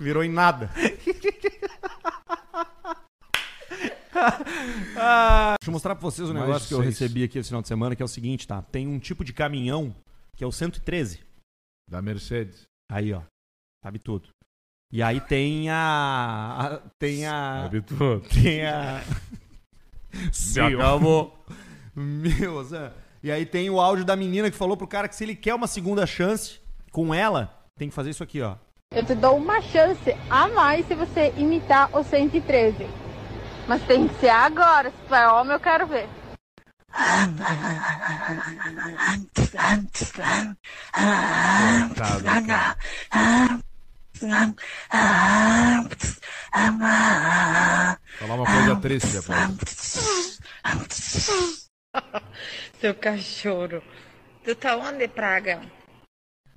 Virou 0.00 0.22
em 0.22 0.30
nada. 0.30 0.70
Deixa 4.16 5.66
eu 5.66 5.72
mostrar 5.72 5.94
pra 5.94 6.02
vocês 6.02 6.28
um 6.28 6.34
Mais 6.34 6.46
negócio 6.46 6.68
que 6.68 6.74
eu 6.74 6.82
seis. 6.82 6.98
recebi 6.98 7.24
aqui 7.24 7.38
esse 7.38 7.48
final 7.48 7.62
de 7.62 7.68
semana, 7.68 7.96
que 7.96 8.02
é 8.02 8.04
o 8.04 8.08
seguinte, 8.08 8.46
tá? 8.46 8.62
Tem 8.62 8.86
um 8.86 8.98
tipo 8.98 9.24
de 9.24 9.32
caminhão, 9.32 9.94
que 10.36 10.44
é 10.44 10.46
o 10.46 10.52
113. 10.52 11.24
Da 11.88 12.02
Mercedes. 12.02 12.62
Aí, 12.90 13.12
ó. 13.12 13.22
Sabe 13.82 13.98
tudo. 13.98 14.28
E 14.96 15.02
aí 15.02 15.20
tem 15.20 15.68
a. 15.68 16.56
a- 16.58 16.90
tem 16.98 17.26
a. 17.26 17.64
Sabe 17.64 17.82
tudo. 17.82 18.20
Tem 18.32 18.64
a. 18.64 19.02
Se 20.32 20.58
Meu. 20.58 20.80
acabou. 20.80 21.44
Meu, 21.94 22.64
Zé. 22.64 22.92
E 23.22 23.30
aí 23.30 23.44
tem 23.44 23.68
o 23.68 23.78
áudio 23.78 24.06
da 24.06 24.16
menina 24.16 24.50
que 24.50 24.56
falou 24.56 24.74
pro 24.74 24.86
cara 24.86 25.06
que 25.06 25.14
se 25.14 25.22
ele 25.22 25.36
quer 25.36 25.54
uma 25.54 25.66
segunda 25.66 26.06
chance 26.06 26.62
com 26.90 27.12
ela, 27.14 27.62
tem 27.76 27.90
que 27.90 27.94
fazer 27.94 28.08
isso 28.08 28.22
aqui, 28.22 28.40
ó. 28.40 28.54
Eu 28.90 29.04
te 29.04 29.14
dou 29.14 29.36
uma 29.36 29.60
chance 29.60 30.16
a 30.30 30.48
mais 30.48 30.86
se 30.86 30.94
você 30.94 31.30
imitar 31.36 31.90
o 31.94 32.02
113. 32.02 32.86
Mas 33.68 33.82
tem 33.82 34.08
que 34.08 34.14
ser 34.18 34.30
agora. 34.30 34.90
Se 34.90 34.96
tu 35.08 35.14
é 35.14 35.28
homem, 35.30 35.52
eu 35.52 35.60
quero 35.60 35.86
ver. 35.86 36.08
Falar 48.18 48.34
uma 48.34 48.46
coisa 48.46 48.76
triste 48.76 49.08
depois. 49.08 50.40
Seu 52.80 52.94
cachorro. 52.94 53.82
Tu 54.44 54.54
tá 54.54 54.76
onde, 54.76 55.08
praga? 55.08 55.60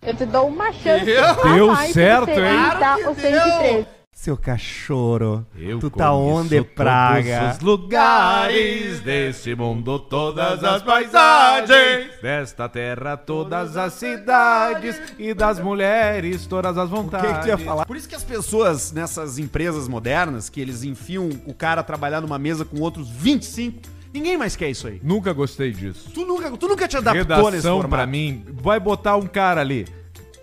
Eu 0.02 0.16
te 0.16 0.26
dou 0.26 0.48
uma 0.48 0.72
chance 0.72 1.06
Deu 1.06 1.76
certo, 1.94 2.30
hein? 2.30 2.56
imitar 2.56 2.98
o 3.00 3.16
113. 3.16 3.99
Seu 4.14 4.36
cachorro. 4.36 5.46
Eu 5.58 5.80
tu 5.80 5.90
tá 5.90 6.12
onde, 6.12 6.62
praga? 6.62 7.40
Todos 7.40 7.56
os 7.56 7.60
lugares 7.62 9.00
desse 9.00 9.56
mundo, 9.56 9.98
todas 9.98 10.62
as 10.62 10.84
paisagens. 10.84 12.20
Desta 12.22 12.68
terra, 12.68 13.16
todas 13.16 13.78
as 13.78 13.94
cidades. 13.94 15.00
E 15.18 15.34
das 15.34 15.58
mulheres, 15.60 16.46
todas 16.46 16.78
as 16.78 16.90
O 16.92 16.94
que, 16.96 17.02
vontades. 17.02 17.32
que 17.38 17.42
tu 17.44 17.48
ia 17.48 17.58
falar? 17.58 17.86
Por 17.86 17.96
isso 17.96 18.10
que 18.10 18.16
as 18.16 18.24
pessoas 18.24 18.92
nessas 18.92 19.40
empresas 19.40 19.88
modernas, 19.88 20.50
que 20.50 20.60
eles 20.60 20.84
enfiam 20.84 21.30
o 21.46 21.54
cara 21.54 21.80
a 21.80 21.84
trabalhar 21.84 22.20
numa 22.20 22.38
mesa 22.38 22.66
com 22.66 22.82
outros 22.82 23.08
25, 23.10 23.80
ninguém 24.14 24.38
mais 24.38 24.54
quer 24.58 24.70
isso 24.70 24.86
aí. 24.88 25.00
Nunca 25.02 25.32
gostei 25.32 25.72
disso. 25.72 26.10
Tu 26.14 26.26
nunca, 26.26 26.52
tu 26.58 26.68
nunca 26.68 26.90
te 26.90 26.98
adaptou 26.98 27.26
nesse 27.26 27.40
Redação 27.52 27.78
formato. 27.78 27.90
pra 27.90 28.06
mim, 28.06 28.44
vai 28.52 28.82
botar 28.82 29.16
um 29.16 29.28
cara 29.28 29.62
ali, 29.62 29.88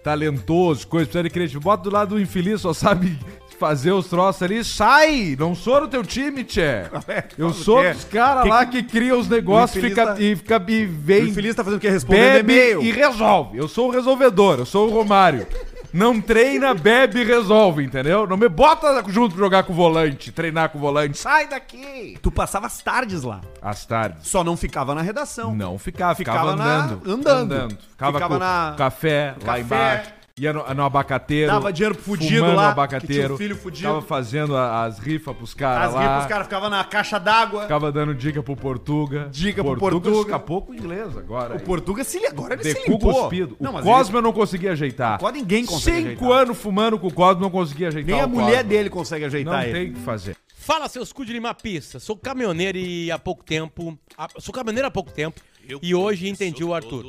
talentoso, 0.03 0.87
coisa, 0.89 1.05
precisa 1.05 1.25
de 1.25 1.31
criativo. 1.31 1.61
Bota 1.61 1.83
do 1.83 1.91
lado 1.91 2.15
do 2.15 2.21
infeliz, 2.21 2.63
só 2.63 2.73
sabe 2.73 3.19
fazer 3.59 3.93
os 3.93 4.07
troços 4.09 4.43
ali, 4.43 4.63
sai! 4.65 5.37
Não 5.39 5.55
sou 5.55 5.81
do 5.81 5.89
teu 5.89 6.03
time, 6.05 6.45
tchê. 6.45 6.83
Eu 7.39 7.53
sou 7.53 7.83
dos 7.83 8.05
caras 8.05 8.43
Que 8.45 8.49
lá 8.49 8.67
que- 8.67 8.83
que 8.83 8.89
cria 8.91 9.17
os 9.17 9.29
negócios 9.29 9.83
fica, 9.83 10.07
tá- 10.15 10.21
e 10.21 10.37
fica 10.37 10.63
e 10.69 10.85
vem. 10.87 11.25
O 11.25 11.29
infeliz 11.29 11.55
tá 11.55 11.65
fazendo 11.65 11.79
o 11.79 11.81
quê? 11.81 11.89
Respondendo 11.91 12.33
bebe 12.35 12.53
e-mail. 12.53 12.83
e 12.83 12.91
resolve. 12.93 13.59
Eu 13.59 13.69
sou 13.69 13.89
o 13.89 13.91
resolvedor, 13.91 14.59
eu 14.59 14.67
sou 14.67 14.89
o 14.89 14.93
Romário. 14.93 15.47
Não 15.93 16.21
treina, 16.21 16.75
bebe 16.75 17.21
e 17.21 17.25
resolve, 17.25 17.83
entendeu? 17.83 18.27
Não 18.27 18.37
me 18.37 18.49
bota 18.51 19.03
junto 19.09 19.35
pra 19.35 19.45
jogar 19.45 19.63
com 19.63 19.73
o 19.73 19.77
volante, 19.77 20.31
treinar 20.31 20.69
com 20.69 20.77
o 20.77 20.81
volante. 20.81 21.17
Sai 21.17 21.47
daqui! 21.49 22.19
Tu 22.21 22.31
passava 22.31 22.67
as 22.67 22.83
tardes 22.83 23.23
lá. 23.23 23.41
Às 23.63 23.87
tardes. 23.87 24.29
Só 24.29 24.45
não 24.45 24.57
ficava 24.59 24.95
na 24.95 25.01
redação. 25.01 25.55
Não 25.55 25.79
ficava, 25.79 26.15
ficava, 26.15 26.39
Ficava 26.53 26.57
na- 26.57 26.85
andando. 26.85 27.11
andando. 27.11 27.79
Ficava, 27.93 28.13
Ficava 28.19 28.35
com 28.35 28.41
na- 28.41 28.75
café, 28.77 29.35
lá 29.41 29.47
Café. 29.47 29.61
embaixo. 29.61 30.11
Ia 30.39 30.53
no, 30.53 30.75
no 30.75 30.83
abacateiro. 30.85 31.51
Dava 31.51 31.73
dinheiro 31.73 31.95
pro 31.95 32.05
fudido 32.05 32.43
lá, 32.43 32.49
no 32.49 32.53
que 32.53 32.59
tinha 32.59 32.69
abacateiro. 32.71 33.35
um 33.35 33.39
filho 33.39 33.57
fudido. 33.57 33.89
Tava 33.89 34.03
fazendo 34.03 34.55
a- 34.55 34.85
as 34.85 34.99
rifas 34.99 35.35
pros 35.35 35.55
caras 35.55 35.89
As 35.89 35.95
lá. 35.95 36.01
ripas, 36.03 36.23
os 36.25 36.27
caras 36.29 36.47
ficavam 36.47 36.69
na 36.69 36.85
caixa 36.85 37.19
d'água. 37.19 37.63
Ficava 37.63 37.91
dando 37.91 38.15
dica 38.15 38.43
pro 38.43 38.55
Portuga. 38.55 39.31
Dica 39.33 39.65
pro 39.65 39.79
Portuga. 39.79 40.11
Portuga. 40.11 40.21
escapou 40.29 40.61
com 40.61 40.75
inglês 40.75 41.17
agora. 41.17 41.57
O 41.57 41.61
Portuga 41.61 42.05
se 42.05 42.19
agora 42.27 42.53
ele 42.53 42.65
se 42.65 42.87
limpou. 42.87 43.15
cuspido. 43.15 43.57
Não, 43.59 43.77
o 43.77 43.83
Cosmo 43.83 44.19
eu 44.19 44.21
não 44.21 44.31
conseguia 44.35 44.73
ajeitar. 44.73 45.19
Cosmo 45.19 45.39
ninguém 45.39 45.65
consegue 45.65 46.11
Cinco 46.11 46.25
ajeitar. 46.27 46.43
anos 46.43 46.59
fumando 46.59 46.99
com 46.99 47.07
o 47.07 47.13
Cosmo 47.15 47.41
não 47.41 47.51
conseguia 47.51 47.89
ajeitar 47.89 48.11
Nem 48.13 48.21
a 48.21 48.27
o 48.27 48.29
mulher 48.29 48.57
Cosmo. 48.57 48.69
dele 48.69 48.91
consegue 48.91 49.25
ajeitar 49.25 49.55
Não 49.55 49.63
ele. 49.63 49.73
tem 49.73 49.91
o 49.91 49.95
que 49.95 50.01
fazer. 50.01 50.37
Fala, 50.55 50.87
seus 50.87 51.15
cu 51.15 51.25
de 51.25 51.33
limar 51.33 51.55
pista. 51.55 51.99
Sou 51.99 52.15
caminhoneiro 52.15 52.77
e 52.77 53.11
há 53.11 53.19
pouco 53.19 53.43
tempo. 53.43 53.99
sou 54.39 54.53
caminhoneiro 54.53 54.87
há 54.89 54.91
pouco 54.91 55.11
tempo. 55.11 55.41
e 55.81 55.95
hoje 55.95 56.29
entendi 56.29 56.63
o 56.63 56.75
Arthur. 56.75 57.07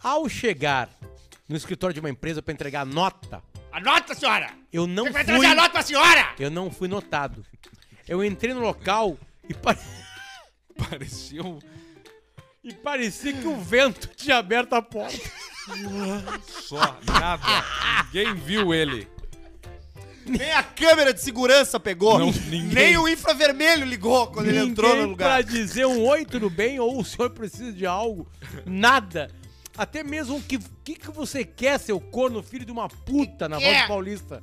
Ao 0.00 0.28
chegar 0.28 0.88
no 1.48 1.56
escritório 1.56 1.94
de 1.94 2.00
uma 2.00 2.10
empresa 2.10 2.42
para 2.42 2.52
entregar 2.52 2.80
a 2.82 2.84
nota, 2.84 3.42
A 3.72 3.80
nota, 3.80 4.14
senhora! 4.14 4.50
eu 4.72 4.86
não 4.86 5.04
Você 5.04 5.10
vai 5.12 5.24
fui. 5.24 5.32
trazer 5.32 5.46
a 5.46 5.54
nota 5.54 5.70
pra 5.70 5.82
senhora! 5.82 6.34
Eu 6.38 6.50
não 6.50 6.70
fui 6.70 6.88
notado. 6.88 7.44
Eu 8.08 8.24
entrei 8.24 8.52
no 8.54 8.60
local 8.60 9.16
e 9.48 9.54
pare- 9.54 9.78
Parecia 10.90 11.42
um... 11.42 11.58
e 12.62 12.72
parecia 12.72 13.32
que 13.32 13.46
o 13.46 13.56
vento 13.60 14.08
tinha 14.14 14.36
aberto 14.36 14.74
a 14.74 14.82
porta. 14.82 15.18
Só, 16.46 16.98
nada. 17.06 17.42
Ninguém 18.12 18.34
viu 18.34 18.72
ele. 18.74 19.08
Nem 20.26 20.50
a 20.52 20.62
câmera 20.62 21.14
de 21.14 21.20
segurança 21.20 21.78
pegou. 21.78 22.18
Não, 22.18 22.26
ninguém. 22.32 22.62
Nem 22.74 22.98
o 22.98 23.08
infravermelho 23.08 23.84
ligou 23.86 24.26
quando 24.28 24.48
ele 24.48 24.58
entrou 24.58 24.90
no 24.90 24.96
Ninguém 24.96 25.10
lugar. 25.12 25.28
Pra 25.28 25.42
dizer 25.42 25.86
um 25.86 26.04
oi, 26.04 26.24
tudo 26.24 26.50
bem? 26.50 26.78
Ou 26.80 27.00
o 27.00 27.04
senhor 27.04 27.30
precisa 27.30 27.72
de 27.72 27.86
algo? 27.86 28.28
Nada. 28.64 29.30
Até 29.76 30.02
mesmo 30.02 30.36
o 30.36 30.42
que, 30.42 30.58
que, 30.84 30.94
que 30.94 31.10
você 31.10 31.44
quer, 31.44 31.78
seu 31.78 32.00
corno, 32.00 32.42
filho 32.42 32.64
de 32.64 32.72
uma 32.72 32.88
puta, 32.88 33.48
na 33.48 33.56
voz 33.58 33.68
quer? 33.68 33.88
paulista? 33.88 34.42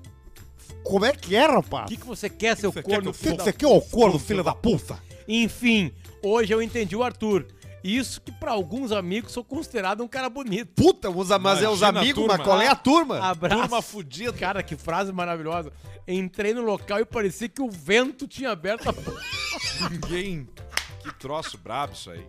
Como 0.84 1.06
é 1.06 1.14
que 1.14 1.36
é, 1.36 1.48
O 1.48 1.54
rapaz? 1.56 1.88
que, 1.88 1.98
que 1.98 2.06
você 2.06 2.30
quer, 2.30 2.56
seu 2.58 2.72
corno, 2.72 3.10
O 3.10 3.14
que 3.14 3.20
filho 3.20 3.32
que 3.32 3.38
da 3.38 3.44
você 3.46 3.54
quer, 3.54 3.68
ô 3.68 3.82
corno, 3.82 4.20
filho 4.20 4.44
da 4.44 4.54
puta? 4.54 5.00
Enfim, 5.28 5.92
hoje 6.22 6.54
eu 6.54 6.62
entendi 6.62 6.96
o 6.96 7.04
Arthur. 7.04 7.46
Isso 7.84 8.22
que 8.22 8.32
pra 8.32 8.52
alguns 8.52 8.94
amigos 8.94 9.34
sou 9.34 9.44
considerado 9.44 10.02
um 10.04 10.08
cara 10.08 10.30
bonito. 10.30 10.72
Puta, 10.74 11.10
mas 11.12 11.62
é 11.62 11.68
os 11.68 11.80
Imagina 11.80 12.00
a 12.00 12.02
amigos, 12.02 12.14
turma. 12.24 12.38
mas 12.38 12.46
qual 12.48 12.62
é 12.62 12.68
a 12.70 12.76
turma? 12.76 13.20
Abraço. 13.20 13.62
Turma 13.62 13.82
fudida. 13.82 14.32
Cara, 14.34 14.64
que 14.64 14.78
frase 14.78 15.12
maravilhosa. 15.12 15.72
Entrei 16.08 16.54
no 16.54 16.62
local 16.62 17.00
e 17.02 17.06
parecia 17.06 17.50
que 17.50 17.62
o 17.62 17.70
vento 17.70 18.26
tinha 18.26 18.52
aberto 18.52 18.88
a 18.88 18.94
porta. 18.94 19.22
Ninguém. 19.92 20.48
Que 21.02 21.14
troço 21.20 21.58
brabo 21.58 21.92
isso 21.92 22.10
aí. 22.10 22.26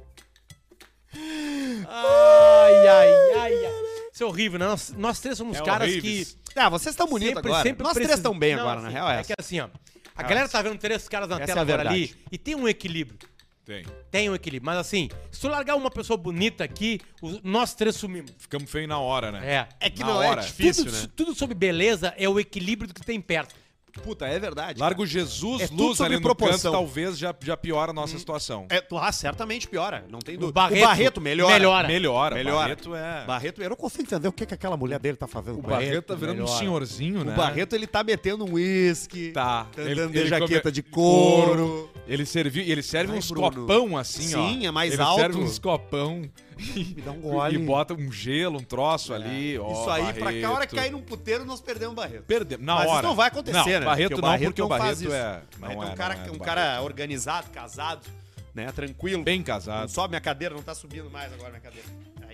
Ai, 1.88 2.88
ai, 2.88 3.10
ai, 3.38 3.66
ai. 3.66 3.74
Isso 4.12 4.22
é 4.22 4.26
horrível, 4.26 4.58
né? 4.58 4.66
Nós, 4.66 4.94
nós 4.96 5.20
três 5.20 5.36
somos 5.38 5.56
É 5.58 5.62
caras 5.62 5.88
horríveis. 5.88 6.36
que. 6.52 6.58
Ah, 6.58 6.68
vocês 6.68 6.92
estão 6.92 7.06
bonitos 7.08 7.36
agora. 7.38 7.62
sempre 7.62 7.82
Nós 7.82 7.94
três 7.94 8.10
estão 8.10 8.38
bem 8.38 8.54
Não, 8.54 8.62
agora, 8.62 8.76
assim, 8.78 8.86
na 8.86 8.92
real 8.92 9.10
é 9.10 9.20
É 9.20 9.24
que 9.24 9.32
assim, 9.38 9.60
ó. 9.60 9.68
A 10.14 10.20
É 10.22 10.22
galera 10.22 10.44
essa. 10.44 10.52
tá 10.52 10.62
vendo 10.62 10.78
três 10.78 11.08
caras 11.08 11.28
na 11.28 11.36
Essa 11.36 11.46
tela 11.46 11.60
é 11.60 11.62
agora 11.62 11.88
ali 11.90 12.14
e 12.30 12.38
tem 12.38 12.54
um 12.54 12.68
equilíbrio. 12.68 13.18
Tem. 13.64 13.84
Tem 14.10 14.30
um 14.30 14.34
equilíbrio. 14.34 14.64
Mas 14.66 14.78
assim, 14.78 15.08
se 15.32 15.40
tu 15.40 15.48
largar 15.48 15.74
uma 15.74 15.90
pessoa 15.90 16.16
bonita 16.16 16.62
aqui, 16.62 17.00
nós 17.42 17.74
três 17.74 17.96
sumimos. 17.96 18.30
Ficamos 18.38 18.70
feios 18.70 18.88
na 18.88 18.98
hora, 19.00 19.32
né? 19.32 19.40
É. 19.80 19.86
É 19.86 19.90
que 19.90 20.00
Na 20.00 20.06
não 20.06 20.16
hora. 20.18 20.42
é 20.42 20.44
difícil, 20.44 20.84
tudo, 20.84 20.96
né? 20.96 21.08
tudo 21.16 21.34
sobre 21.34 21.54
beleza 21.56 22.14
é 22.16 22.28
o 22.28 22.38
equilíbrio 22.38 22.86
do 22.86 22.94
que 22.94 23.02
tem 23.04 23.20
perto. 23.20 23.54
Puta, 24.02 24.26
é 24.26 24.38
verdade. 24.38 24.80
Larga 24.80 25.02
o 25.02 25.06
Jesus, 25.06 25.62
É 25.62 25.68
luz 25.72 26.00
ali 26.00 26.16
no 26.16 26.22
proporção. 26.22 26.72
canto, 26.72 26.72
talvez 26.72 27.18
já, 27.18 27.34
já 27.42 27.56
piora 27.56 27.90
a 27.90 27.94
nossa 27.94 28.18
situação. 28.18 28.66
É, 28.70 28.82
ah, 28.98 29.12
certamente 29.12 29.66
piora, 29.68 30.04
não 30.10 30.18
tem 30.18 30.36
O 30.36 30.40
dúvida. 30.40 30.52
Barreto 30.54 30.82
o 30.82 30.86
Barreto 30.86 31.20
melhora. 31.20 31.52
melhora. 31.54 31.88
Melhora. 31.88 32.34
Melhora. 32.34 32.58
Barreto 32.60 32.94
é... 32.94 33.24
Barreto, 33.24 33.62
eu 33.62 33.70
não 33.70 33.76
consigo 33.76 34.04
Entendeu 34.04 34.30
o 34.30 34.32
que, 34.32 34.44
que 34.44 34.52
aquela 34.54 34.76
mulher 34.76 34.98
dele 34.98 35.16
tá 35.16 35.26
fazendo 35.26 35.58
O 35.58 35.62
com 35.62 35.70
ele? 35.70 35.86
Barreto 35.86 36.04
tá 36.04 36.14
virando 36.14 36.40
um 36.40 36.44
melhora. 36.44 36.58
senhorzinho, 36.58 37.20
O 37.22 37.24
né? 37.24 37.34
Barreto, 37.34 37.74
ele 37.74 37.86
tá 37.86 38.04
metendo 38.04 38.44
um 38.44 38.52
uísque. 38.54 39.30
Tá. 39.32 39.66
Tá 39.74 39.80
andando 39.82 40.12
de 40.12 40.26
jaqueta 40.26 40.70
de 40.70 40.82
couro. 40.82 41.90
Ele, 42.06 42.26
serve, 42.26 42.60
ele 42.70 42.82
serve 42.82 43.12
Ai, 43.12 43.18
uns 43.18 43.30
Bruno. 43.30 43.50
copão 43.50 43.96
assim, 43.96 44.34
ó. 44.34 44.46
Sim, 44.46 44.66
é 44.66 44.70
mais 44.70 44.92
ele 44.92 45.02
alto. 45.02 45.20
serve 45.20 45.38
uns 45.38 45.58
copão 45.58 46.22
Me 46.94 47.02
dá 47.02 47.10
um 47.12 47.20
gole. 47.20 47.54
e 47.56 47.58
bota 47.58 47.94
um 47.94 48.10
gelo, 48.12 48.58
um 48.58 48.64
troço 48.64 49.12
ali. 49.12 49.58
ó, 49.58 49.72
Isso 49.72 49.90
aí, 49.90 50.12
pra 50.14 50.32
cá, 50.40 50.48
a 50.48 50.52
hora 50.52 50.66
que 50.66 50.74
Barreto. 50.74 50.76
cair 50.76 50.90
num 50.92 51.02
puteiro, 51.02 51.44
nós 51.44 51.60
perdemos 51.60 51.92
o 51.92 51.96
Barreto. 51.96 52.24
Perdemos. 52.24 52.64
Na 52.64 52.74
Mas 52.76 52.86
hora. 52.88 52.94
isso 52.98 53.02
não 53.08 53.14
vai 53.16 53.28
acontecer, 53.28 53.58
não, 53.58 53.64
né? 53.66 53.80
Barreto 53.80 54.20
não, 54.20 54.38
porque 54.38 54.62
o 54.62 54.68
Barreto 54.68 55.02
isso. 55.02 55.12
é. 55.12 55.42
Não 55.58 55.68
Barreto 55.68 55.82
é, 55.82 55.86
é 55.86 55.92
um 55.92 55.94
cara, 55.96 56.14
não 56.16 56.24
é, 56.24 56.30
um 56.30 56.34
o 56.34 56.38
cara 56.40 56.82
organizado, 56.82 57.50
casado, 57.50 58.06
né? 58.54 58.70
Tranquilo. 58.72 59.22
Bem 59.24 59.38
Não 59.38 59.44
casado. 59.44 59.88
sobe 59.90 60.10
minha 60.10 60.20
cadeira, 60.20 60.54
não 60.54 60.62
tá 60.62 60.74
subindo 60.74 61.10
mais 61.10 61.32
agora 61.32 61.50
minha 61.50 61.60
cadeira. 61.60 61.86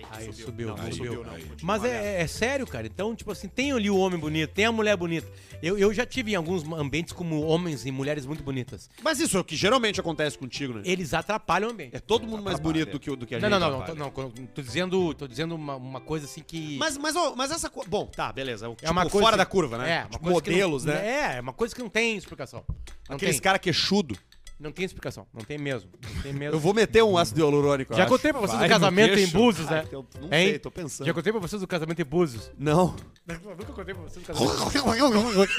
Aí, 0.09 0.33
subiu, 0.33 0.69
Não, 0.69 0.83
aí, 0.83 0.93
subiu, 0.93 1.23
não. 1.23 1.33
Mas 1.61 1.81
aberto. 1.83 2.03
é, 2.03 2.21
é 2.21 2.27
sério, 2.27 2.65
cara. 2.65 2.87
Então, 2.87 3.15
tipo 3.15 3.31
assim, 3.31 3.47
tem 3.47 3.71
ali 3.71 3.89
o 3.89 3.97
homem 3.97 4.19
bonito, 4.19 4.49
tem 4.51 4.65
a 4.65 4.71
mulher 4.71 4.95
bonita. 4.97 5.27
Eu, 5.61 5.77
eu 5.77 5.93
já 5.93 6.05
tive 6.05 6.31
em 6.31 6.35
alguns 6.35 6.63
ambientes 6.73 7.13
como 7.13 7.41
homens 7.41 7.85
e 7.85 7.91
mulheres 7.91 8.25
muito 8.25 8.43
bonitas. 8.43 8.89
Mas 9.03 9.19
isso 9.19 9.37
é 9.37 9.39
o 9.39 9.43
que 9.43 9.55
geralmente 9.55 9.99
acontece 9.99 10.37
contigo, 10.37 10.73
né? 10.73 10.81
Eles 10.85 11.13
atrapalham 11.13 11.69
o 11.69 11.71
ambiente. 11.71 11.95
É 11.95 11.99
todo 11.99 12.25
mundo 12.27 12.41
mais 12.43 12.59
bonito 12.59 12.91
do 12.91 12.99
que, 12.99 13.11
o- 13.11 13.15
do 13.15 13.25
que 13.25 13.35
a 13.35 13.39
Não, 13.39 13.49
gente. 13.49 13.59
não, 13.59 13.69
não, 13.71 13.79
não, 13.79 13.85
tô, 14.11 14.21
não, 14.21 14.45
tô- 14.47 14.61
dizendo, 14.61 15.13
tô 15.13 15.27
dizendo 15.27 15.53
uma, 15.55 15.75
uma 15.75 16.01
coisa 16.01 16.25
assim 16.25 16.41
que. 16.41 16.77
Mas, 16.77 16.97
mas, 16.97 17.15
ó, 17.15 17.35
mas 17.35 17.51
essa. 17.51 17.69
co- 17.69 17.85
Bom, 17.87 18.05
tá, 18.07 18.31
beleza. 18.31 18.67
Tipo, 18.69 18.85
é 18.85 18.89
uma 18.91 19.03
coisa 19.09 19.19
fora 19.25 19.33
que- 19.33 19.37
da 19.37 19.45
curva, 19.45 19.77
né? 19.77 19.91
É, 19.91 19.99
uma 19.99 20.03
tipo, 20.09 20.19
que 20.19 20.25
não- 20.25 20.31
modelos, 20.33 20.85
né? 20.85 21.07
É, 21.07 21.37
é 21.37 21.41
uma 21.41 21.53
coisa 21.53 21.75
que 21.75 21.81
não 21.81 21.89
tem 21.89 22.17
explicação. 22.17 22.63
Não 23.09 23.15
Aqueles 23.17 23.35
tem. 23.35 23.41
cara 23.41 23.59
queixudo. 23.59 24.17
Não 24.61 24.71
tem 24.71 24.85
explicação. 24.85 25.25
Não 25.33 25.41
tem 25.43 25.57
mesmo. 25.57 25.89
Não 26.15 26.21
tem 26.21 26.31
mesmo. 26.33 26.55
Eu 26.55 26.59
vou 26.59 26.71
meter 26.73 27.03
um 27.03 27.17
ácido 27.17 27.39
hialurônico. 27.41 27.93
eu 27.93 27.97
Já 27.97 28.03
acho. 28.03 28.11
contei 28.11 28.31
pra 28.31 28.41
vocês 28.41 28.59
Vai 28.59 28.67
do 28.67 28.71
casamento 28.71 29.17
em. 29.17 29.27
Búzios, 29.27 29.67
né? 29.67 29.85
Eu 29.91 30.05
não 30.21 30.25
Hein? 30.31 30.49
sei, 30.49 30.59
tô 30.59 30.69
pensando. 30.69 31.07
Já 31.07 31.13
contei 31.13 31.31
pra 31.33 31.41
vocês 31.41 31.59
do 31.59 31.67
casamento 31.67 31.99
em 32.01 32.05
Búzios. 32.05 32.51
Não. 32.59 32.95
Nunca 33.27 33.73
contei 33.73 33.93
pra 33.95 34.03
vocês 34.03 34.23
do 34.23 34.27
casamento. 34.33 35.49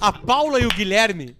A 0.00 0.12
Paula 0.12 0.60
e 0.60 0.66
o 0.66 0.68
Guilherme. 0.68 1.36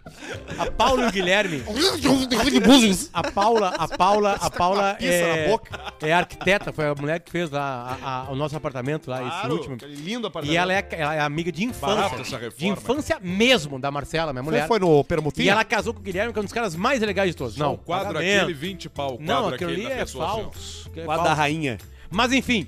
A 0.59 0.71
Paula 0.71 1.05
e 1.05 1.09
o 1.09 1.13
Guilherme. 1.13 1.63
A 3.15 3.31
Paula, 3.31 3.69
a 3.79 3.89
Paula, 3.89 4.33
a 4.41 4.51
Paula 4.51 4.95
pizza 4.95 5.13
é, 5.13 5.45
na 5.45 5.51
boca. 5.51 5.88
É 6.03 6.13
arquiteta, 6.13 6.73
foi 6.73 6.87
a 6.87 6.95
mulher 6.95 7.21
que 7.21 7.31
fez 7.31 7.51
lá 7.51 7.99
a- 8.03 8.21
a- 8.27 8.31
o 8.31 8.35
nosso 8.37 8.57
apartamento 8.57 9.11
lá, 9.11 9.21
esse 9.23 9.31
Claro, 9.31 9.55
último. 9.55 9.75
aquele 9.75 9.95
lindo 9.97 10.27
apartamento. 10.27 10.55
E 10.55 10.57
ela 10.57 10.73
é, 10.73 10.89
ela 10.93 11.15
é 11.15 11.21
amiga 11.21 11.51
de 11.53 11.67
Barato 11.67 12.15
infância. 12.15 12.23
essa 12.23 12.37
reforma. 12.45 12.57
De 12.59 12.67
infância 12.69 13.19
mesmo 13.21 13.79
da 13.79 13.91
Marcela, 13.91 14.33
minha 14.33 14.43
mulher. 14.43 14.63
Você 14.63 14.69
foi 14.69 14.79
no 14.79 15.03
Permutinho? 15.05 15.47
E 15.47 15.49
ela 15.49 15.65
casou 15.65 15.93
com 15.95 16.01
o 16.01 16.03
Guilherme, 16.03 16.33
que 16.33 16.39
é 16.39 16.43
um 16.43 16.45
dos 16.45 16.53
caras 16.53 16.75
mais 16.77 17.01
legais 17.01 17.31
de 17.31 17.37
todos. 17.37 17.55
Só 17.55 17.65
Não, 17.65 17.75
o 17.75 17.79
quadro 17.79 18.09
pagamento. 18.15 18.37
aquele, 18.43 18.55
20 18.55 18.89
pau. 18.89 19.15
O 19.15 19.19
quadro 19.19 19.27
Não, 19.27 19.49
aquele 19.49 19.73
ali 19.73 19.87
é 19.87 20.01
assim, 20.03 20.19
falso. 20.19 20.91
é 20.97 21.03
Quadro 21.05 21.25
da 21.25 21.35
rainha. 21.35 21.79
Mas 22.11 22.33
enfim, 22.33 22.67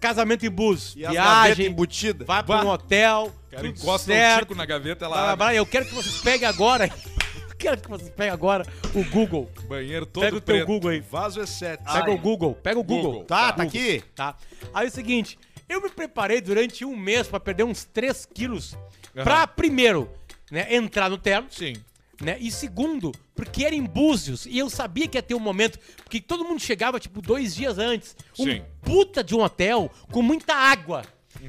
casamento 0.00 0.46
em 0.46 0.50
bus, 0.50 0.94
E 0.96 1.06
viagem, 1.06 1.66
embutidas. 1.66 2.26
vai 2.26 2.42
pra 2.42 2.64
um 2.64 2.68
hotel, 2.68 3.32
O 3.48 3.50
cara 3.50 3.62
tudo 3.64 3.78
encosta 3.80 4.12
certo. 4.12 4.36
o 4.36 4.40
tico 4.46 4.54
na 4.54 4.64
gaveta, 4.64 5.04
ela 5.04 5.14
Blá, 5.14 5.22
blá, 5.24 5.32
abre. 5.32 5.44
blá. 5.46 5.54
Eu 5.54 5.66
quero 5.66 5.86
que 5.86 5.94
vocês 5.94 6.20
peguem 6.20 6.48
agora. 6.48 6.88
Quero 7.58 7.80
que 7.80 7.88
vocês 7.88 8.10
peguem 8.10 8.32
agora 8.32 8.66
o 8.94 9.04
Google. 9.10 9.50
Banheiro 9.68 10.06
todo 10.06 10.22
Pega 10.22 10.36
o 10.36 10.40
teu 10.40 10.54
preto. 10.56 10.66
Google 10.66 10.90
aí. 10.90 11.00
Vaso 11.00 11.40
é 11.40 11.46
7. 11.46 11.82
Pega 11.84 12.10
o 12.10 12.18
Google, 12.18 12.54
pega 12.54 12.78
o 12.78 12.84
Google. 12.84 13.12
Google. 13.12 13.24
Tá, 13.24 13.52
tá 13.52 13.64
Google, 13.64 13.80
aqui. 13.80 14.02
Tá. 14.14 14.36
Aí 14.72 14.86
é 14.86 14.88
o 14.88 14.92
seguinte, 14.92 15.38
eu 15.68 15.82
me 15.82 15.90
preparei 15.90 16.40
durante 16.40 16.84
um 16.84 16.96
mês 16.96 17.26
pra 17.26 17.40
perder 17.40 17.64
uns 17.64 17.84
3 17.84 18.26
quilos. 18.32 18.76
Pra, 19.12 19.46
primeiro, 19.46 20.08
né, 20.50 20.74
entrar 20.74 21.10
no 21.10 21.18
terno. 21.18 21.48
Sim. 21.50 21.74
né? 22.22 22.36
E 22.38 22.50
segundo, 22.50 23.12
porque 23.34 23.64
era 23.64 23.74
em 23.74 23.84
Búzios 23.84 24.46
e 24.46 24.56
eu 24.58 24.70
sabia 24.70 25.08
que 25.08 25.18
ia 25.18 25.22
ter 25.22 25.34
um 25.34 25.40
momento, 25.40 25.78
porque 26.04 26.20
todo 26.20 26.44
mundo 26.44 26.60
chegava, 26.60 27.00
tipo, 27.00 27.20
dois 27.20 27.54
dias 27.54 27.78
antes. 27.78 28.16
Um 28.38 28.44
Sim. 28.44 28.62
puta 28.82 29.22
de 29.24 29.34
um 29.34 29.42
hotel 29.42 29.90
com 30.12 30.22
muita 30.22 30.54
água. 30.54 31.02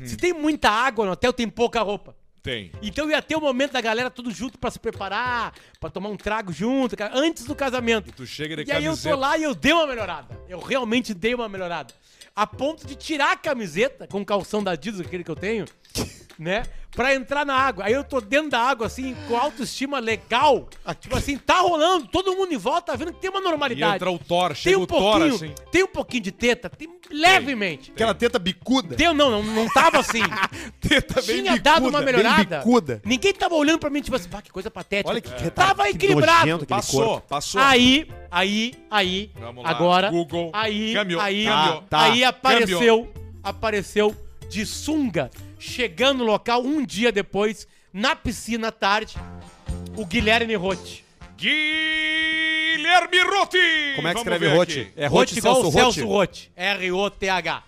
Se 0.03 0.16
tem 0.18 0.34
muita 0.34 0.70
água 0.70 1.05
no 1.05 1.12
hotel, 1.14 1.34
tem 1.34 1.47
pouca 1.49 1.82
roupa. 1.82 2.16
Tem. 2.42 2.72
Então 2.82 3.10
ia 3.10 3.22
ter 3.22 3.36
o 3.36 3.42
momento 3.42 3.74
da 3.74 3.82
galera 3.82 4.10
tudo 4.10 4.32
junto 4.32 4.58
pra 4.58 4.72
se 4.72 4.80
preparar, 4.80 5.54
pra 5.80 5.90
tomar 5.90 6.10
um 6.10 6.16
trago 6.16 6.54
junto, 6.54 6.96
cara, 6.96 7.12
antes 7.18 7.44
do 7.46 7.54
casamento. 7.54 8.12
Tu 8.14 8.26
chega 8.26 8.56
de 8.56 8.70
E 8.70 8.72
aí 8.72 8.86
eu 8.86 8.92
camiseta. 8.92 9.16
tô 9.16 9.20
lá 9.22 9.38
e 9.38 9.44
eu 9.44 9.54
dei 9.54 9.74
uma 9.74 9.86
melhorada. 9.88 10.40
Eu 10.48 10.60
realmente 10.60 11.14
dei 11.14 11.34
uma 11.36 11.50
melhorada. 11.50 11.94
A 12.36 12.48
ponto 12.48 12.88
de 12.88 12.96
tirar 12.96 13.34
a 13.34 13.36
camiseta 13.36 14.08
com 14.08 14.22
o 14.22 14.26
calção 14.26 14.64
da 14.64 14.72
Adidas, 14.72 15.02
aquele 15.02 15.24
que 15.24 15.32
eu 15.32 15.36
tenho, 15.36 15.66
né? 16.40 16.64
Pra 16.92 17.14
entrar 17.14 17.46
na 17.46 17.54
água. 17.54 17.86
Aí 17.86 17.94
eu 17.94 18.04
tô 18.04 18.20
dentro 18.20 18.50
da 18.50 18.60
água, 18.60 18.88
assim, 18.88 19.16
com 19.28 19.38
autoestima 19.38 20.00
legal. 20.00 20.68
Tipo 21.00 21.16
assim, 21.16 21.38
tá 21.38 21.60
rolando, 21.62 22.08
todo 22.08 22.36
mundo 22.36 22.52
em 22.52 22.58
volta 22.58 22.92
tá 22.92 22.96
vendo 22.98 23.14
que 23.14 23.20
tem 23.22 23.30
uma 23.30 23.40
E 23.40 23.44
normalidade. 23.44 23.96
entra 23.96 24.12
o 24.12 24.18
Thor, 24.18 24.48
tem 24.48 24.56
chega 24.56 24.80
um 24.80 24.82
o 24.82 24.88
Thor 24.88 25.00
pouquinho, 25.00 25.36
assim. 25.36 25.54
tem 25.72 25.84
um 25.84 25.88
pouquinho 25.88 26.24
de 26.24 26.32
teta, 26.32 26.68
tem 26.70 26.90
levemente. 27.12 27.92
Aquela 27.92 28.14
teta 28.16 28.40
bicuda. 28.40 28.96
Deu, 28.96 29.14
não, 29.14 29.30
não, 29.30 29.44
não 29.44 29.70
tava 29.70 30.00
assim. 30.00 30.22
Teta 30.82 31.22
bem 31.22 31.44
Tinha 31.44 31.60
dado 31.60 31.88
uma 31.88 32.02
melhorada. 32.02 32.58
bicuda. 32.60 33.02
Ninguém 33.06 33.34
tava 33.34 33.56
olhando 33.56 33.80
pra 33.80 33.90
mim, 33.90 34.02
tipo 34.02 34.16
assim, 34.16 34.28
que 34.44 34.52
coisa 34.52 34.72
patética. 34.72 35.10
Olha 35.10 35.22
que- 35.22 35.32
que- 35.32 35.50
Tava 35.52 35.84
que 35.84 35.90
equilibrado. 35.92 36.46
nojento 36.48 36.66
Passou, 36.66 37.04
corpo. 37.06 37.28
passou. 37.28 37.62
Aí, 37.62 38.08
aí, 38.32 38.74
aí, 38.90 39.32
Vamos 39.40 39.64
lá, 39.64 39.70
agora, 39.70 40.10
Google. 40.10 40.50
aí, 40.54 40.94
Caminhou, 40.94 41.22
aí, 41.22 41.46
caminhou. 41.46 41.82
Tá, 41.84 42.02
aí 42.02 42.24
apareceu, 42.24 43.12
apareceu 43.44 44.16
de 44.50 44.66
sunga, 44.66 45.30
chegando 45.60 46.20
no 46.20 46.24
local 46.26 46.64
um 46.64 46.84
dia 46.86 47.12
depois, 47.12 47.68
na 47.93 48.16
piscina 48.16 48.70
à 48.70 48.72
tarde, 48.72 49.16
o 49.95 50.05
Guilherme 50.05 50.55
Rotti. 50.55 51.03
Guilherme 51.38 53.20
Rotti! 53.24 53.57
Como 53.95 54.07
é 54.07 54.12
que 54.12 54.18
Vamos 54.18 54.22
escreve 54.22 54.49
ver 54.49 54.55
Rotti? 54.57 54.80
aqui. 54.82 54.93
É 54.95 55.07
Rotti 55.07 55.32
Rotti 55.34 55.38
igual 55.39 55.55
Celso 55.55 55.68
o 55.70 55.72
Celso 55.72 56.07
Rotti? 56.07 56.51
R-O-T-H. 56.55 57.64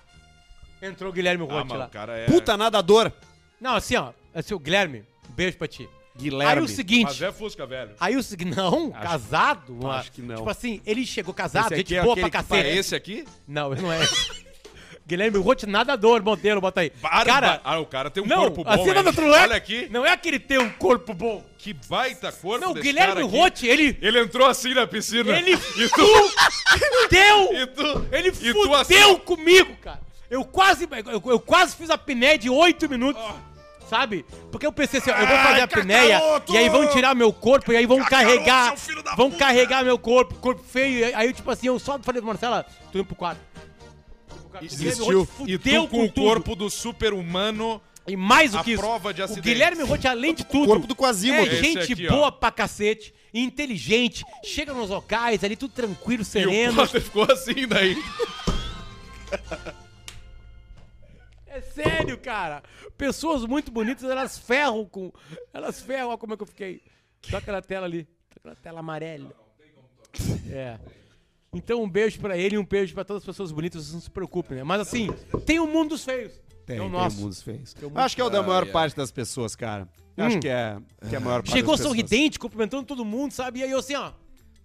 Entrou 0.81 1.09
o 1.11 1.13
Guilherme 1.13 1.45
Ah, 1.49 1.53
Rotti 1.53 1.67
mas 1.69 1.79
lá. 1.79 1.85
o 1.85 1.89
cara 1.89 2.17
é... 2.17 2.25
Puta 2.25 2.57
nadador. 2.57 3.11
Não, 3.59 3.75
assim, 3.75 3.95
ó, 3.95 4.11
assim, 4.33 4.53
o 4.53 4.59
Guilherme, 4.59 5.03
um 5.29 5.33
beijo 5.33 5.57
pra 5.57 5.67
ti. 5.67 5.87
Guilherme. 6.17 6.59
Aí 6.59 6.59
o 6.59 6.67
seguinte, 6.67 7.03
Mas 7.05 7.21
é 7.21 7.31
Fusca, 7.31 7.65
velho. 7.65 7.91
Aí 7.99 8.17
o 8.17 8.23
seguinte, 8.23 8.53
não, 8.57 8.91
casado. 8.91 9.73
uma- 9.73 9.99
acho 9.99 10.11
que 10.11 10.21
não. 10.21 10.37
Tipo 10.37 10.49
assim, 10.49 10.81
ele 10.85 11.05
chegou 11.05 11.33
casado, 11.33 11.65
Esse 11.71 11.73
aqui 11.81 11.89
gente 11.91 11.95
é 11.95 12.01
boa 12.01 12.13
aquele 12.13 12.29
pra 12.29 12.41
que 12.41 12.47
cacete. 12.49 12.67
É 12.69 12.75
esse 12.75 12.95
aqui? 12.95 13.25
Não, 13.47 13.69
não 13.75 13.91
é. 13.91 13.99
Guilherme 15.07 15.37
Rotti, 15.39 15.65
nadador, 15.65 16.23
modelo, 16.23 16.61
bota 16.61 16.81
aí. 16.81 16.91
Barba- 17.01 17.25
Cara, 17.25 17.61
Ah, 17.63 17.79
o 17.79 17.85
cara 17.85 18.09
tem 18.09 18.23
um 18.23 18.27
não, 18.27 18.37
corpo 18.37 18.63
bom, 18.63 18.71
hein? 18.87 18.93
não, 18.93 19.03
não 19.03 19.35
é, 19.35 19.41
Olha 19.41 19.55
aqui. 19.55 19.87
não 19.91 20.05
é 20.05 20.15
que 20.15 20.29
ele 20.29 20.39
tem 20.39 20.57
um 20.59 20.69
corpo 20.69 21.13
bom. 21.13 21.43
Que 21.57 21.73
baita 21.73 22.31
corpo 22.31 22.65
Não, 22.65 22.73
Guilherme. 22.73 23.21
Rotti, 23.23 23.67
ele, 23.67 23.97
Ele 24.01 24.19
entrou 24.21 24.47
assim 24.47 24.73
na 24.73 24.87
piscina. 24.87 25.37
ele 25.37 25.53
E 25.53 25.89
tu... 25.89 26.31
fudeu, 27.01 27.53
E 27.53 27.67
tu... 27.67 28.07
ele 28.11 28.27
e 28.29 28.31
tu 28.31 28.53
fudeu 28.53 28.75
assim- 28.75 29.15
comigo, 29.19 29.75
cara. 29.81 29.99
Eu 30.29 30.45
quase, 30.45 30.87
eu, 31.11 31.21
eu 31.31 31.39
quase 31.39 31.75
fiz 31.75 31.89
a 31.89 31.97
piné 31.97 32.37
de 32.37 32.49
8 32.49 32.87
minutos. 32.89 33.21
Sabe? 33.89 34.25
Porque 34.49 34.65
eu 34.65 34.71
pensei 34.71 35.01
assim, 35.01 35.09
eu 35.09 35.17
vou 35.17 35.37
fazer 35.39 35.59
a 35.59 35.63
apneia 35.65 36.21
e 36.49 36.57
aí 36.57 36.69
vão 36.69 36.87
tirar 36.87 37.13
meu 37.13 37.33
corpo 37.33 37.73
e 37.73 37.75
aí 37.75 37.85
vão 37.85 38.01
carregar, 38.05 38.73
vão 39.17 39.29
carregar 39.29 39.83
meu 39.83 39.99
corpo, 39.99 40.33
corpo 40.35 40.63
feio. 40.63 40.99
e 41.09 41.13
Aí, 41.13 41.33
tipo 41.33 41.51
assim, 41.51 41.67
eu 41.67 41.77
só 41.77 41.99
falei, 41.99 42.21
Marcela, 42.21 42.65
tô 42.89 42.99
indo 42.99 43.05
pro 43.05 43.17
quarto. 43.17 43.41
Desistiu. 44.59 45.27
E 45.47 45.57
tu 45.57 45.87
com 45.87 45.87
com 45.87 46.05
o 46.05 46.11
corpo 46.11 46.55
do 46.55 46.69
super-humano... 46.69 47.81
E 48.07 48.17
mais 48.17 48.51
do 48.51 48.63
que 48.63 48.71
isso, 48.71 48.81
prova 48.81 49.13
de 49.13 49.21
o. 49.21 49.41
Guilherme 49.41 49.83
Rotti, 49.83 50.07
além 50.07 50.33
de 50.33 50.43
tudo, 50.43 50.65
corpo 50.65 50.87
do 50.87 50.95
Quasimodo. 50.95 51.47
é 51.47 51.55
gente 51.55 51.93
aqui, 51.93 52.07
ó. 52.07 52.11
boa 52.11 52.31
pra 52.31 52.51
cacete, 52.51 53.13
inteligente, 53.31 54.25
chega 54.43 54.73
nos 54.73 54.89
locais 54.89 55.43
ali, 55.43 55.55
tudo 55.55 55.71
tranquilo, 55.71 56.21
E 56.21 56.23
o 56.23 56.25
sereno. 56.25 56.75
Potter 56.77 56.99
ficou 56.99 57.31
assim 57.31 57.67
daí. 57.67 57.95
É 61.45 61.61
sério, 61.61 62.17
cara. 62.17 62.63
Pessoas 62.97 63.45
muito 63.45 63.71
bonitas, 63.71 64.09
elas 64.09 64.37
ferram 64.37 64.85
com. 64.85 65.11
Elas 65.53 65.79
ferram, 65.81 66.09
olha 66.09 66.17
como 66.17 66.33
é 66.33 66.37
que 66.37 66.43
eu 66.43 66.47
fiquei. 66.47 66.81
Toca 67.29 67.51
na 67.51 67.61
tela 67.61 67.85
ali. 67.85 68.07
Toca 68.33 68.49
na 68.49 68.55
tela 68.55 68.79
amarela. 68.79 69.31
É. 70.49 70.79
Então 71.53 71.83
um 71.83 71.89
beijo 71.89 72.17
pra 72.21 72.37
ele 72.37 72.55
e 72.55 72.57
um 72.57 72.65
beijo 72.65 72.93
pra 72.93 73.03
todas 73.03 73.23
as 73.23 73.25
pessoas 73.25 73.51
bonitas, 73.51 73.91
não 73.91 73.99
se 73.99 74.09
preocupem, 74.09 74.57
né? 74.59 74.63
Mas 74.63 74.79
assim, 74.79 75.09
tem 75.45 75.59
o 75.59 75.67
mundo 75.67 75.89
dos 75.89 76.05
feios. 76.05 76.31
Tem, 76.65 76.77
é 76.77 76.79
o 76.79 76.83
tem 76.83 76.91
nosso. 76.91 77.19
mundos 77.19 77.41
feios. 77.41 77.73
Tem 77.73 77.89
o 77.89 77.91
Eu 77.91 77.97
Acho 77.99 78.15
que 78.15 78.21
é 78.21 78.23
o 78.23 78.29
da 78.29 78.39
Ah, 78.39 78.43
maior 78.43 78.63
é. 78.65 78.71
parte 78.71 78.95
das 78.95 79.11
pessoas, 79.11 79.53
cara. 79.53 79.85
Acho 80.15 80.37
Hum. 80.37 80.39
que 80.39 80.47
é, 80.47 80.77
que 81.09 81.13
é 81.15 81.17
a 81.17 81.19
maior 81.19 81.41
parte 81.43 81.51
Chegou 81.51 81.71
das 81.73 81.81
pessoas. 81.81 81.97
sorridente, 81.97 82.39
cumprimentando 82.39 82.83
todo 82.85 83.03
mundo, 83.03 83.33
sabe? 83.33 83.59
E 83.59 83.63
aí 83.63 83.71
eu 83.71 83.79
assim, 83.79 83.95
ó. 83.95 84.13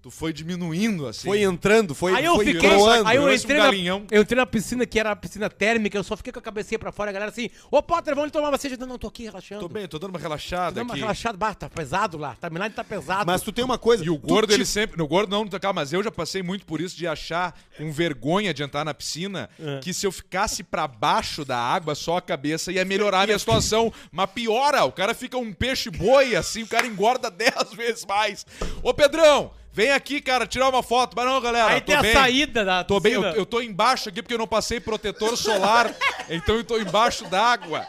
Tu 0.06 0.10
foi 0.12 0.32
diminuindo 0.32 1.04
assim. 1.08 1.26
Foi 1.26 1.42
entrando, 1.42 1.92
foi 1.92 2.14
aí 2.14 2.24
eu 2.24 2.36
foi 2.36 2.44
fiquei, 2.44 2.70
aí 2.70 2.76
eu 3.16 3.22
Parece 3.24 3.26
um 3.26 3.32
entrei, 3.44 3.56
na, 3.58 3.64
galinhão. 3.64 4.06
eu 4.08 4.22
entrei 4.22 4.36
na 4.36 4.46
piscina 4.46 4.86
que 4.86 5.00
era 5.00 5.10
a 5.10 5.16
piscina 5.16 5.50
térmica, 5.50 5.98
eu 5.98 6.04
só 6.04 6.16
fiquei 6.16 6.32
com 6.32 6.38
a 6.38 6.42
cabecinha 6.42 6.78
pra 6.78 6.92
fora, 6.92 7.10
a 7.10 7.12
galera 7.12 7.32
assim, 7.32 7.50
ô 7.72 7.82
Potter, 7.82 8.14
vamos 8.14 8.30
tomar 8.30 8.50
uma 8.50 8.56
cerveja. 8.56 8.78
Não, 8.80 8.86
não, 8.86 8.98
tô 8.98 9.08
aqui 9.08 9.24
relaxando. 9.24 9.62
Tô 9.62 9.68
bem, 9.68 9.88
tô 9.88 9.98
dando 9.98 10.10
uma 10.10 10.18
Tô 10.20 10.22
relaxada 10.22 10.70
dando 10.76 10.84
uma 10.84 10.94
aqui. 10.94 11.00
relaxada, 11.00 11.36
bah, 11.36 11.54
tá 11.54 11.68
pesado 11.68 12.16
lá, 12.18 12.36
tá 12.40 12.48
tá 12.72 12.84
pesado. 12.84 13.26
Mas 13.26 13.42
tu 13.42 13.50
tem 13.50 13.64
uma 13.64 13.78
coisa. 13.78 14.04
E 14.04 14.08
o 14.08 14.16
gordo, 14.16 14.50
te- 14.50 14.54
ele 14.54 14.64
sempre. 14.64 14.96
No 14.96 15.08
gordo 15.08 15.28
não, 15.28 15.44
calma, 15.58 15.80
mas 15.80 15.92
eu 15.92 16.04
já 16.04 16.10
passei 16.12 16.40
muito 16.40 16.64
por 16.64 16.80
isso 16.80 16.96
de 16.96 17.04
achar 17.08 17.58
com 17.76 17.90
vergonha 17.90 18.54
de 18.54 18.62
entrar 18.62 18.84
na 18.84 18.94
piscina 18.94 19.50
É. 19.58 19.80
que 19.80 19.92
se 19.92 20.06
eu 20.06 20.12
ficasse 20.12 20.62
pra 20.62 20.86
baixo 20.86 21.44
da 21.44 21.58
água, 21.58 21.96
só 21.96 22.18
a 22.18 22.22
cabeça 22.22 22.70
ia 22.70 22.84
melhorar 22.84 23.22
a 23.22 23.26
minha 23.26 23.38
situação. 23.40 23.92
Mas 24.12 24.30
piora, 24.30 24.84
o 24.84 24.92
cara 24.92 25.14
fica 25.14 25.36
um 25.36 25.52
peixe 25.52 25.90
boi 25.90 26.36
assim, 26.36 26.62
o 26.62 26.68
cara 26.68 26.86
engorda 26.86 27.28
10 27.34 27.74
vezes 27.74 28.04
mais. 28.06 28.46
Ô 28.84 28.94
Pedrão, 28.94 29.50
vem 29.76 29.92
aqui, 29.92 30.22
cara, 30.22 30.46
tirar 30.46 30.70
uma 30.70 30.82
foto. 30.82 31.14
Mas 31.14 31.26
não, 31.26 31.38
galera, 31.38 31.74
Aí 31.74 31.80
tô 31.82 31.88
tem 31.88 31.96
a 31.96 32.00
bem. 32.02 32.14
saída 32.14 32.64
da 32.64 32.82
Tô 32.82 32.98
bem, 32.98 33.12
eu, 33.12 33.22
eu 33.22 33.44
tô 33.44 33.60
embaixo 33.60 34.08
aqui 34.08 34.22
porque 34.22 34.32
eu 34.32 34.38
não 34.38 34.46
passei 34.46 34.80
protetor 34.80 35.36
solar, 35.36 35.94
então 36.30 36.54
eu 36.56 36.64
tô 36.64 36.78
embaixo 36.78 37.26
d'água. 37.26 37.86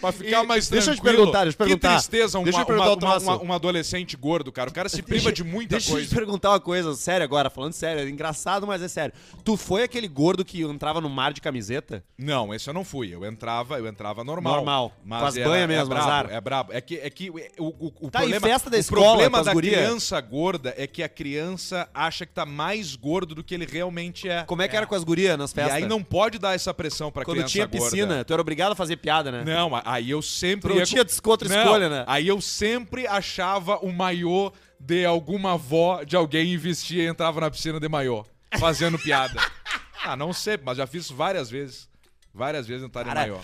Pra 0.00 0.12
ficar 0.12 0.44
E 0.44 0.46
mais 0.46 0.68
deixa 0.68 0.90
eu 0.90 0.94
te 0.94 1.00
tranquilo. 1.00 1.16
perguntar, 1.24 1.42
deixa 1.44 1.54
eu 1.54 1.66
perguntar. 1.66 1.88
Que 1.88 1.94
tristeza, 1.94 2.38
um, 2.38 2.44
Deixa 2.44 2.58
eu 2.58 2.60
uma- 2.60 2.66
perguntar, 2.66 3.18
uma- 3.18 3.36
uma- 3.36 3.42
um 3.44 3.52
adolescente 3.52 4.16
gordo, 4.16 4.50
cara. 4.52 4.68
O 4.70 4.72
cara 4.72 4.88
se 4.88 5.02
priva 5.02 5.32
de 5.32 5.42
muita 5.44 5.70
Deixa 5.76 5.90
eu 5.90 5.94
coisa. 5.94 6.08
te 6.08 6.14
perguntar 6.14 6.50
uma 6.50 6.60
coisa 6.60 6.94
séria 6.94 7.24
agora, 7.24 7.48
falando 7.50 7.72
sério, 7.72 8.02
é 8.02 8.08
engraçado, 8.08 8.66
mas 8.66 8.82
é 8.82 8.88
sério. 8.88 9.14
Tu 9.44 9.56
foi 9.56 9.82
aquele 9.82 10.08
gordo 10.08 10.44
que 10.44 10.62
entrava 10.62 11.00
no 11.00 11.08
mar 11.08 11.32
de 11.32 11.40
camiseta? 11.40 12.04
Não, 12.18 12.52
esse 12.54 12.68
eu 12.68 12.74
não 12.74 12.84
fui. 12.84 13.14
Eu 13.14 13.24
entrava, 13.24 13.78
eu 13.78 13.86
entrava 13.86 14.22
normal. 14.24 14.56
Normal. 14.56 14.92
Mas 15.04 15.20
Com 15.20 15.26
as 15.26 15.36
era- 15.36 15.48
banhas 15.48 15.68
mesmo, 15.68 15.84
é 15.84 15.94
brabo, 15.96 16.04
azar. 16.10 16.28
É 16.30 16.40
brabo. 16.40 16.72
É 16.72 16.80
que, 16.80 16.96
é 16.96 17.10
que 17.10 17.30
o, 17.30 17.34
o, 17.58 17.92
o 18.06 18.10
Tá, 18.10 18.20
e 18.20 18.22
problema, 18.30 18.46
festa 18.46 18.70
da 18.70 18.76
o 18.76 18.80
escola, 18.80 19.06
problema 19.06 19.30
com 19.38 19.40
as 19.40 19.46
da 19.46 19.52
guria? 19.52 19.72
criança 19.78 20.20
gorda 20.20 20.74
é 20.76 20.86
que 20.86 21.02
a 21.02 21.08
criança 21.08 21.88
acha 21.94 22.26
que 22.26 22.32
tá 22.32 22.44
mais 22.46 22.94
gordo 22.96 23.34
do 23.34 23.42
que 23.44 23.54
ele 23.54 23.66
realmente 23.66 24.28
é. 24.28 24.44
Como 24.44 24.62
é 24.62 24.68
que 24.68 24.76
era 24.76 24.86
com 24.86 24.94
as 24.94 25.04
gurias 25.04 25.36
nas 25.38 25.50
E 25.50 25.54
festas? 25.54 25.74
aí 25.74 25.86
não 25.86 26.02
pode 26.02 26.38
dar 26.38 26.54
essa 26.54 26.72
pressão 26.74 27.10
pra 27.10 27.24
Quando 27.24 27.36
criança 27.36 27.52
tinha 27.52 27.66
gorda. 27.66 27.84
piscina, 27.90 28.24
tu 28.24 28.32
era 28.32 28.40
obrigado 28.42 28.72
a 28.72 28.74
fazer 28.74 28.96
piada, 28.96 29.30
né? 29.32 29.42
Não, 29.44 29.74
aí 29.84 30.10
eu 30.10 30.22
sempre. 30.22 30.68
Tu 30.70 30.74
não 30.74 30.76
ia 30.78 30.86
tinha 30.86 31.06
outra 31.24 31.48
Não, 31.48 31.56
escolha, 31.58 31.88
né? 31.88 32.04
Aí 32.06 32.26
eu 32.26 32.40
sempre 32.40 33.06
achava 33.06 33.78
o 33.78 33.92
maiô 33.92 34.52
de 34.80 35.04
alguma 35.04 35.54
avó 35.54 36.02
de 36.02 36.16
alguém 36.16 36.52
e 36.52 36.56
vestia 36.56 37.04
e 37.04 37.06
entrava 37.06 37.40
na 37.40 37.50
piscina 37.50 37.78
de 37.78 37.88
maiô, 37.88 38.24
fazendo 38.58 38.98
piada. 38.98 39.40
ah, 40.04 40.16
não 40.16 40.32
sei, 40.32 40.58
mas 40.62 40.78
já 40.78 40.86
fiz 40.86 41.10
várias 41.10 41.50
vezes. 41.50 41.88
Várias 42.32 42.66
vezes 42.66 42.84
entrar 42.84 43.02
de 43.02 43.08
Cara, 43.08 43.20
maiô. 43.20 43.38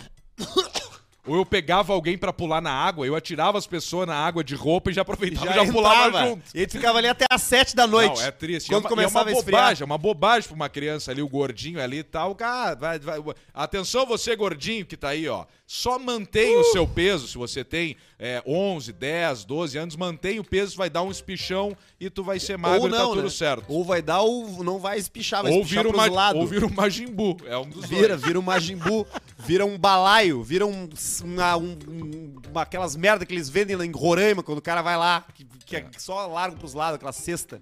Ou 1.27 1.37
eu 1.37 1.45
pegava 1.45 1.93
alguém 1.93 2.17
pra 2.17 2.33
pular 2.33 2.61
na 2.63 2.73
água, 2.73 3.07
eu 3.07 3.15
atirava 3.15 3.59
as 3.59 3.67
pessoas 3.67 4.07
na 4.07 4.15
água 4.17 4.43
de 4.43 4.55
roupa 4.55 4.91
e 4.91 4.95
já 4.95 5.03
aproveitava 5.03 5.51
e 5.51 5.55
já, 5.67 5.73
pulava 5.73 6.09
entrava. 6.09 6.27
junto. 6.29 6.43
E 6.55 6.61
ele 6.63 6.71
ficava 6.71 6.99
ali 6.99 7.09
até 7.09 7.27
às 7.31 7.43
sete 7.43 7.77
da 7.77 7.87
noite. 7.87 8.19
Não, 8.19 8.27
é 8.27 8.31
triste. 8.31 8.69
Quando 8.69 8.85
é 8.85 8.89
uma, 8.89 8.89
começava 8.89 9.31
é 9.31 9.35
uma 9.35 9.43
bobagem, 9.43 9.83
é 9.83 9.87
uma 9.87 9.99
bobagem 9.99 10.49
pra 10.49 10.57
uma 10.57 10.69
criança 10.69 11.11
ali, 11.11 11.21
o 11.23 11.29
gordinho 11.29 11.81
ali 11.81 11.99
e 11.99 12.03
tal. 12.03 12.35
Cara, 12.35 12.75
vai, 12.75 12.99
vai- 12.99 13.21
atenção 13.53 14.07
você 14.07 14.35
gordinho 14.35 14.87
que 14.87 14.97
tá 14.97 15.11
aí, 15.11 15.29
ó. 15.29 15.45
Só 15.67 15.99
mantém 15.99 16.57
Uh! 16.57 16.61
o 16.61 16.65
seu 16.65 16.87
peso, 16.87 17.29
se 17.29 17.39
você 17.39 17.63
tem 17.63 17.97
é, 18.19 18.43
11, 18.45 18.93
10, 18.93 19.45
12 19.45 19.79
anos, 19.79 19.95
mantém 19.97 20.41
o 20.41 20.45
peso, 20.45 20.77
vai 20.77 20.91
dar 20.91 21.03
um 21.03 21.11
espichão 21.13 21.77
e 22.01 22.11
tu 22.11 22.25
vai 22.25 22.41
ser 22.41 22.59
magro 22.59 22.81
Ou 22.83 22.89
e 22.89 22.91
tá 22.91 22.99
não, 22.99 23.11
tudo 23.11 23.23
né? 23.25 23.31
certo. 23.31 23.65
Ou 23.69 23.85
vai 23.85 24.03
dar 24.03 24.21
ou 24.23 24.65
não 24.65 24.79
vai 24.81 24.99
espichar, 24.99 25.43
vai 25.43 25.53
Ou 25.53 25.61
espichar 25.61 25.85
vira, 25.85 25.95
pros 25.95 26.07
uma, 26.09 26.13
lados. 26.15 26.41
ou 26.41 26.47
vira 26.49 26.67
um 26.67 26.71
Majin 26.73 27.07
Buu, 27.07 27.37
é 27.47 27.57
um 27.57 27.69
dos 27.69 27.85
Vira, 27.87 28.09
dois. 28.09 28.23
vira 28.23 28.39
um 28.41 28.43
Majin 28.43 28.77
Buu, 28.77 29.07
vira 29.39 29.65
um 29.65 29.79
balaio, 29.79 30.43
vira 30.43 30.67
um, 30.67 30.89
uma, 31.21 31.57
um- 31.57 31.77
um- 31.89 32.35
uma- 32.51 32.63
aquelas 32.63 32.95
merda 32.95 33.27
que 33.27 33.35
eles 33.35 33.49
vendem 33.49 33.75
lá 33.75 33.85
em 33.85 33.91
Roraima, 33.91 34.43
quando 34.43 34.59
o 34.59 34.63
cara 34.63 34.83
vai 34.83 34.97
lá, 34.97 35.27
que, 35.35 35.45
que 35.45 35.77
é 35.77 35.87
só 35.99 36.27
larga 36.29 36.57
pros 36.57 36.75
lados, 36.75 36.97
aquela 36.97 37.13
cesta. 37.13 37.61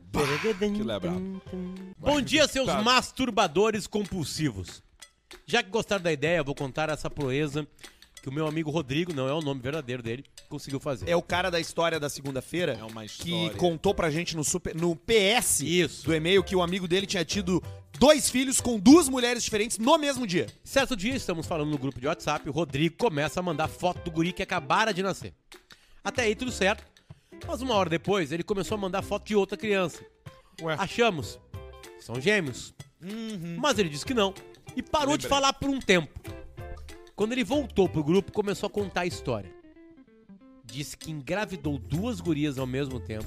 Que. 0.74 0.82
Bom 1.98 2.20
dia, 2.20 2.46
seus 2.48 2.66
Tá. 2.66 2.82
masturbadores 2.82 3.86
compulsivos. 3.86 4.82
Já 5.46 5.62
que 5.62 5.70
gostaram 5.70 6.02
da 6.02 6.12
ideia, 6.12 6.38
eu 6.38 6.44
vou 6.44 6.54
contar 6.54 6.88
essa 6.90 7.08
proeza 7.08 7.66
que 8.28 8.30
o 8.30 8.32
meu 8.34 8.46
amigo 8.46 8.70
Rodrigo, 8.70 9.12
não 9.14 9.26
é 9.26 9.32
o 9.32 9.40
nome 9.40 9.60
verdadeiro 9.60 10.02
dele, 10.02 10.24
conseguiu 10.48 10.78
fazer. 10.78 11.08
É 11.08 11.16
o 11.16 11.22
cara 11.22 11.50
da 11.50 11.58
história 11.58 11.98
da 11.98 12.08
segunda-feira 12.10 12.72
É 12.78 12.84
uma 12.84 13.02
que 13.06 13.30
história. 13.30 13.56
contou 13.56 13.94
pra 13.94 14.10
gente 14.10 14.36
no, 14.36 14.44
super, 14.44 14.74
no 14.74 14.94
PS 14.94 15.60
Isso. 15.60 16.04
do 16.04 16.14
e-mail 16.14 16.44
que 16.44 16.54
o 16.54 16.62
amigo 16.62 16.86
dele 16.86 17.06
tinha 17.06 17.24
tido 17.24 17.62
dois 17.98 18.28
filhos 18.28 18.60
com 18.60 18.78
duas 18.78 19.08
mulheres 19.08 19.42
diferentes 19.42 19.78
no 19.78 19.96
mesmo 19.98 20.26
dia. 20.26 20.46
Certo 20.62 20.94
dia, 20.94 21.14
estamos 21.14 21.46
falando 21.46 21.70
no 21.70 21.78
grupo 21.78 21.98
de 21.98 22.06
WhatsApp, 22.06 22.48
o 22.48 22.52
Rodrigo 22.52 22.96
começa 22.96 23.40
a 23.40 23.42
mandar 23.42 23.68
foto 23.68 24.04
do 24.04 24.10
guri 24.10 24.32
que 24.32 24.42
acabara 24.42 24.92
de 24.92 25.02
nascer. 25.02 25.32
Até 26.04 26.22
aí 26.22 26.34
tudo 26.34 26.52
certo, 26.52 26.84
mas 27.46 27.62
uma 27.62 27.74
hora 27.74 27.88
depois 27.88 28.30
ele 28.30 28.42
começou 28.42 28.76
a 28.76 28.78
mandar 28.78 29.02
foto 29.02 29.26
de 29.26 29.34
outra 29.34 29.56
criança. 29.56 30.04
Ué. 30.60 30.76
Achamos, 30.78 31.38
são 32.00 32.20
gêmeos. 32.20 32.74
Mas 33.58 33.78
ele 33.78 33.88
disse 33.88 34.04
que 34.04 34.12
não 34.12 34.34
e 34.76 34.82
parou 34.82 35.16
de 35.16 35.26
falar 35.26 35.52
por 35.54 35.68
um 35.68 35.80
tempo. 35.80 36.08
Quando 37.18 37.32
ele 37.32 37.42
voltou 37.42 37.88
pro 37.88 38.04
grupo, 38.04 38.30
começou 38.30 38.68
a 38.68 38.70
contar 38.70 39.00
a 39.00 39.06
história. 39.06 39.50
Disse 40.64 40.96
que 40.96 41.10
engravidou 41.10 41.76
duas 41.76 42.20
gurias 42.20 42.58
ao 42.58 42.66
mesmo 42.66 43.00
tempo 43.00 43.26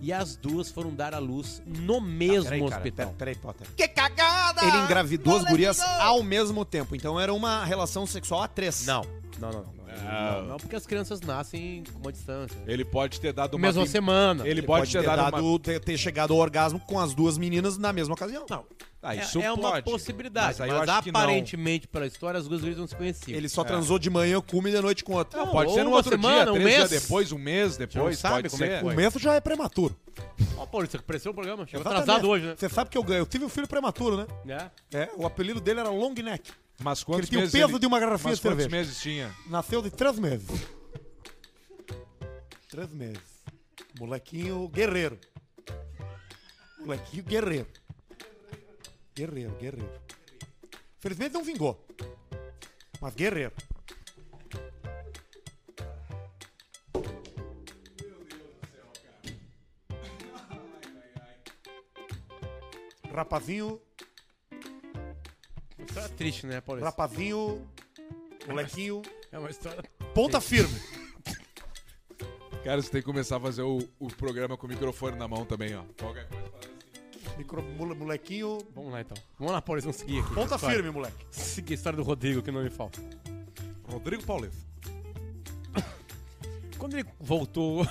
E 0.00 0.10
as 0.10 0.36
duas 0.36 0.70
foram 0.70 0.94
dar 0.94 1.12
à 1.12 1.18
luz 1.18 1.60
no 1.66 2.00
mesmo 2.00 2.44
Peraí, 2.44 2.60
cara, 2.60 2.76
hospital. 2.76 3.06
pera- 3.06 3.18
Peraí, 3.18 3.34
Potter. 3.34 3.66
Que 3.76 3.88
cagada! 3.88 4.64
Ele 4.64 4.76
engravidou 4.78 5.36
as 5.36 5.44
gurias 5.44 5.80
ao 5.80 6.22
mesmo 6.22 6.64
tempo. 6.64 6.96
Então 6.96 7.20
era 7.20 7.34
uma 7.34 7.62
relação 7.62 8.06
sexual 8.06 8.40
a 8.40 8.48
três. 8.48 8.86
Não, 8.86 9.02
não, 9.38 9.50
não. 9.50 9.62
não. 9.64 9.80
Não, 10.02 10.46
não, 10.46 10.56
porque 10.56 10.76
as 10.76 10.86
crianças 10.86 11.20
nascem 11.20 11.82
com 11.92 11.98
uma 11.98 12.12
distância. 12.12 12.56
Ele 12.66 12.86
pode 12.86 13.20
ter 13.20 13.34
dado 13.34 13.54
uma. 13.54 13.66
Mesma 13.66 13.86
semana. 13.86 14.48
Ele, 14.48 14.62
pode, 14.62 14.90
ter, 14.90 15.02
dado, 15.02 15.36
uma. 15.44 15.58
ter, 15.58 15.80
ter 15.80 15.98
chegado 15.98 16.32
ao 16.32 16.38
orgasmo 16.38 16.80
com 16.80 16.98
as 16.98 17.12
duas 17.12 17.36
meninas 17.36 17.76
na 17.76 17.92
mesma 17.92 18.14
ocasião. 18.14 18.46
Não. 18.48 18.64
Ah, 19.02 19.16
É- 19.16 19.20
isso 19.20 19.40
é, 19.40 19.50
uma 19.50 19.70
pode. 19.70 19.84
possibilidade, 19.84 20.58
Mas 20.58 20.68
mas, 20.70 20.88
aí 20.88 21.02
que 21.02 21.10
não. 21.10 21.20
aparentemente, 21.20 21.88
pela 21.88 22.06
história, 22.06 22.38
as 22.38 22.46
duas 22.46 22.60
gurias 22.60 22.76
não 22.78 22.86
se 22.86 22.94
conheciam. 22.94 23.34
Ele 23.34 23.48
só 23.48 23.64
transou 23.64 23.98
de 23.98 24.10
manhã 24.10 24.42
com 24.42 24.58
uma 24.58 24.68
e 24.68 24.72
de 24.72 24.80
noite 24.82 25.02
com 25.02 25.14
outra. 25.14 25.38
Não, 25.38 25.46
Não, 25.46 25.52
pode 25.52 25.70
ou 25.70 25.74
ser 25.74 25.84
no 25.84 25.88
uma 25.90 25.96
outro 25.96 26.10
semana, 26.10 26.42
dia, 26.44 26.52
um 26.52 26.54
três 26.56 26.64
mês. 26.66 26.88
dias 26.90 27.02
depois, 27.02 27.32
um 27.32 27.38
mês 27.38 27.76
depois, 27.78 28.18
sabe 28.18 28.34
pode 28.42 28.50
como 28.50 28.64
é 28.64 28.68
que 28.68 28.74
ser. 28.74 28.80
foi. 28.82 28.92
O 28.92 28.96
mês 28.96 29.14
já 29.14 29.34
é 29.34 29.40
prematuro. 29.40 29.96
Ó, 30.58 30.66
Paulo, 30.66 30.86
você 30.86 30.98
apareceu 30.98 31.32
o 31.32 31.34
programa. 31.34 31.64
Chegou 31.66 31.80
Exatamente. 31.80 32.02
atrasado 32.02 32.28
hoje, 32.28 32.44
né? 32.46 32.54
Você 32.58 32.68
sabe 32.68 32.90
que 32.90 32.98
eu 32.98 33.02
ganhei. 33.02 33.22
Eu 33.22 33.26
tive 33.26 33.42
um 33.44 33.48
filho 33.48 33.66
prematuro, 33.66 34.18
né? 34.18 34.70
É. 34.92 34.98
É, 34.98 35.10
o 35.16 35.24
apelido 35.26 35.60
dele 35.62 35.80
era 35.80 35.88
Long 35.88 36.12
Neck. 36.12 36.52
Mas 36.82 37.02
quantos 37.02 37.20
ele 37.22 37.28
tinha 37.38 37.46
o 37.46 37.50
peso 37.50 37.72
ele- 37.72 37.78
de 37.78 37.86
uma 37.86 37.98
garrafinha 37.98 38.30
Mas 38.32 38.38
de 38.38 38.42
quantos 38.42 38.62
cerveja. 38.64 38.68
meses 38.84 39.00
tinha? 39.00 39.34
Nasceu 39.48 39.80
de 39.80 39.90
três 39.90 40.18
meses. 40.18 40.46
Três 42.68 42.92
meses. 42.92 43.20
Molequinho 43.98 44.68
guerreiro. 44.68 45.18
Molequinho 46.78 47.22
guerreiro. 47.24 47.66
Guerreiro, 49.14 49.54
guerreiro. 49.58 50.00
Felizmente 50.98 51.34
não 51.34 51.44
vingou. 51.44 51.84
Mas 53.00 53.14
guerreiro. 53.14 53.52
Rapazinho, 63.12 63.80
história 65.78 66.08
triste, 66.10 66.46
né, 66.46 66.60
Paulo? 66.60 66.82
rapazinho, 66.82 67.66
molequinho, 68.46 69.02
É 69.32 69.38
uma 69.38 69.50
história. 69.50 69.82
ponta 70.14 70.40
firme. 70.40 70.80
Cara, 72.64 72.80
você 72.80 72.90
tem 72.90 73.00
que 73.00 73.06
começar 73.06 73.38
a 73.38 73.40
fazer 73.40 73.62
o, 73.62 73.78
o 73.98 74.08
programa 74.08 74.56
com 74.56 74.66
o 74.66 74.70
microfone 74.70 75.16
na 75.16 75.26
mão 75.26 75.44
também, 75.44 75.74
ó. 75.74 75.82
Qualquer 75.98 76.28
coisa. 76.28 76.39
Micro, 77.40 77.62
mole- 77.62 77.94
molequinho, 77.94 78.58
Vamos 78.74 78.92
lá, 78.92 79.00
então. 79.00 79.16
Vamos 79.38 79.52
lá, 79.54 79.62
Paulo, 79.62 79.80
vamos 79.80 79.96
seguir 79.96 80.20
aqui. 80.20 80.34
ponta 80.34 80.54
História. 80.56 80.76
firme, 80.76 80.90
moleque. 80.90 81.26
Seguir 81.30 81.72
a 81.72 81.76
história 81.76 81.96
do 81.96 82.02
Rodrigo, 82.02 82.42
que 82.42 82.50
não 82.50 82.62
me 82.62 82.68
falta. 82.70 83.00
Rodrigo 83.84 84.22
Paulista. 84.24 84.58
Quando 86.78 86.98
ele 86.98 87.08
voltou, 87.18 87.86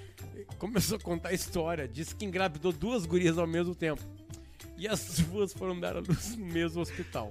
começou 0.58 0.96
a 0.96 1.00
contar 1.00 1.28
a 1.28 1.32
história. 1.34 1.86
Disse 1.86 2.14
que 2.14 2.24
engravidou 2.24 2.72
duas 2.72 3.04
gurias 3.04 3.36
ao 3.36 3.46
mesmo 3.46 3.74
tempo. 3.74 4.02
E 4.78 4.88
as 4.88 5.18
duas 5.20 5.52
foram 5.52 5.78
dar 5.78 5.96
à 5.96 6.00
luz 6.00 6.36
no 6.36 6.46
mesmo 6.46 6.80
hospital. 6.80 7.30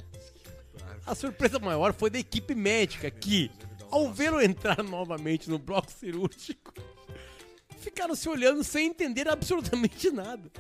A 1.06 1.14
surpresa 1.16 1.58
maior 1.60 1.94
foi 1.94 2.10
da 2.12 2.20
equipe 2.20 2.54
médica 2.56 3.10
que, 3.10 3.50
ao 3.92 4.12
vê-lo 4.14 4.40
entrar 4.42 4.84
novamente 4.84 5.50
no 5.50 5.58
bloco 5.60 5.92
cirúrgico, 5.92 6.74
ficaram 7.80 8.16
se 8.16 8.28
olhando 8.30 8.64
sem 8.64 8.88
entender 8.88 9.28
absolutamente 9.28 10.10
nada. 10.12 10.52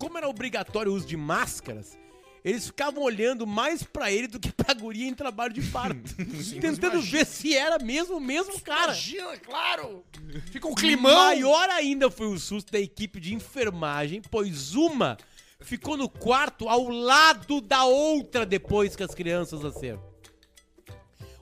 Como 0.00 0.16
era 0.16 0.26
obrigatório 0.26 0.90
o 0.90 0.94
uso 0.94 1.06
de 1.06 1.16
máscaras, 1.16 1.98
eles 2.42 2.66
ficavam 2.66 3.02
olhando 3.02 3.46
mais 3.46 3.82
pra 3.82 4.10
ele 4.10 4.26
do 4.26 4.40
que 4.40 4.50
pra 4.50 4.72
guria 4.72 5.06
em 5.06 5.12
trabalho 5.12 5.52
de 5.52 5.60
parto. 5.60 6.16
tentando 6.58 7.02
ver 7.02 7.26
se 7.26 7.54
era 7.54 7.78
mesmo 7.78 8.16
o 8.16 8.20
mesmo 8.20 8.58
cara. 8.62 8.92
Imagina, 8.92 9.36
claro! 9.36 10.02
Fica 10.50 10.66
um 10.66 10.74
Climão. 10.74 11.14
Maior 11.14 11.68
ainda 11.68 12.10
foi 12.10 12.28
o 12.28 12.38
susto 12.38 12.72
da 12.72 12.80
equipe 12.80 13.20
de 13.20 13.34
enfermagem, 13.34 14.22
pois 14.30 14.74
uma 14.74 15.18
ficou 15.60 15.98
no 15.98 16.08
quarto 16.08 16.66
ao 16.66 16.88
lado 16.88 17.60
da 17.60 17.84
outra 17.84 18.46
depois 18.46 18.96
que 18.96 19.02
as 19.02 19.14
crianças 19.14 19.60
nasceram. 19.60 20.02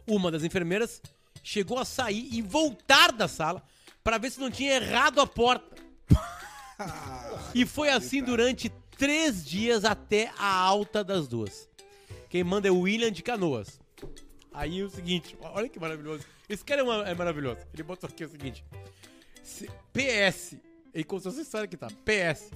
Uma 0.05 0.33
das 0.33 0.43
enfermeiras 0.43 1.01
chegou 1.45 1.79
a 1.79 1.85
sair 1.85 2.29
e 2.33 2.43
voltar 2.43 3.13
da 3.13 3.29
sala 3.29 3.63
para 4.03 4.19
ver 4.19 4.33
se 4.33 4.41
não 4.41 4.51
tinha 4.51 4.75
errado 4.75 5.21
a 5.21 5.27
porta. 5.29 5.77
E 7.55 7.67
foi 7.67 7.89
assim 7.91 8.23
durante 8.23 8.69
três 8.97 9.45
dias 9.45 9.85
até 9.85 10.31
a 10.39 10.53
alta 10.53 11.03
das 11.05 11.27
duas. 11.29 11.69
Quem 12.29 12.45
manda 12.45 12.69
é 12.69 12.71
o 12.71 12.81
William 12.81 13.11
de 13.11 13.23
Canoas. 13.23 13.81
Aí 14.53 14.83
o 14.83 14.91
seguinte, 14.91 15.37
olha 15.41 15.69
que 15.69 15.79
maravilhoso. 15.79 16.25
Esse 16.49 16.65
cara 16.65 16.81
é, 16.81 16.85
uma- 16.85 17.09
é 17.09 17.15
maravilhoso. 17.15 17.61
Ele 17.73 17.83
botou 17.83 18.09
aqui 18.09 18.25
o 18.25 18.29
seguinte: 18.29 18.65
se- 19.43 19.71
PS. 19.93 20.57
Ele 20.95 21.05
contou 21.05 21.31
essa 21.31 21.41
história 21.43 21.65
aqui, 21.67 21.77
tá? 21.77 21.89
PS. 22.05 22.51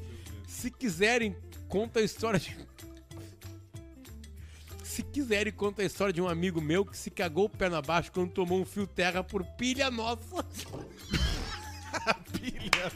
Se 0.48 0.70
quiserem, 0.70 1.36
conta 1.68 2.00
a 2.00 2.02
história 2.02 2.40
de. 2.40 2.56
Se 4.84 5.02
quiserem, 5.02 5.52
conta 5.52 5.82
a 5.82 5.84
história 5.84 6.12
de 6.12 6.20
um 6.20 6.28
amigo 6.28 6.60
meu 6.60 6.84
que 6.84 6.96
se 6.96 7.10
cagou 7.10 7.48
perna 7.48 7.78
abaixo 7.78 8.12
quando 8.12 8.30
tomou 8.32 8.60
um 8.60 8.64
fio 8.64 8.86
terra 8.86 9.22
por 9.24 9.44
pilha 9.56 9.90
nossa. 9.90 10.44
Pilha. 12.32 12.92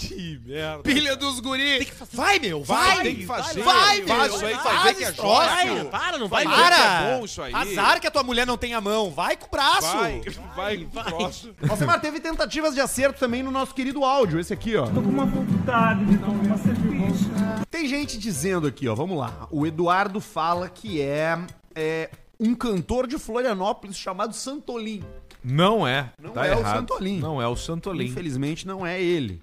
Que 0.00 0.40
merda. 0.46 0.82
Pilha 0.82 1.14
dos 1.14 1.40
guri. 1.40 1.86
Vai, 2.12 2.38
meu, 2.38 2.64
Vai, 2.64 2.94
vai. 2.96 3.02
tem 3.04 3.16
que 3.16 3.26
fazer. 3.26 3.62
Vai, 3.62 4.02
Faz 4.02 4.28
meu. 4.28 4.36
isso 4.36 4.46
aí, 4.46 4.54
Faz 4.54 4.64
vai 4.64 4.84
ver 4.84 4.94
que 4.94 5.04
é 5.04 5.12
troço. 5.12 5.84
Para, 5.90 6.18
não 6.18 6.26
vai 6.28 6.44
Vai 6.44 6.54
que 6.54 6.62
Para. 6.62 6.76
é 6.76 7.18
bom 7.18 7.24
isso 7.24 7.42
aí. 7.42 7.54
Azar 7.54 8.00
que 8.00 8.06
a 8.06 8.10
tua 8.10 8.22
mulher 8.22 8.46
não 8.46 8.56
tem 8.56 8.72
a 8.72 8.80
mão. 8.80 9.10
Vai 9.10 9.36
com 9.36 9.46
o 9.46 9.50
braço. 9.50 9.96
Vai, 9.98 10.22
vai, 10.56 10.78
próximo. 10.86 11.54
Alcemar, 11.68 12.00
teve 12.00 12.18
tentativas 12.18 12.74
de 12.74 12.80
acerto 12.80 13.20
também 13.20 13.42
no 13.42 13.50
nosso 13.50 13.74
querido 13.74 14.04
áudio, 14.04 14.40
esse 14.40 14.52
aqui, 14.54 14.74
ó. 14.76 14.86
Tô 14.86 15.02
com 15.02 15.08
uma 15.10 15.26
vontade 15.26 16.04
de 16.06 16.16
tomar 16.16 16.42
uma 16.44 16.56
cerveja. 16.58 17.64
Tem 17.70 17.86
gente 17.86 18.16
dizendo 18.18 18.66
aqui, 18.66 18.88
ó, 18.88 18.94
vamos 18.94 19.18
lá. 19.18 19.46
O 19.50 19.66
Eduardo 19.66 20.20
fala 20.20 20.68
que 20.68 21.00
é, 21.00 21.38
é 21.74 22.10
um 22.38 22.54
cantor 22.54 23.06
de 23.06 23.18
Florianópolis 23.18 23.96
chamado 23.98 24.32
Santolim. 24.34 25.02
Não 25.44 25.86
é. 25.86 26.10
Não 26.20 26.32
tá 26.32 26.46
é 26.46 26.54
o 26.54 26.58
errado. 26.58 26.76
Santolim. 26.80 27.18
Não 27.18 27.40
é 27.40 27.46
o 27.46 27.56
Santolim. 27.56 28.06
Infelizmente 28.06 28.66
não 28.66 28.86
é 28.86 29.00
ele. 29.00 29.42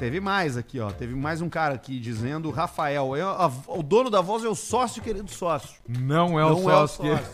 Teve 0.00 0.18
mais 0.18 0.56
aqui, 0.56 0.80
ó. 0.80 0.90
Teve 0.90 1.14
mais 1.14 1.42
um 1.42 1.48
cara 1.50 1.74
aqui 1.74 2.00
dizendo 2.00 2.50
Rafael. 2.50 3.14
É, 3.14 3.20
a- 3.20 3.50
o 3.68 3.82
dono 3.82 4.08
da 4.08 4.22
voz 4.22 4.42
é 4.42 4.48
o 4.48 4.54
sócio, 4.54 5.02
querido 5.02 5.30
sócio. 5.30 5.78
Não 5.86 6.40
é 6.40 6.44
o 6.44 6.48
Não 6.50 6.62
sócio. 6.62 7.06
é 7.06 7.14
o 7.14 7.18
que- 7.18 7.24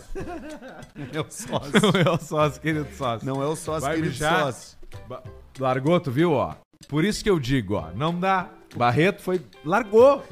Não 0.98 1.06
é 1.14 1.20
o 1.20 1.30
sócio. 1.30 1.72
Não 1.80 2.00
é 2.00 2.14
o 2.14 2.18
sócio, 2.20 2.60
querido 2.60 2.88
sócio. 2.96 3.24
Não 3.26 3.40
é 3.42 3.46
o 3.46 3.54
sócio, 3.54 3.82
Vai 3.82 3.94
querido 3.94 4.12
mijar. 4.12 4.40
sócio. 4.46 4.76
Ba- 5.08 5.22
Largou, 5.60 6.00
tu 6.00 6.10
viu, 6.10 6.32
ó? 6.32 6.54
Por 6.88 7.04
isso 7.04 7.22
que 7.22 7.30
eu 7.30 7.38
digo, 7.38 7.74
ó, 7.74 7.90
não 7.94 8.18
dá. 8.18 8.48
Barreto 8.74 9.22
foi. 9.22 9.40
Largou. 9.64 10.22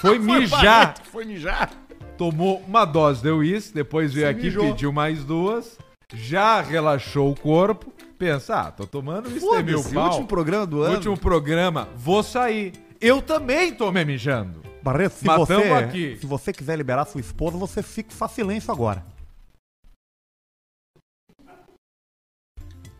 Foi 0.00 0.18
mijar. 0.18 0.60
Barreto 0.86 1.02
Foi 1.10 1.24
mijar. 1.26 1.70
Tomou 2.16 2.60
uma 2.66 2.84
dose 2.86 3.20
de 3.22 3.30
uísque, 3.30 3.74
depois 3.74 4.12
veio 4.14 4.26
Se 4.26 4.30
aqui, 4.30 4.42
mijou. 4.44 4.64
pediu 4.68 4.90
mais 4.92 5.22
duas. 5.24 5.78
Já 6.16 6.60
relaxou 6.60 7.30
o 7.30 7.34
corpo. 7.38 7.92
Pensa, 8.18 8.60
ah, 8.60 8.70
tô 8.70 8.86
tomando 8.86 9.28
tem 9.28 9.62
mil 9.62 9.82
pau. 9.92 10.06
último 10.10 10.26
programa 10.26 10.66
do 10.66 10.82
ano. 10.82 10.94
Último 10.94 11.18
programa, 11.18 11.88
vou 11.96 12.22
sair. 12.22 12.72
Eu 13.00 13.20
também 13.20 13.74
tô 13.74 13.90
me 13.90 14.04
mijando. 14.04 14.62
Barreto, 14.82 15.12
se 15.14 15.26
Mas 15.26 15.38
você, 15.38 15.54
tamo 15.60 15.74
aqui. 15.74 16.16
se 16.20 16.26
você 16.26 16.52
quiser 16.52 16.76
liberar 16.76 17.04
sua 17.06 17.20
esposa, 17.20 17.56
você 17.56 17.82
fica 17.82 18.28
silêncio 18.28 18.70
agora. 18.70 19.04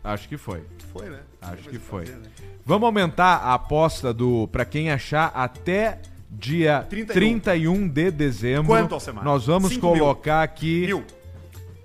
Acho 0.03 0.27
que 0.27 0.37
foi. 0.37 0.63
Foi, 0.93 1.09
né? 1.09 1.21
Acho 1.41 1.69
que 1.69 1.79
foi. 1.79 2.05
Vamos 2.63 2.85
aumentar 2.85 3.37
a 3.37 3.53
aposta 3.55 4.13
do 4.13 4.47
pra 4.49 4.63
quem 4.65 4.91
achar 4.91 5.31
até 5.33 5.99
dia 6.29 6.85
31. 6.89 7.13
31 7.39 7.87
de 7.87 8.11
dezembro. 8.11 8.67
Quanto, 8.67 8.93
Alcemar? 8.93 9.23
Nós 9.23 9.45
vamos 9.47 9.69
Cinco 9.73 9.91
mil. 9.91 9.99
colocar 9.99 10.43
aqui 10.43 10.85
Mil. 10.85 11.03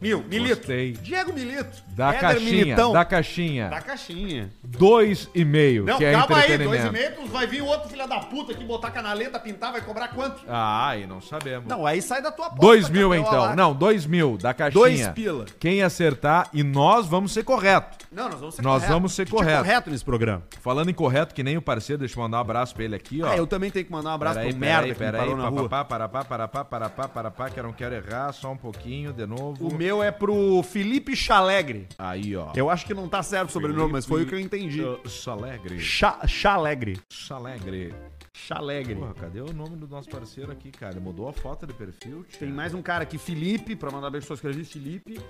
Mil. 0.01 0.25
Milito. 0.29 0.57
Gostei. 0.57 0.93
Diego 0.93 1.33
Milito. 1.33 1.83
da 1.89 2.09
Éder 2.09 2.21
caixinha, 2.21 2.51
Militão. 2.51 2.93
da 2.93 3.05
caixinha. 3.05 3.69
Da 3.69 3.81
caixinha. 3.81 4.51
Dois 4.65 5.29
e 5.35 5.45
meio, 5.45 5.85
Não, 5.85 5.99
que 5.99 6.05
é 6.05 6.13
calma 6.13 6.39
aí. 6.39 6.57
Dois 6.59 6.85
e 6.85 6.91
meio, 6.91 7.27
vai 7.27 7.47
vir 7.47 7.61
outro 7.63 7.89
filho 7.91 8.09
da 8.09 8.19
puta 8.21 8.55
que 8.55 8.65
botar 8.65 8.91
canaleta, 8.91 9.39
pintar, 9.39 9.73
vai 9.73 9.83
cobrar 9.83 10.09
quanto? 10.09 10.43
Ah, 10.49 10.89
aí 10.89 11.07
não 11.07 11.21
sabemos. 11.21 11.69
Não, 11.69 11.85
aí 11.87 12.01
sai 12.01 12.23
da 12.23 12.33
tua 12.33 12.47
aposta. 12.47 12.61
Dois 12.67 12.89
mil 12.89 13.15
então. 13.15 13.31
lá. 13.41 13.55
Não, 13.57 13.75
dois 13.75 14.07
mil 14.07 14.39
da 14.39 14.55
caixinha. 14.55 14.81
Dois 14.83 15.09
pila. 15.09 15.45
Quem 15.59 15.83
acertar 15.83 16.49
e 16.53 16.63
nós 16.63 17.07
vamos 17.07 17.33
ser 17.33 17.45
correto. 17.45 17.99
Não, 18.11 18.29
nós 18.29 18.41
vamos 18.41 18.55
ser 18.57 18.63
Nós 18.63 18.75
correto. 18.75 18.93
vamos 18.93 19.13
ser 19.13 19.23
A 19.23 19.25
gente 19.27 19.35
é 19.35 19.39
correto. 19.39 19.63
correto 19.65 19.91
nesse 19.91 20.05
programa. 20.05 20.43
Falando 20.63 20.91
em 20.91 20.95
correto, 20.95 21.35
que 21.35 21.43
nem 21.43 21.57
o 21.57 21.63
parceiro, 21.63 22.01
deixa 22.01 22.19
eu 22.19 22.23
mandar 22.23 22.39
um 22.39 22.41
abraço 22.41 22.75
pra 22.75 22.85
ele 22.85 22.97
aqui, 22.97 23.23
ó. 23.23 23.29
Ah, 23.29 23.37
eu 23.37 23.47
também 23.47 23.71
tenho 23.71 23.85
que 23.85 23.93
mandar 23.93 24.11
um 24.11 24.15
abraço 24.15 24.37
Peraí, 24.39 24.51
pro 24.53 24.61
merda 24.61 24.83
que 24.83 24.89
me 24.89 24.95
peraí, 24.95 25.21
parou 25.21 25.37
na 25.37 25.49
rua. 25.49 25.69
Parapá, 25.69 25.85
parapá, 25.85 26.25
parapá, 26.25 26.65
parapá, 26.65 27.09
parapá, 27.09 27.51
que 27.51 27.61
eu 27.61 27.65
não 27.65 27.73
quero 27.73 27.95
errar, 27.95 28.33
só 28.33 28.51
um 28.51 28.57
pouquinho, 28.57 29.13
de 29.13 29.27
novo. 29.27 29.69
O 29.69 29.73
meu 29.75 29.90
é 30.03 30.11
pro 30.13 30.63
Felipe 30.63 31.17
Chalegre. 31.17 31.89
Aí, 31.99 32.37
ó. 32.37 32.53
Eu 32.55 32.71
acho 32.71 32.87
que 32.87 32.95
não 32.95 33.09
tá 33.09 33.23
certo 33.23 33.49
o 33.49 33.53
sobrenome, 33.53 33.93
mas 33.93 34.07
foi 34.07 34.23
o 34.23 34.27
que 34.27 34.35
eu 34.35 34.39
entendi. 34.41 34.83
Uh, 34.83 35.01
Chalegre. 35.09 35.81
Cha 35.81 36.27
Chalegre. 36.27 37.01
Chalegre. 37.11 37.95
Chalegre. 38.33 38.95
Porra, 38.95 39.15
cadê 39.15 39.41
o 39.41 39.53
nome 39.53 39.77
do 39.77 39.89
nosso 39.89 40.09
parceiro 40.09 40.53
aqui, 40.53 40.71
cara? 40.71 40.95
Ele 40.95 41.01
mudou 41.01 41.29
a 41.29 41.33
foto 41.33 41.67
de 41.67 41.73
perfil, 41.75 42.25
tio. 42.29 42.39
Tem 42.39 42.49
mais 42.51 42.73
um 42.73 42.81
cara 42.83 43.03
aqui, 43.03 43.19
Felipe, 43.19 43.75
pra 43.75 43.91
mandar 43.91 44.11
beijo, 44.11 44.27
só 44.27 44.35
escrevi 44.35 44.65
Felipe. 44.65 45.21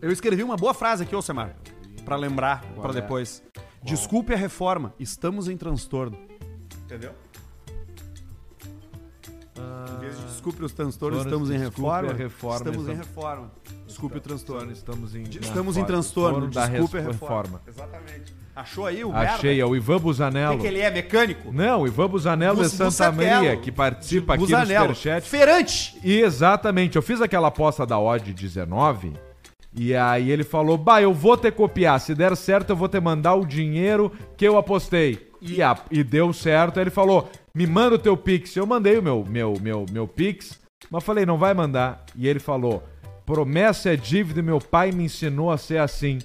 Eu 0.00 0.10
escrevi 0.10 0.42
uma 0.42 0.56
boa 0.56 0.74
frase 0.74 1.02
aqui, 1.04 1.16
ô 1.16 1.22
Semar, 1.22 1.56
pra 2.04 2.16
lembrar, 2.16 2.60
Qual 2.74 2.82
pra 2.82 2.90
é? 2.90 3.00
depois. 3.00 3.42
Desculpe 3.82 4.32
a 4.34 4.36
reforma, 4.36 4.94
estamos 4.98 5.48
em 5.48 5.56
transtorno. 5.56 6.18
Entendeu? 6.84 7.12
Em 9.96 10.00
vez 10.00 10.16
de 10.18 10.24
desculpe 10.24 10.64
os 10.64 10.72
transtornos, 10.72 11.24
estamos 11.24 11.50
em 11.50 11.58
reforma. 11.58 12.12
reforma, 12.12 12.56
estamos 12.56 12.88
em 12.88 12.94
reforma. 12.94 13.50
Desculpe 13.86 14.18
o 14.18 14.20
transtorno. 14.20 14.72
Estamos 14.72 15.14
em 15.14 15.22
Estamos 15.22 15.76
em 15.76 15.84
transtorno. 15.84 16.48
Desculpe 16.48 16.98
a 16.98 17.00
reforma. 17.02 17.60
Exatamente. 17.66 18.34
Achou 18.56 18.86
aí 18.86 19.04
o 19.04 19.12
Achei, 19.12 19.60
é 19.60 19.66
o 19.66 19.74
Ivan 19.74 19.96
O 19.96 20.00
Busanello. 20.00 20.56
que, 20.56 20.62
que 20.62 20.66
ele 20.68 20.78
é? 20.78 20.88
Mecânico? 20.88 21.52
Não, 21.52 21.82
o 21.82 21.86
Ivan 21.88 22.08
Busanello 22.08 22.56
Bus- 22.58 22.70
de 22.70 22.76
Santa 22.76 23.10
Busatello. 23.10 23.34
Maria, 23.34 23.56
que 23.56 23.72
participa 23.72 24.34
aqui 24.34 24.44
Busanello. 24.44 24.88
no 24.88 24.94
Superchat. 24.94 25.28
Feirante. 25.28 25.98
E 26.04 26.20
exatamente, 26.20 26.94
eu 26.94 27.02
fiz 27.02 27.20
aquela 27.20 27.48
aposta 27.48 27.84
da 27.84 27.98
odd 27.98 28.32
19 28.32 29.12
e 29.74 29.92
aí 29.96 30.30
ele 30.30 30.44
falou, 30.44 30.78
bah, 30.78 31.02
eu 31.02 31.12
vou 31.12 31.36
te 31.36 31.50
copiar, 31.50 31.98
se 31.98 32.14
der 32.14 32.36
certo 32.36 32.70
eu 32.70 32.76
vou 32.76 32.88
te 32.88 33.00
mandar 33.00 33.34
o 33.34 33.44
dinheiro 33.44 34.12
que 34.36 34.46
eu 34.46 34.56
apostei. 34.56 35.32
E, 35.44 35.62
a- 35.62 35.78
e 35.90 36.02
deu 36.02 36.32
certo, 36.32 36.78
aí 36.78 36.84
ele 36.84 36.90
falou, 36.90 37.30
me 37.54 37.66
manda 37.66 37.96
o 37.96 37.98
teu 37.98 38.16
Pix. 38.16 38.56
Eu 38.56 38.66
mandei 38.66 38.98
o 38.98 39.02
meu, 39.02 39.24
meu, 39.28 39.54
meu, 39.60 39.86
meu 39.92 40.08
Pix, 40.08 40.58
mas 40.90 41.04
falei, 41.04 41.26
não 41.26 41.38
vai 41.38 41.52
mandar. 41.54 42.04
E 42.16 42.26
ele 42.26 42.38
falou, 42.40 42.82
promessa 43.26 43.92
é 43.92 43.96
dívida 43.96 44.40
e 44.40 44.42
meu 44.42 44.58
pai 44.60 44.90
me 44.92 45.04
ensinou 45.04 45.50
a 45.50 45.58
ser 45.58 45.78
assim. 45.78 46.18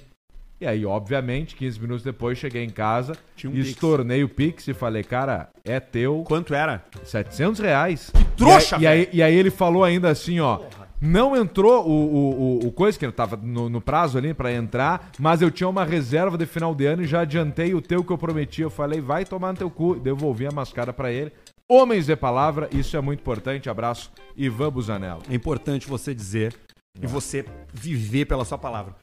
E 0.60 0.66
aí, 0.66 0.84
obviamente, 0.84 1.56
15 1.56 1.80
minutos 1.80 2.02
depois, 2.04 2.36
cheguei 2.36 2.62
em 2.62 2.68
casa, 2.68 3.14
um 3.48 3.52
estornei 3.70 4.22
o 4.22 4.28
Pix 4.28 4.68
e 4.68 4.74
falei, 4.74 5.02
cara, 5.02 5.48
é 5.64 5.80
teu. 5.80 6.22
Quanto 6.26 6.52
era? 6.54 6.84
700 7.02 7.60
reais. 7.60 8.12
trouxa, 8.36 8.76
e 8.78 8.86
aí, 8.86 8.98
e 9.00 9.02
aí, 9.04 9.08
e 9.14 9.22
aí 9.22 9.34
ele 9.34 9.50
falou 9.50 9.82
ainda 9.82 10.10
assim, 10.10 10.38
ó. 10.38 10.60
Não 11.00 11.34
entrou 11.34 11.86
o, 11.88 11.92
o, 11.92 12.66
o, 12.66 12.72
coisa 12.72 12.98
que 12.98 13.06
eu 13.06 13.12
tava 13.12 13.36
no, 13.36 13.70
no 13.70 13.80
prazo 13.80 14.18
ali 14.18 14.34
pra 14.34 14.52
entrar, 14.52 15.10
mas 15.18 15.40
eu 15.40 15.50
tinha 15.50 15.68
uma 15.68 15.84
reserva 15.84 16.36
de 16.36 16.44
final 16.44 16.74
de 16.74 16.84
ano 16.86 17.02
e 17.02 17.06
já 17.06 17.20
adiantei 17.20 17.74
o 17.74 17.80
teu 17.80 18.04
que 18.04 18.12
eu 18.12 18.18
prometi. 18.18 18.60
Eu 18.60 18.68
falei, 18.70 19.00
vai 19.00 19.24
tomar 19.24 19.52
no 19.52 19.58
teu 19.58 19.70
cu. 19.70 19.94
Devolvi 19.94 20.46
a 20.46 20.50
mascara 20.52 20.92
pra 20.92 21.10
ele. 21.10 21.32
Homens 21.66 22.06
de 22.06 22.16
palavra, 22.16 22.68
isso 22.72 22.96
é 22.96 23.00
muito 23.00 23.20
importante. 23.20 23.70
Abraço, 23.70 24.10
Ivan 24.36 24.70
Busanello. 24.70 25.22
É 25.30 25.34
importante 25.34 25.88
você 25.88 26.14
dizer 26.14 26.54
e 27.00 27.06
você 27.06 27.46
viver 27.72 28.26
pela 28.26 28.44
sua 28.44 28.58
palavra. 28.58 28.94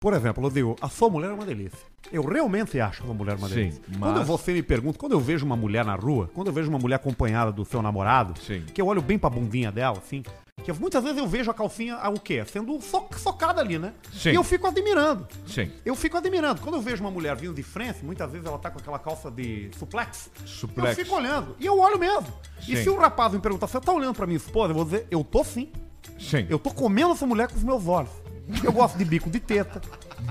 Por 0.00 0.12
exemplo, 0.12 0.44
eu 0.46 0.50
digo, 0.50 0.76
a 0.80 0.88
sua 0.88 1.08
mulher 1.08 1.30
é 1.30 1.34
uma 1.34 1.46
delícia. 1.46 1.78
Eu 2.12 2.22
realmente 2.22 2.78
acho 2.78 3.02
uma 3.04 3.14
mulher 3.14 3.36
uma 3.36 3.48
Sim, 3.48 3.54
delícia. 3.54 3.82
mas- 3.98 3.98
Quando 4.12 4.24
você 4.24 4.52
me 4.52 4.62
pergunta, 4.62 4.98
quando 4.98 5.12
eu 5.12 5.20
vejo 5.20 5.44
uma 5.46 5.56
mulher 5.56 5.84
na 5.84 5.94
rua, 5.96 6.30
quando 6.34 6.48
eu 6.48 6.52
vejo 6.52 6.68
uma 6.68 6.78
mulher 6.78 6.96
acompanhada 6.96 7.50
do 7.50 7.64
seu 7.64 7.80
namorado, 7.82 8.34
que 8.74 8.80
eu 8.80 8.86
olho 8.86 9.02
bem 9.02 9.18
pra 9.18 9.28
bundinha 9.30 9.72
dela, 9.72 9.98
assim, 9.98 10.22
que 10.64 10.72
muitas 10.72 11.02
vezes 11.02 11.18
eu 11.18 11.26
vejo 11.26 11.50
a 11.50 11.54
calcinha, 11.54 11.96
ah, 11.96 12.10
o 12.10 12.18
quê? 12.20 12.44
Sendo 12.44 12.80
so- 12.80 13.08
socada 13.16 13.60
ali, 13.60 13.78
né? 13.78 13.92
Sim. 14.12 14.30
E 14.30 14.34
eu 14.34 14.44
fico 14.44 14.66
admirando. 14.66 15.26
Sim. 15.46 15.70
Eu 15.84 15.94
fico 15.94 16.16
admirando. 16.16 16.60
Quando 16.60 16.74
eu 16.74 16.82
vejo 16.82 17.02
uma 17.02 17.10
mulher 17.10 17.34
vindo 17.36 17.54
de 17.54 17.62
frente, 17.62 18.04
muitas 18.04 18.30
vezes 18.30 18.46
ela 18.46 18.58
tá 18.58 18.70
com 18.70 18.78
aquela 18.78 18.98
calça 18.98 19.30
de 19.30 19.70
suplex. 19.78 20.30
Suplex. 20.44 20.98
Eu 20.98 21.04
fico 21.04 21.16
olhando. 21.16 21.56
E 21.58 21.64
eu 21.66 21.78
olho 21.78 21.98
mesmo. 21.98 22.26
E 22.66 22.76
Sim. 22.76 22.82
se 22.82 22.88
o 22.90 22.96
rapaz 22.98 23.32
me 23.32 23.38
perguntar, 23.40 23.66
você 23.66 23.80
tá 23.80 23.92
olhando 23.92 24.14
pra 24.14 24.26
minha 24.26 24.36
esposa? 24.36 24.72
Eu 24.72 24.74
vou 24.76 24.84
dizer, 24.84 25.06
eu 25.10 25.24
tô 25.24 25.42
sim. 25.44 25.70
Sim. 26.18 26.46
Eu 26.50 26.58
tô 26.58 26.70
comendo 26.70 27.12
essa 27.12 27.26
mulher 27.26 27.48
com 27.48 27.56
os 27.56 27.62
meus 27.64 27.86
olhos. 27.86 28.10
Eu 28.64 28.72
gosto 28.72 28.96
de 28.98 29.04
bico 29.04 29.30
de 29.30 29.38
teta. 29.40 29.80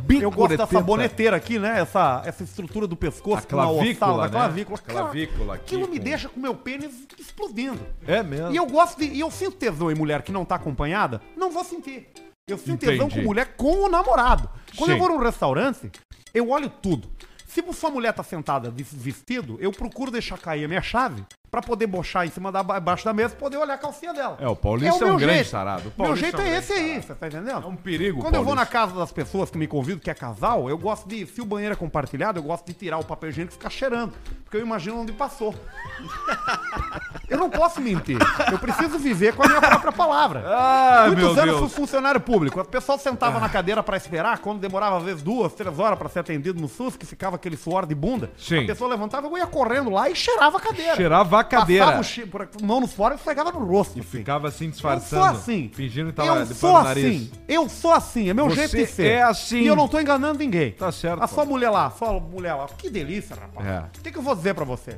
Bico 0.04 0.24
eu 0.24 0.32
gosto 0.32 0.52
de 0.52 0.58
dessa 0.58 0.82
boneteira 0.82 1.36
aqui, 1.36 1.58
né? 1.60 1.80
Essa, 1.80 2.22
essa 2.26 2.44
estrutura 2.44 2.88
do 2.88 2.96
pescoço. 2.96 3.38
A 3.38 3.42
clavícula, 3.42 3.92
ossala, 3.92 4.22
né? 4.22 4.28
a 4.28 4.30
clavícula. 4.30 4.78
Clavícula 4.78 5.56
aqui 5.56 5.64
Aquilo 5.76 5.88
me 5.90 5.98
com- 5.98 6.04
deixa 6.04 6.30
com 6.30 6.40
o 6.40 6.42
meu 6.44 6.56
pênis 6.56 6.92
explodindo. 7.18 7.80
É 8.06 8.22
mesmo. 8.24 8.52
E 8.52 8.56
eu 8.56 8.66
gosto 8.66 8.98
de. 9.00 9.06
E 9.06 9.20
eu 9.20 9.32
sinto 9.32 9.58
tesão 9.58 9.92
em 9.92 9.96
mulher 9.96 10.22
que 10.22 10.32
não 10.32 10.46
tá 10.46 10.56
acompanhada, 10.56 11.22
não 11.36 11.52
vou 11.52 11.64
sentir. 11.64 12.08
Eu 12.48 12.58
sinto 12.58 12.80
tesão 12.80 13.08
Entendi. 13.08 13.16
com 13.22 13.28
mulher 13.28 13.56
com 13.58 13.86
o 13.86 13.90
namorado. 13.90 14.50
Quando 14.78 14.92
eu 14.92 14.96
Sim. 14.98 15.02
vou 15.02 15.10
num 15.10 15.24
restaurante, 15.24 15.92
eu 16.34 16.50
olho 16.50 16.70
tudo. 16.70 17.10
Se 17.46 17.64
sua 17.74 17.90
mulher 17.90 18.14
tá 18.14 18.24
sentada 18.24 18.70
de 18.70 18.84
vestido, 18.84 19.58
eu 19.60 19.72
procuro 19.72 20.12
deixar 20.12 20.38
cair 20.38 20.66
a 20.66 20.68
minha 20.68 20.82
chave 20.82 21.24
pra 21.50 21.62
poder 21.62 21.88
bochar 21.88 22.26
em 22.26 22.30
cima 22.30 22.52
da 22.52 22.62
embaixo 22.62 23.06
da 23.06 23.14
mesa 23.14 23.36
poder 23.36 23.58
olhar 23.58 23.74
a 23.76 23.78
calcinha 23.78 24.14
dela. 24.14 24.38
É, 24.40 24.48
o 24.48 24.56
Paulista 24.56 25.04
é, 25.04 25.08
meu 25.08 25.16
um 25.16 25.18
grande 25.18 25.34
jeito. 25.36 25.50
sarado. 25.50 25.82
O 25.82 25.84
Meu 25.86 25.92
Paulista 25.92 26.26
jeito 26.26 26.42
é 26.42 26.44
grande 26.44 26.58
esse 26.60 26.74
aí, 26.74 27.02
você 27.02 27.16
tá 27.16 27.28
entendendo? 27.28 27.64
É 27.64 27.68
um 27.68 27.76
perigo, 27.76 28.22
Quando 28.22 28.36
eu 28.36 28.44
vou 28.44 28.56
na 28.56 28.66
Paulista. 28.66 28.88
casa 28.88 29.00
das 29.00 29.12
pessoas 29.12 29.50
que 29.50 29.58
me 29.58 29.68
convidam, 29.68 30.00
que 30.00 30.10
é 30.10 30.14
casal, 30.14 30.70
eu 30.70 30.78
gosto 30.78 31.08
de, 31.08 31.26
se 31.26 31.42
o 31.42 31.46
banheiro 31.46 31.74
é 31.74 31.78
compartilhado, 31.78 32.40
eu 32.40 32.44
gosto 32.44 32.66
de 32.66 32.74
tirar 32.74 32.98
o 32.98 33.04
papel 33.04 33.30
higiênico 33.30 33.54
e 33.54 33.58
ficar 33.58 33.70
cheirando. 33.70 34.14
Porque 34.44 34.58
eu 34.58 34.62
imagino 34.62 35.00
onde 35.02 35.12
passou. 35.14 35.54
Eu 37.30 37.38
não 37.38 37.50
posso 37.50 37.82
mentir. 37.82 38.18
Eu 38.50 38.58
preciso 38.58 38.98
viver 38.98 39.36
com 39.36 39.44
a 39.44 39.48
minha 39.48 39.60
própria 39.62 39.92
palavra. 39.92 40.46
Ah, 40.58 41.06
Muitos 41.08 41.38
anos 41.38 41.60
fui 41.60 41.70
funcionário 41.70 42.20
público. 42.20 42.60
O 42.60 42.66
pessoal 42.66 42.98
sentava 42.98 43.40
na 43.40 43.50
cadeira 43.50 43.84
pra 43.84 43.98
esperar, 43.98 44.40
quando 44.40 44.60
demorava 44.60 44.98
às 44.98 45.04
vezes 45.04 45.22
duas, 45.22 45.54
três 45.54 45.78
horas 45.78 45.98
pra 45.98 46.10
ser 46.10 46.20
atendido 46.20 46.60
no 46.60 46.68
SUS, 46.68 46.96
que 46.96 47.06
ficava 47.06 47.36
aquele 47.36 47.56
suor 47.58 47.86
de 47.86 47.94
bunda. 47.94 48.32
Sim. 48.38 48.64
A 48.64 48.68
pessoa 48.68 48.90
levantava, 48.90 49.28
eu 49.28 49.38
ia 49.38 49.46
correndo 49.46 49.90
lá 49.90 50.10
e 50.10 50.16
cheirava 50.16 50.58
a 50.58 50.62
cadeira. 50.62 50.96
Cheirava 50.96 51.37
a 51.38 51.44
cadeira. 51.44 51.86
Passava 51.86 52.50
o 52.62 52.66
mão 52.66 52.80
no 52.82 52.88
fora 52.88 53.14
e 53.16 53.18
esfregava 53.18 53.52
no 53.52 53.66
rosto. 53.66 53.98
E 53.98 54.02
assim. 54.02 54.10
ficava 54.10 54.48
assim 54.48 54.66
Eu 54.66 54.72
disfarçando. 54.72 55.24
sou 55.24 55.24
assim. 55.24 55.72
Fingindo 55.74 56.10
que 56.10 56.16
tava 56.16 56.40
eu 56.40 56.46
sou 56.48 56.78
assim. 56.78 57.32
Eu 57.48 57.70
sou 57.70 57.92
assim. 57.92 58.30
É 58.30 58.34
meu 58.34 58.50
Você 58.50 58.56
jeito 58.68 58.76
de 58.78 58.86
ser. 58.86 59.08
é 59.08 59.24
assim. 59.24 59.60
E 59.62 59.68
eu 59.68 59.76
não 59.76 59.88
tô 59.88 60.00
enganando 60.00 60.40
ninguém. 60.40 60.72
Tá 60.72 60.92
certo. 60.92 61.24
A 61.24 61.28
sua 61.28 61.46
mulher 61.46 61.70
lá, 61.70 61.90
sua 61.92 62.20
mulher 62.20 62.54
lá. 62.54 62.68
Que 62.78 62.90
delícia, 62.90 63.36
rapaz. 63.36 63.68
É. 63.68 63.80
O 64.00 64.02
que, 64.04 64.12
que 64.12 64.18
eu 64.18 64.22
vou 64.24 64.36
dizer 64.36 64.54
pra 64.54 64.66
você? 64.66 64.98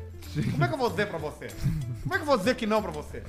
Como 0.52 0.64
é 0.64 0.68
que 0.68 0.74
eu 0.74 0.78
vou 0.78 0.90
dizer 0.90 1.08
pra 1.08 1.18
você? 1.18 1.48
Como 2.04 2.14
é 2.14 2.18
que 2.18 2.22
eu 2.22 2.26
vou 2.28 2.38
dizer 2.38 2.56
que 2.56 2.66
não 2.68 2.82
pra 2.82 2.92
você? 2.92 3.24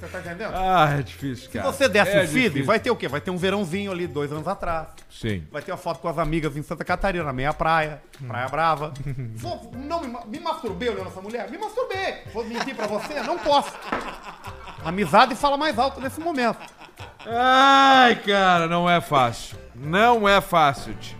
Você 0.00 0.06
tá 0.08 0.18
entendendo? 0.20 0.52
Ah, 0.54 0.96
é 0.98 1.02
difícil, 1.02 1.44
Se 1.50 1.58
cara. 1.58 1.70
você 1.70 1.86
desse 1.88 2.10
é 2.12 2.24
o 2.24 2.28
feed, 2.28 2.42
difícil. 2.44 2.64
vai 2.64 2.80
ter 2.80 2.90
o 2.90 2.96
quê? 2.96 3.06
Vai 3.06 3.20
ter 3.20 3.30
um 3.30 3.36
verãozinho 3.36 3.92
ali, 3.92 4.06
dois 4.06 4.32
anos 4.32 4.48
atrás. 4.48 4.88
Sim. 5.10 5.46
Vai 5.52 5.60
ter 5.60 5.70
uma 5.72 5.76
foto 5.76 6.00
com 6.00 6.08
as 6.08 6.16
amigas 6.18 6.56
em 6.56 6.62
Santa 6.62 6.84
Catarina, 6.86 7.22
na 7.24 7.32
meia 7.34 7.52
praia, 7.52 8.02
Praia 8.26 8.48
Brava. 8.48 8.94
Vou- 9.36 9.70
não 9.76 10.00
me, 10.00 10.16
me 10.26 10.40
masturbei 10.40 10.88
olhando 10.88 11.08
essa 11.08 11.20
mulher? 11.20 11.50
Me 11.50 11.58
masturbei. 11.58 12.22
Vou 12.32 12.44
mentir 12.46 12.74
pra 12.74 12.86
você? 12.86 13.20
Não 13.20 13.38
posso. 13.38 13.72
Amizade 14.84 15.34
fala 15.34 15.58
mais 15.58 15.78
alto 15.78 16.00
nesse 16.00 16.18
momento. 16.18 16.58
Ai, 17.26 18.16
cara, 18.16 18.66
não 18.66 18.88
é 18.88 19.00
fácil. 19.02 19.58
Não 19.74 20.26
é 20.26 20.40
fácil, 20.40 20.94
tio. 20.94 21.19